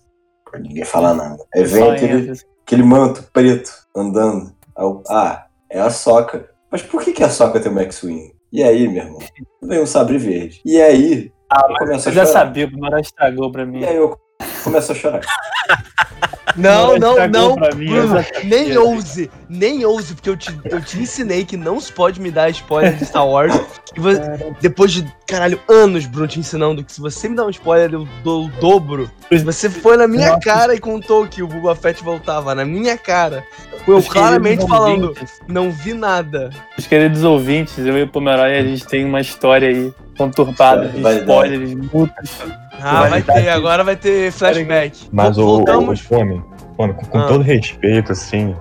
Ninguém 0.60 0.84
falar 0.84 1.14
nada. 1.14 1.44
Aí 1.54 1.64
vem 1.64 1.84
Só 1.84 1.92
aquele, 1.92 2.32
aquele 2.66 2.82
manto 2.82 3.22
preto 3.32 3.70
andando. 3.94 4.52
Eu, 4.76 5.02
ah, 5.08 5.46
é 5.70 5.80
a 5.80 5.90
soca. 5.90 6.48
Mas 6.70 6.82
por 6.82 7.02
que, 7.02 7.12
que 7.12 7.24
a 7.24 7.28
soca 7.28 7.60
tem 7.60 7.70
o 7.70 7.74
Max 7.74 8.02
Wing? 8.02 8.32
E 8.52 8.62
aí, 8.62 8.88
meu 8.88 9.02
irmão? 9.02 9.18
Vem 9.62 9.82
um 9.82 9.86
sabre 9.86 10.16
verde. 10.16 10.60
E 10.64 10.80
aí, 10.80 11.30
Ah, 11.50 11.66
eu 11.80 11.86
Eu 11.86 11.98
já 11.98 12.24
sabia, 12.24 12.66
o 12.66 12.70
Primeiro 12.70 12.98
estragou 12.98 13.52
pra 13.52 13.66
mim. 13.66 13.80
E 13.80 13.84
aí 13.84 13.96
eu 13.96 14.18
começo 14.64 14.92
a 14.92 14.94
chorar. 14.94 15.20
Não, 16.56 16.96
não, 16.98 17.14
não. 17.28 17.56
mim, 17.76 17.86
Bruno, 17.86 18.24
nem 18.42 18.76
ouse, 18.76 19.30
nem 19.48 19.84
ouse, 19.84 20.14
porque 20.14 20.28
eu 20.30 20.36
te, 20.36 20.58
eu 20.64 20.80
te 20.80 20.98
ensinei 20.98 21.44
que 21.44 21.56
não 21.56 21.78
se 21.78 21.92
pode 21.92 22.20
me 22.20 22.32
dar 22.32 22.50
spoiler 22.50 22.96
de 22.96 23.04
Star 23.04 23.24
Wars. 23.24 23.54
E 23.94 24.00
vo- 24.00 24.56
depois 24.60 24.90
de, 24.90 25.06
caralho, 25.26 25.60
anos, 25.68 26.06
Bruno, 26.06 26.26
te 26.26 26.40
ensinando 26.40 26.82
que 26.82 26.92
se 26.92 27.00
você 27.00 27.28
me 27.28 27.36
dá 27.36 27.44
um 27.46 27.50
spoiler, 27.50 27.92
eu 27.92 28.08
dou 28.24 28.46
o 28.46 28.48
dobro. 28.60 29.08
Você 29.44 29.70
foi 29.70 29.96
na 29.96 30.08
minha 30.08 30.28
Nossa. 30.30 30.40
cara 30.40 30.74
e 30.74 30.80
contou 30.80 31.28
que 31.28 31.44
o 31.44 31.46
Boba 31.46 31.76
Fett 31.76 32.02
voltava, 32.02 32.52
na 32.56 32.64
minha 32.64 32.98
cara. 32.98 33.44
Eu 33.86 33.98
Os 33.98 34.08
claramente 34.08 34.66
falando, 34.66 35.08
ouvintes, 35.08 35.40
não 35.46 35.70
vi 35.70 35.92
nada. 35.92 36.50
Os 36.76 36.88
queridos 36.88 37.22
ouvintes, 37.22 37.78
eu 37.78 37.96
e 37.96 38.02
o 38.02 38.08
Pomeroy, 38.08 38.56
a 38.58 38.62
gente 38.64 38.84
tem 38.84 39.04
uma 39.04 39.20
história 39.20 39.68
aí 39.68 39.92
conturbada, 40.16 40.88
de 40.88 41.00
dar. 41.00 41.14
spoilers, 41.20 41.74
multas. 41.92 42.30
Ah, 42.80 43.08
vai 43.08 43.22
ter, 43.22 43.48
agora 43.48 43.82
vai 43.84 43.96
ter 43.96 44.30
flashback. 44.32 45.08
Mas 45.12 45.36
o, 45.38 45.42
o 45.42 45.46
Voltamos. 45.46 46.00
Fome, 46.00 46.42
Fome, 46.76 46.94
com, 46.94 47.06
com 47.06 47.18
Ah. 47.18 47.26
todo 47.26 47.42
respeito, 47.42 48.12
assim, 48.12 48.54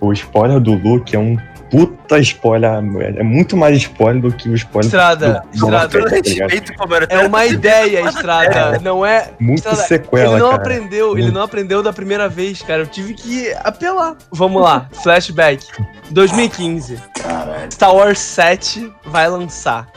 o 0.00 0.12
spoiler 0.12 0.60
do 0.60 0.74
Luke 0.74 1.14
é 1.16 1.18
um 1.18 1.36
puta 1.70 2.18
spoiler. 2.18 2.70
É 3.16 3.22
muito 3.22 3.56
mais 3.56 3.78
spoiler 3.78 4.20
do 4.20 4.30
que 4.30 4.46
o 4.50 4.54
spoiler 4.54 4.86
Estrada, 4.88 5.42
do, 5.54 5.58
do 5.58 5.64
Estrada. 5.74 6.08
Fett, 6.10 6.36
tá. 6.36 6.84
É 7.08 7.26
uma 7.26 7.46
ideia, 7.46 8.00
Estrada. 8.02 8.78
Não 8.80 9.06
é. 9.06 9.30
Muito 9.40 9.60
Estrada, 9.60 9.78
sequela, 9.82 10.34
ele 10.34 10.38
não 10.42 10.50
cara. 10.50 10.60
aprendeu, 10.62 11.12
ele 11.12 11.22
Muito. 11.22 11.34
não 11.34 11.42
aprendeu 11.42 11.82
da 11.82 11.90
primeira 11.92 12.28
vez, 12.28 12.60
cara. 12.60 12.82
Eu 12.82 12.86
tive 12.86 13.14
que 13.14 13.50
apelar. 13.64 14.16
Vamos 14.30 14.60
lá, 14.60 14.86
flashback. 15.02 15.64
2015. 16.10 16.98
Caralho. 17.22 17.72
Star 17.72 17.94
Wars 17.94 18.18
7 18.18 18.92
vai 19.06 19.28
lançar. 19.30 19.88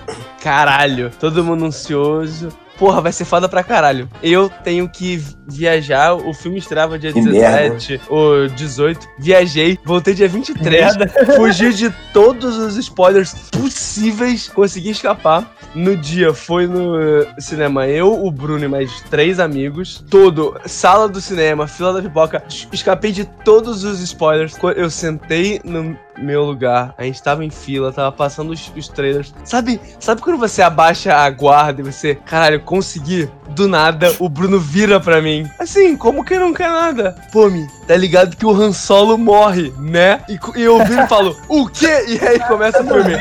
Caralho, 0.41 1.11
todo 1.19 1.43
mundo 1.43 1.65
ansioso. 1.65 2.49
Porra, 2.77 3.01
vai 3.01 3.11
ser 3.11 3.25
foda 3.25 3.47
pra 3.47 3.63
caralho. 3.63 4.09
Eu 4.21 4.49
tenho 4.63 4.87
que 4.89 5.21
viajar. 5.47 6.13
O 6.13 6.33
filme 6.33 6.57
estreava 6.57 6.99
dia 6.99 7.13
Que 7.13 7.21
17 7.21 8.01
ou 8.09 8.47
18. 8.47 9.07
Viajei, 9.19 9.77
voltei 9.85 10.13
dia 10.13 10.27
23. 10.27 10.97
Merda. 10.97 11.07
Fugi 11.35 11.73
de 11.73 11.89
todos 12.11 12.57
os 12.57 12.75
spoilers 12.77 13.33
possíveis, 13.51 14.47
consegui 14.49 14.89
escapar. 14.91 15.49
No 15.73 15.95
dia 15.97 16.33
foi 16.33 16.67
no 16.67 16.99
eh, 17.01 17.33
cinema 17.39 17.85
eu, 17.87 18.23
o 18.25 18.31
Bruno 18.31 18.63
e 18.63 18.67
mais 18.67 19.01
três 19.09 19.39
amigos. 19.39 20.03
Todo, 20.09 20.59
sala 20.65 21.07
do 21.09 21.19
cinema, 21.19 21.67
fila 21.67 21.93
da 21.93 22.01
pipoca. 22.01 22.43
Es- 22.47 22.67
Escapei 22.71 23.11
de 23.11 23.25
todos 23.43 23.83
os 23.83 23.99
spoilers. 24.01 24.55
Eu 24.75 24.89
sentei 24.89 25.59
no 25.63 25.97
meu 26.17 26.43
lugar, 26.43 26.93
a 26.97 27.03
gente 27.03 27.21
tava 27.21 27.43
em 27.43 27.49
fila, 27.49 27.91
tava 27.91 28.11
passando 28.11 28.51
os, 28.51 28.71
os 28.75 28.87
trailers. 28.87 29.33
Sabe, 29.43 29.79
sabe 29.99 30.21
quando 30.21 30.37
você 30.37 30.61
abaixa 30.61 31.13
a 31.13 31.29
guarda 31.29 31.81
e 31.81 31.83
você, 31.83 32.15
caralho, 32.15 32.61
consegui? 32.61 33.29
Do 33.49 33.67
nada, 33.67 34.13
o 34.19 34.27
Bruno 34.27 34.59
vira 34.59 34.99
pra 34.99 35.21
mim. 35.21 35.49
Assim, 35.59 35.95
como 35.95 36.25
que 36.25 36.37
não 36.37 36.53
quer 36.53 36.69
nada? 36.69 37.15
Pô, 37.31 37.49
me, 37.49 37.67
tá 37.87 37.95
ligado 37.95 38.35
que 38.35 38.45
o 38.45 38.51
Han 38.51 38.73
Solo 38.73 39.17
morre, 39.17 39.73
né? 39.79 40.21
E, 40.27 40.39
e 40.57 40.63
eu 40.63 40.83
viro 40.85 41.03
e 41.03 41.07
falo, 41.07 41.37
o 41.47 41.67
quê? 41.67 42.05
E 42.07 42.19
aí 42.25 42.39
começa 42.39 42.81
o 42.81 42.85
filme. 42.85 43.13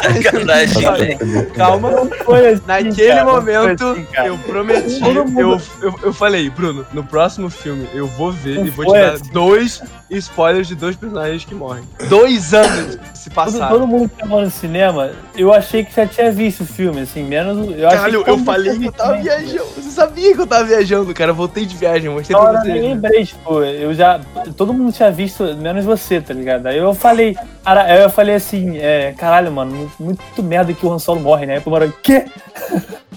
Sacanagem, 0.00 0.92
velho. 1.18 1.50
Calma, 1.52 1.90
Não 1.90 2.06
foi 2.24 2.48
assim, 2.48 2.62
Naquele 2.66 3.08
cara, 3.08 3.24
momento, 3.24 3.84
assim, 3.86 4.06
eu 4.24 4.38
prometi, 4.38 5.00
Todo 5.00 5.40
eu, 5.40 5.60
eu, 5.82 5.94
eu 6.04 6.12
falei, 6.12 6.48
Bruno, 6.50 6.86
no 6.92 7.04
próximo 7.04 7.50
filme 7.50 7.86
eu 7.92 8.06
vou 8.06 8.32
ver 8.32 8.56
Não 8.58 8.66
e 8.66 8.70
vou 8.70 8.86
te 8.86 8.92
dar 8.92 9.12
assim. 9.14 9.30
dois 9.32 9.82
spoilers 10.10 10.68
de 10.68 10.74
dois 10.74 10.96
personagens 10.96 11.44
que 11.44 11.54
morrem. 11.54 11.84
Dois 12.08 12.52
anos 12.54 12.98
se 13.14 13.28
Todo, 13.30 13.34
passaram. 13.34 13.68
todo 13.68 13.86
mundo 13.86 14.08
que 14.08 14.16
tava 14.16 14.40
no 14.42 14.50
cinema, 14.50 15.10
eu 15.36 15.52
achei 15.52 15.84
que 15.84 15.94
já 15.94 16.06
tinha 16.06 16.32
visto 16.32 16.62
o 16.62 16.66
filme, 16.66 17.02
assim, 17.02 17.22
menos. 17.22 17.58
Eu 17.78 17.88
Caralho, 17.90 18.18
que 18.20 18.24
todo 18.30 18.40
eu 18.40 18.44
falei 18.44 18.78
que 18.78 18.86
eu 18.86 18.92
tava 18.92 19.16
viajando. 19.18 19.64
Você 19.76 19.90
sabia 19.90 20.34
que 20.34 20.40
eu 20.40 20.46
tava 20.46 20.64
viajando, 20.64 21.14
cara. 21.14 21.30
Eu 21.30 21.34
voltei 21.34 21.64
de 21.66 21.76
viagem, 21.76 22.06
eu 22.06 22.12
mostrei 22.12 22.36
pra 22.36 22.46
hora 22.48 22.58
eu 22.58 22.62
vocês. 22.64 22.82
lembrei, 22.82 23.24
tipo, 23.24 23.62
eu 23.62 23.94
já. 23.94 24.20
Todo 24.56 24.72
mundo 24.72 24.92
tinha 24.92 25.10
visto, 25.12 25.44
menos 25.56 25.84
você, 25.84 26.20
tá 26.20 26.32
ligado? 26.34 26.66
Aí 26.66 26.78
eu 26.78 26.94
falei, 26.94 27.36
cara, 27.64 27.88
aí 27.92 28.02
eu 28.02 28.10
falei 28.10 28.34
assim, 28.34 28.78
é, 28.78 29.12
caralho, 29.16 29.50
mano, 29.52 29.72
muito, 29.98 30.20
merda 30.42 30.72
que 30.72 30.84
o 30.86 30.92
Han 30.92 30.98
Solo 30.98 31.20
morre, 31.20 31.46
né? 31.46 31.54
Aí 31.54 31.58
o 31.58 31.62
Pomorag, 31.62 31.92
quê? 32.02 32.24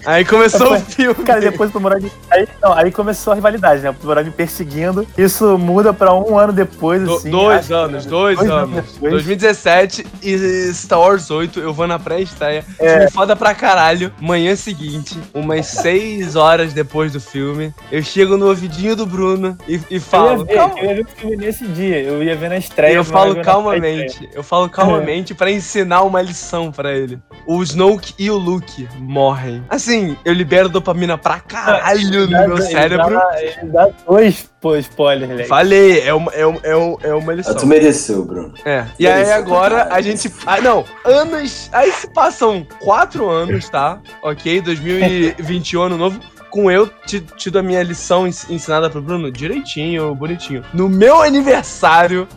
Aí 0.06 0.26
começou 0.26 0.72
o 0.72 0.76
Eu 0.76 0.82
filme. 0.82 1.24
Cara, 1.24 1.40
depois 1.40 1.70
o 1.70 1.74
Pomorag. 1.74 2.12
Aí, 2.30 2.46
não, 2.62 2.74
aí 2.74 2.92
começou 2.92 3.32
a 3.32 3.36
rivalidade, 3.36 3.82
né? 3.82 3.90
O 3.90 3.94
me 4.26 4.32
perseguindo. 4.32 5.08
Isso 5.18 5.58
muda 5.58 5.94
pra 5.94 6.14
um 6.14 6.38
ano 6.38 6.52
depois, 6.52 7.02
Do- 7.04 7.16
assim. 7.16 7.32
dois 7.32 7.60
acho- 7.60 7.74
anos, 7.74 8.06
dois, 8.06 8.38
dois 8.38 8.50
anos. 8.52 8.78
anos 8.80 8.92
depois. 8.94 9.12
2017 9.14 10.06
e 10.22 10.74
Star 10.74 11.00
Wars 11.00 11.32
8, 11.32 11.62
eu 11.62 11.74
vou 11.74 11.88
na 11.88 11.98
pré-estreia. 12.00 12.66
É. 12.80 12.94
Filme 12.96 13.12
foda 13.12 13.34
pra 13.34 13.56
caralho. 13.56 14.12
Manhã 14.20 14.56
seguinte, 14.58 15.18
umas 15.34 15.68
6 15.68 16.36
horas 16.36 16.74
depois 16.74 17.14
do 17.14 17.22
filme, 17.22 17.74
eu 17.90 18.04
chego 18.04 18.36
no 18.36 18.48
ouvidinho 18.48 18.98
do 18.98 19.06
Bruno 19.06 19.58
e, 19.66 19.76
e 19.76 19.78
Eu 19.78 19.88
ia, 19.92 20.02
falo. 20.02 20.44
ver, 20.46 20.54
"Calma." 20.56 20.80
eu 20.80 20.86
ia 20.90 20.96
ver 20.96 21.02
o 21.04 21.08
filme 21.08 21.36
nesse 21.38 21.66
dia, 21.68 22.02
eu 22.02 22.22
ia 22.22 22.36
ver 22.36 22.50
na 22.50 22.58
estreia. 22.58 22.96
eu 22.96 23.02
o 23.04 23.06
falo 23.06 23.42
calmamente, 23.42 24.30
eu 24.34 24.44
falo 24.44 24.53
calmamente 24.70 25.34
pra 25.34 25.52
ensinar 25.52 26.04
uma 26.04 26.22
lição 26.22 26.72
pra 26.72 26.94
ele. 26.94 27.20
O 27.46 27.62
Snoke 27.64 28.14
e 28.18 28.30
o 28.30 28.38
Luke 28.38 28.88
morrem. 29.00 29.64
Assim, 29.70 30.16
eu 30.24 30.34
libero 30.34 30.70
dopamina 30.70 31.18
pra 31.18 31.40
caralho 31.40 32.22
no 32.22 32.28
Dá- 32.28 32.48
meu 32.48 32.58
ele 32.58 32.62
cérebro. 32.68 33.10
Dá, 33.16 33.42
ele 33.42 33.72
dá 33.72 33.90
dois 34.08 34.50
pô, 34.62 34.78
spoilers, 34.78 35.30
Lex. 35.36 35.50
Falei, 35.50 36.02
é 36.08 36.14
uma, 36.14 36.32
é, 36.32 36.48
um- 36.48 36.60
é, 36.64 36.76
um- 36.78 36.98
é 37.04 37.14
uma 37.14 37.32
Ah, 37.34 37.36
lição. 37.36 37.56
tu 37.56 37.66
mereceu, 37.68 38.24
Bruno. 38.24 38.54
É. 38.64 38.86
E 38.98 39.06
aí 39.06 39.30
agora 39.32 39.90
a 39.92 40.00
gente. 40.02 40.32
Ah, 40.46 40.62
não, 40.62 40.86
anos. 41.04 41.70
Aí 41.74 41.92
se 41.92 42.08
passam 42.14 42.66
quatro 42.80 43.30
anos, 43.30 43.68
tá? 43.68 44.00
Ok? 44.22 44.62
2021, 44.62 45.82
ano 45.84 45.98
novo. 45.98 46.20
Com 46.54 46.70
eu 46.70 46.88
ti- 47.08 47.26
tido 47.36 47.58
a 47.58 47.64
minha 47.64 47.82
lição 47.82 48.28
ens- 48.28 48.48
ensinada 48.48 48.88
pro 48.88 49.02
Bruno 49.02 49.32
direitinho, 49.32 50.14
bonitinho. 50.14 50.64
No 50.72 50.88
meu 50.88 51.20
aniversário, 51.20 52.28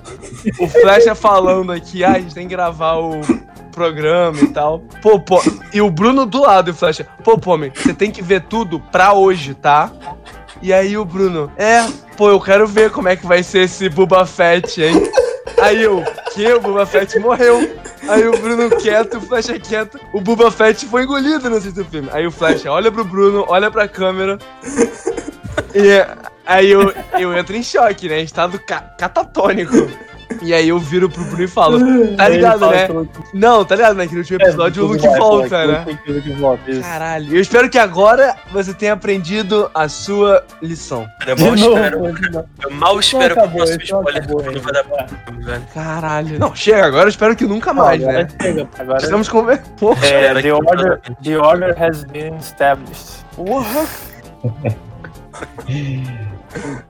o 0.59 0.67
Flecha 0.67 1.13
falando 1.15 1.71
aqui, 1.71 2.03
ah, 2.03 2.13
a 2.13 2.19
gente 2.19 2.35
tem 2.35 2.49
que 2.49 2.55
gravar 2.55 2.95
o 2.95 3.21
programa 3.73 4.39
e 4.41 4.47
tal. 4.49 4.79
Pô, 5.03 5.21
pô, 5.21 5.43
e 5.71 5.83
o 5.83 5.91
Bruno 5.91 6.25
do 6.25 6.41
lado, 6.41 6.71
e 6.71 6.73
o 6.73 6.75
Flecha, 6.75 7.07
pô, 7.23 7.37
pô, 7.37 7.59
man, 7.59 7.69
você 7.75 7.93
tem 7.93 8.11
que 8.11 8.23
ver 8.23 8.41
tudo 8.45 8.81
pra 8.91 9.13
hoje, 9.13 9.53
tá? 9.53 9.93
E 10.63 10.73
aí 10.73 10.97
o 10.97 11.05
Bruno, 11.05 11.53
é, 11.59 11.87
pô, 12.17 12.31
eu 12.31 12.41
quero 12.41 12.67
ver 12.67 12.91
como 12.91 13.09
é 13.11 13.17
que 13.17 13.27
vai 13.27 13.43
ser 13.43 13.65
esse 13.65 13.87
Boba 13.91 14.25
Fett, 14.25 14.81
hein? 14.83 14.95
Aí 15.61 15.83
eu, 15.83 16.05
que? 16.33 16.53
O 16.53 16.61
Boba 16.61 16.85
Fett 16.87 17.19
morreu. 17.19 17.59
Aí 18.09 18.27
o 18.27 18.39
Bruno 18.39 18.71
quieto, 18.77 19.19
o 19.19 19.21
Flecha 19.21 19.59
quieto. 19.59 19.99
O 20.13 20.21
Boba 20.21 20.51
Fett 20.51 20.87
foi 20.87 21.05
engolido 21.05 21.49
no 21.49 21.61
sexto 21.61 21.85
filme. 21.85 22.09
Aí 22.13 22.27
o 22.27 22.31
Flecha 22.31 22.71
olha 22.71 22.91
pro 22.91 23.05
Bruno, 23.05 23.45
olha 23.49 23.71
pra 23.71 23.89
câmera. 23.89 24.39
E 25.75 26.07
aí 26.45 26.71
eu, 26.71 26.93
eu 27.19 27.37
entro 27.37 27.57
em 27.57 27.63
choque, 27.63 28.09
né? 28.09 28.21
Estado 28.21 28.59
ca 28.59 28.81
catatônico. 28.81 29.75
E 30.43 30.53
aí 30.53 30.69
eu 30.69 30.79
viro 30.79 31.09
pro 31.09 31.25
Bruno 31.25 31.45
e 31.45 31.49
falo, 31.49 31.79
tá 32.17 32.29
ligado, 32.29 32.69
né? 32.69 32.89
Não, 33.33 33.65
tá 33.65 33.77
ligado, 33.77 33.95
né? 33.97 34.07
Que 34.07 34.13
no 34.15 34.19
último 34.21 34.39
episódio 34.43 34.85
o 34.85 34.87
É, 34.87 34.93
Luke 34.93 35.09
volta, 35.19 35.67
né? 35.67 35.99
o 36.09 36.13
Luke 36.13 36.33
volta, 36.33 36.71
isso. 36.71 36.81
Caralho, 36.83 37.35
eu 37.35 37.41
espero 37.41 37.71
que 37.71 37.79
agora 37.79 38.35
você 38.53 38.75
tenha 38.75 38.93
aprendido 38.93 39.71
a 39.75 39.89
sua 39.89 40.45
lição. 40.61 41.07
Eu 41.27 41.37
mal 41.37 41.55
espero, 41.55 42.07
eu 42.63 42.71
mal 42.73 43.01
espero 43.01 43.35
que 43.37 43.41
o 43.41 43.51
próximo 43.51 43.83
então 43.83 44.01
spoiler 44.03 44.55
não 44.55 44.61
vai 44.61 44.73
dar 44.73 44.85
pra. 44.85 45.07
Caralho. 45.73 46.39
Não, 46.39 46.55
chega, 46.55 46.87
agora 46.87 47.05
eu 47.05 47.09
espero 47.11 47.37
que 47.37 47.45
nunca 47.47 47.73
mais, 47.73 48.03
agora 48.03 48.25
né? 48.25 48.29
chega, 48.43 48.69
Agora 48.79 48.99
Estamos 48.99 49.29
conversando. 49.29 49.69
Porra. 49.79 50.07
é, 50.07 50.43
the, 50.43 50.53
order, 50.53 51.01
the 51.23 51.39
order 51.39 51.83
has 51.83 52.05
been 52.05 52.35
established. 52.37 53.25
Porra. 53.37 53.85
Ah, 54.45 54.73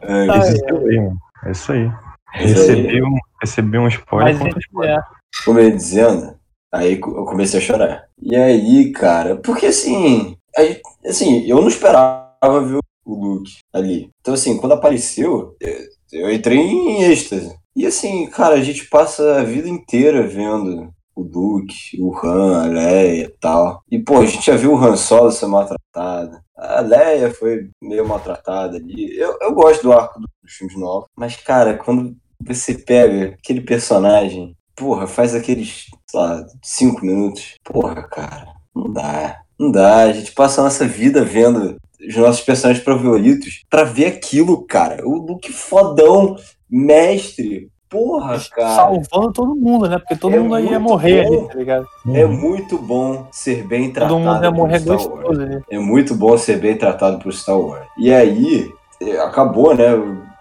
É 0.02 0.26
é. 0.28 0.38
isso 0.52 0.64
aí, 0.86 0.96
mano. 1.00 1.18
É 1.44 1.50
isso 1.50 1.72
aí. 1.72 1.90
Recebi 2.36 3.02
um, 3.02 3.16
recebi 3.40 3.78
um 3.78 3.88
spoiler. 3.88 4.38
Mas 4.38 4.56
spoiler. 4.56 4.98
é, 4.98 5.02
como 5.44 5.58
eu 5.58 5.64
ia 5.64 5.76
dizendo, 5.76 6.36
aí 6.72 6.94
eu 6.94 7.24
comecei 7.24 7.58
a 7.58 7.62
chorar. 7.62 8.04
E 8.20 8.34
aí, 8.36 8.92
cara, 8.92 9.36
porque 9.36 9.66
assim, 9.66 10.36
aí, 10.56 10.80
assim, 11.04 11.46
eu 11.46 11.60
não 11.60 11.68
esperava 11.68 12.60
ver 12.60 12.78
o 13.04 13.14
Luke 13.14 13.58
ali. 13.72 14.10
Então, 14.20 14.34
assim, 14.34 14.56
quando 14.56 14.72
apareceu, 14.72 15.56
eu, 15.60 15.78
eu 16.12 16.32
entrei 16.32 16.58
em 16.58 17.02
êxtase. 17.04 17.54
E 17.74 17.86
assim, 17.86 18.26
cara, 18.30 18.54
a 18.54 18.62
gente 18.62 18.88
passa 18.88 19.40
a 19.40 19.44
vida 19.44 19.68
inteira 19.68 20.26
vendo 20.26 20.90
o 21.14 21.22
Luke, 21.22 22.00
o 22.00 22.14
Han, 22.16 22.62
a 22.62 22.66
Leia 22.66 23.24
e 23.24 23.28
tal. 23.40 23.82
E, 23.90 23.98
pô, 23.98 24.18
a 24.18 24.26
gente 24.26 24.46
já 24.46 24.56
viu 24.56 24.74
o 24.74 24.76
Han 24.76 24.96
Solo 24.96 25.30
ser 25.30 25.46
maltratado. 25.46 26.38
A 26.56 26.80
Leia 26.80 27.30
foi 27.32 27.70
meio 27.82 28.06
maltratada 28.06 28.76
ali. 28.76 29.16
Eu, 29.16 29.36
eu 29.40 29.52
gosto 29.54 29.82
do 29.82 29.92
arco 29.92 30.20
dos 30.20 30.52
filmes 30.52 30.76
novos. 30.76 31.08
Mas, 31.16 31.36
cara, 31.36 31.76
quando 31.76 32.16
você 32.40 32.74
pega 32.74 33.34
aquele 33.42 33.60
personagem 33.60 34.54
porra, 34.76 35.06
faz 35.06 35.34
aqueles, 35.34 35.86
sei 36.06 36.20
lá, 36.20 36.46
cinco 36.62 37.04
minutos. 37.04 37.54
Porra, 37.64 38.02
cara, 38.02 38.48
não 38.74 38.92
dá. 38.92 39.38
Não 39.58 39.70
dá. 39.72 40.02
A 40.02 40.12
gente 40.12 40.32
passa 40.32 40.60
a 40.60 40.64
nossa 40.64 40.86
vida 40.86 41.24
vendo 41.24 41.76
os 42.06 42.14
nossos 42.16 42.42
personagens 42.42 42.84
favoritos 42.84 43.64
pra 43.70 43.84
ver 43.84 44.06
aquilo, 44.06 44.66
cara. 44.66 45.02
O 45.08 45.14
Luke 45.16 45.50
fodão, 45.50 46.36
mestre. 46.70 47.70
Porra, 47.88 48.38
cara. 48.54 48.74
salvando 48.74 49.32
todo 49.32 49.54
mundo, 49.54 49.88
né? 49.88 49.98
Porque 49.98 50.16
todo 50.16 50.34
É 50.34 50.40
mundo 50.40 50.58
ia 50.58 50.78
morrer 50.78 51.24
bom. 51.24 51.38
ali, 51.38 51.48
tá 51.48 51.54
ligado? 51.54 51.86
É 52.12 52.26
muito 52.26 52.76
bom 52.78 53.26
ser 53.30 53.66
bem 53.66 53.90
tratado 53.92 54.14
Todo 54.18 54.24
mundo 54.26 54.42
ia 54.44 54.50
por 54.50 54.56
morrer 54.56 54.80
Star 54.80 54.96
Wars. 54.96 55.06
gostoso 55.06 55.40
ali. 55.40 55.62
É 55.70 55.78
muito 55.78 56.14
bom 56.14 56.36
ser 56.36 56.58
bem 56.58 56.76
tratado 56.76 57.18
por 57.20 57.32
Star 57.32 57.58
Wars. 57.58 57.86
E 57.96 58.12
aí, 58.12 58.70
eh, 59.00 59.16
acabou, 59.18 59.74
né? 59.74 59.86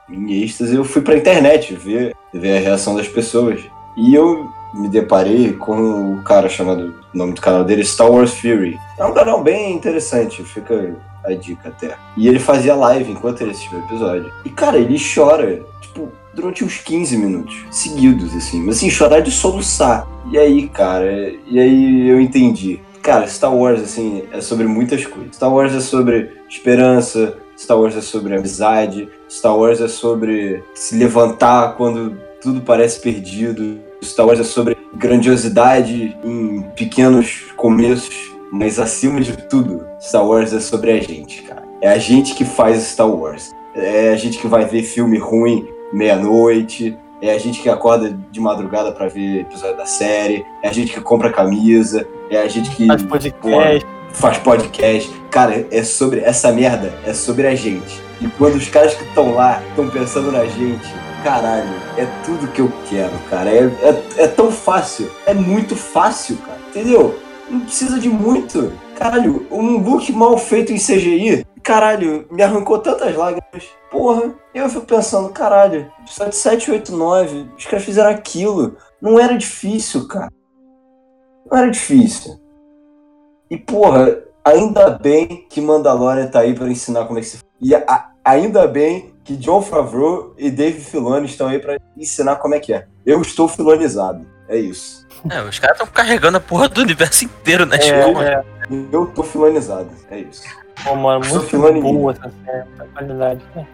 Em 0.10 0.44
êxtase, 0.44 0.76
eu 0.76 0.84
fui 0.84 1.02
pra 1.02 1.18
internet 1.18 1.74
ver, 1.74 2.16
ver 2.34 2.58
a 2.58 2.60
reação 2.60 2.96
das 2.96 3.08
pessoas. 3.08 3.62
E 3.98 4.14
eu 4.14 4.48
me 4.74 4.90
deparei 4.90 5.54
com 5.54 6.16
o 6.16 6.24
cara 6.24 6.50
chamado, 6.50 6.94
o 7.14 7.18
nome 7.18 7.34
do 7.34 7.42
canal 7.42 7.64
dele, 7.64 7.84
Star 7.84 8.12
Wars 8.12 8.34
Fury. 8.34 8.78
É 9.00 9.06
um 9.06 9.14
canal 9.14 9.42
bem 9.42 9.74
interessante, 9.74 10.44
fica 10.44 10.96
a 11.24 11.34
dica 11.34 11.70
até. 11.70 11.96
E 12.18 12.28
ele 12.28 12.40
fazia 12.40 12.76
live 12.76 13.12
enquanto 13.12 13.42
ele 13.42 13.52
assistia 13.52 13.80
o 13.80 13.84
episódio. 13.84 14.32
E 14.44 14.50
cara, 14.50 14.78
ele 14.78 14.98
chora, 15.00 15.64
tipo, 15.82 16.12
durante 16.34 16.64
uns 16.64 16.78
15 16.78 17.18
minutos 17.18 17.56
seguidos, 17.72 18.36
assim. 18.36 18.62
Mas 18.62 18.78
assim, 18.78 18.90
chorar 18.90 19.22
de 19.22 19.32
soluçar. 19.32 20.08
E 20.30 20.38
aí, 20.38 20.68
cara, 20.68 21.34
e 21.48 21.60
aí 21.60 22.10
eu 22.10 22.20
entendi. 22.20 22.80
Cara, 23.02 23.28
Star 23.28 23.56
Wars, 23.56 23.82
assim, 23.82 24.24
é 24.32 24.42
sobre 24.42 24.66
muitas 24.66 25.06
coisas. 25.06 25.36
Star 25.36 25.54
Wars 25.54 25.74
é 25.74 25.80
sobre 25.80 26.32
esperança, 26.50 27.38
Star 27.58 27.80
Wars 27.80 27.96
é 27.96 28.02
sobre 28.02 28.36
amizade, 28.36 29.10
Star 29.30 29.58
Wars 29.58 29.80
é 29.82 29.88
sobre 29.88 30.64
se 30.74 30.96
levantar 30.98 31.76
quando 31.76 32.18
tudo 32.42 32.62
parece 32.62 33.00
perdido. 33.00 33.80
Star 34.04 34.28
Wars 34.28 34.40
é 34.40 34.44
sobre 34.44 34.78
grandiosidade 34.94 36.18
em 36.24 36.62
pequenos 36.76 37.46
começos, 37.56 38.16
mas 38.52 38.80
acima 38.80 39.22
de 39.22 39.36
tudo, 39.48 39.86
Star 40.00 40.26
Wars 40.26 40.54
é 40.54 40.60
sobre 40.60 40.92
a 40.92 41.00
gente, 41.00 41.44
cara. 41.44 41.64
É 41.82 41.90
a 41.90 41.98
gente 41.98 42.36
que 42.36 42.46
faz 42.46 42.82
Star 42.84 43.10
Wars. 43.10 43.52
É 43.76 44.10
a 44.10 44.16
gente 44.16 44.38
que 44.38 44.48
vai 44.48 44.66
ver 44.66 44.84
filme 44.84 45.18
ruim 45.18 45.68
meia-noite. 45.92 46.98
É 47.22 47.34
a 47.34 47.38
gente 47.38 47.62
que 47.62 47.70
acorda 47.70 48.18
de 48.32 48.40
madrugada 48.40 48.92
pra 48.92 49.08
ver 49.08 49.42
episódio 49.42 49.78
da 49.78 49.86
série. 49.86 50.46
É 50.62 50.70
a 50.70 50.72
gente 50.72 50.94
que 50.94 51.02
compra 51.02 51.32
camisa. 51.32 52.08
É 52.30 52.38
a 52.38 52.48
gente 52.48 52.70
que 52.72 52.88
Faz 52.88 53.04
podcast. 53.04 53.86
Faz 54.16 54.38
podcast. 54.38 55.14
Cara, 55.30 55.68
é 55.72 55.84
sobre 55.84 56.22
essa 56.22 56.52
merda, 56.52 56.94
é 57.06 57.14
sobre 57.14 57.48
a 57.48 57.56
gente. 57.56 58.02
E 58.22 58.28
quando 58.38 58.56
os 58.56 58.68
caras 58.70 58.94
que 58.94 59.04
estão 59.04 59.34
lá 59.36 59.62
estão 59.70 59.90
pensando 59.90 60.32
na 60.32 60.46
gente, 60.46 60.94
caralho, 61.24 61.70
é 61.98 62.06
tudo 62.24 62.48
que 62.52 62.62
eu 62.62 62.72
quero, 62.90 63.14
cara. 63.30 63.50
É, 63.50 63.66
é, 63.66 64.24
é 64.24 64.28
tão 64.28 64.52
fácil, 64.52 65.10
é 65.26 65.34
muito 65.34 65.76
fácil, 65.76 66.38
cara. 66.38 66.60
Entendeu? 66.70 67.20
Não 67.50 67.62
precisa 67.62 68.00
de 68.00 68.10
muito. 68.10 68.72
Caralho, 68.96 69.46
um 69.52 69.78
look 69.78 70.12
mal 70.14 70.38
feito 70.38 70.72
em 70.72 70.78
CGI 70.78 71.46
caralho, 71.66 72.28
me 72.32 72.44
arrancou 72.44 72.78
tantas 72.78 73.16
lágrimas. 73.16 73.68
Porra, 73.90 74.36
eu 74.54 74.70
fico 74.70 74.86
pensando, 74.86 75.30
caralho, 75.30 75.92
só 76.06 76.26
de 76.26 76.36
7, 76.36 76.70
8, 76.70 76.96
9, 76.96 77.50
os 77.58 77.66
caras 77.66 77.84
fizeram 77.84 78.12
aquilo. 78.12 78.78
Não 79.02 79.20
era 79.20 79.36
difícil, 79.36 80.08
cara. 80.08 80.32
Não 81.52 81.58
era 81.58 81.70
difícil. 81.70 82.40
E, 83.50 83.58
porra, 83.58 84.18
ainda 84.44 84.90
bem 84.92 85.46
que 85.50 85.62
Mandalorian 85.62 86.28
tá 86.28 86.40
aí 86.40 86.54
pra 86.54 86.68
ensinar 86.68 87.06
como 87.06 87.20
é 87.20 87.22
que 87.22 87.28
se. 87.28 87.40
E 87.62 87.74
a- 87.76 88.10
ainda 88.24 88.68
bem 88.68 89.14
que 89.24 89.36
John 89.36 89.62
Favreau 89.62 90.34
e 90.38 90.50
Dave 90.52 90.80
Filoni 90.80 91.26
estão 91.26 91.48
aí 91.48 91.60
pra 91.60 91.78
ensinar 91.98 92.36
como 92.38 92.56
é 92.56 92.60
que 92.60 92.74
é. 92.74 92.86
Eu 93.06 93.22
estou 93.22 93.48
filonizado. 93.48 94.26
É 94.48 94.58
isso. 94.58 95.06
É, 95.30 95.42
os 95.42 95.58
caras 95.58 95.78
estão 95.80 95.92
carregando 95.92 96.38
a 96.38 96.40
porra 96.42 96.70
do 96.70 96.82
universo 96.82 97.26
inteiro 97.26 97.66
na 97.66 97.76
É, 97.76 97.80
tipo, 97.80 98.22
é. 98.22 98.44
Eu 98.92 99.08
tô 99.08 99.24
filonizado. 99.24 99.90
É 100.12 100.20
isso. 100.20 100.44
Pô, 100.84 100.96
mano, 100.96 101.26
muito 101.26 101.46
Filoni. 101.48 101.82
boa 101.82 102.12
essa 102.12 102.86
qualidade. 102.94 103.42
né? 103.56 103.66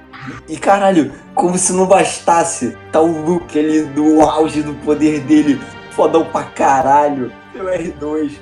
E 0.48 0.56
caralho, 0.56 1.12
como 1.34 1.58
se 1.58 1.74
não 1.74 1.88
bastasse, 1.88 2.78
tá 2.92 3.02
o 3.02 3.22
Luke 3.26 3.58
ali 3.58 3.82
no 3.82 4.22
auge 4.22 4.62
do 4.62 4.74
poder 4.76 5.20
dele, 5.22 5.60
fodão 5.92 6.24
pra 6.26 6.44
caralho, 6.44 7.32
meu 7.54 7.66
R2, 7.66 8.34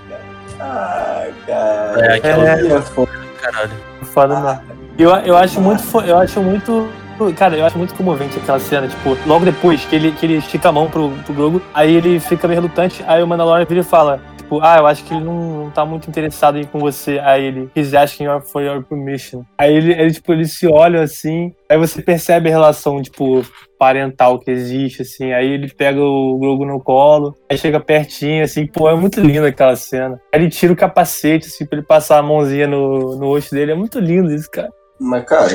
Ah, 0.59 1.25
cara. 1.47 2.05
É, 2.05 2.15
aquilo 2.17 2.43
É. 2.45 2.51
ali 2.51 2.71
é 2.73 2.81
foda. 2.81 3.11
caralho. 3.41 3.71
Foda 4.03 4.39
mesmo. 4.39 4.59
Eu, 4.97 5.09
eu 5.11 5.37
acho 5.37 5.61
muito. 5.61 5.81
Eu 6.01 6.17
acho 6.17 6.41
muito. 6.41 6.89
Cara, 7.37 7.57
eu 7.57 7.65
acho 7.65 7.77
muito 7.77 7.93
comovente 7.95 8.37
aquela 8.37 8.59
cena, 8.61 8.87
tipo, 8.87 9.17
logo 9.25 9.43
depois 9.43 9.83
que 9.83 9.93
ele, 9.93 10.11
que 10.13 10.25
ele 10.25 10.37
estica 10.37 10.69
a 10.69 10.71
mão 10.71 10.89
pro, 10.89 11.09
pro 11.25 11.33
Grogu, 11.33 11.61
aí 11.73 11.93
ele 11.93 12.17
fica 12.17 12.47
meio 12.47 12.61
relutante, 12.61 13.03
aí 13.05 13.21
o 13.21 13.27
Mandalorian 13.27 13.65
vira 13.65 13.81
e 13.81 13.83
fala, 13.83 14.21
tipo, 14.49 14.59
ah, 14.63 14.77
eu 14.79 14.87
acho 14.87 15.03
que 15.03 15.13
ele 15.13 15.23
não, 15.23 15.65
não 15.65 15.69
tá 15.69 15.85
muito 15.85 16.09
interessado 16.09 16.57
em 16.57 16.61
ir 16.61 16.67
com 16.67 16.79
você. 16.79 17.19
Aí 17.19 17.45
ele, 17.45 17.69
he's 17.75 17.93
asking 17.93 18.25
for 18.41 18.63
your 18.63 18.83
permission. 18.83 19.43
Aí 19.57 19.75
ele, 19.75 19.93
ele, 19.93 20.11
tipo, 20.11 20.33
eles 20.33 20.53
se 20.53 20.67
olham 20.67 21.03
assim, 21.03 21.53
aí 21.69 21.77
você 21.77 22.01
percebe 22.01 22.49
a 22.49 22.51
relação, 22.51 22.99
tipo, 23.01 23.45
parental 23.77 24.39
que 24.39 24.49
existe, 24.49 25.03
assim, 25.03 25.31
aí 25.31 25.47
ele 25.47 25.69
pega 25.69 26.01
o 26.01 26.37
Grogu 26.39 26.65
no 26.65 26.81
colo, 26.81 27.35
aí 27.49 27.57
chega 27.57 27.79
pertinho, 27.79 28.43
assim, 28.43 28.65
pô, 28.65 28.89
é 28.89 28.95
muito 28.95 29.21
linda 29.21 29.47
aquela 29.47 29.75
cena. 29.75 30.19
Aí 30.33 30.41
ele 30.41 30.49
tira 30.49 30.73
o 30.73 30.75
capacete, 30.75 31.47
assim, 31.47 31.65
pra 31.65 31.77
ele 31.77 31.85
passar 31.85 32.17
a 32.17 32.23
mãozinha 32.23 32.67
no, 32.67 33.15
no 33.15 33.27
rosto 33.27 33.53
dele, 33.53 33.71
é 33.71 33.75
muito 33.75 33.99
lindo 33.99 34.33
isso, 34.33 34.49
cara. 34.49 34.69
Mas, 34.99 35.23
cara, 35.25 35.47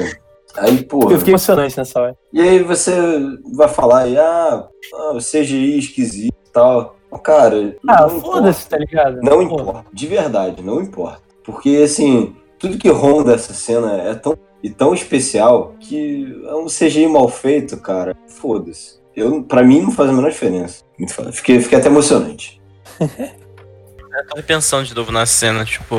aí, 0.57 0.85
porra. 0.85 1.13
Eu 1.13 1.19
fiquei 1.19 1.33
emocionante 1.33 1.77
nessa 1.77 2.01
hora. 2.01 2.17
E 2.33 2.41
aí 2.41 2.63
você 2.63 2.95
vai 3.55 3.69
falar 3.69 4.03
aí, 4.03 4.17
ah, 4.17 4.67
ah, 4.95 5.13
o 5.13 5.19
CGI 5.19 5.79
esquisito 5.79 6.35
e 6.47 6.51
tal. 6.51 6.97
Cara, 7.19 7.77
Ah, 7.87 8.03
não 8.03 8.21
foda-se, 8.21 8.69
tá 8.69 8.77
ligado? 8.77 9.21
Não 9.23 9.47
Pô, 9.47 9.55
importa, 9.55 9.85
de 9.93 10.07
verdade, 10.07 10.63
não 10.63 10.81
importa. 10.81 11.23
Porque, 11.45 11.81
assim, 11.85 12.35
tudo 12.59 12.79
que 12.79 12.89
ronda 12.89 13.35
essa 13.35 13.53
cena 13.53 13.93
é 14.01 14.15
tão, 14.15 14.37
e 14.63 14.71
tão 14.71 14.95
especial 14.95 15.75
que 15.79 16.43
é 16.47 16.55
um 16.55 16.67
CGI 16.67 17.07
mal 17.07 17.29
feito, 17.29 17.77
cara. 17.77 18.17
Foda-se. 18.27 18.99
Eu, 19.15 19.43
pra 19.43 19.63
mim 19.63 19.83
não 19.83 19.91
faz 19.91 20.11
a 20.11 20.13
menor 20.13 20.31
diferença. 20.31 20.83
Muito 20.99 21.13
foda. 21.15 21.31
Fiquei, 21.33 21.61
fiquei 21.61 21.79
até 21.79 21.89
emocionante. 21.89 22.61
Eu 24.17 24.27
tava 24.29 24.43
pensando 24.45 24.87
de 24.87 24.95
novo 24.95 25.11
na 25.11 25.27
cena, 25.27 25.65
tipo. 25.65 25.97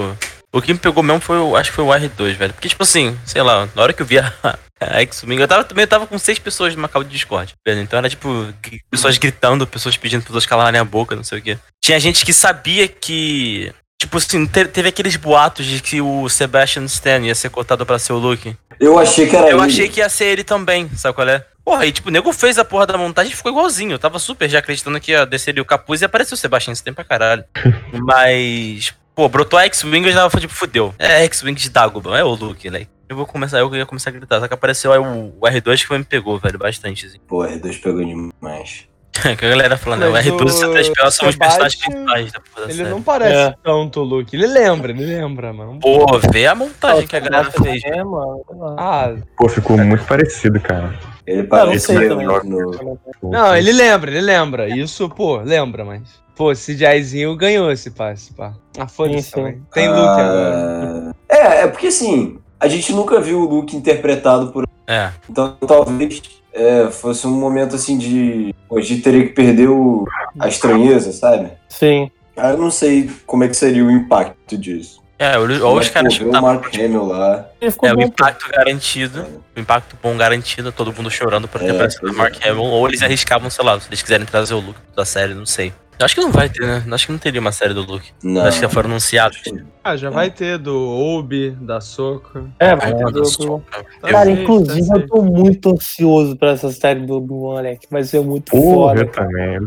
O 0.53 0.61
que 0.61 0.71
me 0.71 0.79
pegou 0.79 1.03
mesmo 1.03 1.19
foi 1.19 1.37
o. 1.37 1.55
Acho 1.55 1.69
que 1.71 1.75
foi 1.75 1.83
o 1.83 1.89
R2, 1.89 2.33
velho. 2.35 2.53
Porque, 2.53 2.69
tipo 2.69 2.81
assim, 2.81 3.17
sei 3.25 3.41
lá, 3.41 3.67
na 3.75 3.83
hora 3.83 3.91
que 3.91 4.01
eu 4.01 4.05
vi 4.05 4.19
a, 4.19 4.57
a 4.79 4.99
X-Wing, 5.01 5.39
eu 5.41 5.47
tava 5.47 5.63
também 5.63 5.83
eu 5.83 5.87
tava 5.87 6.05
com 6.07 6.17
seis 6.19 6.37
pessoas 6.39 6.75
numa 6.75 6.87
calda 6.89 7.07
de 7.07 7.15
Discord. 7.15 7.53
Então 7.65 7.97
era 7.99 8.09
tipo, 8.09 8.53
pessoas 8.91 9.17
gritando, 9.17 9.65
pessoas 9.65 9.95
pedindo 9.97 10.23
pessoas 10.23 10.45
calarem 10.45 10.79
a 10.79 10.83
boca, 10.83 11.15
não 11.15 11.23
sei 11.23 11.39
o 11.39 11.41
quê. 11.41 11.57
Tinha 11.83 11.99
gente 11.99 12.25
que 12.25 12.33
sabia 12.33 12.87
que. 12.87 13.71
Tipo 14.01 14.17
assim, 14.17 14.45
te- 14.45 14.65
teve 14.65 14.89
aqueles 14.89 15.15
boatos 15.15 15.65
de 15.65 15.81
que 15.81 16.01
o 16.01 16.27
Sebastian 16.27 16.83
Stan 16.83 17.19
ia 17.21 17.33
ser 17.33 17.49
cotado 17.49 17.85
pra 17.85 17.97
ser 17.97 18.11
o 18.11 18.17
Luke. 18.17 18.55
Eu 18.79 18.99
achei 18.99 19.25
que 19.27 19.35
era 19.35 19.47
Eu 19.49 19.57
ele. 19.63 19.67
achei 19.71 19.87
que 19.87 20.01
ia 20.01 20.09
ser 20.09 20.25
ele 20.25 20.43
também, 20.43 20.89
sabe 20.97 21.15
qual 21.15 21.27
é? 21.29 21.45
Porra, 21.63 21.85
e 21.85 21.91
tipo, 21.93 22.09
o 22.09 22.11
nego 22.11 22.31
fez 22.33 22.59
a 22.59 22.65
porra 22.65 22.85
da 22.85 22.97
montagem 22.97 23.31
e 23.31 23.35
ficou 23.35 23.51
igualzinho. 23.51 23.93
Eu 23.93 23.99
tava 23.99 24.19
super 24.19 24.47
já 24.49 24.59
acreditando 24.59 24.99
que 24.99 25.11
ia 25.11 25.25
descer 25.25 25.57
o 25.59 25.65
capuz 25.65 26.01
e 26.01 26.05
apareceu 26.05 26.35
o 26.35 26.37
Sebastian 26.37 26.73
Stan 26.73 26.93
pra 26.93 27.03
caralho. 27.05 27.43
Mas, 28.05 28.93
pô, 29.15 29.27
brotou 29.29 29.57
a 29.57 29.63
X-Wing 29.63 30.05
e 30.05 30.09
eu 30.09 30.13
já 30.13 30.29
falei, 30.29 30.41
tipo, 30.47 30.53
fudeu. 30.53 30.93
É 30.99 31.23
X-Wing 31.25 31.55
de 31.59 31.69
Dagobah, 31.69 32.17
é 32.19 32.23
o 32.23 32.35
Luke, 32.35 32.69
né? 32.69 32.85
Eu 33.07 33.15
vou 33.15 33.25
começar, 33.25 33.59
eu 33.59 33.73
ia 33.75 33.85
começar 33.85 34.09
a 34.09 34.13
gritar. 34.13 34.39
Só 34.39 34.47
que 34.47 34.53
apareceu 34.53 34.91
aí 34.91 34.99
o, 34.99 35.33
o 35.39 35.41
R2 35.41 35.77
que 35.81 35.87
foi, 35.87 35.97
me 35.99 36.03
pegou, 36.03 36.39
velho, 36.39 36.57
bastante. 36.57 37.05
Assim. 37.05 37.19
Pô, 37.27 37.43
R2 37.45 37.81
pegou 37.81 38.03
demais. 38.03 38.87
que 39.37 39.45
a 39.45 39.49
galera 39.49 39.77
falando, 39.77 40.01
né? 40.01 40.07
O 40.07 40.11
Mas 40.11 40.25
R2 40.25 40.29
e 40.29 40.65
o 40.65 40.71
o 40.71 40.73
C3PO 40.73 41.11
são 41.11 41.29
os 41.29 41.35
personagens 41.37 41.75
principais 41.81 42.31
da 42.33 42.39
porra 42.41 42.65
Ele 42.65 42.73
série. 42.73 42.89
não 42.89 43.01
parece 43.01 43.33
É. 43.37 43.55
tanto 43.63 44.01
o 44.01 44.03
Luke. 44.03 44.35
Ele 44.35 44.47
lembra, 44.47 44.91
ele 44.91 45.05
lembra, 45.05 45.53
mano. 45.53 45.79
Pô, 45.79 46.05
vê 46.31 46.47
a 46.47 46.55
montagem 46.55 47.07
que 47.07 47.15
a 47.15 47.19
galera 47.19 47.45
Nossa, 47.45 47.63
fez. 47.63 47.83
É, 47.85 48.03
mano. 48.03 48.43
Ah, 48.77 49.13
Pô, 49.37 49.47
ficou 49.47 49.77
muito 49.77 50.03
parecido, 50.05 50.59
cara. 50.59 50.93
Ele 51.25 51.43
não 51.43 51.47
parece 51.49 51.93
meio 51.93 52.09
também. 52.09 52.27
no... 52.27 52.99
Não, 53.23 53.55
ele 53.55 53.71
lembra, 53.71 54.11
ele 54.11 54.21
lembra. 54.21 54.67
Isso, 54.67 55.07
pô, 55.09 55.37
lembra, 55.37 55.85
mas. 55.85 56.01
Pô, 56.35 56.51
esse 56.51 56.75
CGIzinho 56.75 57.33
ganhou 57.37 57.71
esse 57.71 57.89
pá, 57.91 58.11
esse 58.11 58.33
pá. 58.33 58.53
Ah, 58.77 58.87
foda-se. 58.87 59.31
Tem 59.31 59.87
Luke 59.87 59.99
agora. 59.99 61.11
Ah, 61.11 61.13
É, 61.29 61.61
é 61.63 61.67
porque 61.67 61.87
assim, 61.87 62.37
a 62.59 62.67
gente 62.67 62.93
nunca 62.93 63.19
viu 63.19 63.41
o 63.41 63.45
Luke 63.49 63.75
interpretado 63.75 64.51
por. 64.51 64.67
É. 64.87 65.11
Então 65.29 65.57
talvez 65.67 66.21
é, 66.53 66.87
fosse 66.91 67.27
um 67.27 67.31
momento 67.31 67.75
assim 67.75 67.97
de. 67.97 68.55
Hoje 68.69 68.97
teria 68.97 69.27
que 69.27 69.33
perder 69.33 69.69
o, 69.69 70.05
a 70.39 70.47
estranheza, 70.47 71.11
sabe? 71.11 71.49
Sim. 71.69 72.09
Ah, 72.35 72.51
Eu 72.51 72.57
não 72.57 72.71
sei 72.71 73.09
como 73.25 73.43
é 73.43 73.47
que 73.47 73.55
seria 73.55 73.83
o 73.83 73.91
impacto 73.91 74.57
disso. 74.57 75.03
É, 75.17 75.37
olha 75.37 75.65
os 75.65 75.89
caras 75.89 76.19
o 76.19 76.29
Mark 76.29 76.75
Hamill 76.75 77.05
lá. 77.05 77.47
É, 77.61 77.93
o 77.93 78.01
impacto 78.01 78.49
garantido. 78.51 79.25
O 79.55 79.59
impacto 79.59 79.97
bom 80.03 80.17
garantido, 80.17 80.73
todo 80.73 80.93
mundo 80.93 81.09
chorando 81.09 81.47
por 81.47 81.61
ter 81.61 81.69
É, 81.69 81.71
aparecido 81.71 82.11
o 82.11 82.13
Mark 82.13 82.35
Hamill, 82.45 82.61
ou 82.61 82.85
eles 82.85 83.01
arriscavam, 83.01 83.49
sei 83.49 83.63
lá, 83.63 83.79
se 83.79 83.87
eles 83.87 84.01
quiserem 84.01 84.25
trazer 84.25 84.53
o 84.55 84.59
Luke 84.59 84.79
da 84.93 85.05
série, 85.05 85.33
não 85.33 85.45
sei. 85.45 85.71
Eu 85.97 86.05
acho 86.05 86.15
que 86.15 86.21
não 86.21 86.31
vai 86.31 86.49
ter, 86.49 86.61
né? 86.65 86.83
Acho 86.91 87.05
que 87.05 87.11
não 87.11 87.19
teria 87.19 87.39
uma 87.39 87.51
série 87.51 87.73
do 87.73 87.81
Luke. 87.81 88.11
Não. 88.21 88.45
Acho 88.45 88.57
que 88.57 88.63
já 88.63 88.69
foram 88.69 88.89
anunciados. 88.89 89.41
Ah, 89.83 89.95
já 89.95 90.09
vai 90.09 90.29
ter 90.29 90.57
do 90.57 90.75
Obi, 90.77 91.51
da 91.51 91.79
Soca. 91.79 92.43
É, 92.59 92.75
vai 92.75 92.91
Ah, 92.91 92.95
ter 92.95 93.11
do 93.11 93.25
Soca. 93.25 93.85
Cara, 94.01 94.29
Eu 94.29 94.41
inclusive 94.41 94.87
eu 94.93 95.07
tô 95.07 95.21
muito 95.21 95.71
ansioso 95.73 96.35
pra 96.35 96.51
essa 96.51 96.69
série 96.71 96.99
do 97.05 97.15
Obi-Wan, 97.15 97.55
moleque. 97.55 97.87
Vai 97.89 98.03
ser 98.03 98.19
muito 98.21 98.51
Porra, 98.51 98.89
foda. 98.97 99.01
eu 99.01 99.07
também. 99.11 99.59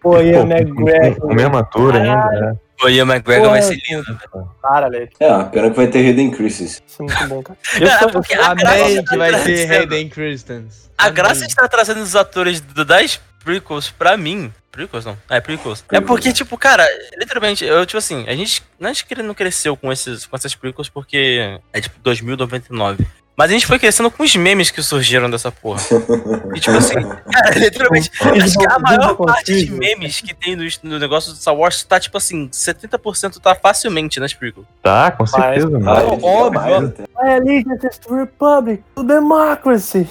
Pô, 0.00 0.20
Ian 0.20 0.46
Pô, 0.46 0.52
McGregor. 0.52 1.30
O 1.30 1.34
mesmo 1.34 1.56
ator 1.56 1.94
ainda, 1.96 2.30
né? 2.40 2.56
O 2.82 2.88
Ian 2.88 3.02
McGregor 3.06 3.50
vai 3.50 3.62
ser 3.62 3.78
lindo. 3.88 4.04
velho. 4.04 4.48
Cara, 4.62 4.88
velho. 4.88 5.08
É, 5.20 5.44
pena 5.44 5.70
que 5.70 5.76
vai 5.76 5.86
ter 5.88 6.04
Hidden 6.04 6.30
Crisis. 6.30 6.82
Isso 6.86 7.02
é 7.02 7.04
muito 7.04 7.28
bom, 7.28 7.42
cara. 7.42 7.58
Eu 7.80 7.86
Cara, 7.88 8.08
porque 8.08 8.34
a 8.34 8.50
Amém 8.52 9.04
que 9.04 9.16
vai 9.16 9.30
ter 9.32 9.66
trazendo- 9.66 9.72
Hayden 9.74 10.08
Christensen. 10.08 10.88
A 10.96 11.10
graça 11.10 11.40
de 11.42 11.48
estar 11.48 11.68
trazendo 11.68 12.00
os 12.00 12.14
atores 12.16 12.60
do- 12.60 12.84
das 12.84 13.20
prequels 13.44 13.90
pra 13.90 14.16
mim. 14.16 14.52
Prequels 14.78 15.04
não? 15.04 15.18
É, 15.28 15.40
prequels. 15.40 15.84
É 15.90 16.00
porque, 16.00 16.32
tipo, 16.32 16.56
cara, 16.56 16.86
literalmente, 17.18 17.64
eu, 17.64 17.84
tipo 17.84 17.98
assim, 17.98 18.24
a 18.28 18.36
gente, 18.36 18.62
a 18.80 18.92
gente 18.92 19.22
não 19.24 19.34
cresceu 19.34 19.76
com, 19.76 19.90
esses, 19.90 20.24
com 20.24 20.36
essas 20.36 20.54
prequels 20.54 20.88
porque 20.88 21.58
é 21.72 21.80
tipo 21.80 21.98
2099. 22.00 23.04
Mas 23.36 23.50
a 23.50 23.54
gente 23.54 23.66
foi 23.66 23.78
crescendo 23.78 24.10
com 24.10 24.22
os 24.22 24.34
memes 24.36 24.70
que 24.70 24.80
surgiram 24.82 25.28
dessa 25.28 25.50
porra. 25.50 25.80
E 26.54 26.60
tipo 26.60 26.76
assim, 26.76 26.94
cara, 26.94 27.56
literalmente, 27.56 28.10
acho 28.42 28.58
que 28.58 28.66
a 28.66 28.78
maior 28.78 29.14
parte 29.16 29.64
de 29.64 29.70
memes 29.70 30.20
que 30.20 30.34
tem 30.34 30.56
no, 30.56 30.64
no 30.84 30.98
negócio 30.98 31.32
do 31.32 31.38
Star 31.38 31.54
Wars 31.54 31.82
tá 31.82 32.00
tipo 32.00 32.16
assim, 32.16 32.48
70% 32.48 33.38
tá 33.40 33.54
facilmente 33.54 34.18
nas 34.18 34.32
prequels. 34.32 34.66
Tá, 34.82 35.10
com 35.10 35.24
Mas- 35.24 35.30
certeza, 35.30 35.70
mano. 35.70 36.00
ele 36.00 36.14
fica 36.16 36.26
óbvio. 36.26 36.94
I 37.22 37.28
allegiance 37.34 38.00
to 38.00 38.14
Republic, 38.14 38.82
to 38.94 39.02
democracy. 39.04 40.08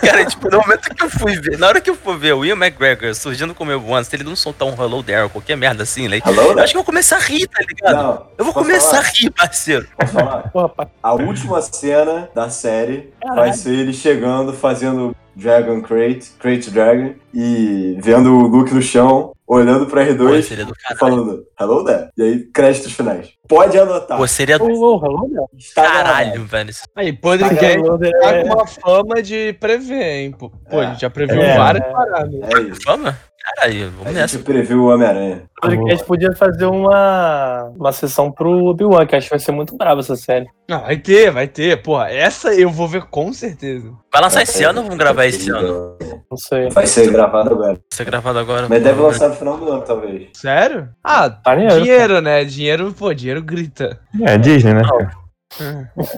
Cara, 0.00 0.24
tipo, 0.24 0.50
no 0.50 0.58
momento 0.60 0.94
que 0.94 1.02
eu 1.02 1.10
fui 1.10 1.38
ver, 1.40 1.58
na 1.58 1.66
hora 1.66 1.80
que 1.80 1.88
eu 1.90 1.94
for 1.94 2.18
ver 2.18 2.34
o 2.34 2.44
Ian 2.44 2.56
McGregor 2.56 3.14
surgindo 3.14 3.54
como 3.54 3.70
eu 3.70 3.94
antes, 3.94 4.08
se 4.08 4.16
ele 4.16 4.24
não 4.24 4.36
soltar 4.36 4.68
um 4.68 4.72
hello 4.74 5.02
there 5.02 5.22
ou 5.22 5.30
qualquer 5.30 5.56
merda 5.56 5.82
assim, 5.82 6.08
like, 6.08 6.28
Hello, 6.28 6.42
eu 6.42 6.54
né? 6.54 6.62
acho 6.62 6.72
que 6.72 6.76
eu 6.78 6.82
vou 6.82 6.86
começar 6.86 7.16
a 7.16 7.20
rir, 7.20 7.46
tá 7.48 7.60
ligado? 7.66 7.96
Não, 7.96 8.26
eu 8.38 8.44
vou 8.44 8.54
começar 8.54 8.96
falar? 8.96 9.02
a 9.02 9.10
rir, 9.10 9.30
parceiro. 9.30 9.88
Posso 9.96 10.12
falar? 10.12 10.50
A 11.02 11.14
última 11.14 11.60
cena 11.62 12.28
da 12.34 12.48
série 12.50 13.12
vai 13.20 13.34
Caralho. 13.34 13.54
ser 13.54 13.70
ele 13.74 13.92
chegando, 13.92 14.52
fazendo 14.52 15.16
Dragon 15.34 15.80
Crate, 15.80 16.30
Crate 16.38 16.70
Dragon, 16.70 17.14
e 17.32 17.96
vendo 18.00 18.34
o 18.36 18.46
Luke 18.46 18.72
no 18.74 18.82
chão, 18.82 19.32
olhando 19.56 19.86
pra 19.86 20.04
Pô, 20.04 20.12
R2 20.12 20.42
seria 20.42 20.64
do 20.64 20.72
e 20.72 20.74
caralho. 20.74 20.98
falando 20.98 21.44
Hello 21.60 21.84
there. 21.84 22.08
E 22.16 22.22
aí, 22.22 22.44
créditos 22.52 22.92
finais. 22.92 23.30
Pode 23.48 23.78
anotar. 23.78 24.16
Pô, 24.16 24.26
seria 24.26 24.58
do 24.58 24.64
hello. 24.64 25.48
Está 25.58 25.82
gravado. 25.82 26.04
caralho, 26.04 26.44
velho. 26.44 26.70
Aí, 26.96 27.12
podcast 27.12 27.78
Hello, 27.78 27.98
tá 27.98 28.06
é- 28.34 28.42
com 28.44 28.54
uma 28.54 28.66
fama 28.66 29.22
de 29.22 29.52
prever, 29.54 30.02
hein? 30.02 30.32
Pô, 30.32 30.50
Pô, 30.50 30.80
a 30.80 30.86
gente 30.86 31.00
já 31.00 31.10
previu 31.10 31.40
É. 31.42 31.56
várias 31.56 31.84
paradas. 31.92 32.34
É 32.42 32.60
isso. 32.62 32.80
Vamos? 32.86 33.14
Caralho, 33.44 33.86
A 33.86 33.90
vamos 33.90 34.14
nessa. 34.14 34.36
gente 34.36 34.44
previu 34.46 34.84
o 34.84 34.88
Homem-Aranha. 34.94 35.42
O 35.58 35.60
podcast 35.66 36.04
podia 36.06 36.32
fazer 36.34 36.66
uma, 36.66 37.64
uma 37.76 37.92
sessão 37.92 38.30
pro 38.30 38.66
Obi-Wan, 38.66 39.04
que 39.06 39.16
acho 39.16 39.26
que 39.26 39.30
vai 39.30 39.38
ser 39.40 39.52
muito 39.52 39.76
brava 39.76 40.00
essa 40.00 40.14
série. 40.16 40.46
Não, 40.68 40.80
vai 40.82 40.96
ter, 40.96 41.30
vai 41.30 41.48
ter. 41.48 41.82
Porra, 41.82 42.10
essa 42.10 42.54
eu 42.54 42.70
vou 42.70 42.86
ver 42.88 43.02
com 43.04 43.32
certeza. 43.32 43.92
Vai 44.12 44.22
lançar 44.22 44.42
esse 44.42 44.62
ano 44.62 44.78
ou 44.78 44.84
vamos 44.84 44.98
gravar 44.98 45.26
esse 45.26 45.50
ano? 45.50 45.96
Não 46.30 46.36
sei. 46.36 46.68
Vai 46.70 46.86
ser 46.86 47.10
gravado 47.10 47.50
agora. 47.50 47.72
Vai 47.74 47.80
ser 47.92 48.04
gravado 48.04 48.38
agora. 48.38 48.66
Mas 48.68 48.82
deve 48.82 49.00
lançar 49.00 49.28
no 49.28 49.34
final 49.34 49.56
do 49.58 49.70
ano, 49.72 49.82
talvez. 49.82 50.28
Sério? 50.34 50.88
Ah, 51.04 51.36
Maneiro. 51.44 51.80
dinheiro, 51.80 52.20
né? 52.20 52.44
Dinheiro, 52.44 52.92
pô, 52.92 53.12
dinheiro 53.12 53.42
grita. 53.42 53.98
É, 54.22 54.38
Disney, 54.38 54.74
né? 54.74 54.82
cara? 54.82 55.10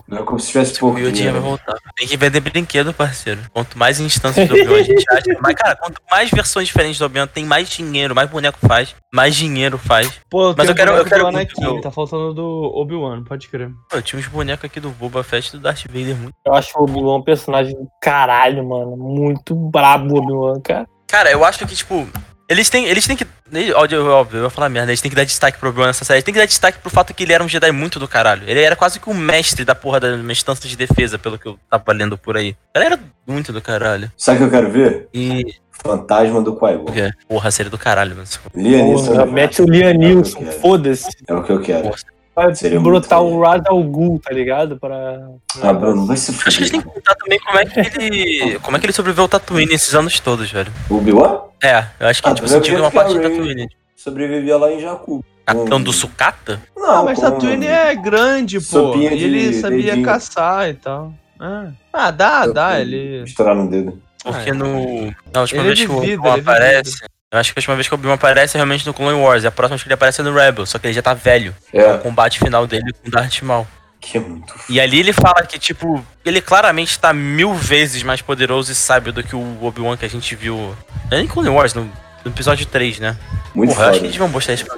Não 0.09 0.18
é 0.18 0.22
como 0.22 0.39
se 0.39 0.49
tivesse 0.49 0.72
Tipo, 0.74 0.87
pouco 0.87 0.97
o 0.99 1.01
Yodinha 1.01 1.12
dinheiro. 1.14 1.41
vai 1.41 1.49
voltar. 1.51 1.76
Tem 1.97 2.07
que 2.09 2.16
vender 2.16 2.41
brinquedo, 2.41 2.93
parceiro. 2.93 3.41
Quanto 3.53 3.78
mais 3.78 3.99
instâncias 4.01 4.49
do 4.49 4.55
Obi-Wan 4.55 4.78
a 4.78 4.82
gente 4.82 5.05
acha. 5.11 5.39
Mas, 5.41 5.55
cara, 5.55 5.76
quanto 5.76 6.01
mais 6.11 6.30
versões 6.30 6.66
diferentes 6.68 6.99
do 6.99 7.05
Obi-Wan 7.07 7.26
tem, 7.26 7.45
mais 7.45 7.68
dinheiro, 7.68 8.14
mais 8.14 8.28
boneco 8.30 8.59
faz, 8.66 8.95
mais 9.12 9.35
dinheiro 9.35 9.79
faz. 9.79 10.11
Pô, 10.30 10.54
Mas 10.57 10.68
eu 10.68 10.75
quero- 10.75 10.92
o 10.92 10.96
eu 10.96 11.04
quero 11.04 11.30
muito 11.33 11.61
o- 11.63 11.80
tá 11.80 11.91
faltando 11.91 12.33
do 12.34 12.72
Obi-Wan, 12.75 13.25
pode 13.25 13.49
crer. 13.49 13.71
Pô, 13.91 13.96
eu 13.96 14.03
tinha 14.03 14.18
uns 14.21 14.26
bonecos 14.29 14.64
aqui 14.64 14.80
do 14.80 14.91
Boba 14.91 15.22
Fett 15.25 15.49
e 15.49 15.53
do 15.53 15.61
Darth 15.61 15.84
Vader 15.88 16.17
muito. 16.17 16.34
Eu 16.46 16.54
acho 16.54 16.79
o 16.79 16.83
Obi-Wan 16.84 17.17
um 17.18 17.22
personagem 17.22 17.75
do 17.75 17.88
caralho, 18.00 18.64
mano. 18.68 18.96
Muito 18.96 19.54
brabo 19.54 20.14
o 20.14 20.18
Obi-Wan, 20.18 20.61
cara. 20.61 20.87
Cara, 21.08 21.30
eu 21.30 21.45
acho 21.45 21.58
que, 21.67 21.76
tipo, 21.76 22.08
eles 22.49 22.68
têm, 22.68 22.87
eles 22.87 23.07
têm 23.07 23.17
que. 23.17 23.26
Óbvio, 23.75 24.07
óbvio, 24.09 24.39
eu 24.39 24.41
vou 24.43 24.51
falar 24.51 24.68
merda, 24.68 24.91
eles 24.91 25.01
têm 25.01 25.11
que 25.11 25.17
dar 25.17 25.25
destaque 25.25 25.59
pro 25.59 25.68
Obi-Wan 25.68 25.87
nessa 25.89 26.05
série. 26.05 26.17
Eles 26.18 26.25
têm 26.25 26.35
que 26.35 26.41
dar 26.41 26.47
destaque 26.47 26.79
pro 26.79 26.91
fato 26.91 27.14
que 27.14 27.22
ele 27.22 27.33
era 27.33 27.43
um 27.45 27.49
Jedi 27.49 27.71
muito 27.72 27.99
do 27.99 28.09
caralho. 28.09 28.43
Ele 28.47 28.61
era 28.61 28.75
quase 28.75 28.99
que 28.99 29.09
o 29.09 29.14
mestre 29.14 29.64
da 29.64 29.75
porra 29.75 30.01
da 30.01 30.17
instância 30.17 30.68
de 30.68 30.76
defesa, 30.76 31.18
pelo 31.18 31.39
que 31.39 31.47
eu 31.47 31.59
tava 31.71 31.93
lendo 31.93 32.18
por 32.18 32.37
aí. 32.37 32.57
Ele 32.75 32.85
era 32.85 32.99
muito 33.26 33.53
do 33.53 33.63
caralho. 33.63 34.11
Sabe 34.17 34.37
o 34.37 34.41
que 34.41 34.47
eu 34.47 34.51
quero 34.51 34.71
ver? 34.72 35.09
E. 35.13 35.55
Fantasma 35.71 36.41
do 36.41 36.55
Qui-Gon. 36.57 36.87
Porra, 37.29 37.51
série 37.51 37.68
do 37.68 37.76
caralho, 37.76 38.17
mano. 38.17 38.29
Porra, 38.53 39.26
mete 39.26 39.61
o 39.61 39.67
Liam 39.67 39.93
Neeson, 39.93 40.39
É 40.39 40.41
o 40.41 40.45
que 40.45 40.45
eu 40.45 40.47
quero. 40.49 40.61
foda-se. 40.61 41.09
É 41.29 41.35
o 41.35 41.43
que 41.43 41.53
eu 41.53 41.61
quero. 41.61 41.91
Vai 42.34 42.52
Seria 42.54 42.80
brotar 42.80 43.22
o 43.22 43.40
Ra's 43.40 43.62
al 43.66 43.82
Ghul, 43.84 44.18
tá 44.18 44.32
ligado? 44.32 44.76
Pra... 44.78 45.20
Ah, 45.62 45.72
Bruno, 45.72 46.04
vai 46.06 46.16
se 46.16 46.32
Acho 46.32 46.40
que 46.58 46.62
eles 46.64 46.70
têm 46.70 46.80
fuder. 46.80 46.94
que 46.94 47.00
contar 47.00 47.14
também 47.14 47.38
como 47.38 47.58
é 47.58 47.64
que 47.64 47.80
ele. 47.80 48.58
Como 48.58 48.76
é 48.76 48.80
que 48.80 48.86
ele 48.86 48.92
sobreviveu 48.92 49.22
ao 49.22 49.28
Tatooine 49.28 49.72
esses 49.72 49.94
anos 49.94 50.18
todos, 50.18 50.50
velho. 50.50 50.72
O 50.90 50.96
Obi-Wan 50.96 51.42
É, 51.62 51.84
eu 52.00 52.08
acho 52.08 52.20
que, 52.22 52.28
Ah, 52.28 52.34
tipo, 52.34 52.48
ver 52.48 52.76
uma 52.80 52.88
é 52.88 52.90
parte 52.90 53.11
o 53.12 53.14
de 53.14 53.20
Rey- 53.20 53.30
Tatooine. 53.36 53.68
sobrevivia 53.96 54.56
lá 54.56 54.72
em 54.72 54.80
Jakku. 54.80 55.24
Capitão 55.46 55.78
Hum. 55.78 55.82
do 55.82 55.92
Sucata? 55.92 56.61
Não, 56.76 56.90
Ah, 56.90 57.02
mas 57.04 57.18
com- 57.18 57.30
Tatooine 57.30 57.66
é 57.66 57.94
grande, 57.94 58.61
pô. 58.61 58.96
E 58.96 59.06
ele 59.06 59.48
de 59.50 59.61
sabia 59.61 59.78
dedinho. 59.92 60.04
caçar 60.04 60.68
e 60.70 60.74
tal. 60.74 61.12
Ah, 61.38 61.68
ah 61.92 62.11
dá, 62.11 62.46
dá, 62.46 62.68
Sopinha. 62.70 62.80
ele... 62.80 63.22
Estourar 63.24 63.54
no 63.54 63.68
dedo. 63.70 64.00
Porque 64.24 64.50
Ah, 64.50 64.54
no. 64.54 65.14
Na 65.32 65.40
última 65.42 65.62
Ele 65.62 65.70
é 65.70 65.74
vez 65.74 65.86
que 65.86 65.92
o 65.92 65.98
Obi-Wan 65.98 66.36
é 66.36 66.40
aparece. 66.40 66.96
Eu 67.34 67.40
acho 67.40 67.52
que 67.52 67.58
a 67.58 67.61
última 67.61 67.74
vez 67.74 67.88
que 67.88 67.94
o 67.94 67.96
Obi-Wan 67.96 68.14
aparece 68.14 68.56
é 68.56 68.58
realmente 68.58 68.86
no 68.86 68.94
Clone 68.94 69.18
Wars. 69.20 69.42
E 69.42 69.46
a 69.46 69.50
próxima 69.50 69.74
vez 69.76 69.82
que 69.82 69.88
ele 69.88 69.94
aparece 69.94 70.20
é 70.20 70.24
no 70.24 70.32
Rebel. 70.32 70.64
Só 70.64 70.78
que 70.78 70.86
ele 70.86 70.94
já 70.94 71.02
tá 71.02 71.14
velho. 71.14 71.54
É 71.72 71.82
o 71.84 71.94
É, 71.94 71.98
combate 71.98 72.38
final 72.38 72.64
dele 72.66 72.92
com 73.02 73.11
Darth 73.11 73.42
Maul. 73.42 73.66
que 74.00 74.18
é 74.18 74.20
muito 74.20 74.54
E 74.68 74.80
ali 74.80 75.00
ele 75.00 75.12
fala 75.12 75.42
que, 75.44 75.58
tipo, 75.58 76.04
ele 76.24 76.40
claramente 76.40 76.96
tá 76.98 77.12
mil 77.12 77.52
vezes 77.54 78.02
mais 78.04 78.20
poderoso 78.22 78.70
e 78.70 78.74
sábio 78.74 79.12
do 79.12 79.22
que 79.24 79.34
o 79.34 79.58
Obi-Wan 79.64 79.96
que 79.96 80.04
a 80.04 80.08
gente 80.08 80.34
viu. 80.36 80.76
É 81.11 81.18
em 81.20 81.26
Clone 81.26 81.48
Wars, 81.48 81.74
no, 81.74 81.84
no 82.24 82.30
episódio 82.30 82.66
3, 82.66 83.00
né? 83.00 83.16
Muito 83.54 83.70
Porra, 83.70 83.84
eu 83.86 83.90
acho 83.90 83.92
que 83.94 83.98
foda. 83.98 84.06
eles 84.06 84.16
vão 84.16 84.28
mostrar 84.28 84.54
isso 84.54 84.64
pra 84.66 84.76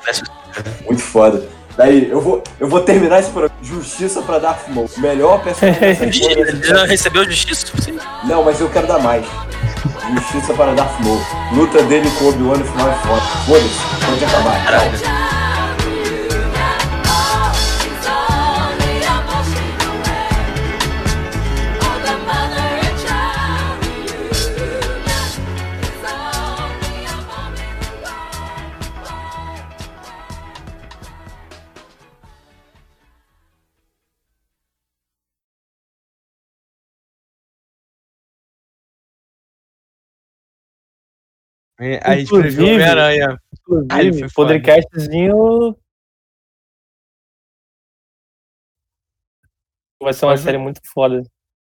Muito 0.87 1.03
foda. 1.03 1.49
Daí, 1.77 2.09
eu 2.11 2.21
vou, 2.21 2.43
eu 2.59 2.69
vou 2.69 2.81
terminar 2.81 3.21
esse 3.21 3.31
programa. 3.31 3.55
Justiça 3.63 4.23
pra 4.23 4.39
Darth 4.39 4.69
Maul. 4.69 4.89
Melhor 4.97 5.43
personagem 5.43 6.13
já 6.63 6.85
recebeu 6.87 7.25
justiça? 7.25 7.67
Sim. 7.81 7.99
Não, 8.25 8.43
mas 8.43 8.61
eu 8.61 8.69
quero 8.71 8.87
dar 8.87 8.99
mais. 8.99 9.27
Justiça 10.15 10.55
para 10.55 10.73
Darth 10.73 10.99
Maul. 11.01 11.21
Luta 11.53 11.83
dele 11.83 12.11
com 12.19 12.25
o 12.25 12.29
Obi-Wan 12.29 12.57
no 12.59 12.65
final 12.65 12.89
é 12.89 12.95
foda. 12.95 13.21
Foda-se, 13.47 14.07
pode 14.07 14.25
acabar. 14.25 14.65
Caralho. 14.65 15.26
A 41.79 42.17
gente 42.17 42.29
previu 42.31 42.51
Inclusive- 42.51 42.63
Homem-Aranha. 42.75 43.27
Ah, 43.91 44.01
ele 44.01 44.13
foi 44.13 44.27
Inclusive, 44.27 44.33
podcastzinho. 44.35 45.77
Vai 50.03 50.13
ser 50.13 50.25
uma 50.27 50.33
Pode- 50.33 50.43
série 50.43 50.59
muito 50.59 50.81
foda. 50.93 51.23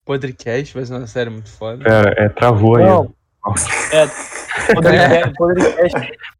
Podcast 0.05 0.73
vai 0.73 0.85
ser 0.85 0.93
uma 0.93 1.07
série 1.07 1.29
muito 1.29 1.49
foda. 1.51 1.83
Pera, 1.83 2.13
é, 2.17 2.29
travou 2.29 2.77
aí. 2.77 2.85
Não. 2.85 3.13
É, 3.93 4.73
podcast, 4.73 5.33
podcast, 5.37 6.17